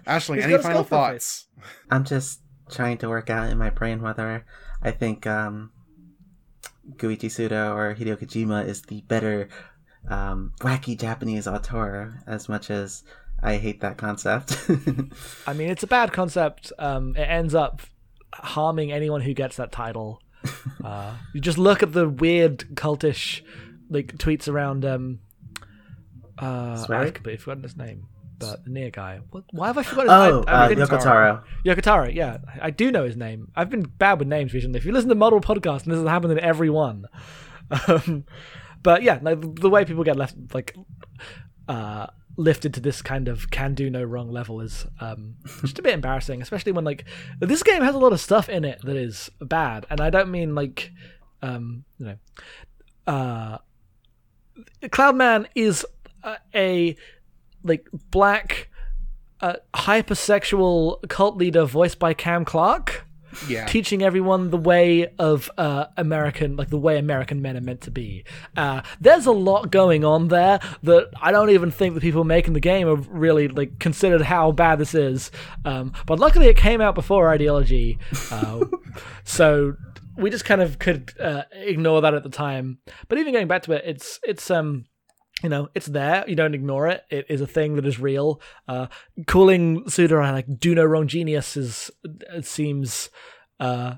Ashley, 0.06 0.36
He's 0.36 0.44
any 0.44 0.58
final 0.58 0.84
skull 0.84 0.84
for 0.84 0.94
a 0.94 0.98
thoughts? 1.12 1.46
I'm 1.90 2.04
just 2.04 2.40
trying 2.70 2.98
to 2.98 3.08
work 3.08 3.30
out 3.30 3.50
in 3.50 3.58
my 3.58 3.70
brain 3.70 4.00
whether 4.00 4.44
I 4.82 4.90
think 4.90 5.26
um, 5.26 5.72
Goichi 6.96 7.30
Suda 7.30 7.70
or 7.72 7.94
Hideo 7.94 8.16
Kojima 8.16 8.66
is 8.66 8.82
the 8.82 9.02
better 9.02 9.48
um, 10.08 10.52
wacky 10.60 10.98
Japanese 10.98 11.46
auteur, 11.46 12.22
as 12.26 12.48
much 12.48 12.70
as 12.70 13.04
I 13.42 13.56
hate 13.56 13.80
that 13.80 13.96
concept. 13.98 14.56
I 15.46 15.52
mean, 15.52 15.68
it's 15.70 15.82
a 15.82 15.86
bad 15.86 16.12
concept. 16.12 16.72
Um, 16.78 17.14
it 17.16 17.22
ends 17.22 17.54
up 17.54 17.82
harming 18.32 18.92
anyone 18.92 19.20
who 19.20 19.34
gets 19.34 19.56
that 19.56 19.72
title. 19.72 20.20
Uh, 20.82 21.14
you 21.34 21.40
just 21.42 21.58
look 21.58 21.82
at 21.82 21.92
the 21.92 22.08
weird 22.08 22.60
cultish 22.72 23.42
like 23.90 24.16
tweets 24.16 24.48
around 24.48 24.82
um, 24.86 25.20
Uh, 26.38 26.86
I've 26.88 27.12
completely 27.12 27.36
forgotten 27.36 27.62
his 27.62 27.76
name, 27.76 28.06
but 28.40 28.64
the 28.64 28.70
near 28.70 28.90
guy. 28.90 29.20
What, 29.30 29.44
why 29.52 29.68
have 29.68 29.78
I 29.78 29.82
forgotten? 29.82 30.10
Oh, 30.10 30.44
I, 30.48 30.52
I 30.52 30.66
uh, 30.66 30.68
Yoko 30.70 31.00
Taro. 31.00 31.44
Yokotaro, 31.64 32.12
yeah, 32.12 32.38
I 32.60 32.70
do 32.70 32.90
know 32.90 33.04
his 33.04 33.16
name. 33.16 33.52
I've 33.54 33.70
been 33.70 33.82
bad 33.82 34.18
with 34.18 34.26
names 34.26 34.52
recently. 34.52 34.78
If 34.78 34.84
you 34.84 34.92
listen 34.92 35.08
to 35.10 35.14
Model 35.14 35.40
Podcast, 35.40 35.84
and 35.84 35.92
this 35.92 35.98
has 35.98 36.08
happened 36.08 36.32
in 36.32 36.40
every 36.40 36.70
one. 36.70 37.06
Um, 37.86 38.24
but 38.82 39.04
yeah, 39.04 39.20
like 39.22 39.38
the 39.40 39.70
way 39.70 39.84
people 39.84 40.02
get 40.02 40.16
left 40.16 40.34
like 40.52 40.74
uh, 41.68 42.08
lifted 42.36 42.74
to 42.74 42.80
this 42.80 43.00
kind 43.00 43.28
of 43.28 43.48
can 43.52 43.74
do 43.74 43.88
no 43.88 44.02
wrong 44.02 44.28
level 44.28 44.60
is 44.60 44.86
um, 45.00 45.36
just 45.60 45.78
a 45.78 45.82
bit 45.82 45.94
embarrassing, 45.94 46.42
especially 46.42 46.72
when 46.72 46.84
like 46.84 47.04
this 47.38 47.62
game 47.62 47.82
has 47.82 47.94
a 47.94 47.98
lot 47.98 48.12
of 48.12 48.20
stuff 48.20 48.48
in 48.48 48.64
it 48.64 48.80
that 48.82 48.96
is 48.96 49.30
bad, 49.40 49.86
and 49.88 50.00
I 50.00 50.10
don't 50.10 50.32
mean 50.32 50.56
like 50.56 50.90
um, 51.42 51.84
you 51.98 52.06
know, 52.06 52.16
uh, 53.06 53.58
Cloudman 54.84 55.46
is 55.54 55.86
a, 56.22 56.36
a 56.54 56.96
like 57.62 57.86
black 58.10 58.68
uh, 59.40 59.54
hypersexual 59.74 61.06
cult 61.08 61.36
leader 61.36 61.64
voiced 61.64 61.98
by 61.98 62.12
Cam 62.14 62.44
Clarke 62.44 63.04
Yeah. 63.48 63.64
teaching 63.66 64.02
everyone 64.02 64.50
the 64.50 64.56
way 64.56 65.06
of 65.18 65.50
uh, 65.56 65.86
American, 65.96 66.56
like 66.56 66.68
the 66.68 66.78
way 66.78 66.98
American 66.98 67.40
men 67.40 67.56
are 67.56 67.60
meant 67.60 67.80
to 67.82 67.90
be. 67.90 68.24
Uh, 68.56 68.82
there's 69.00 69.26
a 69.26 69.32
lot 69.32 69.70
going 69.70 70.04
on 70.04 70.28
there 70.28 70.58
that 70.82 71.08
I 71.22 71.30
don't 71.32 71.50
even 71.50 71.70
think 71.70 71.94
the 71.94 72.00
people 72.00 72.24
making 72.24 72.52
the 72.54 72.60
game 72.60 72.88
have 72.88 73.08
really 73.08 73.48
like 73.48 73.78
considered 73.78 74.22
how 74.22 74.52
bad 74.52 74.78
this 74.78 74.94
is. 74.94 75.30
Um, 75.64 75.92
but 76.06 76.18
luckily, 76.18 76.48
it 76.48 76.56
came 76.56 76.80
out 76.80 76.94
before 76.94 77.28
Ideology, 77.30 77.98
uh, 78.30 78.64
so 79.24 79.74
we 80.16 80.28
just 80.28 80.44
kind 80.44 80.60
of 80.60 80.78
could 80.78 81.12
uh, 81.18 81.44
ignore 81.52 82.00
that 82.02 82.12
at 82.14 82.24
the 82.24 82.28
time. 82.30 82.78
But 83.08 83.18
even 83.18 83.32
going 83.32 83.48
back 83.48 83.62
to 83.62 83.72
it, 83.72 83.84
it's 83.86 84.18
it's 84.24 84.50
um 84.50 84.84
you 85.42 85.48
know, 85.48 85.68
it's 85.74 85.86
there. 85.86 86.24
You 86.28 86.36
don't 86.36 86.54
ignore 86.54 86.88
it. 86.88 87.04
It 87.10 87.26
is 87.28 87.40
a 87.40 87.46
thing 87.46 87.76
that 87.76 87.86
is 87.86 87.98
real. 87.98 88.40
Uh, 88.68 88.86
calling 89.26 89.88
Suda 89.88 90.16
like 90.16 90.58
"do 90.58 90.74
no 90.74 90.84
wrong 90.84 91.08
genius" 91.08 91.56
is 91.56 91.90
it 92.04 92.44
seems 92.44 93.10
uh, 93.58 93.94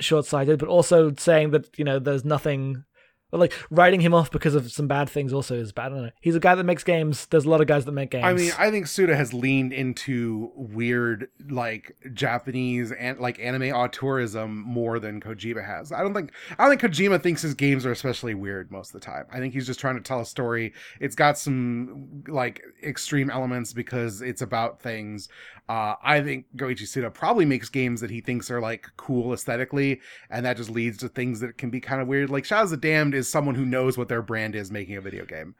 short-sighted, 0.00 0.58
but 0.58 0.68
also 0.68 1.12
saying 1.16 1.50
that 1.52 1.78
you 1.78 1.84
know 1.84 1.98
there's 1.98 2.24
nothing. 2.24 2.84
Or 3.32 3.38
like 3.38 3.54
writing 3.70 4.00
him 4.00 4.12
off 4.12 4.30
because 4.30 4.54
of 4.54 4.70
some 4.70 4.86
bad 4.86 5.08
things 5.08 5.32
also 5.32 5.56
is 5.56 5.72
bad. 5.72 5.86
I 5.86 5.88
don't 5.88 6.02
know. 6.02 6.10
He's 6.20 6.36
a 6.36 6.40
guy 6.40 6.54
that 6.54 6.64
makes 6.64 6.84
games. 6.84 7.26
There's 7.26 7.46
a 7.46 7.50
lot 7.50 7.62
of 7.62 7.66
guys 7.66 7.86
that 7.86 7.92
make 7.92 8.10
games. 8.10 8.24
I 8.24 8.34
mean, 8.34 8.52
I 8.58 8.70
think 8.70 8.86
Suda 8.86 9.16
has 9.16 9.32
leaned 9.32 9.72
into 9.72 10.52
weird, 10.54 11.28
like 11.48 11.96
Japanese 12.12 12.92
and 12.92 13.18
like 13.18 13.40
anime 13.40 13.62
auteurism 13.62 14.50
more 14.50 14.98
than 14.98 15.20
Kojima 15.20 15.66
has. 15.66 15.92
I 15.92 16.02
don't 16.02 16.12
think 16.12 16.30
I 16.58 16.68
don't 16.68 16.78
think 16.78 16.92
Kojima 16.92 17.22
thinks 17.22 17.40
his 17.40 17.54
games 17.54 17.86
are 17.86 17.92
especially 17.92 18.34
weird 18.34 18.70
most 18.70 18.94
of 18.94 19.00
the 19.00 19.04
time. 19.04 19.24
I 19.32 19.38
think 19.38 19.54
he's 19.54 19.66
just 19.66 19.80
trying 19.80 19.96
to 19.96 20.02
tell 20.02 20.20
a 20.20 20.26
story. 20.26 20.74
It's 21.00 21.14
got 21.14 21.38
some 21.38 22.24
like 22.28 22.62
extreme 22.82 23.30
elements 23.30 23.72
because 23.72 24.20
it's 24.20 24.42
about 24.42 24.80
things. 24.80 25.28
Uh, 25.68 25.94
I 26.02 26.20
think 26.20 26.46
Goichi 26.56 26.86
Suda 26.86 27.10
probably 27.10 27.46
makes 27.46 27.68
games 27.68 28.00
that 28.02 28.10
he 28.10 28.20
thinks 28.20 28.50
are 28.50 28.60
like 28.60 28.88
cool 28.96 29.32
aesthetically, 29.32 30.00
and 30.28 30.44
that 30.44 30.56
just 30.56 30.68
leads 30.68 30.98
to 30.98 31.08
things 31.08 31.40
that 31.40 31.56
can 31.56 31.70
be 31.70 31.80
kind 31.80 32.02
of 32.02 32.08
weird. 32.08 32.28
Like 32.28 32.44
Shadows 32.44 32.72
of 32.72 32.80
the 32.80 32.88
Damned 32.88 33.14
is 33.14 33.21
someone 33.28 33.54
who 33.54 33.64
knows 33.64 33.96
what 33.98 34.08
their 34.08 34.22
brand 34.22 34.54
is 34.54 34.70
making 34.70 34.96
a 34.96 35.00
video 35.00 35.24
game. 35.24 35.54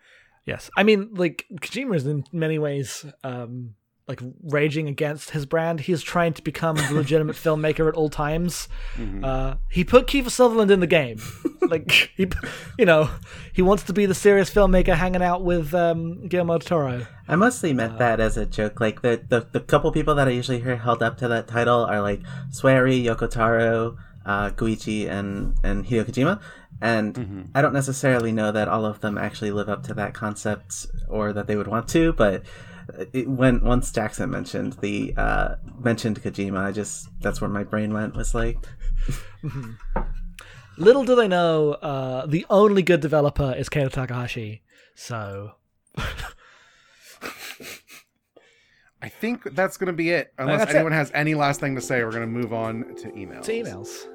Yes, 0.44 0.70
I 0.76 0.82
mean, 0.82 1.10
like 1.14 1.46
Kojima 1.60 1.94
is 1.94 2.06
in 2.06 2.24
many 2.32 2.58
ways 2.58 3.06
um, 3.22 3.74
like 4.08 4.20
raging 4.42 4.88
against 4.88 5.30
his 5.30 5.46
brand. 5.46 5.78
He's 5.80 6.02
trying 6.02 6.32
to 6.34 6.42
become 6.42 6.74
the 6.74 6.90
legitimate 6.94 7.36
filmmaker 7.44 7.88
at 7.88 7.94
all 7.94 8.08
times. 8.08 8.68
Mhm. 8.96 9.24
Uh, 9.24 9.56
he 9.70 9.84
put 9.84 10.08
Kiefer 10.08 10.30
Sutherland 10.30 10.72
in 10.72 10.80
the 10.80 10.88
game, 10.88 11.20
like 11.62 12.10
he, 12.16 12.26
you 12.76 12.84
know, 12.84 13.08
he 13.52 13.62
wants 13.62 13.84
to 13.84 13.92
be 13.92 14.04
the 14.04 14.14
serious 14.14 14.50
filmmaker 14.52 14.96
hanging 14.96 15.22
out 15.22 15.44
with 15.44 15.72
um, 15.74 16.26
Guillermo 16.26 16.58
del 16.58 16.66
Toro. 16.66 17.06
I 17.28 17.36
mostly 17.36 17.72
meant 17.72 17.98
that 17.98 18.18
as 18.18 18.36
a 18.36 18.44
joke. 18.44 18.80
Like 18.80 19.02
the, 19.02 19.22
the 19.28 19.46
the 19.52 19.60
couple 19.60 19.92
people 19.92 20.16
that 20.16 20.26
I 20.26 20.32
usually 20.32 20.60
hear 20.60 20.76
held 20.76 21.04
up 21.04 21.18
to 21.18 21.28
that 21.28 21.46
title 21.46 21.84
are 21.84 22.00
like 22.02 22.20
Swery, 22.50 23.00
Yoko 23.04 23.30
Taro, 23.30 23.96
uh, 24.26 24.50
Goichi, 24.50 25.08
and 25.08 25.54
and 25.62 25.86
Hideo 25.86 26.04
Kojima. 26.04 26.40
And 26.82 27.14
Mhm. 27.14 27.48
I 27.54 27.62
don't 27.62 27.72
necessarily 27.72 28.32
know 28.32 28.50
that 28.52 28.66
all 28.68 28.84
of 28.84 29.00
them 29.00 29.16
actually 29.16 29.52
live 29.52 29.68
up 29.68 29.84
to 29.84 29.94
that 29.94 30.12
concept 30.14 30.86
or 31.08 31.32
that 31.32 31.46
they 31.46 31.54
would 31.56 31.68
want 31.68 31.86
to, 31.90 32.12
but 32.12 32.42
it, 33.12 33.28
when 33.28 33.60
once 33.62 33.92
Jackson 33.92 34.28
mentioned 34.30 34.72
the 34.80 35.14
uh, 35.16 35.54
mentioned 35.78 36.20
Kojima, 36.22 36.58
I 36.58 36.72
just 36.72 37.08
that's 37.20 37.40
where 37.40 37.48
my 37.48 37.62
brain 37.62 37.94
went. 37.94 38.16
Was 38.16 38.34
like, 38.34 38.58
Little 40.78 41.04
do 41.04 41.14
they 41.14 41.28
know, 41.28 41.74
uh, 41.74 42.26
the 42.26 42.44
only 42.50 42.82
good 42.82 43.00
developer 43.00 43.54
is 43.56 43.68
Keita 43.68 43.90
Takahashi. 43.92 44.62
So 44.96 45.52
I 49.00 49.08
think 49.08 49.42
that's 49.54 49.76
going 49.76 49.88
to 49.88 49.92
be 49.92 50.10
it. 50.10 50.32
Unless 50.38 50.60
that's 50.60 50.74
anyone 50.74 50.92
has 50.92 51.10
any 51.14 51.34
last 51.34 51.60
thing 51.60 51.74
to 51.74 51.80
say, 51.80 52.02
we're 52.04 52.10
going 52.10 52.22
to 52.22 52.26
move 52.26 52.52
on 52.52 52.94
to 52.96 53.08
emails. 53.10 53.42
to 53.44 53.52
emails. 53.52 54.06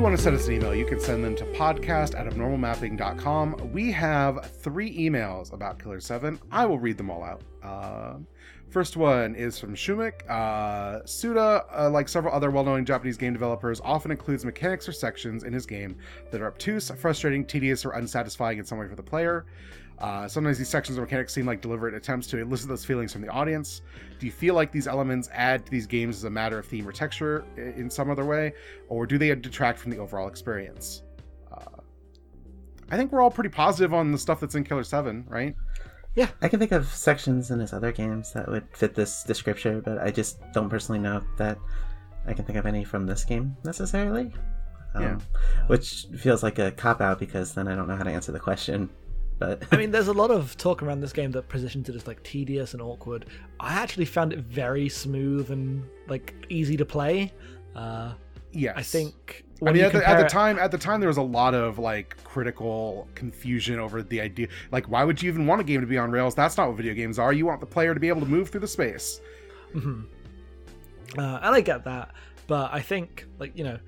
You 0.00 0.04
want 0.04 0.16
to 0.16 0.22
send 0.22 0.34
us 0.34 0.46
an 0.46 0.54
email, 0.54 0.74
you 0.74 0.86
can 0.86 0.98
send 0.98 1.22
them 1.22 1.36
to 1.36 1.44
podcast 1.44 2.18
at 2.18 2.26
abnormalmapping.com. 2.26 3.70
We 3.70 3.92
have 3.92 4.50
three 4.50 4.96
emails 4.96 5.52
about 5.52 5.78
Killer 5.78 6.00
7. 6.00 6.40
I 6.50 6.64
will 6.64 6.78
read 6.78 6.96
them 6.96 7.10
all 7.10 7.22
out. 7.22 7.42
Um 7.62 8.26
first 8.70 8.96
one 8.96 9.34
is 9.34 9.58
from 9.58 9.74
Shumik. 9.74 10.26
Uh, 10.30 11.04
Suda, 11.04 11.66
uh, 11.76 11.90
like 11.90 12.08
several 12.08 12.32
other 12.34 12.50
well 12.50 12.64
known 12.64 12.86
Japanese 12.86 13.18
game 13.18 13.34
developers, 13.34 13.78
often 13.84 14.10
includes 14.10 14.42
mechanics 14.42 14.88
or 14.88 14.92
sections 14.92 15.44
in 15.44 15.52
his 15.52 15.66
game 15.66 15.96
that 16.30 16.40
are 16.40 16.46
obtuse, 16.46 16.90
frustrating, 16.90 17.44
tedious, 17.44 17.84
or 17.84 17.90
unsatisfying 17.90 18.58
in 18.58 18.64
some 18.64 18.78
way 18.78 18.88
for 18.88 18.96
the 18.96 19.02
player. 19.02 19.44
Uh, 20.00 20.26
sometimes 20.26 20.56
these 20.56 20.68
sections 20.68 20.96
of 20.96 21.02
mechanics 21.02 21.34
seem 21.34 21.44
like 21.44 21.60
deliberate 21.60 21.94
attempts 21.94 22.26
to 22.28 22.38
elicit 22.38 22.68
those 22.68 22.84
feelings 22.84 23.12
from 23.12 23.20
the 23.20 23.28
audience. 23.28 23.82
Do 24.18 24.26
you 24.26 24.32
feel 24.32 24.54
like 24.54 24.72
these 24.72 24.86
elements 24.86 25.28
add 25.32 25.66
to 25.66 25.70
these 25.70 25.86
games 25.86 26.16
as 26.16 26.24
a 26.24 26.30
matter 26.30 26.58
of 26.58 26.66
theme 26.66 26.88
or 26.88 26.92
texture 26.92 27.44
in 27.56 27.90
some 27.90 28.10
other 28.10 28.24
way, 28.24 28.54
or 28.88 29.06
do 29.06 29.18
they 29.18 29.34
detract 29.34 29.78
from 29.78 29.90
the 29.90 29.98
overall 29.98 30.28
experience? 30.28 31.02
Uh, 31.52 31.80
I 32.90 32.96
think 32.96 33.12
we're 33.12 33.20
all 33.20 33.30
pretty 33.30 33.50
positive 33.50 33.92
on 33.92 34.10
the 34.10 34.18
stuff 34.18 34.40
that's 34.40 34.54
in 34.54 34.64
Killer 34.64 34.84
7, 34.84 35.26
right? 35.28 35.54
Yeah, 36.14 36.28
I 36.42 36.48
can 36.48 36.58
think 36.58 36.72
of 36.72 36.86
sections 36.88 37.50
in 37.50 37.60
his 37.60 37.72
other 37.72 37.92
games 37.92 38.32
that 38.32 38.48
would 38.48 38.64
fit 38.72 38.94
this 38.94 39.22
description, 39.22 39.80
but 39.80 39.98
I 39.98 40.10
just 40.10 40.38
don't 40.52 40.68
personally 40.68 40.98
know 40.98 41.22
that 41.36 41.58
I 42.26 42.32
can 42.32 42.44
think 42.44 42.58
of 42.58 42.66
any 42.66 42.84
from 42.84 43.06
this 43.06 43.24
game 43.24 43.56
necessarily. 43.64 44.32
Um, 44.94 45.02
Yeah. 45.02 45.18
Which 45.68 46.06
feels 46.18 46.42
like 46.42 46.58
a 46.58 46.72
cop 46.72 47.00
out 47.00 47.18
because 47.18 47.54
then 47.54 47.68
I 47.68 47.76
don't 47.76 47.86
know 47.86 47.96
how 47.96 48.02
to 48.02 48.10
answer 48.10 48.32
the 48.32 48.40
question. 48.40 48.90
But 49.40 49.64
I 49.72 49.76
mean, 49.76 49.90
there's 49.90 50.06
a 50.08 50.12
lot 50.12 50.30
of 50.30 50.56
talk 50.56 50.82
around 50.82 51.00
this 51.00 51.12
game 51.12 51.32
that 51.32 51.48
positions 51.48 51.88
it 51.88 51.96
as 51.96 52.06
like 52.06 52.22
tedious 52.22 52.74
and 52.74 52.80
awkward. 52.82 53.26
I 53.58 53.72
actually 53.72 54.04
found 54.04 54.32
it 54.32 54.40
very 54.40 54.88
smooth 54.88 55.50
and 55.50 55.82
like 56.06 56.34
easy 56.48 56.76
to 56.76 56.84
play. 56.84 57.32
Uh, 57.74 58.12
Yes. 58.52 58.74
I 58.76 58.82
think 58.82 59.44
I 59.64 59.70
mean, 59.72 59.84
at 59.84 59.92
the, 59.92 60.08
at 60.08 60.16
the 60.18 60.24
it- 60.24 60.28
time, 60.28 60.58
at 60.58 60.72
the 60.72 60.76
time, 60.78 60.98
there 60.98 61.08
was 61.08 61.18
a 61.18 61.22
lot 61.22 61.54
of 61.54 61.78
like 61.78 62.16
critical 62.24 63.06
confusion 63.14 63.78
over 63.78 64.02
the 64.02 64.20
idea. 64.20 64.48
Like, 64.72 64.86
why 64.88 65.04
would 65.04 65.22
you 65.22 65.30
even 65.30 65.46
want 65.46 65.60
a 65.60 65.64
game 65.64 65.80
to 65.80 65.86
be 65.86 65.96
on 65.96 66.10
rails? 66.10 66.34
That's 66.34 66.56
not 66.56 66.66
what 66.66 66.76
video 66.76 66.94
games 66.94 67.18
are. 67.20 67.32
You 67.32 67.46
want 67.46 67.60
the 67.60 67.66
player 67.66 67.94
to 67.94 68.00
be 68.00 68.08
able 68.08 68.22
to 68.22 68.26
move 68.26 68.48
through 68.50 68.62
the 68.62 68.66
space. 68.68 69.20
Mm-hmm. 69.72 70.00
Uh, 71.16 71.38
and 71.42 71.54
I 71.54 71.60
get 71.60 71.84
that, 71.84 72.12
but 72.48 72.72
I 72.72 72.80
think 72.80 73.26
like 73.38 73.56
you 73.56 73.62
know, 73.62 73.78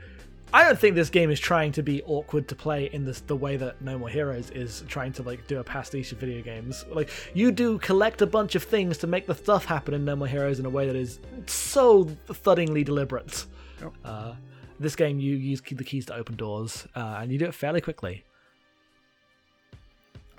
I 0.54 0.64
don't 0.64 0.78
think 0.78 0.94
this 0.94 1.08
game 1.08 1.30
is 1.30 1.40
trying 1.40 1.72
to 1.72 1.82
be 1.82 2.02
awkward 2.02 2.46
to 2.48 2.54
play 2.54 2.90
in 2.92 3.06
this 3.06 3.20
the 3.20 3.36
way 3.36 3.56
that 3.56 3.80
No 3.80 3.98
More 3.98 4.10
Heroes 4.10 4.50
is 4.50 4.84
trying 4.86 5.12
to 5.14 5.22
like 5.22 5.46
do 5.46 5.60
a 5.60 5.64
pastiche 5.64 6.12
of 6.12 6.18
video 6.18 6.42
games. 6.42 6.84
Like 6.90 7.08
you 7.32 7.50
do 7.52 7.78
collect 7.78 8.20
a 8.20 8.26
bunch 8.26 8.54
of 8.54 8.62
things 8.62 8.98
to 8.98 9.06
make 9.06 9.26
the 9.26 9.34
stuff 9.34 9.64
happen 9.64 9.94
in 9.94 10.04
No 10.04 10.14
More 10.14 10.28
Heroes 10.28 10.58
in 10.58 10.66
a 10.66 10.70
way 10.70 10.86
that 10.86 10.96
is 10.96 11.20
so 11.46 12.04
thuddingly 12.28 12.84
deliberate. 12.84 13.46
Yep. 13.80 13.92
Uh, 14.04 14.34
this 14.78 14.96
game, 14.96 15.20
you 15.20 15.36
use 15.36 15.62
the 15.62 15.84
keys 15.84 16.06
to 16.06 16.14
open 16.14 16.36
doors, 16.36 16.86
uh, 16.94 17.18
and 17.20 17.32
you 17.32 17.38
do 17.38 17.46
it 17.46 17.54
fairly 17.54 17.80
quickly. 17.80 18.24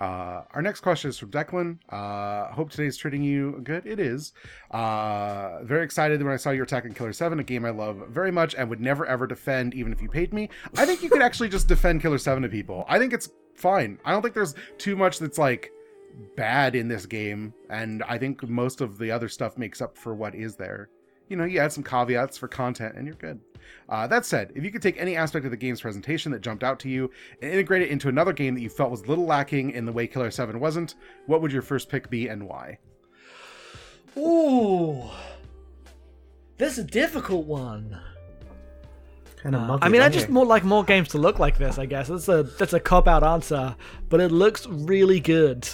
Uh, 0.00 0.42
our 0.52 0.62
next 0.62 0.80
question 0.80 1.10
is 1.10 1.18
from 1.18 1.30
Declan. 1.30 1.78
Uh, 1.88 2.52
hope 2.52 2.70
today's 2.70 2.96
treating 2.96 3.22
you 3.22 3.60
good. 3.62 3.86
It 3.86 4.00
is. 4.00 4.32
Uh, 4.70 5.62
very 5.62 5.84
excited 5.84 6.22
when 6.22 6.32
I 6.32 6.36
saw 6.36 6.50
your 6.50 6.64
attack 6.64 6.84
in 6.84 6.94
Killer 6.94 7.12
7, 7.12 7.38
a 7.38 7.44
game 7.44 7.64
I 7.64 7.70
love 7.70 8.08
very 8.08 8.30
much 8.30 8.54
and 8.54 8.68
would 8.70 8.80
never 8.80 9.06
ever 9.06 9.26
defend 9.26 9.74
even 9.74 9.92
if 9.92 10.02
you 10.02 10.08
paid 10.08 10.32
me. 10.32 10.50
I 10.76 10.84
think 10.86 11.02
you 11.02 11.10
could 11.10 11.22
actually 11.28 11.48
just 11.48 11.68
defend 11.68 12.02
Killer 12.02 12.18
7 12.18 12.42
to 12.42 12.48
people. 12.48 12.84
I 12.88 12.98
think 12.98 13.12
it's 13.12 13.30
fine. 13.54 13.98
I 14.04 14.12
don't 14.12 14.22
think 14.22 14.34
there's 14.34 14.54
too 14.78 14.96
much 14.96 15.18
that's 15.18 15.38
like 15.38 15.70
bad 16.36 16.74
in 16.74 16.88
this 16.88 17.06
game, 17.06 17.54
and 17.70 18.02
I 18.04 18.18
think 18.18 18.48
most 18.48 18.80
of 18.80 18.98
the 18.98 19.10
other 19.10 19.28
stuff 19.28 19.58
makes 19.58 19.80
up 19.80 19.96
for 19.96 20.14
what 20.14 20.34
is 20.34 20.56
there 20.56 20.88
you 21.28 21.36
know, 21.36 21.44
you 21.44 21.58
add 21.58 21.72
some 21.72 21.84
caveats 21.84 22.36
for 22.38 22.48
content 22.48 22.96
and 22.96 23.06
you're 23.06 23.16
good. 23.16 23.40
Uh, 23.88 24.06
that 24.06 24.24
said, 24.24 24.52
if 24.54 24.64
you 24.64 24.70
could 24.70 24.82
take 24.82 25.00
any 25.00 25.16
aspect 25.16 25.44
of 25.44 25.50
the 25.50 25.56
game's 25.56 25.80
presentation 25.80 26.32
that 26.32 26.40
jumped 26.40 26.62
out 26.62 26.78
to 26.80 26.88
you 26.88 27.10
and 27.40 27.50
integrate 27.50 27.82
it 27.82 27.88
into 27.88 28.08
another 28.08 28.32
game 28.32 28.54
that 28.54 28.60
you 28.60 28.68
felt 28.68 28.90
was 28.90 29.02
a 29.02 29.06
little 29.06 29.26
lacking 29.26 29.70
in 29.70 29.86
the 29.86 29.92
way 29.92 30.06
Killer 30.06 30.30
7 30.30 30.58
wasn't, 30.60 30.94
what 31.26 31.40
would 31.40 31.52
your 31.52 31.62
first 31.62 31.88
pick 31.88 32.10
be 32.10 32.28
and 32.28 32.46
why? 32.46 32.78
Ooh, 34.16 35.02
this 36.56 36.74
is 36.74 36.78
a 36.78 36.84
difficult 36.84 37.46
one. 37.46 37.98
Kind 39.36 39.56
of 39.56 39.82
I 39.82 39.88
mean, 39.88 40.00
I 40.00 40.08
just 40.08 40.30
more 40.30 40.46
like 40.46 40.64
more 40.64 40.84
games 40.84 41.08
to 41.08 41.18
look 41.18 41.38
like 41.38 41.58
this. 41.58 41.78
I 41.78 41.84
guess 41.84 42.08
that's 42.08 42.28
a 42.28 42.44
that's 42.44 42.72
a 42.72 42.80
cop 42.80 43.06
out 43.06 43.22
answer, 43.22 43.76
but 44.08 44.20
it 44.20 44.32
looks 44.32 44.66
really 44.66 45.20
good. 45.20 45.68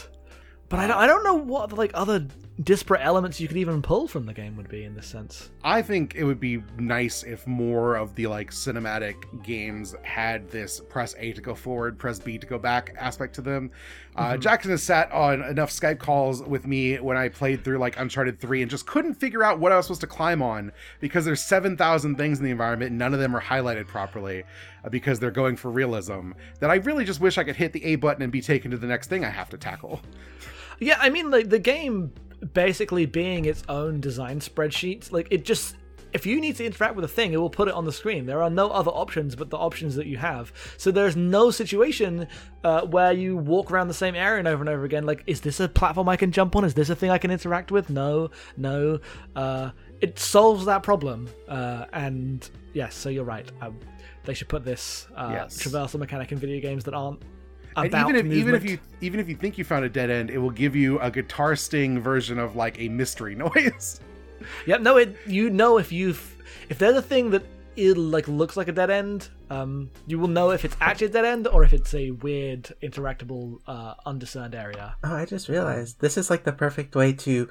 But 0.71 0.79
I 0.79 0.87
don't, 0.87 0.97
I 0.99 1.07
don't 1.09 1.25
know 1.25 1.35
what 1.35 1.73
like 1.73 1.91
other 1.95 2.27
disparate 2.62 3.01
elements 3.03 3.41
you 3.41 3.49
could 3.49 3.57
even 3.57 3.83
pull 3.83 4.07
from 4.07 4.25
the 4.27 4.33
game 4.33 4.57
would 4.57 4.68
be 4.68 4.85
in 4.85 4.95
this 4.95 5.07
sense. 5.07 5.51
I 5.64 5.83
think 5.83 6.14
it 6.14 6.23
would 6.23 6.39
be 6.39 6.62
nice 6.79 7.25
if 7.25 7.45
more 7.47 7.97
of 7.97 8.14
the 8.14 8.29
like 8.29 8.53
cinematic 8.53 9.43
games 9.43 9.97
had 10.03 10.49
this 10.49 10.79
press 10.79 11.16
A 11.18 11.33
to 11.33 11.41
go 11.41 11.57
forward, 11.57 11.99
press 11.99 12.21
B 12.21 12.39
to 12.39 12.47
go 12.47 12.57
back 12.57 12.95
aspect 12.99 13.35
to 13.37 13.43
them. 13.43 13.71
Uh, 14.14 14.31
Mm-hmm. 14.31 14.41
Jackson 14.43 14.71
has 14.71 14.83
sat 14.83 15.11
on 15.11 15.43
enough 15.43 15.71
Skype 15.71 15.99
calls 15.99 16.43
with 16.43 16.66
me 16.66 16.97
when 17.01 17.16
I 17.16 17.29
played 17.31 17.64
through 17.64 17.79
like 17.79 17.99
Uncharted 17.99 18.39
3 18.39 18.62
and 18.62 18.71
just 18.71 18.87
couldn't 18.87 19.14
figure 19.14 19.43
out 19.43 19.59
what 19.59 19.73
I 19.73 19.77
was 19.77 19.87
supposed 19.87 20.03
to 20.03 20.07
climb 20.07 20.41
on 20.41 20.71
because 21.01 21.25
there's 21.25 21.43
7,000 21.43 22.16
things 22.16 22.39
in 22.39 22.45
the 22.45 22.51
environment 22.53 22.91
and 22.91 22.99
none 22.99 23.12
of 23.14 23.18
them 23.18 23.35
are 23.35 23.41
highlighted 23.43 23.89
properly 23.89 24.45
uh, 24.85 24.89
because 24.89 25.18
they're 25.18 25.31
going 25.33 25.57
for 25.57 25.71
realism. 25.71 26.33
That 26.61 26.71
I 26.71 26.77
really 26.77 27.05
just 27.05 27.21
wish 27.21 27.39
I 27.39 27.45
could 27.45 27.57
hit 27.57 27.73
the 27.73 27.85
A 27.87 27.97
button 27.97 28.23
and 28.23 28.31
be 28.31 28.41
taken 28.43 28.71
to 28.71 28.77
the 28.77 28.87
next 28.87 29.09
thing 29.09 29.25
I 29.25 29.31
have 29.31 29.49
to 29.51 29.59
tackle. 29.59 30.01
Yeah, 30.81 30.99
I 31.01 31.09
mean, 31.11 31.31
like 31.31 31.49
the 31.51 31.59
game 31.59 32.12
basically 32.55 33.07
being 33.07 33.45
its 33.45 33.62
own 33.68 34.01
design 34.01 34.41
spreadsheet, 34.41 35.12
like 35.12 35.28
it 35.31 35.45
just. 35.45 35.76
If 36.12 36.26
you 36.26 36.41
need 36.41 36.57
to 36.57 36.66
interact 36.66 36.97
with 36.97 37.05
a 37.05 37.09
thing, 37.09 37.35
it 37.35 37.37
will 37.37 37.49
put 37.49 37.68
it 37.68 37.74
on 37.74 37.85
the 37.85 37.93
screen. 37.93 38.26
There 38.26 38.43
are 38.43 38.51
no 38.51 38.68
other 38.70 38.91
options 38.91 39.37
but 39.37 39.49
the 39.49 39.57
options 39.57 39.95
that 39.95 40.07
you 40.07 40.16
have. 40.16 40.53
So 40.76 40.91
there's 40.91 41.14
no 41.14 41.53
situation 41.53 42.26
uh, 42.64 42.85
where 42.87 43.12
you 43.12 43.37
walk 43.37 43.70
around 43.70 43.87
the 43.87 43.95
same 43.95 44.16
area 44.16 44.41
and 44.41 44.49
over 44.49 44.61
and 44.61 44.68
over 44.68 44.85
again. 44.85 45.07
Like, 45.07 45.22
is 45.28 45.41
this 45.41 45.61
a 45.61 45.68
platform 45.68 46.09
I 46.09 46.16
can 46.16 46.33
jump 46.33 46.57
on? 46.57 46.64
Is 46.64 46.74
this 46.74 46.91
a 46.91 46.97
thing 46.97 47.11
I 47.11 47.18
can 47.18 47.31
interact 47.31 47.70
with? 47.70 47.91
No, 47.91 48.33
no. 48.57 48.99
Uh, 49.37 49.70
it 50.01 50.18
solves 50.18 50.64
that 50.64 50.83
problem. 50.83 51.28
Uh, 51.47 51.85
and 51.93 52.51
yes, 52.72 52.97
so 52.97 53.09
you're 53.09 53.22
right. 53.22 53.49
Um, 53.61 53.78
they 54.24 54.35
should 54.35 54.49
put 54.49 54.64
this 54.64 55.07
uh, 55.16 55.28
Yes. 55.31 55.62
traversal 55.62 56.01
mechanic 56.01 56.33
in 56.33 56.39
video 56.39 56.61
games 56.61 56.83
that 56.85 56.95
aren't 56.95 57.22
And 57.77 57.87
about 57.87 58.11
even 58.11 58.27
if 58.27 58.33
even 58.33 58.55
if 58.55 58.64
you 58.64 58.79
even 59.01 59.21
if 59.21 59.29
you 59.29 59.37
think 59.37 59.59
you 59.59 59.64
found 59.64 59.85
a 59.85 59.89
dead 59.89 60.11
end, 60.11 60.31
it 60.31 60.39
will 60.39 60.51
give 60.51 60.75
you 60.75 60.99
a 61.01 61.11
guitar 61.11 61.57
sting 61.57 62.01
version 62.01 62.39
of 62.39 62.57
like 62.57 62.79
a 62.81 62.89
mystery 62.89 63.35
noise. 63.47 64.01
Yep. 64.66 64.81
No, 64.81 64.97
it. 64.97 65.16
You 65.27 65.51
know 65.51 65.79
if 65.79 65.93
you've 65.93 66.37
if 66.68 66.79
there's 66.79 66.97
a 66.97 67.03
thing 67.03 67.31
that 67.31 67.45
it 67.77 67.97
like 67.97 68.29
looks 68.29 68.57
like 68.57 68.68
a 68.68 68.73
dead 68.73 68.91
end, 68.91 69.29
um, 69.49 69.91
you 70.07 70.18
will 70.18 70.29
know 70.29 70.51
if 70.51 70.64
it's 70.64 70.77
actually 70.81 71.09
a 71.09 71.11
dead 71.11 71.25
end 71.25 71.47
or 71.47 71.64
if 71.64 71.73
it's 71.73 71.95
a 71.95 72.11
weird 72.11 72.64
interactable, 72.83 73.59
uh, 73.66 73.95
undiscerned 74.07 74.55
area. 74.55 74.97
Oh, 75.05 75.14
I 75.14 75.25
just 75.25 75.49
realized 75.49 76.01
this 76.01 76.18
is 76.18 76.31
like 76.31 76.45
the 76.45 76.53
perfect 76.53 76.95
way 76.95 77.12
to 77.12 77.49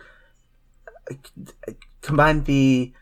uh, 1.09 1.73
combine 2.01 2.43
the 2.43 2.93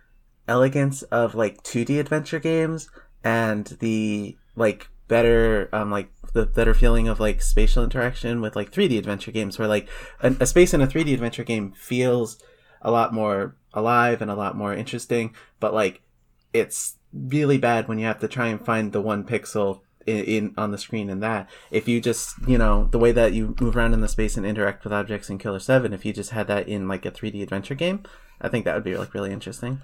elegance 0.48 1.02
of 1.04 1.36
like 1.36 1.62
2D 1.64 2.00
adventure 2.00 2.40
games 2.40 2.90
and 3.24 3.66
the 3.80 4.38
like 4.56 4.90
better 5.08 5.70
um 5.74 5.92
like 5.92 6.10
the 6.34 6.46
better 6.46 6.74
feeling 6.74 7.08
of 7.08 7.20
like 7.20 7.42
spatial 7.42 7.84
interaction 7.84 8.42
with 8.42 8.56
like 8.56 8.72
3D 8.72 8.98
adventure 8.98 9.32
games 9.32 9.58
where 9.58 9.68
like 9.68 9.88
a, 10.22 10.36
a 10.40 10.46
space 10.46 10.74
in 10.74 10.82
a 10.82 10.88
3D 10.88 11.14
adventure 11.14 11.44
game 11.44 11.72
feels 11.74 12.42
a 12.82 12.92
lot 12.92 13.14
more 13.14 13.56
alive 13.74 14.22
and 14.22 14.32
a 14.32 14.36
lot 14.36 14.56
more 14.56 14.74
interesting, 14.74 15.34
but 15.60 15.74
like 15.74 16.02
it's 16.54 16.96
really 17.14 17.58
bad 17.58 17.88
when 17.88 18.00
you 18.00 18.06
have 18.06 18.20
to 18.20 18.28
try 18.28 18.48
and 18.48 18.64
find 18.64 18.92
the 18.92 19.02
one 19.02 19.24
pixel 19.24 19.82
in, 20.06 20.24
in 20.24 20.54
on 20.58 20.72
the 20.72 20.78
screen 20.78 21.10
in 21.10 21.20
that 21.20 21.50
if 21.72 21.88
you 21.88 22.00
just 22.00 22.36
you 22.48 22.58
know 22.58 22.88
the 22.92 23.00
way 23.00 23.12
that 23.12 23.34
you 23.34 23.56
move 23.60 23.76
around 23.76 23.94
in 23.94 24.02
the 24.02 24.08
space 24.08 24.38
and 24.38 24.46
interact 24.46 24.84
with 24.84 24.94
objects 24.94 25.30
in 25.30 25.38
killer 25.38 25.60
7 25.60 25.92
if 25.92 26.06
you 26.06 26.14
just 26.14 26.32
had 26.32 26.48
that 26.48 26.68
in 26.68 26.88
like 26.88 27.06
a 27.06 27.12
3d 27.12 27.42
adventure 27.42 27.76
game 27.76 28.04
i 28.40 28.48
think 28.48 28.64
that 28.64 28.76
would 28.76 28.84
be 28.86 28.96
like 28.96 29.14
really 29.14 29.34
interesting 29.34 29.82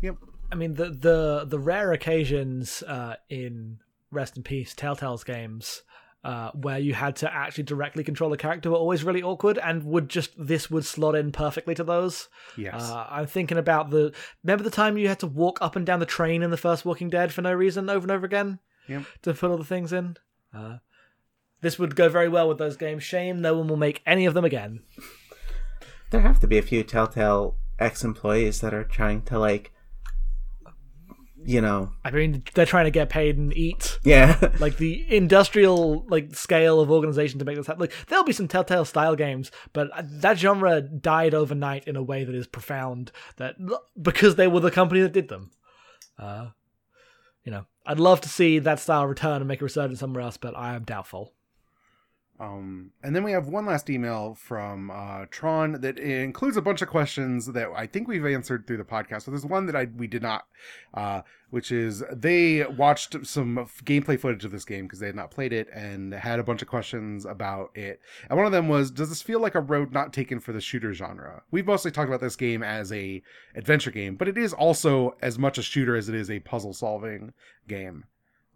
Yep. 0.00 0.16
I 0.52 0.54
mean, 0.54 0.74
the 0.74 0.90
the 0.90 1.44
the 1.46 1.58
rare 1.58 1.92
occasions 1.92 2.82
uh, 2.82 3.16
in 3.28 3.78
Rest 4.10 4.36
in 4.36 4.42
Peace 4.42 4.74
Telltale's 4.74 5.24
games. 5.24 5.82
Uh, 6.24 6.50
where 6.54 6.78
you 6.78 6.92
had 6.92 7.14
to 7.14 7.32
actually 7.32 7.62
directly 7.62 8.02
control 8.02 8.32
a 8.32 8.36
character 8.36 8.68
were 8.68 8.76
always 8.76 9.04
really 9.04 9.22
awkward, 9.22 9.58
and 9.58 9.84
would 9.84 10.08
just 10.08 10.30
this 10.36 10.68
would 10.68 10.84
slot 10.84 11.14
in 11.14 11.30
perfectly 11.30 11.72
to 11.72 11.84
those. 11.84 12.28
Yes. 12.56 12.82
Uh, 12.82 13.06
I'm 13.08 13.26
thinking 13.28 13.58
about 13.58 13.90
the. 13.90 14.12
Remember 14.42 14.64
the 14.64 14.70
time 14.70 14.98
you 14.98 15.06
had 15.06 15.20
to 15.20 15.28
walk 15.28 15.58
up 15.62 15.76
and 15.76 15.86
down 15.86 16.00
the 16.00 16.06
train 16.06 16.42
in 16.42 16.50
the 16.50 16.56
first 16.56 16.84
Walking 16.84 17.08
Dead 17.10 17.32
for 17.32 17.42
no 17.42 17.52
reason 17.52 17.88
over 17.88 18.04
and 18.04 18.10
over 18.10 18.26
again 18.26 18.58
Yep. 18.88 19.04
to 19.22 19.34
put 19.34 19.50
all 19.52 19.56
the 19.56 19.62
things 19.64 19.92
in? 19.92 20.16
Uh, 20.52 20.78
this 21.60 21.78
would 21.78 21.94
go 21.94 22.08
very 22.08 22.28
well 22.28 22.48
with 22.48 22.58
those 22.58 22.76
games. 22.76 23.04
Shame 23.04 23.40
no 23.40 23.56
one 23.56 23.68
will 23.68 23.76
make 23.76 24.02
any 24.04 24.26
of 24.26 24.34
them 24.34 24.44
again. 24.44 24.80
there 26.10 26.22
have 26.22 26.40
to 26.40 26.48
be 26.48 26.58
a 26.58 26.62
few 26.62 26.82
telltale 26.82 27.56
ex-employees 27.78 28.60
that 28.62 28.74
are 28.74 28.84
trying 28.84 29.22
to 29.22 29.38
like 29.38 29.72
you 31.46 31.60
know 31.60 31.92
I 32.04 32.10
mean, 32.10 32.42
they're 32.54 32.66
trying 32.66 32.84
to 32.86 32.90
get 32.90 33.08
paid 33.08 33.36
and 33.36 33.56
eat. 33.56 33.98
yeah 34.04 34.50
Like 34.58 34.76
the 34.76 35.04
industrial 35.14 36.04
like 36.08 36.34
scale 36.34 36.80
of 36.80 36.90
organization 36.90 37.38
to 37.38 37.44
make 37.44 37.56
this 37.56 37.66
happen. 37.66 37.80
Like 37.80 37.92
there'll 38.08 38.24
be 38.24 38.32
some 38.32 38.48
Telltale 38.48 38.84
style 38.84 39.16
games, 39.16 39.50
but 39.72 39.90
that 40.02 40.38
genre 40.38 40.80
died 40.80 41.34
overnight 41.34 41.86
in 41.86 41.96
a 41.96 42.02
way 42.02 42.24
that 42.24 42.34
is 42.34 42.46
profound. 42.46 43.12
That 43.36 43.56
because 44.00 44.36
they 44.36 44.48
were 44.48 44.60
the 44.60 44.70
company 44.70 45.00
that 45.00 45.12
did 45.12 45.28
them. 45.28 45.50
Uh, 46.18 46.48
you 47.44 47.52
know, 47.52 47.66
I'd 47.86 48.00
love 48.00 48.20
to 48.22 48.28
see 48.28 48.58
that 48.58 48.80
style 48.80 49.06
return 49.06 49.36
and 49.36 49.46
make 49.46 49.60
a 49.60 49.64
resurgence 49.64 50.00
somewhere 50.00 50.22
else, 50.22 50.36
but 50.36 50.56
I 50.56 50.74
am 50.74 50.82
doubtful. 50.82 51.32
Um, 52.38 52.90
and 53.02 53.16
then 53.16 53.24
we 53.24 53.32
have 53.32 53.48
one 53.48 53.64
last 53.64 53.88
email 53.88 54.34
from 54.34 54.90
uh, 54.90 55.24
Tron 55.30 55.80
that 55.80 55.98
includes 55.98 56.58
a 56.58 56.62
bunch 56.62 56.82
of 56.82 56.88
questions 56.88 57.46
that 57.46 57.68
I 57.74 57.86
think 57.86 58.08
we've 58.08 58.26
answered 58.26 58.66
through 58.66 58.76
the 58.76 58.84
podcast. 58.84 59.22
So 59.22 59.30
there's 59.30 59.46
one 59.46 59.64
that 59.66 59.76
I 59.76 59.86
we 59.96 60.06
did 60.06 60.20
not, 60.20 60.46
uh, 60.92 61.22
which 61.48 61.72
is 61.72 62.02
they 62.12 62.66
watched 62.66 63.26
some 63.26 63.56
f- 63.58 63.80
gameplay 63.84 64.20
footage 64.20 64.44
of 64.44 64.52
this 64.52 64.66
game 64.66 64.84
because 64.84 64.98
they 64.98 65.06
had 65.06 65.16
not 65.16 65.30
played 65.30 65.54
it 65.54 65.68
and 65.72 66.12
had 66.12 66.38
a 66.38 66.44
bunch 66.44 66.60
of 66.60 66.68
questions 66.68 67.24
about 67.24 67.70
it. 67.74 68.00
And 68.28 68.36
one 68.36 68.44
of 68.44 68.52
them 68.52 68.68
was, 68.68 68.90
"Does 68.90 69.08
this 69.08 69.22
feel 69.22 69.40
like 69.40 69.54
a 69.54 69.60
road 69.60 69.92
not 69.92 70.12
taken 70.12 70.38
for 70.38 70.52
the 70.52 70.60
shooter 70.60 70.92
genre?" 70.92 71.42
We've 71.50 71.66
mostly 71.66 71.90
talked 71.90 72.08
about 72.08 72.20
this 72.20 72.36
game 72.36 72.62
as 72.62 72.92
a 72.92 73.22
adventure 73.54 73.90
game, 73.90 74.16
but 74.16 74.28
it 74.28 74.36
is 74.36 74.52
also 74.52 75.16
as 75.22 75.38
much 75.38 75.56
a 75.56 75.62
shooter 75.62 75.96
as 75.96 76.10
it 76.10 76.14
is 76.14 76.30
a 76.30 76.40
puzzle 76.40 76.74
solving 76.74 77.32
game. 77.66 78.04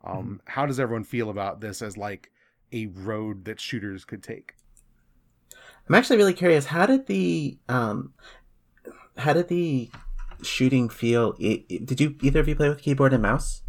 Um, 0.04 0.42
How 0.44 0.66
does 0.66 0.80
everyone 0.80 1.04
feel 1.04 1.30
about 1.30 1.60
this 1.60 1.80
as 1.80 1.96
like 1.96 2.30
a 2.72 2.86
road 2.86 3.44
that 3.46 3.60
shooters 3.60 4.04
could 4.04 4.22
take? 4.22 4.54
i'm 5.88 5.94
actually 5.94 6.16
really 6.16 6.32
curious 6.34 6.66
how 6.66 6.86
did 6.86 7.06
the 7.06 7.58
um 7.68 8.12
how 9.16 9.32
did 9.32 9.48
the 9.48 9.90
shooting 10.42 10.88
feel 10.88 11.34
i 11.42 11.64
i- 11.70 11.80
did 11.84 12.00
you 12.00 12.14
either 12.22 12.40
of 12.40 12.48
you 12.48 12.54
play 12.54 12.68
with 12.68 12.80
keyboard 12.80 13.12
and 13.12 13.22
mouse 13.22 13.62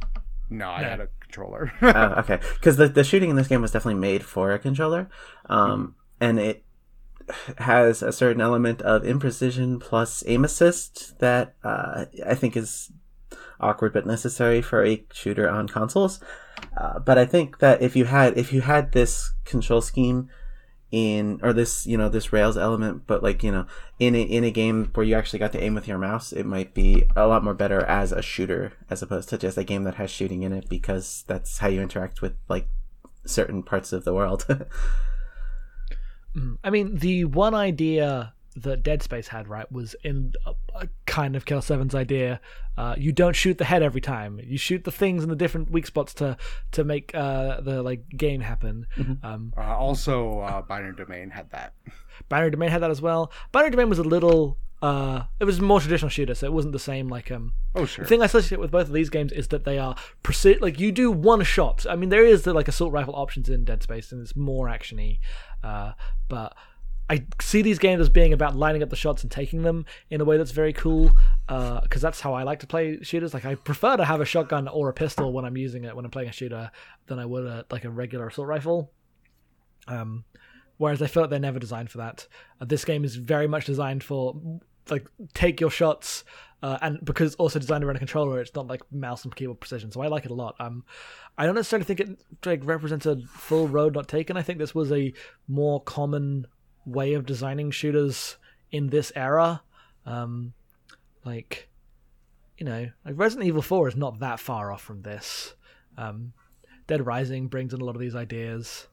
No, 0.49 0.69
I 0.69 0.81
No. 0.81 0.89
had 0.89 0.99
a 0.99 1.07
controller. 1.21 1.71
oh, 1.81 1.89
okay. 2.21 2.39
Because 2.55 2.75
the, 2.77 2.87
the 2.89 3.03
shooting 3.05 3.29
in 3.29 3.37
this 3.37 3.47
game 3.47 3.61
was 3.61 3.71
definitely 3.71 4.01
made 4.01 4.23
for 4.25 4.51
a 4.51 4.59
controller, 4.59 5.09
um, 5.45 5.95
and 6.19 6.37
it 6.39 6.65
has 7.57 8.01
a 8.03 8.11
certain 8.11 8.41
element 8.41 8.81
of 8.81 9.03
imprecision 9.03 9.79
plus 9.79 10.23
aim 10.27 10.43
assist 10.43 11.17
that 11.19 11.55
uh, 11.63 12.05
I 12.25 12.35
think 12.35 12.57
is 12.57 12.91
awkward 13.61 13.93
but 13.93 14.05
necessary 14.05 14.61
for 14.61 14.85
a 14.85 15.03
shooter 15.13 15.49
on 15.49 15.67
consoles. 15.67 16.19
Uh, 16.75 16.99
but 16.99 17.17
I 17.17 17.25
think 17.25 17.59
that 17.59 17.81
if 17.81 17.95
you 17.95 18.05
had 18.05 18.37
if 18.37 18.51
you 18.53 18.61
had 18.61 18.91
this 18.91 19.33
control 19.45 19.81
scheme 19.81 20.29
in 20.91 21.39
or 21.41 21.53
this 21.53 21.85
you 21.87 21.97
know 21.97 22.09
this 22.09 22.33
rails 22.33 22.57
element 22.57 23.03
but 23.07 23.23
like 23.23 23.43
you 23.43 23.51
know 23.51 23.65
in 23.97 24.13
a, 24.13 24.21
in 24.21 24.43
a 24.43 24.51
game 24.51 24.91
where 24.93 25.05
you 25.05 25.15
actually 25.15 25.39
got 25.39 25.53
to 25.53 25.63
aim 25.63 25.73
with 25.73 25.87
your 25.87 25.97
mouse 25.97 26.33
it 26.33 26.45
might 26.45 26.73
be 26.73 27.05
a 27.15 27.25
lot 27.27 27.45
more 27.45 27.53
better 27.53 27.81
as 27.85 28.11
a 28.11 28.21
shooter 28.21 28.73
as 28.89 29.01
opposed 29.01 29.29
to 29.29 29.37
just 29.37 29.57
a 29.57 29.63
game 29.63 29.85
that 29.85 29.95
has 29.95 30.11
shooting 30.11 30.43
in 30.43 30.51
it 30.51 30.67
because 30.67 31.23
that's 31.27 31.59
how 31.59 31.69
you 31.69 31.81
interact 31.81 32.21
with 32.21 32.33
like 32.49 32.67
certain 33.25 33.63
parts 33.63 33.93
of 33.93 34.03
the 34.03 34.13
world 34.13 34.45
I 36.63 36.69
mean, 36.69 36.97
the 36.97 37.25
one 37.25 37.53
idea 37.53 38.33
that 38.55 38.83
Dead 38.83 39.01
Space 39.01 39.29
had, 39.29 39.47
right, 39.47 39.71
was 39.71 39.95
in 40.03 40.33
a, 40.45 40.53
a 40.75 40.87
kind 41.05 41.35
of 41.35 41.45
Kill 41.45 41.61
Seven's 41.61 41.95
idea. 41.95 42.41
Uh, 42.77 42.95
you 42.97 43.11
don't 43.11 43.35
shoot 43.35 43.57
the 43.57 43.65
head 43.65 43.81
every 43.83 44.01
time. 44.01 44.39
You 44.43 44.57
shoot 44.57 44.83
the 44.83 44.91
things 44.91 45.23
in 45.23 45.29
the 45.29 45.35
different 45.35 45.71
weak 45.71 45.85
spots 45.87 46.13
to 46.15 46.37
to 46.71 46.83
make 46.83 47.13
uh, 47.15 47.61
the 47.61 47.81
like 47.83 48.07
game 48.09 48.41
happen. 48.41 48.87
Um, 49.23 49.53
uh, 49.57 49.61
also, 49.77 50.39
uh, 50.39 50.61
Binary 50.61 50.95
Domain 50.95 51.29
had 51.29 51.49
that. 51.51 51.73
Binary 52.29 52.51
Domain 52.51 52.69
had 52.69 52.81
that 52.81 52.91
as 52.91 53.01
well. 53.01 53.31
Binary 53.51 53.71
Domain 53.71 53.89
was 53.89 53.99
a 53.99 54.03
little. 54.03 54.57
Uh, 54.81 55.23
it 55.39 55.43
was 55.45 55.61
more 55.61 55.79
traditional 55.79 56.09
shooter, 56.09 56.33
so 56.33 56.47
it 56.47 56.53
wasn't 56.53 56.71
the 56.71 56.79
same. 56.79 57.07
Like 57.07 57.29
um, 57.31 57.53
Oh, 57.75 57.85
sure. 57.85 58.03
the 58.03 58.09
thing 58.09 58.21
I 58.23 58.25
associate 58.25 58.59
with 58.59 58.71
both 58.71 58.87
of 58.87 58.93
these 58.93 59.11
games 59.11 59.31
is 59.31 59.49
that 59.49 59.63
they 59.63 59.77
are 59.77 59.95
preci- 60.23 60.59
like 60.59 60.79
you 60.79 60.91
do 60.91 61.11
one 61.11 61.43
shot. 61.43 61.85
I 61.87 61.95
mean, 61.95 62.09
there 62.09 62.25
is 62.25 62.41
the 62.43 62.53
like 62.53 62.67
assault 62.67 62.91
rifle 62.91 63.15
options 63.15 63.47
in 63.47 63.63
Dead 63.63 63.83
Space, 63.83 64.11
and 64.11 64.19
it's 64.21 64.35
more 64.35 64.67
actiony, 64.67 65.19
uh, 65.63 65.91
but 66.29 66.55
I 67.11 67.25
see 67.41 67.61
these 67.61 67.77
games 67.77 67.99
as 67.99 68.07
being 68.07 68.31
about 68.31 68.55
lining 68.55 68.81
up 68.81 68.89
the 68.89 68.95
shots 68.95 69.21
and 69.21 69.29
taking 69.29 69.63
them 69.63 69.85
in 70.09 70.21
a 70.21 70.25
way 70.25 70.37
that's 70.37 70.51
very 70.51 70.71
cool. 70.71 71.11
Because 71.45 72.01
that's 72.01 72.21
how 72.21 72.33
I 72.33 72.43
like 72.43 72.59
to 72.61 72.67
play 72.67 72.99
shooters. 73.01 73.33
Like 73.33 73.43
I 73.43 73.55
prefer 73.55 73.97
to 73.97 74.05
have 74.05 74.21
a 74.21 74.25
shotgun 74.25 74.69
or 74.69 74.87
a 74.87 74.93
pistol 74.93 75.33
when 75.33 75.43
I'm 75.43 75.57
using 75.57 75.83
it 75.83 75.93
when 75.93 76.05
I'm 76.05 76.11
playing 76.11 76.29
a 76.29 76.31
shooter 76.31 76.71
than 77.07 77.19
I 77.19 77.25
would 77.25 77.45
a, 77.45 77.65
like 77.69 77.83
a 77.83 77.89
regular 77.89 78.27
assault 78.27 78.47
rifle. 78.47 78.93
Um, 79.89 80.23
whereas 80.77 81.01
I 81.01 81.07
feel 81.07 81.23
like 81.23 81.29
they're 81.29 81.39
never 81.39 81.59
designed 81.59 81.91
for 81.91 81.97
that. 81.97 82.27
Uh, 82.61 82.65
this 82.65 82.85
game 82.85 83.03
is 83.03 83.17
very 83.17 83.47
much 83.47 83.65
designed 83.65 84.05
for 84.05 84.39
like 84.89 85.05
take 85.33 85.59
your 85.59 85.69
shots, 85.69 86.23
uh, 86.63 86.77
and 86.81 87.03
because 87.03 87.33
it's 87.33 87.35
also 87.35 87.59
designed 87.59 87.83
around 87.83 87.97
a 87.97 87.99
controller, 87.99 88.39
it's 88.39 88.55
not 88.55 88.67
like 88.67 88.81
mouse 88.89 89.25
and 89.25 89.35
keyboard 89.35 89.59
precision. 89.59 89.91
So 89.91 90.01
I 90.01 90.07
like 90.07 90.23
it 90.23 90.31
a 90.31 90.35
lot. 90.35 90.55
Um, 90.61 90.85
I 91.37 91.45
don't 91.45 91.55
necessarily 91.55 91.83
think 91.83 91.99
it 91.99 92.23
like 92.45 92.61
represents 92.63 93.05
a 93.05 93.17
full 93.27 93.67
road 93.67 93.95
not 93.95 94.07
taken. 94.07 94.37
I 94.37 94.43
think 94.43 94.59
this 94.59 94.73
was 94.73 94.93
a 94.93 95.13
more 95.49 95.83
common 95.83 96.47
way 96.85 97.13
of 97.13 97.25
designing 97.25 97.71
shooters 97.71 98.37
in 98.71 98.87
this 98.87 99.11
era. 99.15 99.61
Um, 100.05 100.53
like, 101.23 101.69
you 102.57 102.65
know, 102.65 102.89
like 103.05 103.15
Resident 103.17 103.47
Evil 103.47 103.61
Four 103.61 103.87
is 103.87 103.95
not 103.95 104.19
that 104.19 104.39
far 104.39 104.71
off 104.71 104.81
from 104.81 105.01
this. 105.01 105.55
Um, 105.97 106.33
Dead 106.87 107.05
Rising 107.05 107.47
brings 107.47 107.73
in 107.73 107.81
a 107.81 107.85
lot 107.85 107.95
of 107.95 108.01
these 108.01 108.15
ideas. 108.15 108.87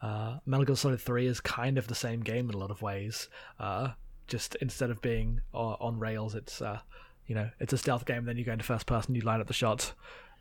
Uh, 0.00 0.38
Metal 0.46 0.66
Gear 0.66 0.76
Solid 0.76 1.00
3 1.00 1.26
is 1.26 1.40
kind 1.40 1.78
of 1.78 1.86
the 1.86 1.94
same 1.94 2.20
game 2.20 2.48
in 2.48 2.54
a 2.54 2.58
lot 2.58 2.70
of 2.70 2.82
ways. 2.82 3.28
Uh, 3.58 3.90
just 4.26 4.56
instead 4.56 4.90
of 4.90 5.00
being 5.00 5.40
uh, 5.54 5.74
on 5.80 5.98
rails, 5.98 6.34
it's 6.34 6.60
uh, 6.60 6.80
you 7.26 7.34
know 7.34 7.50
it's 7.60 7.72
a 7.72 7.78
stealth 7.78 8.04
game. 8.04 8.24
Then 8.24 8.36
you 8.36 8.44
go 8.44 8.52
into 8.52 8.64
first 8.64 8.86
person, 8.86 9.14
you 9.14 9.22
line 9.22 9.40
up 9.40 9.46
the 9.46 9.52
shot, 9.52 9.92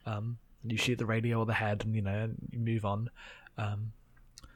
um, 0.05 0.37
you 0.63 0.77
shoot 0.77 0.97
the 0.97 1.05
radio 1.05 1.39
or 1.39 1.45
the 1.45 1.53
head, 1.53 1.83
and 1.85 1.95
you 1.95 2.01
know 2.01 2.29
you 2.51 2.59
move 2.59 2.85
on. 2.85 3.09
Um, 3.57 3.93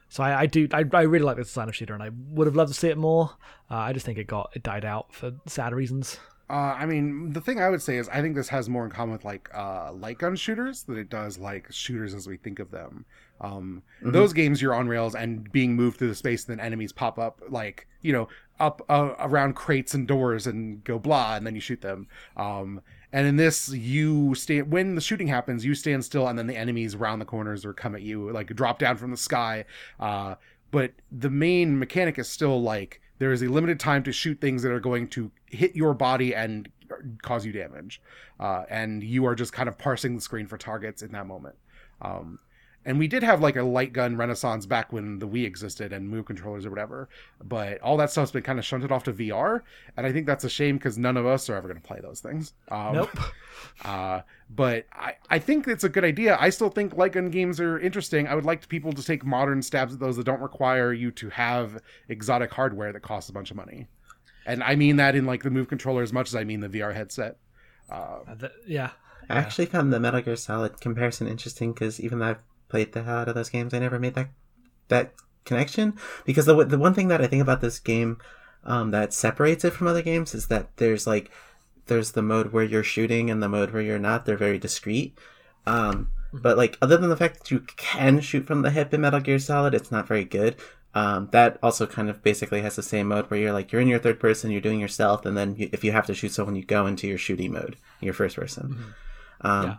so 0.08 0.22
I, 0.22 0.40
I 0.42 0.46
do 0.46 0.68
I, 0.72 0.84
I 0.92 1.02
really 1.02 1.24
like 1.24 1.36
this 1.36 1.48
design 1.48 1.68
of 1.68 1.76
shooter, 1.76 1.94
and 1.94 2.02
I 2.02 2.10
would 2.30 2.46
have 2.46 2.56
loved 2.56 2.72
to 2.72 2.78
see 2.78 2.88
it 2.88 2.98
more. 2.98 3.30
Uh, 3.70 3.74
I 3.76 3.92
just 3.92 4.06
think 4.06 4.18
it 4.18 4.26
got 4.26 4.50
it 4.54 4.62
died 4.62 4.84
out 4.84 5.12
for 5.12 5.32
sad 5.46 5.72
reasons. 5.74 6.18
Uh, 6.48 6.76
I 6.78 6.86
mean, 6.86 7.32
the 7.32 7.40
thing 7.40 7.60
I 7.60 7.68
would 7.68 7.82
say 7.82 7.96
is 7.96 8.08
I 8.08 8.22
think 8.22 8.36
this 8.36 8.48
has 8.50 8.68
more 8.68 8.84
in 8.84 8.90
common 8.92 9.12
with 9.14 9.24
like 9.24 9.50
uh, 9.52 9.92
light 9.92 10.18
gun 10.18 10.36
shooters 10.36 10.84
than 10.84 10.96
it 10.96 11.10
does 11.10 11.38
like 11.38 11.66
shooters 11.72 12.14
as 12.14 12.28
we 12.28 12.36
think 12.36 12.60
of 12.60 12.70
them. 12.70 13.04
Um, 13.40 13.82
Mhm. 14.02 14.12
Those 14.12 14.32
games, 14.32 14.62
you're 14.62 14.72
on 14.74 14.86
rails 14.88 15.14
and 15.16 15.50
being 15.50 15.74
moved 15.74 15.98
through 15.98 16.08
the 16.08 16.14
space, 16.14 16.46
and 16.46 16.56
then 16.58 16.64
enemies 16.64 16.92
pop 16.92 17.18
up 17.18 17.40
like 17.48 17.88
you 18.00 18.12
know 18.12 18.28
up 18.60 18.80
uh, 18.88 19.14
around 19.18 19.54
crates 19.56 19.92
and 19.92 20.06
doors 20.06 20.46
and 20.46 20.84
go 20.84 20.98
blah, 21.00 21.34
and 21.34 21.44
then 21.46 21.54
you 21.56 21.60
shoot 21.60 21.80
them. 21.82 22.06
Um, 22.36 22.80
and 23.12 23.26
in 23.26 23.36
this, 23.36 23.68
you 23.68 24.34
stand 24.34 24.70
when 24.70 24.94
the 24.94 25.00
shooting 25.00 25.28
happens, 25.28 25.64
you 25.64 25.74
stand 25.74 26.04
still, 26.04 26.26
and 26.26 26.38
then 26.38 26.46
the 26.46 26.56
enemies 26.56 26.94
around 26.94 27.18
the 27.18 27.24
corners 27.24 27.64
or 27.64 27.72
come 27.72 27.94
at 27.94 28.02
you, 28.02 28.30
like 28.30 28.48
drop 28.54 28.78
down 28.78 28.96
from 28.96 29.10
the 29.10 29.16
sky. 29.16 29.64
Uh, 30.00 30.34
but 30.70 30.92
the 31.10 31.30
main 31.30 31.78
mechanic 31.78 32.18
is 32.18 32.28
still 32.28 32.60
like 32.60 33.00
there 33.18 33.32
is 33.32 33.42
a 33.42 33.48
limited 33.48 33.80
time 33.80 34.02
to 34.02 34.12
shoot 34.12 34.40
things 34.40 34.62
that 34.62 34.72
are 34.72 34.80
going 34.80 35.08
to 35.08 35.30
hit 35.46 35.74
your 35.74 35.94
body 35.94 36.34
and 36.34 36.68
cause 37.22 37.46
you 37.46 37.52
damage, 37.52 38.00
uh, 38.40 38.64
and 38.68 39.02
you 39.02 39.26
are 39.26 39.34
just 39.34 39.52
kind 39.52 39.68
of 39.68 39.78
parsing 39.78 40.14
the 40.14 40.20
screen 40.20 40.46
for 40.46 40.58
targets 40.58 41.02
in 41.02 41.12
that 41.12 41.26
moment. 41.26 41.56
Um, 42.02 42.38
and 42.86 42.98
we 42.98 43.06
did 43.08 43.22
have 43.22 43.42
like 43.42 43.56
a 43.56 43.62
light 43.62 43.92
gun 43.92 44.16
renaissance 44.16 44.64
back 44.64 44.92
when 44.92 45.18
the 45.18 45.28
Wii 45.28 45.44
existed 45.44 45.92
and 45.92 46.08
move 46.08 46.24
controllers 46.24 46.64
or 46.64 46.70
whatever, 46.70 47.08
but 47.44 47.78
all 47.82 47.98
that 47.98 48.10
stuff's 48.10 48.30
been 48.30 48.42
kind 48.42 48.58
of 48.58 48.64
shunted 48.64 48.90
off 48.90 49.04
to 49.04 49.12
VR, 49.12 49.60
and 49.96 50.06
I 50.06 50.12
think 50.12 50.26
that's 50.26 50.44
a 50.44 50.48
shame 50.48 50.78
because 50.78 50.96
none 50.96 51.18
of 51.18 51.26
us 51.26 51.50
are 51.50 51.56
ever 51.56 51.68
going 51.68 51.80
to 51.80 51.86
play 51.86 51.98
those 52.00 52.20
things. 52.20 52.54
Um, 52.70 52.94
nope. 52.94 53.10
uh, 53.84 54.20
but 54.48 54.86
I, 54.92 55.14
I 55.28 55.38
think 55.38 55.68
it's 55.68 55.84
a 55.84 55.88
good 55.88 56.04
idea. 56.04 56.36
I 56.40 56.48
still 56.50 56.70
think 56.70 56.96
light 56.96 57.12
gun 57.12 57.28
games 57.30 57.60
are 57.60 57.78
interesting. 57.78 58.26
I 58.28 58.34
would 58.34 58.44
like 58.44 58.66
people 58.68 58.92
to 58.92 59.02
take 59.02 59.24
modern 59.24 59.60
stabs 59.60 59.92
at 59.92 60.00
those 60.00 60.16
that 60.16 60.24
don't 60.24 60.40
require 60.40 60.92
you 60.92 61.10
to 61.12 61.28
have 61.30 61.82
exotic 62.08 62.52
hardware 62.52 62.92
that 62.92 63.02
costs 63.02 63.28
a 63.28 63.32
bunch 63.32 63.50
of 63.50 63.56
money. 63.56 63.88
And 64.46 64.62
I 64.62 64.76
mean 64.76 64.94
that 64.96 65.16
in 65.16 65.26
like 65.26 65.42
the 65.42 65.50
Move 65.50 65.66
controller 65.68 66.02
as 66.02 66.12
much 66.12 66.28
as 66.28 66.36
I 66.36 66.44
mean 66.44 66.60
the 66.60 66.68
VR 66.68 66.94
headset. 66.94 67.36
Uh, 67.90 68.20
Uh, 68.28 68.34
th- 68.36 68.52
yeah. 68.66 68.90
I 69.28 69.34
Yeah. 69.34 69.40
actually 69.40 69.66
found 69.66 69.92
the 69.92 69.98
Metal 69.98 70.20
Gear 70.20 70.36
Solid 70.36 70.80
comparison 70.80 71.26
interesting 71.26 71.72
because 71.72 71.98
even 71.98 72.20
though 72.20 72.26
I've 72.26 72.38
played 72.76 72.92
the 72.92 73.02
hell 73.02 73.20
out 73.20 73.28
of 73.28 73.34
those 73.34 73.48
games, 73.48 73.72
I 73.72 73.78
never 73.78 73.98
made 73.98 74.14
that 74.14 74.28
that 74.88 75.14
connection. 75.46 75.94
Because 76.26 76.44
the 76.44 76.64
the 76.64 76.78
one 76.78 76.92
thing 76.92 77.08
that 77.08 77.22
I 77.22 77.26
think 77.26 77.40
about 77.40 77.62
this 77.62 77.78
game 77.78 78.18
um, 78.64 78.90
that 78.90 79.14
separates 79.14 79.64
it 79.64 79.72
from 79.72 79.86
other 79.86 80.02
games 80.02 80.34
is 80.34 80.48
that 80.48 80.76
there's 80.76 81.06
like 81.06 81.30
there's 81.86 82.12
the 82.12 82.22
mode 82.22 82.52
where 82.52 82.64
you're 82.64 82.82
shooting 82.82 83.30
and 83.30 83.42
the 83.42 83.48
mode 83.48 83.70
where 83.70 83.80
you're 83.82 83.98
not. 83.98 84.26
They're 84.26 84.36
very 84.36 84.58
discreet. 84.58 85.18
Um, 85.66 86.10
but 86.34 86.58
like 86.58 86.76
other 86.82 86.98
than 86.98 87.08
the 87.08 87.16
fact 87.16 87.38
that 87.38 87.50
you 87.50 87.60
can 87.76 88.20
shoot 88.20 88.46
from 88.46 88.60
the 88.60 88.70
hip 88.70 88.92
in 88.92 89.00
Metal 89.00 89.20
Gear 89.20 89.38
Solid, 89.38 89.74
it's 89.74 89.90
not 89.90 90.06
very 90.06 90.24
good. 90.24 90.56
Um, 90.94 91.28
that 91.32 91.58
also 91.62 91.86
kind 91.86 92.10
of 92.10 92.22
basically 92.22 92.60
has 92.60 92.76
the 92.76 92.82
same 92.82 93.08
mode 93.08 93.30
where 93.30 93.40
you're 93.40 93.52
like 93.52 93.72
you're 93.72 93.80
in 93.80 93.88
your 93.88 93.98
third 93.98 94.20
person, 94.20 94.50
you're 94.50 94.60
doing 94.60 94.80
yourself, 94.80 95.24
and 95.24 95.36
then 95.36 95.56
you, 95.56 95.70
if 95.72 95.82
you 95.82 95.92
have 95.92 96.06
to 96.06 96.14
shoot 96.14 96.32
someone, 96.32 96.56
you 96.56 96.64
go 96.64 96.86
into 96.86 97.06
your 97.06 97.18
shooting 97.18 97.52
mode, 97.52 97.76
your 98.00 98.14
first 98.14 98.36
person. 98.36 98.94
Um, 99.40 99.64
Yeah. 99.64 99.76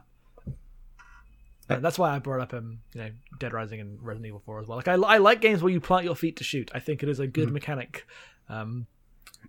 And 1.69 1.83
that's 1.83 1.99
why 1.99 2.15
I 2.15 2.19
brought 2.19 2.39
up 2.39 2.53
um, 2.53 2.79
you 2.93 3.01
know, 3.01 3.09
Dead 3.39 3.51
Rising 3.53 3.81
and 3.81 4.01
Resident 4.01 4.27
Evil 4.27 4.41
4 4.45 4.61
as 4.61 4.67
well. 4.67 4.77
Like 4.77 4.87
I, 4.87 4.93
I 4.93 5.17
like 5.17 5.41
games 5.41 5.61
where 5.61 5.71
you 5.71 5.81
plant 5.81 6.05
your 6.05 6.15
feet 6.15 6.37
to 6.37 6.43
shoot. 6.43 6.71
I 6.73 6.79
think 6.79 7.03
it 7.03 7.09
is 7.09 7.19
a 7.19 7.27
good 7.27 7.51
mechanic. 7.51 8.05
Um, 8.47 8.87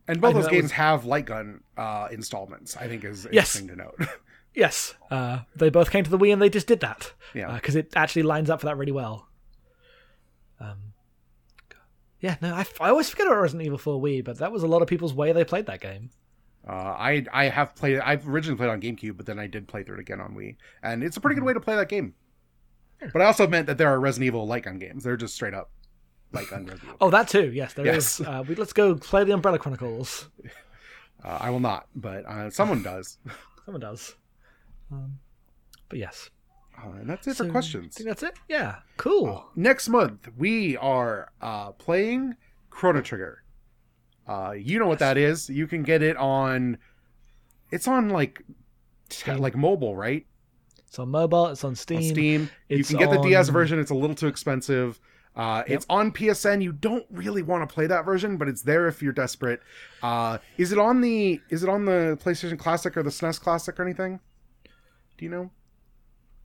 and 0.09 0.21
both 0.21 0.35
those 0.35 0.49
games 0.49 0.65
was- 0.65 0.73
have 0.73 1.05
light 1.05 1.27
gun 1.27 1.61
uh, 1.77 2.09
installments. 2.11 2.77
I 2.77 2.89
think 2.89 3.05
is 3.05 3.29
Yes. 3.31 3.55
interesting 3.57 3.69
to 3.69 3.77
note. 3.77 4.09
yes, 4.55 4.95
uh, 5.11 5.41
they 5.55 5.71
both 5.71 5.91
came 5.91 6.03
to 6.05 6.11
the 6.11 6.19
Wii 6.19 6.33
and 6.33 6.43
they 6.43 6.51
just 6.51 6.67
did 6.67 6.81
that. 6.81 7.13
Yeah. 7.35 7.55
because 7.55 7.77
it 7.77 7.93
actually 7.95 8.23
lines 8.25 8.51
up 8.51 8.61
for 8.61 8.67
that 8.67 8.77
really 8.77 8.93
well. 8.93 9.29
Um, 10.61 10.79
yeah, 12.21 12.37
no, 12.43 12.53
I, 12.53 12.67
I 12.81 12.89
always 12.91 13.09
forget 13.09 13.29
about 13.29 13.41
Resident 13.41 13.65
Evil 13.67 13.79
4 13.79 14.03
Wii, 14.03 14.25
but 14.25 14.39
that 14.39 14.51
was 14.51 14.65
a 14.65 14.67
lot 14.67 14.83
of 14.83 14.89
people's 14.89 15.15
way 15.15 15.31
they 15.33 15.45
played 15.45 15.67
that 15.67 15.81
game. 15.81 16.11
Uh, 16.69 16.73
I 16.73 17.25
I 17.33 17.45
have 17.49 17.75
played. 17.75 17.99
I've 18.01 18.29
originally 18.29 18.57
played 18.59 18.69
on 18.71 18.81
GameCube, 18.81 19.17
but 19.17 19.25
then 19.27 19.39
I 19.39 19.47
did 19.47 19.67
play 19.69 19.83
through 19.83 19.97
it 19.97 20.01
again 20.01 20.21
on 20.21 20.35
Wii, 20.35 20.57
and 20.83 21.03
it's 21.03 21.17
a 21.17 21.21
pretty 21.21 21.35
good 21.35 21.41
Mm-hmm. 21.41 21.47
way 21.47 21.55
to 21.55 21.61
play 21.61 21.77
that 21.77 21.89
game. 21.89 22.15
But 23.13 23.23
I 23.23 23.27
also 23.27 23.47
meant 23.47 23.67
that 23.69 23.79
there 23.79 23.89
are 23.89 23.99
Resident 24.01 24.27
Evil 24.27 24.47
light 24.47 24.65
gun 24.65 24.79
games. 24.79 25.05
They're 25.05 25.17
just 25.17 25.35
straight 25.35 25.55
up 25.55 25.71
light 26.33 26.51
gun 26.51 26.65
Resident 26.67 26.83
Evil. 26.85 26.97
Oh, 27.01 27.11
that 27.11 27.29
too. 27.29 27.51
Yes, 27.53 27.73
there 27.75 27.87
is. 27.87 28.21
Yes. 28.21 28.21
Uh, 28.21 28.45
we, 28.47 28.55
let's 28.57 28.73
go 28.73 28.97
play 28.97 29.25
the 29.25 29.33
Umbrella 29.33 29.59
Chronicles. 29.59 30.29
Uh, 31.25 31.37
I 31.41 31.51
will 31.51 31.59
not, 31.59 31.89
but 31.97 32.25
uh, 32.27 32.49
someone 32.49 32.81
does. 32.81 33.19
Someone 33.65 33.81
does. 33.81 34.15
Um, 34.93 35.19
but 35.89 35.99
yes. 35.99 36.31
Uh, 36.81 36.91
and 36.93 37.11
that's 37.11 37.27
it 37.27 37.35
So, 37.37 37.45
for 37.47 37.51
questions. 37.51 37.97
I 37.97 37.99
think 37.99 38.09
that's 38.09 38.23
it. 38.23 38.39
Yeah, 38.49 38.77
cool. 38.99 39.49
Next 39.57 39.89
month 39.89 40.29
we 40.39 40.77
are 40.77 41.33
uh, 41.43 41.73
playing 41.73 42.37
Chrono 42.71 43.01
Trigger. 43.01 43.43
Uh, 44.29 44.53
you 44.53 44.79
know 44.79 44.87
what 44.87 44.99
that 44.99 45.17
is? 45.17 45.49
You 45.49 45.67
can 45.67 45.83
get 45.83 46.03
it 46.03 46.17
on. 46.17 46.79
It's 47.71 47.89
on 47.89 48.11
like, 48.11 48.43
t- 49.09 49.33
like 49.33 49.57
mobile, 49.57 49.97
right? 49.97 50.27
It's 50.87 50.99
on 50.99 51.11
mobile. 51.11 51.47
It's 51.49 51.65
on 51.65 51.75
Steam. 51.75 51.99
on 51.99 52.03
Steam. 52.05 52.51
You 52.69 52.85
can 52.85 52.97
get 52.99 53.11
the 53.11 53.23
DS 53.23 53.49
version. 53.49 53.79
It's 53.79 53.91
a 53.91 53.95
little 53.95 54.17
too 54.17 54.27
expensive. 54.27 55.01
Uh, 55.37 55.63
It's 55.67 55.87
on 55.89 56.11
PSN. 56.13 56.63
You 56.63 56.73
don't 56.73 57.07
really 57.11 57.43
want 57.43 57.69
to 57.69 57.73
play 57.73 57.87
that 57.87 58.05
version, 58.05 58.39
but 58.39 58.49
it's 58.49 58.63
there 58.63 58.89
if 58.89 59.03
you're 59.03 59.13
desperate. 59.13 59.61
Uh, 60.03 60.39
is 60.57 60.73
it 60.73 60.79
on 60.79 61.01
the 61.01 61.41
Is 61.51 61.63
it 61.63 61.69
on 61.69 61.85
the 61.85 62.19
PlayStation 62.23 62.59
Classic 62.59 62.97
or 62.97 63.03
the 63.03 63.11
SNES 63.11 63.41
Classic 63.41 63.79
or 63.79 63.83
anything? 63.85 64.19
Do 65.17 65.25
you 65.25 65.31
know? 65.31 65.51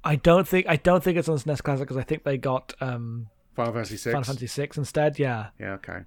I 0.04 0.18
don't 0.18 0.48
think 0.48 0.68
I 0.70 0.76
don't 0.76 1.04
think 1.04 1.18
it's 1.18 1.28
on 1.30 1.36
the 1.38 1.42
SNES 1.42 1.64
Classic 1.64 1.88
because 1.88 1.98
I 1.98 2.04
think 2.04 2.24
they 2.24 2.38
got 2.38 2.74
um, 2.82 3.30
Final 3.56 3.74
Fantasy 3.74 3.98
Six. 3.98 4.12
Final 4.14 4.24
Fantasy 4.26 4.48
Six 4.48 4.78
instead. 4.78 5.18
Yeah. 5.18 5.48
Yeah. 5.60 5.74
Okay. 5.74 6.00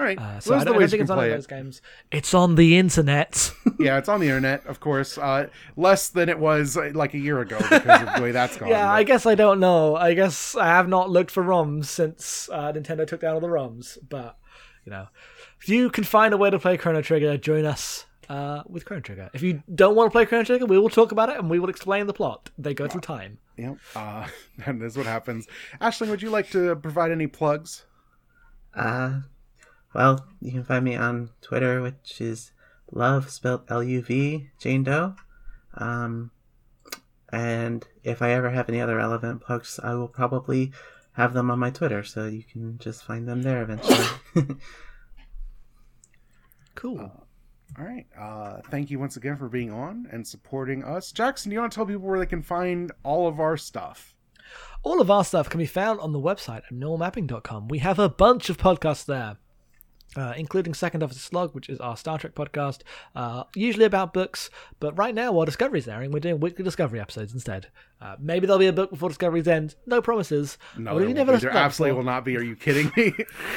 All 0.00 0.06
right. 0.06 0.18
Uh, 0.18 0.40
so 0.40 0.54
are 0.54 0.56
I 0.56 0.64
don't, 0.64 0.76
I 0.76 0.78
don't 0.78 0.88
think 0.88 1.02
it's 1.02 1.10
on 1.10 1.18
play 1.18 1.28
it. 1.28 1.32
of 1.32 1.36
those 1.36 1.46
games. 1.46 1.82
It's 2.10 2.32
on 2.32 2.54
the 2.54 2.78
internet. 2.78 3.52
yeah, 3.78 3.98
it's 3.98 4.08
on 4.08 4.20
the 4.20 4.28
internet, 4.28 4.64
of 4.64 4.80
course. 4.80 5.18
Uh, 5.18 5.48
less 5.76 6.08
than 6.08 6.30
it 6.30 6.38
was 6.38 6.74
uh, 6.78 6.90
like 6.94 7.12
a 7.12 7.18
year 7.18 7.40
ago 7.40 7.58
because 7.58 8.08
of 8.08 8.14
the 8.14 8.22
way 8.22 8.30
that's 8.30 8.56
gone. 8.58 8.70
yeah, 8.70 8.90
I 8.90 9.02
guess 9.02 9.26
I 9.26 9.34
don't 9.34 9.60
know. 9.60 9.96
I 9.96 10.14
guess 10.14 10.56
I 10.56 10.68
have 10.68 10.88
not 10.88 11.10
looked 11.10 11.30
for 11.30 11.44
ROMs 11.44 11.84
since 11.84 12.48
uh, 12.50 12.72
Nintendo 12.72 13.06
took 13.06 13.20
down 13.20 13.34
all 13.34 13.40
the 13.40 13.48
ROMs. 13.48 13.98
But 14.08 14.38
you 14.86 14.90
know, 14.90 15.08
if 15.60 15.68
you 15.68 15.90
can 15.90 16.04
find 16.04 16.32
a 16.32 16.38
way 16.38 16.48
to 16.48 16.58
play 16.58 16.78
Chrono 16.78 17.02
Trigger, 17.02 17.36
join 17.36 17.66
us 17.66 18.06
uh, 18.30 18.62
with 18.66 18.86
Chrono 18.86 19.02
Trigger. 19.02 19.28
If 19.34 19.42
you 19.42 19.62
don't 19.74 19.96
want 19.96 20.06
to 20.06 20.12
play 20.12 20.24
Chrono 20.24 20.44
Trigger, 20.44 20.64
we 20.64 20.78
will 20.78 20.88
talk 20.88 21.12
about 21.12 21.28
it 21.28 21.36
and 21.36 21.50
we 21.50 21.58
will 21.58 21.68
explain 21.68 22.06
the 22.06 22.14
plot. 22.14 22.48
They 22.56 22.72
go 22.72 22.88
through 22.88 23.02
time. 23.02 23.36
Yep. 23.58 23.76
Uh, 23.94 24.28
and 24.64 24.80
this 24.80 24.92
is 24.92 24.96
what 24.96 25.04
happens. 25.04 25.46
Ashling, 25.78 26.08
would 26.08 26.22
you 26.22 26.30
like 26.30 26.48
to 26.52 26.74
provide 26.76 27.10
any 27.10 27.26
plugs? 27.26 27.84
Uh, 28.74 29.20
well, 29.94 30.26
you 30.40 30.52
can 30.52 30.64
find 30.64 30.84
me 30.84 30.96
on 30.96 31.30
Twitter, 31.40 31.82
which 31.82 32.20
is 32.20 32.52
love 32.92 33.30
spelled 33.30 33.62
L 33.68 33.82
U 33.82 34.02
V 34.02 34.50
Jane 34.58 34.84
Doe. 34.84 35.14
Um, 35.74 36.30
and 37.32 37.86
if 38.02 38.22
I 38.22 38.32
ever 38.32 38.50
have 38.50 38.68
any 38.68 38.80
other 38.80 38.96
relevant 38.96 39.40
plugs, 39.42 39.78
I 39.82 39.94
will 39.94 40.08
probably 40.08 40.72
have 41.12 41.32
them 41.32 41.50
on 41.50 41.58
my 41.58 41.70
Twitter, 41.70 42.02
so 42.02 42.26
you 42.26 42.42
can 42.42 42.78
just 42.78 43.04
find 43.04 43.28
them 43.28 43.42
there 43.42 43.62
eventually. 43.62 44.06
Cool. 46.80 46.98
All 47.78 47.84
right. 47.84 48.06
Uh, 48.18 48.60
thank 48.70 48.90
you 48.90 48.98
once 48.98 49.16
again 49.18 49.36
for 49.36 49.50
being 49.50 49.70
on 49.70 50.08
and 50.10 50.26
supporting 50.26 50.82
us. 50.82 51.12
Jackson, 51.12 51.50
do 51.50 51.54
you 51.54 51.60
want 51.60 51.72
to 51.72 51.76
tell 51.76 51.84
people 51.84 52.00
where 52.00 52.18
they 52.18 52.24
can 52.24 52.42
find 52.42 52.90
all 53.02 53.28
of 53.28 53.38
our 53.38 53.58
stuff? 53.58 54.16
All 54.82 55.00
of 55.00 55.10
our 55.10 55.22
stuff 55.22 55.50
can 55.50 55.58
be 55.58 55.66
found 55.66 56.00
on 56.00 56.12
the 56.12 56.18
website 56.18 56.62
at 56.68 56.72
normalmapping.com. 56.72 57.68
We 57.68 57.80
have 57.80 57.98
a 57.98 58.08
bunch 58.08 58.48
of 58.48 58.56
podcasts 58.56 59.04
there. 59.04 59.36
Uh, 60.16 60.34
including 60.36 60.74
Second 60.74 61.02
Officer 61.02 61.20
Slog, 61.20 61.54
which 61.54 61.68
is 61.68 61.80
our 61.80 61.96
Star 61.96 62.18
Trek 62.18 62.34
podcast, 62.34 62.80
uh, 63.14 63.44
usually 63.54 63.84
about 63.84 64.12
books. 64.12 64.50
But 64.80 64.96
right 64.98 65.14
now, 65.14 65.32
while 65.32 65.46
Discovery's 65.46 65.86
airing, 65.86 66.10
we're 66.10 66.20
doing 66.20 66.40
weekly 66.40 66.64
Discovery 66.64 67.00
episodes 67.00 67.32
instead. 67.32 67.68
Uh, 68.00 68.16
maybe 68.18 68.46
there'll 68.46 68.58
be 68.58 68.66
a 68.66 68.72
book 68.72 68.90
before 68.90 69.10
Discovery's 69.10 69.46
end. 69.46 69.74
No 69.86 70.00
promises. 70.00 70.58
No, 70.76 70.98
there, 70.98 71.06
you 71.06 71.14
never 71.14 71.36
there 71.36 71.50
absolutely 71.50 71.92
before? 71.92 71.98
will 71.98 72.10
not 72.10 72.24
be. 72.24 72.36
Are 72.36 72.42
you 72.42 72.56
kidding 72.56 72.90
me? 72.96 73.12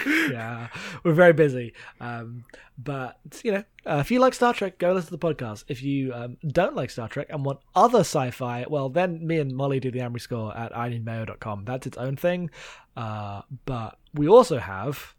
yeah, 0.32 0.68
we're 1.04 1.14
very 1.14 1.34
busy. 1.34 1.74
Um, 2.00 2.44
but 2.78 3.18
you 3.44 3.54
know, 3.54 3.64
uh, 3.86 3.98
if 3.98 4.12
you 4.12 4.20
like 4.20 4.34
Star 4.34 4.54
Trek, 4.54 4.78
go 4.78 4.94
listen 4.94 5.10
to 5.12 5.18
the 5.18 5.34
podcast. 5.34 5.64
If 5.70 5.82
you 5.82 6.14
um, 6.14 6.38
don't 6.46 6.76
like 6.76 6.90
Star 6.90 7.08
Trek 7.08 7.28
and 7.30 7.46
want 7.46 7.60
other 7.74 8.02
sci-fi, 8.02 8.66
well, 8.70 8.90
then 8.90 9.26
me 9.26 9.40
and 9.40 9.56
Molly 9.56 9.80
do 9.80 9.92
the 9.92 10.02
Amory 10.02 10.20
score 10.20 10.56
at 10.56 10.74
ineedmayo.com. 10.74 11.66
That's 11.66 11.88
its 11.88 11.98
own 11.98 12.16
thing. 12.16 12.50
Uh, 12.98 13.42
but 13.66 13.98
we 14.14 14.28
also 14.28 14.60
have 14.60 15.16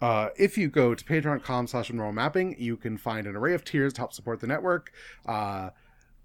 Uh, 0.00 0.28
if 0.36 0.58
you 0.58 0.68
go 0.68 0.94
to 0.94 1.04
patreon.com 1.04 1.66
slash 1.66 1.92
mapping, 1.92 2.54
you 2.58 2.76
can 2.76 2.98
find 2.98 3.26
an 3.26 3.36
array 3.36 3.54
of 3.54 3.64
tiers 3.64 3.92
to 3.94 4.00
help 4.00 4.12
support 4.12 4.40
the 4.40 4.46
network. 4.46 4.92
Uh, 5.24 5.70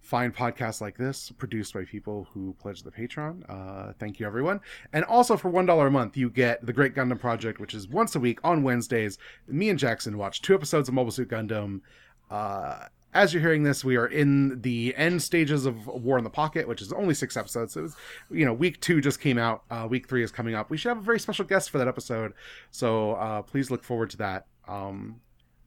find 0.01 0.35
podcasts 0.35 0.81
like 0.81 0.97
this 0.97 1.31
produced 1.37 1.73
by 1.73 1.85
people 1.85 2.27
who 2.33 2.55
pledge 2.59 2.83
the 2.83 2.91
Patreon. 2.91 3.43
Uh, 3.47 3.93
thank 3.99 4.19
you, 4.19 4.25
everyone. 4.25 4.59
And 4.91 5.05
also 5.05 5.37
for 5.37 5.49
$1 5.51 5.87
a 5.87 5.89
month, 5.89 6.17
you 6.17 6.29
get 6.29 6.65
The 6.65 6.73
Great 6.73 6.95
Gundam 6.95 7.19
Project, 7.19 7.59
which 7.59 7.73
is 7.73 7.87
once 7.87 8.15
a 8.15 8.19
week 8.19 8.39
on 8.43 8.63
Wednesdays. 8.63 9.17
Me 9.47 9.69
and 9.69 9.79
Jackson 9.79 10.17
watch 10.17 10.41
two 10.41 10.55
episodes 10.55 10.89
of 10.89 10.95
Mobile 10.95 11.11
Suit 11.11 11.29
Gundam. 11.29 11.81
Uh, 12.29 12.85
as 13.13 13.33
you're 13.33 13.41
hearing 13.41 13.63
this, 13.63 13.83
we 13.83 13.97
are 13.97 14.05
in 14.07 14.61
the 14.61 14.93
end 14.95 15.21
stages 15.21 15.65
of 15.65 15.87
War 15.87 16.17
in 16.17 16.23
the 16.23 16.29
Pocket, 16.29 16.67
which 16.67 16.81
is 16.81 16.93
only 16.93 17.13
six 17.13 17.35
episodes. 17.35 17.73
So 17.73 17.79
it 17.81 17.83
was, 17.83 17.95
you 18.31 18.45
know, 18.45 18.53
week 18.53 18.79
two 18.81 19.01
just 19.01 19.19
came 19.19 19.37
out. 19.37 19.63
Uh, 19.69 19.87
week 19.89 20.07
three 20.07 20.23
is 20.23 20.31
coming 20.31 20.55
up. 20.55 20.69
We 20.69 20.77
should 20.77 20.89
have 20.89 20.97
a 20.99 21.01
very 21.01 21.19
special 21.19 21.45
guest 21.45 21.69
for 21.69 21.77
that 21.77 21.87
episode. 21.87 22.33
So 22.71 23.13
uh, 23.13 23.41
please 23.41 23.69
look 23.71 23.83
forward 23.83 24.09
to 24.11 24.17
that. 24.17 24.45
Um, 24.67 25.21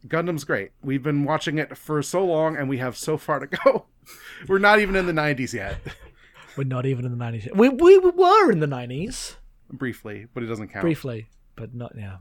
Gundam's 0.08 0.44
great. 0.44 0.70
We've 0.82 1.02
been 1.02 1.24
watching 1.24 1.58
it 1.58 1.76
for 1.76 2.02
so 2.02 2.24
long, 2.24 2.56
and 2.56 2.68
we 2.68 2.78
have 2.78 2.96
so 2.96 3.16
far 3.16 3.38
to 3.40 3.46
go. 3.64 3.86
We're 4.48 4.58
not 4.58 4.78
even 4.80 4.96
in 4.96 5.06
the 5.06 5.12
90s 5.12 5.52
yet, 5.54 5.78
we're 6.56 6.64
not 6.64 6.86
even 6.86 7.04
in 7.06 7.10
the 7.10 7.16
nineties. 7.16 7.48
We 7.54 7.68
we 7.70 7.98
were 7.98 8.50
in 8.52 8.60
the 8.60 8.66
nineties 8.66 9.36
briefly, 9.72 10.26
but 10.34 10.42
it 10.42 10.46
doesn't 10.46 10.68
count. 10.68 10.82
briefly, 10.82 11.26
but 11.56 11.74
not 11.74 11.92
yeah. 11.96 12.18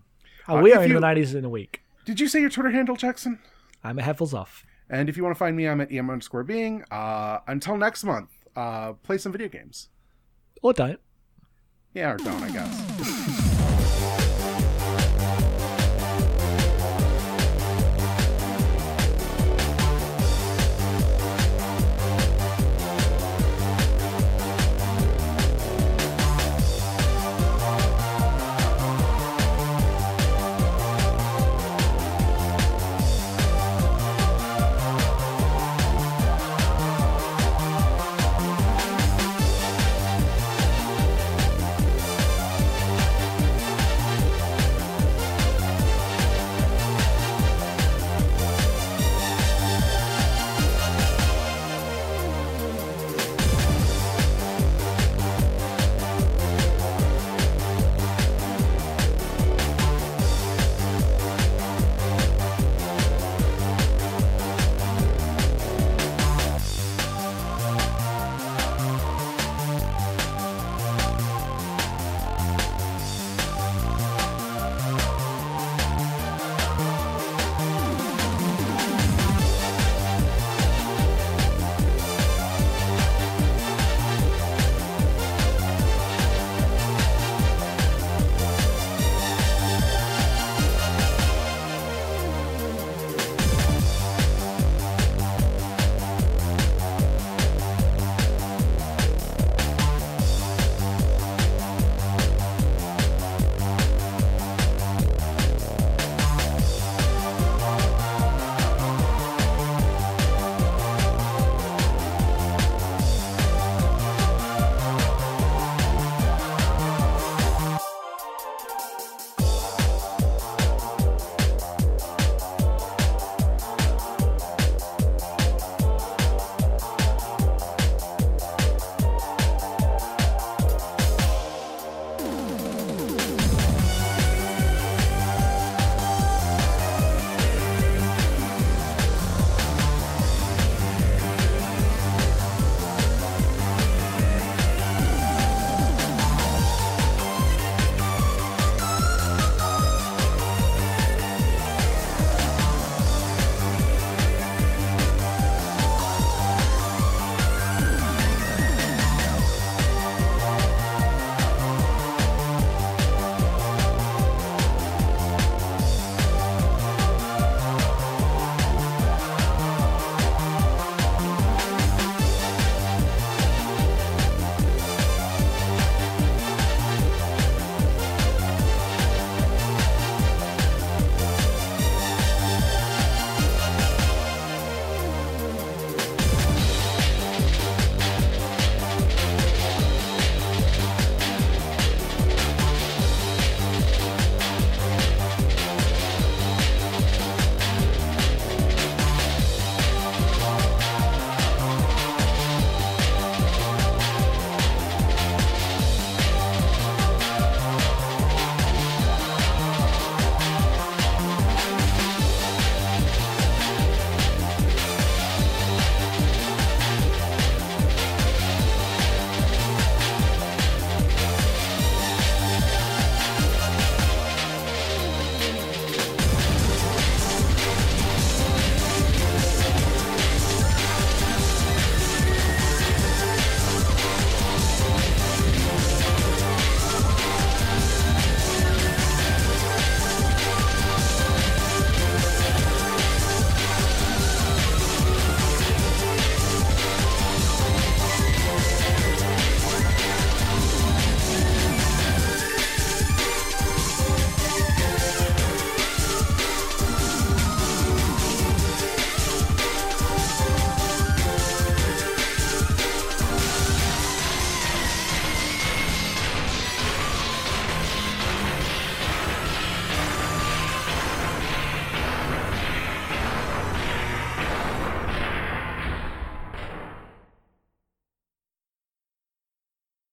Oh, 0.47 0.57
Uh, 0.57 0.61
we 0.61 0.73
are 0.73 0.81
in 0.83 0.89
you- 0.89 0.95
the 0.95 1.01
nineties 1.01 1.35
in 1.35 1.43
a 1.45 1.49
week. 1.49 1.81
Did 2.05 2.19
you 2.21 2.27
say 2.29 2.39
your 2.41 2.49
Twitter 2.49 2.71
handle, 2.71 2.95
Jackson? 2.95 3.39
I'm 3.83 3.99
a 3.99 4.01
headphones 4.01 4.33
off. 4.33 4.65
And 4.89 5.09
if 5.09 5.17
you 5.17 5.23
want 5.23 5.35
to 5.35 5.39
find 5.39 5.55
me, 5.55 5.67
I'm 5.67 5.81
at 5.81 5.91
em 5.91 6.09
underscore 6.09 6.43
being. 6.43 6.83
Uh, 6.91 7.39
until 7.47 7.77
next 7.77 8.03
month, 8.03 8.29
uh, 8.55 8.93
play 8.93 9.17
some 9.17 9.31
video 9.31 9.47
games. 9.47 9.89
Or 10.61 10.73
don't. 10.73 10.99
Yeah, 11.93 12.11
or 12.11 12.17
don't, 12.17 12.41
I 12.41 12.51
guess. 12.51 13.42